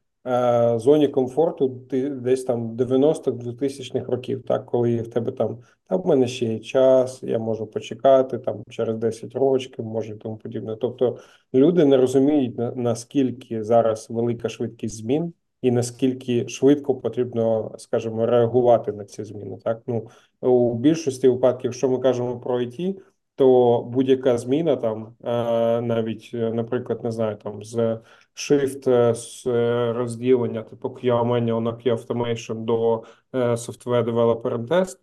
зоні 0.75 1.07
комфорту 1.07 1.67
десь 2.11 2.43
там 2.43 2.75
90-х 2.77 3.31
2000-х 3.31 4.11
років, 4.11 4.43
так, 4.43 4.65
коли 4.65 4.97
в 4.97 5.07
тебе 5.07 5.31
там, 5.31 5.57
та 5.87 5.95
в 5.95 6.07
мене 6.07 6.27
ще 6.27 6.45
є 6.45 6.59
час, 6.59 7.23
я 7.23 7.39
можу 7.39 7.67
почекати 7.67 8.39
там 8.39 8.63
через 8.69 8.97
10 8.97 9.35
років, 9.35 9.85
може 9.85 10.13
і 10.13 10.17
тому 10.17 10.37
подібне. 10.37 10.75
Тобто 10.81 11.17
люди 11.53 11.85
не 11.85 11.97
розуміють 11.97 12.57
наскільки 12.75 13.63
зараз 13.63 14.07
велика 14.09 14.49
швидкість 14.49 14.95
змін. 14.95 15.33
І 15.61 15.71
наскільки 15.71 16.47
швидко 16.47 16.95
потрібно, 16.95 17.71
скажімо, 17.77 18.25
реагувати 18.25 18.91
на 18.91 19.05
ці 19.05 19.23
зміни, 19.23 19.57
так 19.63 19.81
ну 19.87 20.07
у 20.41 20.75
більшості 20.75 21.29
випадків, 21.29 21.65
якщо 21.65 21.89
ми 21.89 21.99
кажемо 21.99 22.39
про 22.39 22.59
IT, 22.59 22.95
то 23.35 23.81
будь-яка 23.81 24.37
зміна 24.37 24.75
там, 24.75 25.15
е, 25.23 25.81
навіть, 25.81 26.31
е, 26.33 26.53
наприклад, 26.53 27.03
не 27.03 27.11
знаю, 27.11 27.37
там 27.43 27.63
з 27.63 27.99
shift 28.35 28.89
е, 28.89 29.15
з 29.15 29.47
е, 29.47 29.93
розділення 29.93 30.63
типу 30.63 30.89
QA 30.89 31.23
manual 31.25 31.59
на 31.59 31.71
QA 31.71 32.05
automation 32.05 32.55
до 32.55 33.03
е, 33.33 33.37
software 33.37 34.03
developer 34.03 34.57
and 34.57 34.67
test, 34.67 34.97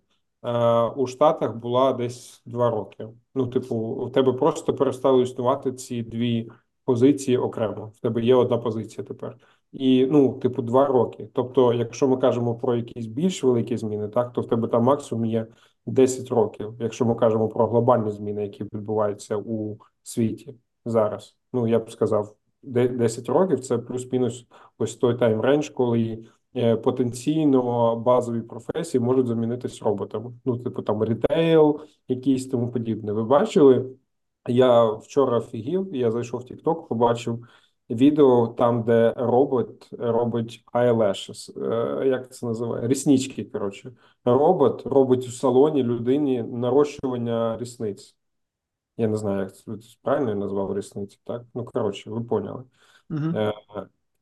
е, 0.45 0.93
у 0.97 1.07
Штатах 1.07 1.57
була 1.57 1.93
десь 1.93 2.43
два 2.47 2.71
роки. 2.71 3.09
Ну, 3.35 3.47
типу, 3.47 3.77
у 3.77 4.11
тебе 4.11 4.33
просто 4.33 4.75
перестали 4.75 5.23
існувати 5.23 5.73
ці 5.73 6.03
дві 6.03 6.51
позиції 6.85 7.39
окремо. 7.39 7.93
В 7.97 8.01
тебе 8.01 8.23
є 8.23 8.35
одна 8.35 8.59
позиція 8.59 9.07
тепер. 9.07 9.37
І 9.73 10.07
ну, 10.11 10.39
типу, 10.39 10.63
два 10.63 10.87
роки. 10.87 11.29
Тобто, 11.35 11.73
якщо 11.73 12.09
ми 12.09 12.17
кажемо 12.17 12.55
про 12.55 12.77
якісь 12.77 13.07
більш 13.07 13.45
великі 13.45 13.77
зміни, 13.77 14.09
так 14.09 14.33
то 14.33 14.41
в 14.41 14.49
тебе 14.49 14.69
там 14.69 14.83
максимум 14.83 15.25
є 15.25 15.47
10 15.87 16.31
років, 16.31 16.75
якщо 16.81 17.05
ми 17.05 17.15
кажемо 17.15 17.49
про 17.49 17.67
глобальні 17.67 18.11
зміни, 18.11 18.43
які 18.43 18.65
відбуваються 18.65 19.37
у 19.37 19.77
світі 20.03 20.55
зараз. 20.85 21.37
Ну 21.53 21.69
я 21.69 21.79
б 21.79 21.91
сказав, 21.91 22.35
10 22.63 23.29
років 23.29 23.61
це 23.61 23.79
плюс-мінус 23.79 24.47
ось 24.79 24.97
той 24.97 25.15
time 25.15 25.38
range, 25.38 25.73
коли 25.73 26.25
е, 26.57 26.77
потенційно 26.77 27.97
базові 27.97 28.41
професії 28.41 29.01
можуть 29.01 29.27
замінитись 29.27 29.83
роботами. 29.83 30.33
Ну, 30.45 30.59
типу 30.59 30.83
там 30.83 31.05
retail, 31.05 31.81
якийсь 32.09 32.49
тому 32.49 32.73
подібне. 32.73 33.13
Ви 33.13 33.25
бачили? 33.25 33.87
Я 34.49 34.85
вчора 34.85 35.39
офігів, 35.39 35.95
я 35.95 36.11
зайшов 36.11 36.41
в 36.41 36.45
TikTok, 36.45 36.89
побачив 36.89 37.47
відео 37.91 38.47
там, 38.49 38.83
де 38.83 39.15
робот 39.17 39.89
робить 39.99 40.65
eyelashes, 40.73 41.51
е, 42.03 42.09
як 42.09 42.35
це 42.35 42.47
називає? 42.47 42.89
Ріснички, 42.89 43.45
коротше. 43.45 43.93
Робот 44.25 44.87
робить 44.87 45.27
у 45.27 45.31
салоні 45.31 45.83
людині 45.83 46.43
нарощування 46.43 47.59
рісниць. 47.61 48.18
Я 48.99 49.09
не 49.09 49.17
знаю, 49.17 49.41
як 49.41 49.57
це 49.57 49.73
правильно 50.03 50.31
я 50.31 50.37
назвав 50.37 50.79
рісниці, 50.79 51.19
так? 51.25 51.43
Ну, 51.55 51.65
коротше, 51.65 52.11
ви 52.11 52.25
поняли. 52.25 52.65
Мгм. 53.11 53.37
Е, 53.37 53.53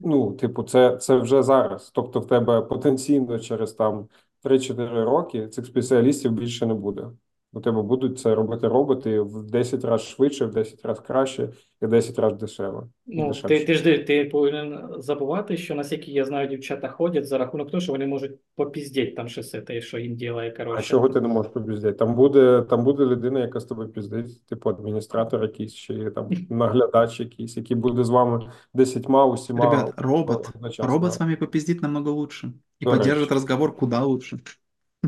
Ну, 0.00 0.32
типу, 0.32 0.62
це, 0.62 0.96
це 0.96 1.16
вже 1.16 1.42
зараз. 1.42 1.90
Тобто, 1.94 2.20
в 2.20 2.26
тебе 2.26 2.62
потенційно 2.62 3.38
через 3.38 3.72
там 3.72 4.08
3-4 4.42 5.04
роки 5.04 5.48
цих 5.48 5.66
спеціалістів 5.66 6.32
більше 6.32 6.66
не 6.66 6.74
буде. 6.74 7.10
У 7.56 7.60
тебе 7.60 7.82
будуть 7.82 8.18
це 8.18 8.34
робити 8.34 8.68
роботи 8.68 9.20
в 9.20 9.42
10 9.42 9.84
разів 9.84 10.06
швидше, 10.06 10.44
в 10.46 10.50
10 10.50 10.84
разів 10.84 11.02
краще 11.02 11.48
і 11.82 11.86
в 11.86 11.88
10 11.88 12.18
разів 12.18 12.38
дешеве. 12.38 12.82
Ну, 13.06 13.32
ти, 13.32 13.64
ти 13.64 13.74
ж 13.74 13.84
ти, 13.84 13.98
ти 13.98 14.24
повинен 14.24 14.78
забувати, 14.98 15.56
що 15.56 15.74
наскільки 15.74 16.10
я 16.10 16.24
знаю, 16.24 16.48
дівчата 16.48 16.88
ходять 16.88 17.26
за 17.26 17.38
рахунок 17.38 17.70
того, 17.70 17.80
що 17.80 17.92
вони 17.92 18.06
можуть 18.06 18.32
попіздіть 18.56 19.16
там 19.16 19.28
щось 19.28 19.50
те, 19.50 19.80
що 19.80 19.98
їм 19.98 20.14
ділає, 20.14 20.54
А 20.76 20.82
чого 20.82 21.08
ти 21.08 21.20
не 21.20 21.28
можеш 21.28 21.52
побіздити? 21.52 21.98
Там 21.98 22.14
буде, 22.14 22.62
там 22.70 22.84
буде 22.84 23.04
людина, 23.04 23.40
яка 23.40 23.60
з 23.60 23.64
тобою 23.64 23.88
піздить, 23.88 24.46
типу 24.46 24.70
адміністратор 24.70 25.42
якийсь, 25.42 25.74
чи 25.74 26.10
там 26.10 26.30
наглядач 26.50 27.20
якийсь, 27.20 27.56
який 27.56 27.76
буде 27.76 28.04
з 28.04 28.08
вами 28.08 28.50
десятьма 28.74 29.26
усіма 29.26 29.64
Ребят, 29.64 29.94
робот, 29.96 30.50
робот 30.78 31.12
с 31.12 31.20
вами 31.20 31.36
попиздит 31.36 31.82
намного 31.82 32.10
лучше. 32.10 32.52
И 32.82 32.84
Да, 32.84 32.90
поддержит 32.90 33.18
раньше. 33.18 33.34
разговор 33.34 33.76
куда 33.76 34.04
лучше. 34.04 34.38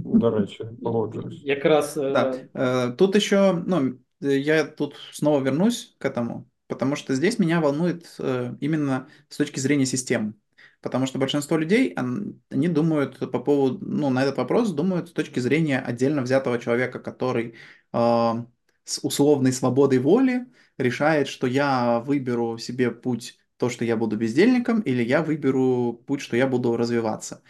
До 0.04 0.30
речі, 0.30 0.64
погоджуюсь. 0.82 1.42
Якраз 1.44 1.94
Да. 1.96 2.34
Э, 2.54 2.92
Тут 2.96 3.16
еще, 3.16 3.62
ну, 3.66 3.98
э, 4.22 4.38
я 4.38 4.64
тут 4.64 4.96
снова 5.12 5.40
вернусь 5.44 5.96
к 5.98 6.04
этому, 6.04 6.48
потому 6.66 6.96
что 6.96 7.14
здесь 7.14 7.38
меня 7.38 7.60
волнует 7.60 8.16
э, 8.18 8.54
именно 8.60 9.08
с 9.28 9.36
точки 9.36 9.60
зрения 9.60 9.86
системы. 9.86 10.34
Потому 10.80 11.06
что 11.06 11.18
большинство 11.18 11.56
людей, 11.58 11.94
они 12.50 12.68
думают 12.68 13.18
по 13.18 13.40
поводу, 13.40 13.78
ну, 13.84 14.10
на 14.10 14.22
этот 14.22 14.36
вопрос 14.38 14.72
думают 14.72 15.08
с 15.08 15.12
точки 15.12 15.40
зрения 15.40 15.80
отдельно 15.80 16.22
взятого 16.22 16.58
человека, 16.58 17.00
который 17.00 17.54
э, 17.92 18.34
с 18.84 19.00
условной 19.02 19.52
свободой 19.52 19.98
воли 19.98 20.46
решает, 20.78 21.28
что 21.28 21.46
я 21.46 22.00
выберу 22.00 22.58
себе 22.58 22.90
путь 22.90 23.38
то, 23.56 23.68
что 23.68 23.84
я 23.84 23.96
буду 23.96 24.16
бездельником, 24.16 24.80
или 24.80 25.02
я 25.02 25.22
выберу 25.22 25.94
путь, 26.06 26.20
что 26.20 26.36
я 26.36 26.46
буду 26.46 26.76
развиваться. 26.76 27.42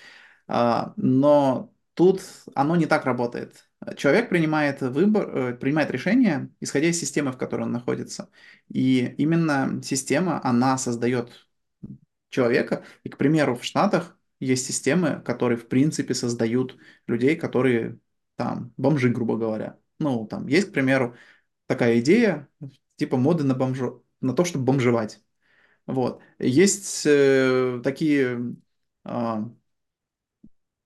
А, 0.46 0.94
Но 0.96 1.70
тут 1.98 2.22
оно 2.54 2.76
не 2.76 2.86
так 2.86 3.04
работает. 3.06 3.68
Человек 3.96 4.28
принимает 4.28 4.80
выбор, 4.82 5.28
э, 5.36 5.54
принимает 5.56 5.90
решение, 5.90 6.48
исходя 6.60 6.86
из 6.88 7.00
системы, 7.00 7.32
в 7.32 7.36
которой 7.38 7.62
он 7.62 7.72
находится. 7.72 8.30
И 8.68 9.14
именно 9.18 9.82
система, 9.82 10.40
она 10.44 10.78
создает 10.78 11.48
человека. 12.30 12.84
И, 13.04 13.08
к 13.08 13.16
примеру, 13.18 13.56
в 13.56 13.64
Штатах 13.64 14.16
есть 14.40 14.66
системы, 14.66 15.20
которые, 15.24 15.58
в 15.58 15.68
принципе, 15.68 16.14
создают 16.14 16.76
людей, 17.08 17.36
которые 17.36 17.98
там 18.36 18.72
бомжи, 18.76 19.08
грубо 19.10 19.36
говоря. 19.36 19.78
Ну, 19.98 20.26
там 20.26 20.46
есть, 20.46 20.70
к 20.70 20.72
примеру, 20.72 21.16
такая 21.66 22.00
идея, 22.00 22.48
типа 22.96 23.16
моды 23.16 23.44
на 23.44 23.54
бомжо, 23.54 24.04
на 24.20 24.34
то, 24.34 24.44
чтобы 24.44 24.64
бомжевать. 24.66 25.20
Вот. 25.86 26.22
Есть 26.38 27.04
э, 27.06 27.80
такие 27.82 28.56
м, 29.04 29.60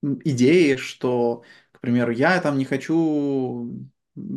идеи, 0.02 0.76
что, 0.76 1.44
к 1.72 1.80
примеру, 1.80 2.12
я 2.12 2.40
там 2.42 2.58
не 2.58 2.66
хочу 2.66 3.72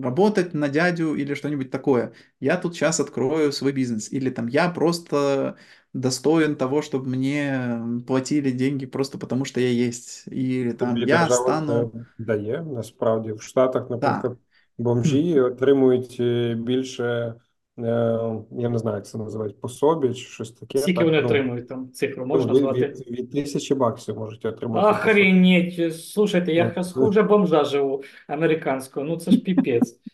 работать 0.03 0.53
на 0.55 0.69
дядю 0.69 1.15
или 1.15 1.35
что-нибудь 1.35 1.71
такое. 1.71 2.13
Я 2.39 2.57
тут 2.57 2.75
сейчас 2.75 3.01
открою 3.01 3.53
свой 3.53 3.73
бизнес. 3.73 4.13
Или 4.13 4.31
там 4.31 4.47
я 4.47 4.69
просто 4.69 5.57
достоин 5.93 6.57
того, 6.57 6.83
чтобы 6.83 7.09
мне 7.09 7.81
платили 8.07 8.51
деньги 8.51 8.87
просто 8.87 9.19
потому, 9.19 9.45
что 9.45 9.61
я 9.61 9.71
есть. 9.71 10.25
Или 10.29 10.73
там 10.73 10.95
Тобі 10.95 11.11
я 11.11 11.19
держава 11.19 11.45
стану... 11.45 11.91
це 11.95 12.07
дає 12.25 12.63
насправді 12.63 13.33
в 13.33 13.43
Штатах, 13.43 13.89
Да. 13.89 13.97
наприклад, 13.97 14.39
бомжі 14.79 15.41
отримують 15.41 16.17
е, 16.21 16.55
більше, 16.55 17.05
е, 17.05 17.35
я 17.78 18.70
не 18.70 18.78
знаю, 18.78 18.98
як 18.98 19.06
це 19.06 19.18
називають, 19.18 19.62
пособі 19.62 20.14
чи 20.14 20.26
щось 20.26 20.52
таке. 20.52 20.78
Скільки 20.78 20.98
так, 20.98 21.06
вони 21.06 21.22
ну, 21.22 21.28
отримують 21.28 21.68
там 21.68 21.92
цифру, 21.92 22.26
ну, 22.26 22.36
можна 22.36 22.54
від, 22.54 22.62
назвати? 22.62 22.88
від, 22.88 23.20
від 23.20 23.32
тисячі 23.32 23.76
баксів 23.76 24.18
можуть 24.18 24.46
отримати. 24.46 24.88
Охренеть, 24.88 25.96
слушайте, 25.96 26.54
я 26.54 26.74
Ну, 26.78 26.84
хуже 26.84 27.24
бомжа 27.24 27.64
живу 27.64 28.04
американського, 28.28 29.06
ну 29.06 29.18
це 29.18 29.32
ж 29.32 29.38
піпець. 29.38 30.00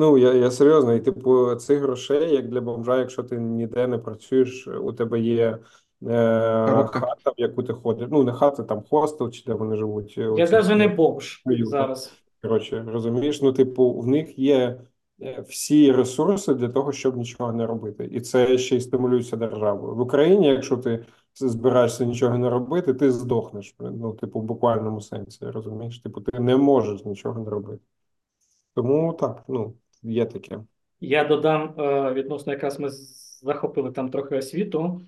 Ну, 0.00 0.18
я, 0.18 0.34
я 0.34 0.50
серйозно, 0.50 0.94
і 0.94 1.00
типу, 1.00 1.54
цих 1.54 1.80
грошей, 1.80 2.34
як 2.34 2.48
для 2.48 2.60
бомжа, 2.60 2.98
якщо 2.98 3.22
ти 3.22 3.38
ніде 3.38 3.86
не 3.86 3.98
працюєш, 3.98 4.68
у 4.68 4.92
тебе 4.92 5.20
є 5.20 5.44
е, 5.46 5.58
хата, 6.92 7.30
в 7.30 7.34
яку 7.36 7.62
ти 7.62 7.72
ходиш. 7.72 8.08
Ну, 8.10 8.24
не 8.24 8.32
хата, 8.32 8.62
там 8.62 8.82
хостел, 8.90 9.30
чи 9.30 9.42
де 9.46 9.54
вони 9.54 9.76
живуть. 9.76 10.18
Я 10.18 10.30
навіть 10.50 10.68
не 10.68 10.88
ну, 10.88 10.94
бомж 10.94 11.42
зараз. 11.46 12.12
Коротше, 12.42 12.84
розумієш, 12.88 13.42
ну, 13.42 13.52
типу, 13.52 13.92
в 13.92 14.06
них 14.06 14.38
є 14.38 14.56
е, 14.56 14.80
всі 15.48 15.92
ресурси 15.92 16.54
для 16.54 16.68
того, 16.68 16.92
щоб 16.92 17.16
нічого 17.16 17.52
не 17.52 17.66
робити. 17.66 18.08
І 18.12 18.20
це 18.20 18.58
ще 18.58 18.76
й 18.76 18.80
стимулюється 18.80 19.36
державою. 19.36 19.94
В 19.94 20.00
Україні, 20.00 20.46
якщо 20.46 20.76
ти 20.76 21.04
збираєшся 21.34 22.04
нічого 22.04 22.38
не 22.38 22.50
робити, 22.50 22.94
ти 22.94 23.12
здохнеш. 23.12 23.74
Ну, 23.80 24.12
типу, 24.12 24.40
в 24.40 24.42
буквальному 24.42 25.00
сенсі, 25.00 25.46
розумієш? 25.46 25.98
Типу, 25.98 26.20
ти 26.20 26.40
не 26.40 26.56
можеш 26.56 27.04
нічого 27.04 27.44
не 27.44 27.50
робити. 27.50 27.82
Тому 28.74 29.12
так, 29.12 29.44
ну, 29.48 29.74
є 30.02 30.26
таке. 30.26 30.60
Я 31.00 31.24
додам 31.24 31.74
е, 31.78 32.12
відносно, 32.12 32.52
якраз 32.52 32.80
ми 32.80 32.88
захопили 33.42 33.92
там 33.92 34.10
трохи 34.10 34.36
освіту. 34.36 35.00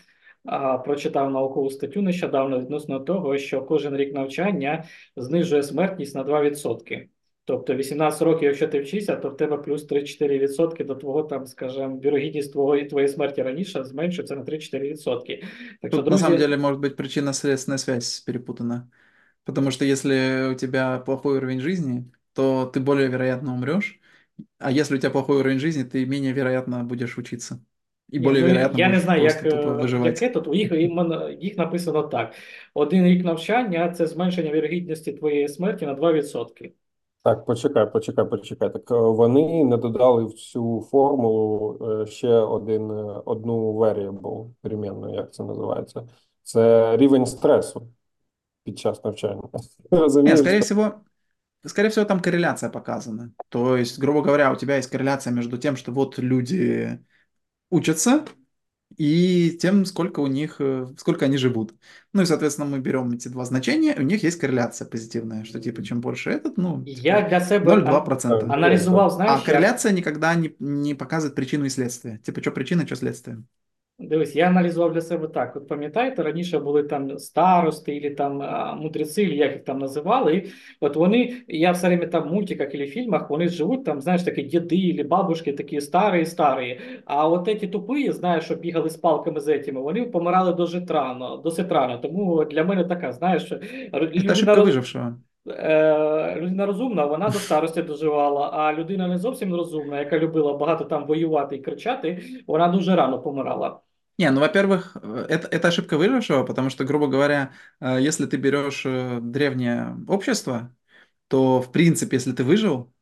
Прочитав 0.84 1.30
наукову 1.30 1.70
статтю 1.70 2.02
нещодавно 2.02 2.60
відносно 2.60 3.00
того, 3.00 3.38
що 3.38 3.62
кожен 3.62 3.96
рік 3.96 4.14
навчання 4.14 4.84
знижує 5.16 5.62
смертність 5.62 6.14
на 6.14 6.24
2%. 6.24 7.08
Тобто 7.49 7.75
18 7.75 8.21
років, 8.21 8.43
якщо 8.43 8.67
ти 8.67 8.79
вчишся, 8.79 9.15
то 9.15 9.29
в 9.29 9.37
тебе 9.37 9.57
плюс 9.57 9.87
3-4% 9.87 10.85
до 10.85 10.95
твого 10.95 11.23
там, 11.23 11.47
скажімо, 11.47 11.99
вірогідність 12.03 12.51
твого, 12.51 12.83
твоєї 12.83 13.13
смерті 13.13 13.41
раніше 13.43 13.83
зменшується 13.83 14.35
на 14.35 14.41
3-4%. 14.43 15.43
Так 15.81 15.91
що, 15.91 15.97
Тут 15.97 16.11
на 16.11 16.17
самом 16.17 16.37
друзі, 16.37 16.47
деле 16.49 16.57
может 16.57 16.79
быть 16.79 16.95
причинно-следственная 16.95 17.77
связь 17.77 18.19
перепутана. 18.19 18.87
Потому 19.43 19.71
что 19.71 19.85
если 19.85 20.49
у 20.51 20.55
тебя 20.55 20.97
плохой 20.97 21.37
уровень 21.37 21.61
жизни, 21.61 22.05
то 22.33 22.71
ты 22.73 22.79
более 22.79 23.07
вероятно 23.07 23.53
умрешь. 23.53 23.99
А 24.57 24.71
если 24.71 24.95
у 24.95 24.99
тебя 24.99 25.11
плохой 25.11 25.37
уровень 25.37 25.59
жизни, 25.59 25.83
ты 25.83 26.05
менее 26.07 26.33
вероятно 26.33 26.83
будешь 26.83 27.17
учиться. 27.17 27.59
И 28.13 28.19
Ні, 28.19 28.25
более 28.25 28.41
ну, 28.41 28.47
вероятно 28.47 28.79
я 28.79 28.87
не 28.87 28.91
будешь 28.93 29.03
знаю, 29.03 29.23
як, 29.23 29.41
просто 29.41 29.57
тупо 29.57 29.69
е, 29.69 29.83
выживать. 29.83 30.05
яке 30.05 30.29
тут 30.29 30.47
у 30.47 30.53
їх, 30.53 30.71
іменно- 30.71 31.29
їх 31.29 31.57
написано 31.57 32.03
так: 32.03 32.33
один 32.73 33.05
рік 33.05 33.25
навчання 33.25 33.91
це 33.91 34.07
зменшення 34.07 34.51
вірогідності 34.51 35.11
твоєї 35.13 35.47
смерті 35.47 35.85
на 35.85 35.93
2%. 35.93 36.73
Так, 37.22 37.44
почекай, 37.44 37.92
почекай, 37.92 38.24
почекай. 38.24 38.72
Так 38.72 38.90
е, 38.90 38.94
вони 38.94 39.64
не 39.64 39.76
додали 39.76 40.24
в 40.24 40.32
цю 40.32 40.88
формулу 40.90 41.78
е, 42.02 42.06
ще 42.06 42.28
один, 42.28 42.90
е, 42.90 43.22
одну 43.24 43.72
variable, 43.72 44.50
перемінну, 44.62 45.14
як 45.14 45.34
це 45.34 45.44
називається. 45.44 46.02
Це 46.42 46.96
рівень 46.96 47.26
стресу 47.26 47.88
під 48.64 48.78
час 48.78 49.04
навчання. 49.04 49.42
Не, 49.90 49.98
Розумієш? 49.98 50.38
скорее 50.38 50.60
всего, 50.60 50.92
скорее 51.66 51.88
всего, 51.88 52.06
там 52.06 52.20
корреляция 52.20 52.70
показана. 52.70 53.30
То 53.48 53.76
есть, 53.76 54.00
грубо 54.00 54.22
говоря, 54.22 54.52
у 54.52 54.56
тебя 54.56 54.76
есть 54.76 54.90
корреляция 54.90 55.34
между 55.34 55.58
тем, 55.58 55.76
что 55.76 55.92
вот 55.92 56.18
люди 56.18 56.98
учатся, 57.70 58.24
и 59.00 59.50
тем, 59.62 59.84
сколько 59.86 60.20
у 60.20 60.26
них, 60.26 60.56
э, 60.60 60.86
сколько 60.98 61.24
они 61.24 61.38
живут. 61.38 61.72
Ну 62.12 62.22
и, 62.22 62.26
соответственно, 62.26 62.68
мы 62.68 62.78
берем 62.80 63.12
эти 63.12 63.28
два 63.28 63.44
значения, 63.44 63.94
у 63.98 64.02
них 64.02 64.22
есть 64.24 64.38
корреляция 64.40 64.86
позитивная, 64.88 65.44
что 65.44 65.58
типа 65.60 65.82
чем 65.82 66.00
больше 66.00 66.30
этот, 66.30 66.58
ну, 66.58 66.82
Я 66.86 67.16
типа 67.16 67.28
для 67.28 67.40
себе 67.40 67.72
ан- 67.72 67.84
0,2%. 67.84 68.52
аналізував, 68.52 69.10
знаєш, 69.10 69.32
А 69.32 69.36
як- 69.36 69.44
корреляция 69.44 69.92
никогда 69.94 70.34
не, 70.34 70.50
не 70.58 70.94
показывает 70.94 71.34
причину 71.34 71.64
и 71.64 71.70
следствие. 71.70 72.18
Типа, 72.18 72.40
что 72.40 72.50
причина, 72.52 72.86
что 72.86 72.96
следствие. 72.96 73.38
Дивись, 73.99 74.35
я 74.35 74.47
аналізував 74.47 74.93
для 74.93 75.01
себе 75.01 75.27
так. 75.27 75.55
От 75.55 75.67
пам'ятаєте, 75.67 76.23
раніше 76.23 76.59
були 76.59 76.83
там 76.83 77.17
старости, 77.19 77.97
або 77.97 78.15
там 78.15 78.41
а, 78.41 78.75
мудреці, 78.75 79.21
або 79.25 79.33
як 79.33 79.53
їх 79.53 79.63
там 79.63 79.79
називали. 79.79 80.35
І 80.35 80.45
от 80.79 80.95
вони, 80.95 81.33
я 81.47 81.71
все 81.71 81.87
время 81.87 82.05
там 82.05 82.29
в 82.29 82.33
мультиках 82.33 82.69
або 82.75 82.87
фільмах, 82.87 83.29
вони 83.29 83.47
живуть 83.47 83.85
там, 83.85 84.01
знаєш, 84.01 84.23
такі 84.23 84.41
діди 84.43 84.93
або 84.93 85.03
бабушки, 85.03 85.53
такі 85.53 85.81
старі, 85.81 86.25
старі. 86.25 86.79
А 87.05 87.27
от 87.27 87.45
ці 87.59 87.67
тупі, 87.67 88.11
знаєш, 88.11 88.45
що 88.45 88.55
бігали 88.55 88.89
з 88.89 88.97
палками 88.97 89.39
з 89.39 89.47
этими, 89.47 89.81
вони 89.81 90.03
помирали 90.05 90.53
досить 90.53 90.91
рано, 90.91 91.37
досить 91.37 91.71
рано. 91.71 91.97
Тому 91.97 92.45
для 92.45 92.63
мене 92.63 92.83
така, 92.83 93.11
знаєш, 93.11 93.51
р- 93.51 93.59
Это 93.93 93.99
людина, 93.99 94.33
ошибка 94.33 94.55
роз- 94.55 94.65
выжившего. 94.65 95.13
е, 95.47 96.35
людина 96.41 96.65
розумна, 96.65 97.05
вона 97.05 97.25
до 97.29 97.39
старості 97.39 97.81
доживала, 97.81 98.49
а 98.53 98.73
людина 98.73 99.07
не 99.07 99.17
зовсім 99.17 99.55
розумна, 99.55 99.99
яка 99.99 100.19
любила 100.19 100.53
багато 100.57 100.83
там 100.83 101.05
воювати 101.05 101.55
і 101.55 101.59
кричати, 101.59 102.21
вона 102.47 102.67
дуже 102.67 102.95
рано 102.95 103.19
помирала. 103.21 103.79
Не, 104.19 104.31
ну, 104.31 104.39
во-первых, 104.39 104.95
э, 105.01 105.25
это, 105.29 105.47
это 105.47 105.67
ошибка 105.67 105.97
выжившего, 105.97 106.43
потому 106.43 106.69
что, 106.69 106.85
грубо 106.85 107.07
говоря, 107.07 107.51
э, 107.81 107.97
если 107.99 108.25
ты 108.25 108.37
берешь 108.37 108.83
э, 108.85 109.19
древнее 109.21 109.97
общество, 110.07 110.73
то, 111.27 111.61
в 111.61 111.71
принципе, 111.71 112.15
если 112.17 112.31
ты 112.31 112.43
выжил 112.43 112.93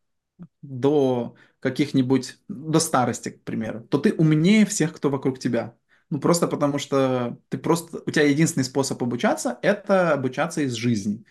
до 0.61 1.35
каких-нибудь, 1.59 2.37
до 2.47 2.79
старости, 2.79 3.29
к 3.29 3.43
примеру, 3.43 3.81
то 3.81 3.99
ты 3.99 4.13
умнее 4.13 4.65
всех, 4.65 4.93
кто 4.93 5.09
вокруг 5.09 5.39
тебя. 5.39 5.75
Ну, 6.09 6.19
просто 6.19 6.47
потому 6.47 6.79
что 6.79 7.37
ты 7.49 7.57
просто, 7.57 8.01
у 8.05 8.11
тебя 8.11 8.25
единственный 8.25 8.63
способ 8.63 9.01
обучаться – 9.01 9.61
это 9.61 10.13
обучаться 10.13 10.61
из 10.61 10.73
жизни. 10.73 11.23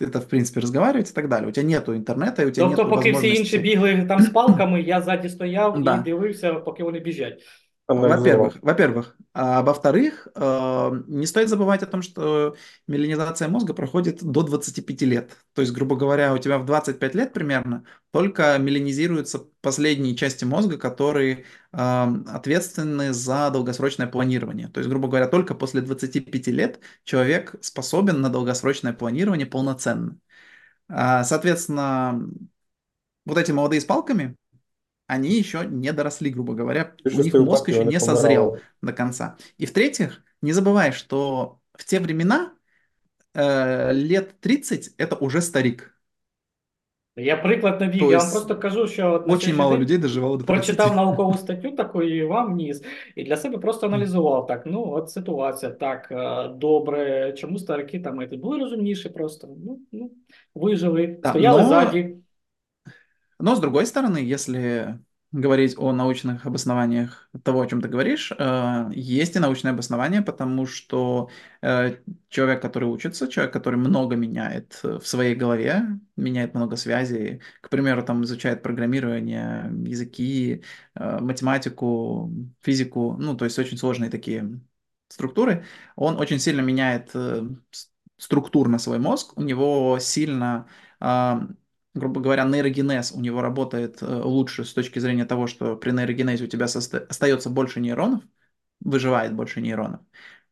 Это, 0.00 0.20
в 0.20 0.28
принципе, 0.28 0.60
разговаривать 0.60 1.10
и 1.10 1.12
так 1.12 1.28
далее. 1.28 1.48
У 1.48 1.52
тебя 1.52 1.66
нету 1.66 1.96
интернета, 1.96 2.42
и 2.42 2.46
у 2.46 2.50
тебя 2.50 2.66
Тобто, 2.66 2.84
нету 2.84 2.96
поки 2.96 3.12
всі 3.12 3.28
інші 3.28 3.38
возможности... 3.38 3.58
бігли 3.58 4.04
там 4.08 4.22
з 4.22 4.28
палками, 4.28 4.82
я 4.82 5.02
ззаді 5.02 5.28
стояв 5.28 5.80
і 5.80 5.82
Да. 5.82 5.98
дивився, 5.98 6.54
поки 6.54 6.84
вони 6.84 7.00
біжать. 7.00 7.42
Во-первых, 7.87 8.57
во-первых, 8.61 9.15
а 9.33 9.61
во-вторых, 9.61 10.27
э, 10.35 10.91
не 11.07 11.25
стоит 11.25 11.49
забывать 11.49 11.83
о 11.83 11.85
том, 11.85 12.01
что 12.01 12.55
миелинизация 12.87 13.47
мозга 13.49 13.73
проходит 13.73 14.23
до 14.23 14.41
25 14.41 15.05
лет. 15.05 15.37
То 15.53 15.61
есть, 15.61 15.73
грубо 15.73 15.95
говоря, 15.95 16.33
у 16.33 16.37
тебя 16.37 16.59
в 16.59 16.65
25 16.65 17.13
лет 17.13 17.33
примерно 17.33 17.83
только 18.11 18.57
миелинизируются 18.57 19.39
последние 19.61 20.15
части 20.15 20.45
мозга, 20.45 20.77
которые 20.77 21.45
э, 21.73 21.77
ответственны 22.27 23.13
за 23.13 23.49
долгосрочное 23.51 24.07
планирование. 24.07 24.69
То 24.69 24.79
есть, 24.79 24.89
грубо 24.89 25.07
говоря, 25.07 25.27
только 25.27 25.53
после 25.53 25.81
25 25.81 26.47
лет 26.47 26.79
человек 27.03 27.55
способен 27.61 28.21
на 28.21 28.29
долгосрочное 28.29 28.93
планирование 28.93 29.45
полноценно. 29.45 30.17
А, 30.87 31.23
Соответственно, 31.23 32.27
вот 33.25 33.37
эти 33.37 33.51
молодые 33.51 33.81
с 33.81 33.85
палками, 33.85 34.35
они 35.06 35.30
еще 35.30 35.66
не 35.66 35.92
доросли, 35.92 36.30
грубо 36.30 36.54
говоря, 36.54 36.94
у 37.04 37.22
них 37.22 37.34
мозг 37.34 37.68
еще 37.68 37.84
не 37.84 37.98
созрел 37.98 38.58
до 38.82 38.92
конца. 38.92 39.36
И 39.56 39.66
в-третьих, 39.66 40.22
не 40.42 40.52
забывай, 40.52 40.92
что 40.92 41.58
в 41.72 41.84
те 41.84 41.98
времена 41.98 42.52
э, 43.34 43.92
лет 43.92 44.38
30 44.40 44.94
это 44.98 45.16
уже 45.16 45.40
старик. 45.40 45.94
Я 47.20 47.36
приклад 47.36 47.80
навів, 47.80 48.00
То 48.00 48.10
я 48.10 48.18
вам 48.18 48.26
есть 48.26 48.32
просто 48.32 48.56
кажу, 48.56 48.86
що 48.86 49.12
от 49.12 49.12
на 49.12 49.16
Очень 49.16 49.24
сьогоднішній 49.24 49.52
мало 49.52 49.70
день 49.72 49.80
людей 49.80 49.98
доживало 49.98 50.36
до 50.36 50.44
30. 50.44 50.66
прочитав 50.66 50.96
наукову 50.96 51.34
статтю 51.34 51.70
таку 51.70 52.02
і 52.02 52.24
вам 52.24 52.56
ніс, 52.56 52.84
і 53.16 53.24
для 53.24 53.36
себе 53.36 53.58
просто 53.58 53.86
аналізував 53.86 54.46
так. 54.46 54.62
Ну, 54.66 54.92
от 54.92 55.10
ситуація, 55.10 55.72
так, 55.72 56.08
е, 56.10 56.48
добре, 56.56 57.32
чому 57.32 57.58
старики 57.58 58.00
там 58.00 58.20
е, 58.20 58.26
були 58.26 58.58
розумніші 58.58 59.08
просто, 59.08 59.48
ну, 59.66 59.78
ну 59.92 60.10
вижили, 60.54 61.18
Да, 61.22 61.30
стояли 61.30 61.62
но- 61.62 61.68
ззаді. 61.68 62.16
Но 63.43 63.55
с 63.57 63.59
другой 63.59 63.85
стороны, 63.85 64.19
если 64.19 65.01
говорить 65.33 65.77
о 65.77 65.91
научных 65.91 66.45
обоснованиях 66.45 67.29
того, 67.43 67.59
о 67.59 67.67
чем 67.67 67.81
ты 67.81 67.89
говоришь, 67.89 68.31
э, 68.31 68.89
есть 68.93 69.35
и 69.35 69.39
научное 69.39 69.73
обоснование, 69.73 70.21
потому 70.21 70.65
что 70.65 71.29
э, 71.61 71.97
человек, 72.29 72.61
который 72.61 72.87
учится, 72.87 73.27
человек, 73.27 73.51
который 73.51 73.75
много 73.75 74.15
меняет 74.15 74.79
э, 74.83 74.97
в 74.97 75.05
своей 75.05 75.35
голове, 75.35 75.83
меняет 76.15 76.53
много 76.53 76.77
связей, 76.77 77.41
к 77.59 77.67
примеру, 77.67 78.01
там 78.05 78.23
изучает 78.23 78.63
программирование, 78.63 79.69
языки, 79.89 80.63
математику, 80.95 82.31
физику, 82.61 83.17
ну, 83.19 83.35
то 83.35 83.43
есть 83.43 83.59
очень 83.59 83.77
сложные 83.77 84.09
такие 84.09 84.61
структуры, 85.09 85.65
он 85.97 86.17
очень 86.17 86.39
сильно 86.39 86.61
меняет 86.61 87.11
структурно 88.15 88.79
свой 88.79 88.99
мозг, 88.99 89.37
у 89.37 89.41
него 89.41 89.99
сильно 89.99 90.65
грубо 91.94 92.20
говоря, 92.20 92.44
нейрогенез 92.44 93.12
у 93.12 93.20
него 93.20 93.40
работает 93.42 94.02
э, 94.02 94.06
лучше 94.06 94.64
с 94.64 94.72
точки 94.74 94.98
зрения 94.98 95.24
того, 95.24 95.46
что 95.46 95.76
при 95.76 95.90
нейрогенезе 95.90 96.44
у 96.44 96.46
тебя 96.48 96.66
соста- 96.66 97.06
остается 97.08 97.50
больше 97.50 97.80
нейронов, 97.80 98.22
выживает 98.80 99.34
больше 99.34 99.60
нейронов. 99.60 100.00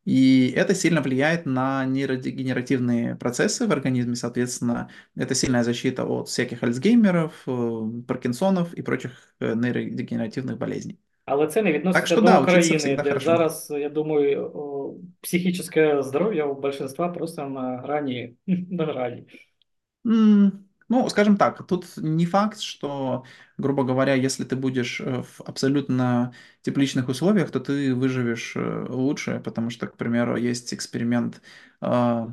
И 0.04 0.52
это 0.56 0.74
сильно 0.74 1.02
влияет 1.02 1.46
на 1.46 1.84
нейродегенеративные 1.84 3.16
процессы 3.16 3.66
в 3.66 3.72
организме, 3.72 4.14
соответственно, 4.14 4.88
это 5.16 5.34
сильная 5.34 5.64
защита 5.64 6.04
от 6.04 6.28
всяких 6.28 6.62
альцгеймеров, 6.62 7.32
э, 7.46 7.80
паркинсонов 8.06 8.72
и 8.74 8.82
прочих 8.82 9.34
э, 9.40 9.54
нейродегенеративных 9.54 10.58
болезней. 10.58 10.98
Але 11.24 11.46
це 11.46 11.62
не 11.62 11.72
відноситься 11.72 12.06
що 12.06 12.16
до 12.16 12.22
да, 12.22 12.40
учиться 12.40 12.58
України, 12.58 12.78
всегда 12.78 13.02
де 13.02 13.08
хорошо. 13.10 13.24
зараз, 13.26 13.70
я 13.70 13.88
думаю, 13.88 14.50
о, 14.54 14.94
психическое 15.20 16.02
здоровье 16.02 16.44
у 16.44 16.54
большинства 16.54 17.08
просто 17.08 17.46
на 17.46 17.76
грані, 17.76 18.36
на 18.46 18.84
грані. 18.84 19.24
М, 20.06 20.64
Ну, 20.91 21.07
скажем 21.09 21.37
так, 21.37 21.65
тут 21.67 21.85
не 21.95 22.25
факт, 22.25 22.59
что, 22.59 23.23
грубо 23.57 23.83
говоря, 23.85 24.13
если 24.13 24.43
ты 24.43 24.57
будешь 24.57 24.99
э, 24.99 25.21
в 25.23 25.39
абсолютно 25.41 26.33
тепличных 26.63 27.07
условиях, 27.07 27.49
то 27.49 27.61
ты 27.61 27.95
выживешь 27.95 28.53
э, 28.57 28.85
лучше, 28.89 29.39
потому 29.39 29.69
что, 29.69 29.87
к 29.87 29.95
примеру, 29.95 30.35
есть 30.35 30.73
эксперимент, 30.73 31.41
а, 31.79 32.27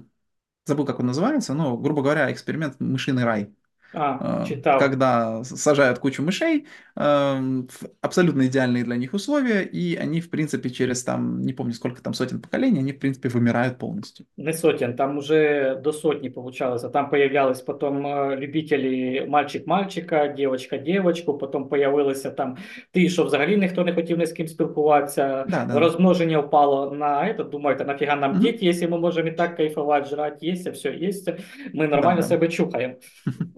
забыл, 0.67 0.87
как 0.87 1.01
он 1.01 1.07
называется, 1.07 1.55
но, 1.55 1.77
грубо 1.79 2.03
говоря, 2.03 2.33
эксперимент 2.33 2.81
«Мышиный 2.81 3.25
рай». 3.25 3.55
А, 3.96 4.42
А, 4.42 4.46
читав. 4.46 4.80
когда 4.80 5.42
с- 5.44 5.56
сажают 5.58 6.00
кучу 6.00 6.24
мышей 6.24 6.66
эм, 6.96 7.68
в 7.70 7.84
абсолютно 8.02 8.42
идеальные 8.42 8.84
для 8.84 8.96
них 8.98 9.14
условия, 9.14 9.62
и 9.74 9.96
они, 10.04 10.20
в 10.20 10.30
принципе, 10.30 10.70
через 10.70 11.04
там, 11.04 11.42
не 11.42 11.54
помню, 11.54 11.74
сколько 11.74 12.02
там 12.02 12.14
сотен 12.14 12.40
поколений, 12.42 12.80
они, 12.80 12.92
в 12.92 13.00
принципе, 13.00 13.30
вымирают 13.30 13.78
полностью. 13.78 14.26
Не 14.38 14.54
сотен, 14.54 14.96
там 14.96 15.18
уже 15.18 15.76
до 15.84 15.94
сотні 15.94 16.30
получалося. 16.30 16.90
Там 16.90 17.10
появлялись 17.10 17.62
потім 17.62 18.08
е, 18.08 18.36
любителі 18.38 19.26
мальчик-мальчика, 19.30 20.28
дівчинка-дівчинку, 20.28 21.38
потім 21.38 21.66
появилися 21.66 22.30
там 22.32 22.58
ті, 22.94 23.10
що 23.10 23.24
взагалі 23.24 23.58
ніхто 23.58 23.84
не 23.84 23.94
хотів 23.94 24.18
ні 24.18 24.26
з 24.26 24.32
ким 24.32 24.48
спілкуватися. 24.48 25.46
Да, 25.50 25.66
да. 25.66 25.80
Розмноження 25.80 26.40
впало 26.40 26.92
на 26.92 27.22
это. 27.24 27.50
Думаєте, 27.50 27.86
нафіга 27.86 28.16
нам 28.16 28.32
Мгм. 28.32 28.42
діти, 28.42 28.66
якщо 28.66 28.90
ми 28.90 28.98
можемо 29.00 29.28
і 29.28 29.32
так 29.32 29.58
кайфувати, 29.58 30.10
жрати, 30.10 30.46
їсти, 30.46 30.70
все 30.72 30.92
їсти. 30.92 31.38
Ми 31.74 31.88
нормально 31.88 32.16
Да, 32.16 32.22
да. 32.22 32.28
себе 32.28 32.48
чухаємо. 32.48 32.94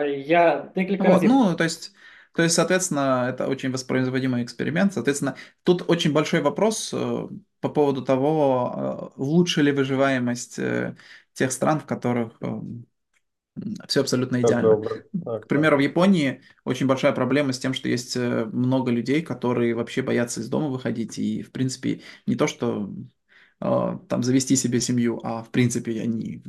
Е, 0.00 0.08
Я 0.26 0.72
декілька 0.74 1.04
Вот, 1.04 1.12
разів. 1.22 1.30
ну, 1.30 1.54
то 1.54 1.64
есть, 1.64 1.94
то 2.34 2.42
есть, 2.42 2.54
соответственно, 2.54 3.28
это 3.28 3.48
очень 3.48 3.70
воспроизводимый 3.70 4.42
эксперимент. 4.42 4.92
Соответственно, 4.92 5.36
тут 5.62 5.84
очень 5.88 6.12
большой 6.12 6.40
вопрос 6.40 6.92
э, 6.94 7.28
по 7.60 7.68
поводу 7.68 8.02
того, 8.02 9.12
э, 9.16 9.20
лучше 9.22 9.62
ли 9.62 9.72
выживаемость 9.72 10.58
э, 10.58 10.96
тех 11.32 11.52
стран, 11.52 11.80
в 11.80 11.86
которых 11.86 12.32
все 13.88 14.00
абсолютно 14.00 14.40
идеально. 14.42 14.76
Так, 14.78 15.06
К 15.12 15.24
так. 15.24 15.48
примеру, 15.48 15.76
в 15.76 15.80
Японии 15.80 16.42
очень 16.64 16.86
большая 16.86 17.12
проблема 17.12 17.52
с 17.52 17.58
тем, 17.58 17.72
что 17.74 17.88
есть 17.88 18.16
много 18.16 18.90
людей, 18.90 19.22
которые 19.22 19.74
вообще 19.74 20.02
боятся 20.02 20.40
из 20.40 20.48
дома 20.48 20.68
выходить. 20.68 21.18
И, 21.18 21.42
в 21.42 21.52
принципе, 21.52 22.00
не 22.26 22.34
то, 22.34 22.46
что 22.46 22.90
там 23.60 24.22
завести 24.22 24.56
себе 24.56 24.80
семью, 24.80 25.20
а 25.22 25.42
в 25.42 25.50
принципе 25.50 26.00
они 26.02 26.42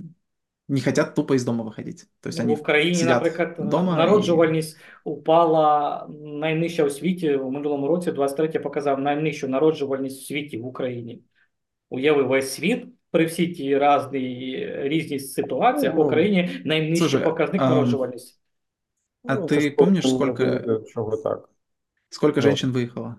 не 0.68 0.82
хотят 0.82 1.16
тупо 1.16 1.34
из 1.36 1.46
дома 1.46 1.64
выходить. 1.64 2.06
То 2.22 2.30
есть 2.30 2.44
Ну, 2.44 2.56
в 2.56 2.58
сидят 2.96 3.24
наприклад, 3.24 3.70
дома 3.70 3.94
и... 3.94 3.98
народжувальність 3.98 4.78
упала 5.04 6.08
найнижча 6.24 6.84
у 6.84 6.90
світі. 6.90 7.36
У 7.36 7.52
минулому 7.52 7.88
році 7.88 8.12
23 8.12 8.60
показав 8.60 9.00
найнижчу 9.00 9.48
народжувальність 9.48 10.22
у 10.22 10.26
світі 10.26 10.58
в 10.58 10.66
Україні. 10.66 11.22
Уяви 11.90 12.24
весь 12.24 12.54
світ 12.54 12.86
при 13.12 13.26
всій 13.26 13.48
тій 13.48 13.80
різні, 13.80 14.68
різні 14.76 15.20
ситуаціях 15.20 15.96
в 15.96 15.98
Ну, 15.98 16.06
Україні 16.06 16.50
найнижчий 16.66 16.98
слушай, 17.10 17.24
показник 17.24 17.62
ам, 17.62 17.70
народжувальності. 17.70 18.40
А 19.28 19.36
Ну, 19.36 19.46
ти 19.46 19.72
просто 19.72 20.02
скільки- 20.02 20.64
Чого 20.94 21.18
так? 21.18 21.50
Сколько 22.10 22.36
Ну. 22.36 22.42
женщин 22.42 22.72
выехало? 22.72 23.16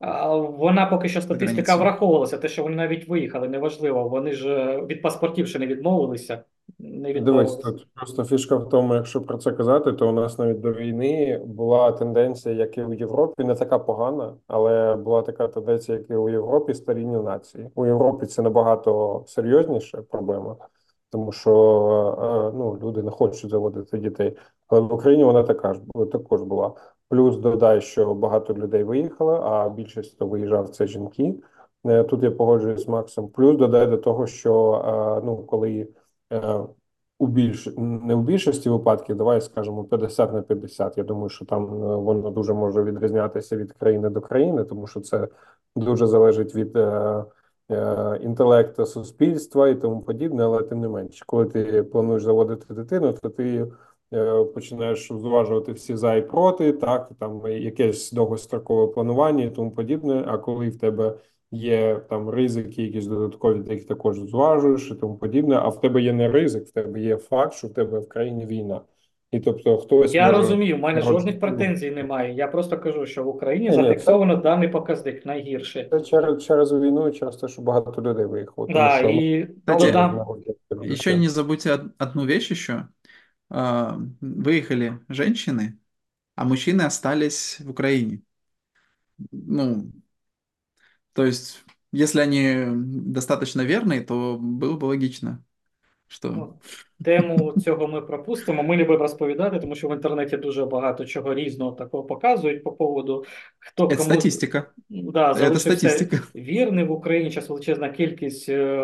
А 0.00 0.36
Вона 0.36 0.86
поки 0.86 1.08
що 1.08 1.20
статистика 1.22 1.76
враховувалася, 1.76 2.38
те, 2.38 2.48
що 2.48 2.62
вони 2.62 2.76
навіть 2.76 3.08
виїхали, 3.08 3.48
неважливо. 3.48 4.08
Вони 4.08 4.32
ж 4.32 4.76
від 4.86 5.02
паспортів 5.02 5.48
ще 5.48 5.58
не 5.58 5.66
відмовилися. 5.66 6.44
Не 6.78 7.20
Дивись, 7.20 7.56
тут 7.56 7.86
просто 7.94 8.24
фішка 8.24 8.56
в 8.56 8.68
тому, 8.68 8.94
якщо 8.94 9.20
про 9.20 9.38
це 9.38 9.52
казати, 9.52 9.92
то 9.92 10.08
у 10.08 10.12
нас 10.12 10.38
навіть 10.38 10.60
до 10.60 10.72
війни 10.72 11.42
була 11.46 11.92
тенденція, 11.92 12.54
як 12.54 12.78
і 12.78 12.82
у 12.82 12.92
Європі, 12.92 13.44
не 13.44 13.54
така 13.54 13.78
погана, 13.78 14.34
але 14.46 14.96
була 14.96 15.22
така 15.22 15.48
тенденція, 15.48 15.98
як 15.98 16.10
і 16.10 16.14
у 16.14 16.28
Європі, 16.28 16.74
старіння 16.74 17.22
нації. 17.22 17.70
У 17.74 17.86
Європі 17.86 18.26
це 18.26 18.42
набагато 18.42 19.22
серйозніша 19.26 20.02
проблема, 20.02 20.56
тому 21.10 21.32
що 21.32 21.50
е, 22.52 22.56
ну, 22.58 22.78
люди 22.82 23.02
не 23.02 23.10
хочуть 23.10 23.50
заводити 23.50 23.98
дітей. 23.98 24.36
Але 24.68 24.80
в 24.80 24.94
Україні 24.94 25.24
вона 25.24 25.42
така 25.42 25.74
ж 25.74 25.80
також 26.12 26.42
була. 26.42 26.72
Плюс 27.08 27.36
додай, 27.36 27.80
що 27.80 28.14
багато 28.14 28.54
людей 28.54 28.84
виїхало, 28.84 29.32
а 29.32 29.68
більшість, 29.68 30.14
хто 30.14 30.26
виїжджав, 30.26 30.68
це 30.68 30.86
жінки. 30.86 31.34
Е, 31.86 32.04
Тут 32.04 32.22
я 32.22 32.30
погоджуюсь 32.30 32.84
з 32.84 32.88
Максом. 32.88 33.28
Плюс 33.28 33.56
додай 33.56 33.86
до 33.86 33.96
того, 33.96 34.26
що 34.26 34.82
е, 35.20 35.26
ну, 35.26 35.36
коли 35.36 35.88
у 37.18 37.26
більш 37.26 37.68
не 37.76 38.14
у 38.14 38.22
більшості 38.22 38.70
випадків, 38.70 39.16
давай 39.16 39.40
скажемо 39.40 39.84
50 39.84 40.32
на 40.32 40.42
50. 40.42 40.98
Я 40.98 41.04
думаю, 41.04 41.28
що 41.28 41.44
там 41.44 41.64
е, 41.64 41.96
воно 41.96 42.30
дуже 42.30 42.54
може 42.54 42.82
відрізнятися 42.82 43.56
від 43.56 43.72
країни 43.72 44.10
до 44.10 44.20
країни, 44.20 44.64
тому 44.64 44.86
що 44.86 45.00
це 45.00 45.28
дуже 45.76 46.06
залежить 46.06 46.54
від 46.54 46.76
е, 46.76 47.24
е, 47.70 48.18
інтелекту 48.22 48.86
суспільства 48.86 49.68
і 49.68 49.74
тому 49.74 50.02
подібне. 50.02 50.44
Але 50.44 50.62
тим 50.62 50.80
не 50.80 50.88
менше, 50.88 51.24
коли 51.26 51.46
ти 51.46 51.82
плануєш 51.82 52.22
заводити 52.22 52.74
дитину, 52.74 53.12
то 53.12 53.28
ти 53.30 53.72
е, 54.14 54.44
починаєш 54.44 55.08
зважувати 55.12 55.72
всі 55.72 55.96
за 55.96 56.14
і 56.14 56.22
проти, 56.22 56.72
так 56.72 57.10
там 57.18 57.46
якесь 57.46 58.12
довгострокове 58.12 58.92
планування 58.92 59.44
і 59.44 59.50
тому 59.50 59.70
подібне. 59.70 60.24
А 60.26 60.38
коли 60.38 60.68
в 60.68 60.78
тебе 60.78 61.14
є 61.53 62.01
там 62.09 62.29
ризики, 62.29 62.83
якісь 62.83 63.07
додаткові, 63.07 63.63
ти 63.63 63.73
їх 63.73 63.87
також 63.87 64.19
зважуєш 64.19 64.91
і 64.91 64.95
тому 64.95 65.15
подібне. 65.15 65.55
А 65.55 65.67
в 65.67 65.81
тебе 65.81 66.01
є 66.01 66.13
не 66.13 66.29
ризик, 66.31 66.67
в 66.67 66.71
тебе 66.71 67.01
є 67.01 67.17
факт, 67.17 67.53
що 67.53 67.67
в 67.67 67.73
тебе 67.73 67.99
в 67.99 68.09
країні 68.09 68.45
війна. 68.45 68.81
І 69.31 69.39
тобто 69.39 69.77
хтось 69.77 70.13
Я 70.13 70.25
може 70.27 70.37
розумію, 70.37 70.75
в 70.75 70.79
мене 70.79 70.99
народжувати- 70.99 71.19
жодних 71.19 71.39
претензій 71.39 71.91
немає. 71.91 72.33
Я 72.33 72.47
просто 72.47 72.77
кажу, 72.77 73.05
що 73.05 73.23
в 73.23 73.27
Україні 73.27 73.69
Ні, 73.69 73.77
ні, 73.77 73.83
зафіксовано 73.83 74.35
даний 74.35 74.67
показник 74.69 75.25
найгірше. 75.25 75.87
Це 75.91 76.01
через, 76.01 76.43
через 76.45 76.71
війну 76.73 77.07
і 77.07 77.11
через 77.11 77.35
те, 77.35 77.47
що 77.47 77.61
багато 77.61 78.01
людей 78.01 78.25
виїхало. 78.25 78.67
Тому 78.67 78.79
Да, 78.79 78.97
що 78.97 79.09
і 79.09 79.45
Кстати, 79.45 79.85
молода, 79.97 80.25
Еще 80.83 81.17
не 81.17 81.29
забудьте 81.29 81.73
од- 81.73 81.91
одну 81.99 82.25
вещь 82.25 82.51
еще. 82.51 82.85
А, 83.49 83.93
Выехали 84.21 84.93
женщины, 85.09 85.71
а 86.35 86.45
мужчины 86.45 86.85
остались 86.87 87.61
в 87.61 87.69
Украине. 87.69 88.19
Ну, 89.31 89.83
то 91.13 91.25
есть, 91.25 91.65
если 91.91 92.21
они 92.21 92.65
достаточно 93.13 93.61
верные, 93.61 94.01
то 94.01 94.37
было 94.39 94.77
бы 94.77 94.85
логично, 94.85 95.43
что... 96.07 96.29
Ну, 96.29 96.53
Тему 97.05 97.53
цього 97.63 97.87
ми 97.87 98.01
пропустимо. 98.01 98.63
Ми 98.63 98.77
любимо 98.77 98.97
розповідати, 98.97 99.59
тому 99.59 99.75
що 99.75 99.87
в 99.87 99.93
інтернеті 99.93 100.37
дуже 100.37 100.65
багато 100.65 101.05
чого 101.05 101.33
різного 101.33 101.71
такого 101.71 102.03
показують 102.03 102.63
по 102.63 102.71
поводу 102.71 103.25
хто 103.59 103.83
Это 103.85 103.97
кому 103.97 104.09
статистика. 104.09 104.71
да, 104.89 105.31
Это 105.31 105.33
залишився 105.33 105.89
статистика. 105.89 106.23
вірний 106.35 106.83
в 106.83 106.91
Україні. 106.91 107.29
Зараз 107.29 107.49
величезна 107.49 107.89
кількість 107.89 108.49
е, 108.49 108.77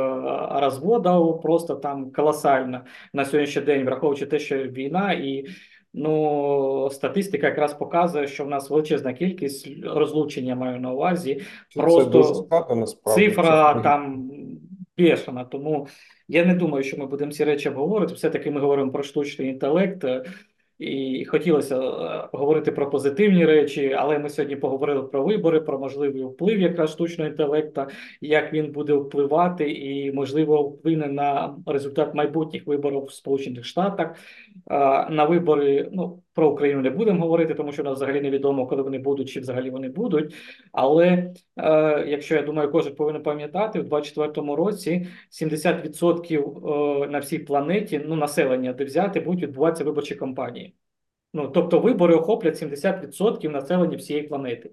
розводів, 0.52 1.42
просто 1.42 1.76
там 1.76 2.12
колосальна 2.12 2.86
на 3.14 3.26
сьогоднішній 3.26 3.62
день, 3.62 3.86
враховуючи 3.86 4.26
те, 4.26 4.40
що 4.40 4.58
війна 4.58 5.14
і. 5.14 5.46
Ну, 5.95 6.89
статистика 6.93 7.47
якраз 7.47 7.75
показує, 7.75 8.27
що 8.27 8.45
в 8.45 8.49
нас 8.49 8.71
величезна 8.71 9.13
кількість 9.13 9.69
розлучення 9.85 10.55
маю 10.55 10.81
на 10.81 10.93
увазі. 10.93 11.43
це 11.75 11.81
просто 11.81 12.05
дуже 12.05 12.35
складно 12.35 12.77
насправді. 12.77 13.29
Цифра 13.29 13.75
Це- 13.75 13.81
там 13.83 14.31
бешена, 14.99 15.45
тому 15.45 15.87
я 16.29 16.45
не 16.45 16.55
думаю, 16.55 16.85
що 16.85 16.97
ми 16.97 17.07
будемо 17.07 17.33
ці 17.33 17.45
речі 17.45 17.69
обговорити. 17.69 18.15
Все-таки 18.15 18.51
ми 18.51 18.61
говоримо 18.61 18.93
про 18.93 19.03
штучний 19.03 19.49
інтелект, 19.49 20.05
і 20.81 21.25
хотілося 21.25 21.77
е, 21.81 22.29
говорити 22.33 22.73
про 22.73 22.91
позитивні 22.91 23.45
речі, 23.47 23.97
але 23.99 24.19
ми 24.19 24.29
сьогодні 24.29 24.57
поговорили 24.57 25.03
про 25.03 25.25
вибори, 25.25 25.61
про 25.61 25.79
можливий 25.79 26.25
вплив 26.25 26.61
якраз 26.61 26.91
штучного 26.91 27.31
інтелекту, 27.31 27.83
як 28.21 28.53
він 28.53 28.73
буде 28.73 28.93
впливати, 28.95 29.71
і 29.71 30.13
можливо 30.13 30.63
вплине 30.63 31.07
на 31.07 31.57
результат 31.67 32.15
майбутніх 32.15 32.67
виборів 32.67 33.05
в 33.05 33.13
Сполучених 33.13 33.65
Штатах. 33.65 34.17
Е, 34.71 35.11
На 35.11 35.25
вибори, 35.25 35.89
ну 35.93 36.23
про 36.41 36.51
Україну 36.51 36.83
не 36.83 36.91
будемо 36.91 37.21
говорити, 37.21 37.55
тому 37.55 37.73
що 37.73 37.83
нас 37.83 37.95
взагалі 37.95 38.21
невідомо, 38.21 38.67
коли 38.67 38.83
вони 38.83 38.99
будуть, 38.99 39.31
чи 39.31 39.41
взагалі 39.41 39.71
вони 39.71 39.89
будуть. 39.89 40.35
Але 40.73 41.35
е, 41.57 42.05
якщо 42.07 42.35
я 42.35 42.43
думаю, 42.43 42.71
кожен 42.71 42.95
повинен 42.95 43.23
пам'ятати, 43.23 43.81
в 43.81 43.89
2024 43.89 44.57
році 44.57 45.07
70% 45.31 47.05
е, 47.05 47.09
на 47.09 47.19
всій 47.19 47.39
планеті, 47.39 48.01
ну 48.07 48.17
населення, 48.17 48.73
де 48.73 48.85
взяти, 48.85 49.21
будуть 49.21 49.43
відбуватися 49.43 49.85
виборчі 49.85 50.15
кампанії. 50.15 50.75
Ну 51.35 51.49
тобто 51.49 51.79
вибори 51.81 52.15
охоплять 52.15 52.63
70% 52.63 53.49
населення 53.49 53.97
всієї 53.97 54.29
планети. 54.29 54.71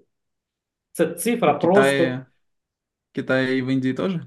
Це 0.92 1.06
цифра 1.06 1.52
В 1.52 1.60
просто. 1.60 1.82
Китае, 1.82 2.26
в 3.12 3.14
Китае 3.14 3.58
и 3.58 3.62
в 3.62 3.68
Индии 3.68 3.92
тоже? 3.92 4.20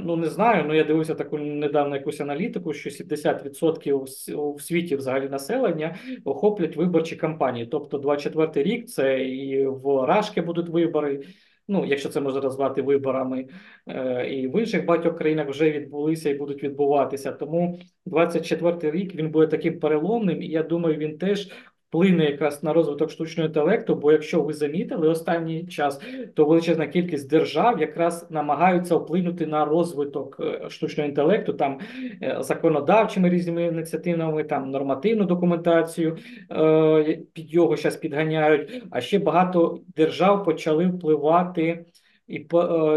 Ну, 0.00 0.16
не 0.16 0.28
знаю, 0.28 0.64
ну 0.66 0.74
я 0.74 0.84
дивився 0.84 1.14
таку 1.14 1.38
недавно 1.38 1.96
якусь 1.96 2.20
аналітику, 2.20 2.72
що 2.72 2.90
70% 2.90 4.54
в 4.54 4.62
світі 4.62 4.96
взагалі 4.96 5.28
населення 5.28 5.96
охоплять 6.24 6.76
виборчі 6.76 7.16
кампанії. 7.16 7.66
Тобто 7.66 7.98
24 7.98 8.70
рік 8.70 8.88
це 8.88 9.24
і 9.24 9.66
в 9.66 10.06
Рашки 10.06 10.42
будуть 10.42 10.68
вибори. 10.68 11.20
Ну, 11.68 11.84
якщо 11.86 12.08
це 12.08 12.20
можна 12.20 12.40
назвати 12.40 12.82
виборами, 12.82 13.46
е, 13.86 14.26
і 14.30 14.48
в 14.48 14.60
інших 14.60 14.84
багатьох 14.84 15.18
країнах 15.18 15.48
вже 15.48 15.70
відбулися 15.70 16.30
і 16.30 16.34
будуть 16.34 16.62
відбуватися. 16.62 17.32
Тому 17.32 17.78
24 18.06 18.90
рік 18.90 19.14
він 19.14 19.30
буде 19.30 19.46
таким 19.46 19.80
переломним, 19.80 20.42
і 20.42 20.46
я 20.46 20.62
думаю, 20.62 20.96
він 20.96 21.18
теж 21.18 21.50
вплине 21.94 22.24
якраз 22.24 22.62
на 22.62 22.72
розвиток 22.72 23.10
штучного 23.10 23.46
інтелекту, 23.46 23.94
бо 23.94 24.12
якщо 24.12 24.42
ви 24.42 24.52
замітили 24.52 25.08
останній 25.08 25.66
час, 25.66 26.00
то 26.34 26.44
величезна 26.44 26.86
кількість 26.86 27.30
держав 27.30 27.80
якраз 27.80 28.26
намагаються 28.30 28.96
вплинути 28.96 29.46
на 29.46 29.64
розвиток 29.64 30.36
е, 30.40 30.70
штучного 30.70 31.08
інтелекту, 31.08 31.52
там 31.52 31.78
е, 32.22 32.36
законодавчими 32.40 33.30
різними 33.30 33.64
ініціативами, 33.64 34.44
там 34.44 34.70
нормативну 34.70 35.24
документацію 35.24 36.18
е, 36.50 37.18
під 37.32 37.54
його 37.54 37.76
зараз 37.76 37.96
підганяють. 37.96 38.82
А 38.90 39.00
ще 39.00 39.18
багато 39.18 39.80
держав 39.96 40.44
почали 40.44 40.86
впливати 40.86 41.84
і 42.28 42.46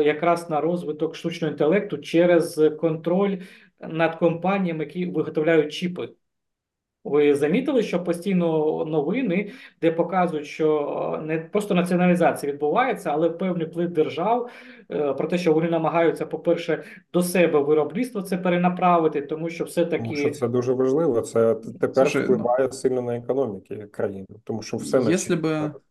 якраз 0.05 0.49
на 0.49 0.61
розвиток 0.61 1.15
штучного 1.15 1.51
інтелекту 1.51 1.97
через 1.97 2.71
контроль 2.79 3.37
над 3.89 4.15
компаніями, 4.15 4.83
які 4.83 5.05
виготовляють 5.05 5.73
чіпи. 5.73 6.09
Ви 7.06 7.34
замітили, 7.34 7.82
що 7.82 8.04
постійно 8.04 8.46
новини, 8.84 9.52
де 9.80 9.92
показують, 9.92 10.46
що 10.46 11.18
е, 11.20 11.22
не 11.26 11.38
просто 11.38 11.74
націоналізація 11.74 12.52
відбувається, 12.52 13.10
але 13.10 13.30
певний 13.30 13.66
вплив 13.66 13.90
держав 13.90 14.50
е, 14.90 15.12
про 15.12 15.28
те, 15.28 15.38
що 15.38 15.52
вони 15.52 15.70
намагаються, 15.70 16.26
по-перше, 16.26 16.84
до 17.12 17.22
себе 17.22 17.58
виробництво 17.58 18.22
це 18.22 18.36
перенаправити, 18.38 19.22
тому 19.22 19.50
що 19.50 19.64
Тому 19.64 19.76
що 19.76 19.82
все-таки 19.82 20.30
це 20.30 20.48
дуже 20.48 20.72
важливо. 20.72 21.20
Це 21.20 21.54
т- 21.54 21.72
тепер 21.72 21.94
Слушай, 21.94 22.26
ну- 22.28 22.34
впливає 22.34 22.72
сильно 22.72 23.02
на 23.02 23.16
економіки 23.16 23.86
країни, 23.90 24.26
тому 24.44 24.62
що 24.62 24.76
все 24.76 25.00
на 25.00 25.10
Если 25.10 25.36
чіпі 25.36 25.48
бы, 25.48 25.60
зараз. 25.60 25.82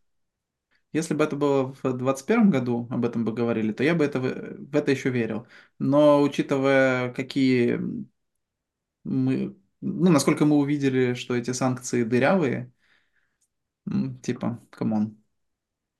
если 0.93 1.15
бы 1.15 1.23
это 1.23 1.37
было 1.37 1.63
в 1.63 1.81
2021 1.81 2.51
году, 2.51 2.87
об 2.91 3.05
этом 3.05 3.25
бы 3.25 3.39
говорили, 3.39 3.71
то 3.71 3.83
я 3.83 3.95
бы 3.95 4.05
это, 4.05 4.19
в 4.19 4.27
в 4.71 4.75
это 4.75 4.91
еще 4.91 5.09
верил. 5.09 5.45
Но 5.79 6.21
учитывая, 6.21 7.13
какие 7.13 7.79
мы, 9.03 9.55
ну, 9.81 10.11
насколько 10.11 10.45
мы 10.45 10.57
увидели, 10.57 11.13
что 11.15 11.35
эти 11.35 11.51
санкции 11.51 12.03
дырявые, 12.03 12.71
м, 13.87 14.19
типа, 14.21 14.59
камон. 14.71 15.17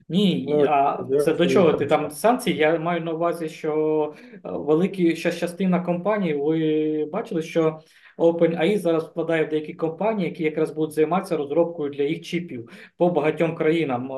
Ні, 0.10 0.46
Ну, 0.48 0.66
а 0.66 1.04
я 1.10 1.18
це 1.18 1.34
до 1.34 1.46
розумію, 1.46 1.48
чого 1.48 1.70
про 1.70 1.80
ти 1.80 1.86
що. 1.86 1.86
там 1.86 2.12
санкції? 2.12 2.56
Я 2.58 2.80
маю 2.80 3.02
на 3.02 3.14
увазі, 3.14 3.50
що 3.50 4.14
е, 4.24 4.40
великі 4.44 5.16
щас 5.16 5.38
частина 5.38 5.82
компаній, 5.84 6.34
ви 6.34 7.06
бачили, 7.14 7.42
що 7.42 7.80
OpenAI 8.19 8.79
зараз 8.79 9.05
вкладає 9.05 9.45
в 9.45 9.49
деякі 9.49 9.75
компанії, 9.75 10.29
які 10.29 10.45
якраз 10.45 10.71
будуть 10.71 10.95
займатися 10.95 11.37
розробкою 11.37 11.91
для 11.91 12.03
їх 12.03 12.21
чіпів 12.21 12.71
по 12.97 13.09
багатьом 13.09 13.55
країнам. 13.55 14.09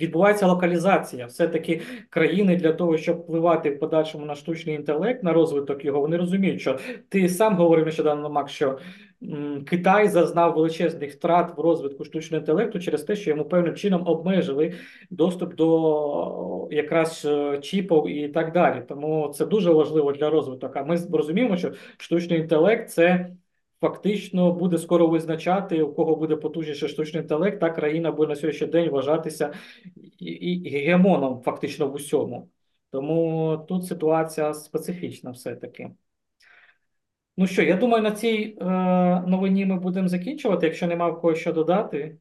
Відбувається 0.00 0.46
локалізація. 0.46 1.26
Все-таки 1.26 1.80
країни 2.10 2.56
для 2.56 2.72
того, 2.72 2.96
щоб 2.96 3.18
впливати 3.18 3.70
в 3.70 3.78
подальшому 3.78 4.26
на 4.26 4.34
штучний 4.34 4.76
інтелект, 4.76 5.22
на 5.22 5.32
розвиток 5.32 5.84
його, 5.84 6.00
вони 6.00 6.16
розуміють, 6.16 6.60
що 6.60 6.78
ти 7.08 7.28
сам 7.28 7.56
говорив 7.56 7.84
нещодавно, 7.86 8.30
Макс, 8.30 8.52
що 8.52 8.78
Китай 9.66 10.08
зазнав 10.08 10.54
величезних 10.54 11.12
втрат 11.12 11.58
в 11.58 11.60
розвитку 11.60 12.04
штучного 12.04 12.40
інтелекту 12.40 12.80
через 12.80 13.02
те, 13.02 13.16
що 13.16 13.30
йому 13.30 13.44
певним 13.44 13.74
чином 13.74 14.06
обмежили 14.06 14.74
доступ 15.10 15.54
до 15.54 16.68
якраз 16.70 17.24
е, 17.24 17.58
чіпів 17.58 18.08
і 18.08 18.28
так 18.28 18.52
далі. 18.52 18.82
Тому 18.88 19.32
це 19.34 19.46
дуже 19.46 19.72
важливо 19.72 20.12
для 20.12 20.30
розвитку. 20.30 20.70
А 20.74 20.84
ми 20.84 20.96
розуміємо, 21.12 21.56
що 21.56 21.72
штучний 21.96 22.40
інтелект 22.40 22.90
це 22.90 23.30
фактично 23.80 24.52
буде 24.52 24.78
скоро 24.78 25.06
визначати, 25.06 25.82
у 25.82 25.94
кого 25.94 26.16
буде 26.16 26.36
потужніший 26.36 26.88
штучний 26.88 27.22
інтелект, 27.22 27.60
та 27.60 27.70
країна 27.70 28.12
буде 28.12 28.28
на 28.28 28.36
сьогоднішній 28.36 28.66
день 28.66 28.90
вважатися 28.90 29.52
і, 30.18 30.70
гегемоном 30.70 31.40
фактично 31.44 31.88
в 31.88 31.94
усьому. 31.94 32.48
Тому 32.90 33.56
тут 33.68 33.86
ситуація 33.86 34.54
специфічна 34.54 35.30
все-таки. 35.30 35.90
Ну 37.36 37.46
що, 37.46 37.62
я 37.62 37.76
думаю, 37.76 38.02
на 38.02 38.10
цій 38.10 38.56
е, 38.60 38.64
новині 39.26 39.66
ми 39.66 39.76
будемо 39.76 40.08
закінчувати, 40.08 40.66
якщо 40.66 40.86
нема 40.86 41.08
в 41.08 41.20
кого 41.20 41.34
що 41.34 41.52
додати. 41.52 42.16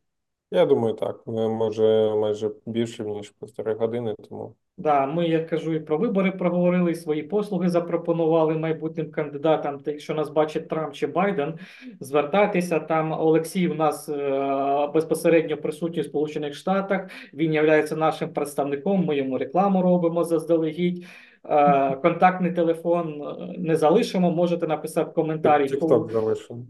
Я 0.51 0.65
думаю, 0.65 0.93
так. 0.93 1.27
Ми 1.27 1.49
може 1.49 2.15
майже 2.15 2.51
більше 2.65 3.03
ніж 3.03 3.29
півтори 3.29 3.73
години, 3.73 4.15
тому 4.29 4.55
Да, 4.77 5.05
ми, 5.05 5.27
я 5.27 5.43
кажу, 5.43 5.73
і 5.73 5.79
про 5.79 5.97
вибори 5.97 6.31
проговорили, 6.31 6.91
і 6.91 6.95
свої 6.95 7.23
послуги 7.23 7.69
запропонували 7.69 8.57
майбутнім 8.57 9.11
кандидатам. 9.11 9.79
Та 9.79 9.91
якщо 9.91 10.13
нас 10.13 10.29
бачить 10.29 10.69
Трамп 10.69 10.93
чи 10.93 11.07
Байден, 11.07 11.59
звертайтеся. 11.99 12.79
Там 12.79 13.11
Олексій 13.11 13.67
у 13.67 13.73
нас 13.73 14.09
е, 14.09 14.89
безпосередньо 14.93 15.57
присутній 15.57 16.01
в 16.01 16.05
Сполучених 16.05 16.53
Штатах. 16.53 17.09
Він 17.33 17.53
є 17.53 17.87
нашим 17.91 18.33
представником. 18.33 19.05
Ми 19.05 19.17
йому 19.17 19.37
рекламу 19.37 19.81
робимо 19.81 20.23
заздалегідь. 20.23 21.05
Е, 21.49 21.95
контактний 21.95 22.51
телефон 22.51 23.21
е, 23.21 23.55
не 23.57 23.75
залишимо. 23.75 24.31
Можете 24.31 24.67
написати 24.67 25.11
в 25.11 25.13
коментарі. 25.13 25.67
TikTok 25.67 26.11
залишимо. 26.11 26.65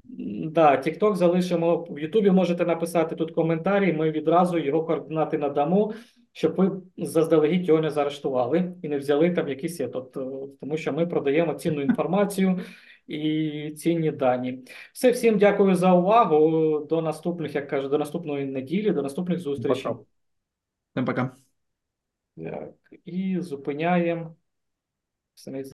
Да, 0.45 0.71
TikTok 0.71 1.15
залишимо 1.15 1.87
в 1.89 1.99
Ютубі. 1.99 2.31
Можете 2.31 2.65
написати 2.65 3.15
тут 3.15 3.31
коментарі. 3.31 3.93
Ми 3.93 4.11
відразу 4.11 4.57
його 4.57 4.83
координати 4.83 5.37
надамо, 5.37 5.93
щоб 6.31 6.55
ви 6.55 6.71
заздалегідь 6.97 7.67
його 7.67 7.81
не 7.81 7.89
заарештували 7.89 8.73
і 8.81 8.89
не 8.89 8.97
взяли 8.97 9.31
там 9.31 9.47
якісь 9.47 9.79
є, 9.79 9.87
тобто, 9.87 10.49
тому 10.61 10.77
що 10.77 10.93
ми 10.93 11.07
продаємо 11.07 11.53
цінну 11.53 11.81
інформацію 11.81 12.59
і 13.07 13.71
цінні 13.77 14.11
дані. 14.11 14.59
Все, 14.93 15.11
всім 15.11 15.37
дякую 15.37 15.75
за 15.75 15.93
увагу. 15.93 16.79
До 16.89 17.01
наступних, 17.01 17.55
як 17.55 17.67
кажу, 17.67 17.89
до 17.89 17.97
наступної 17.97 18.45
неділі, 18.45 18.91
до 18.91 19.01
наступних 19.01 19.39
зустрічей. 19.39 19.91
Пока. 20.93 21.05
Пока. 21.05 21.35
Так, 22.37 22.73
і 23.05 23.39
зупиняємо. 23.39 24.35
It's 25.41 25.47
amazing. 25.47 25.69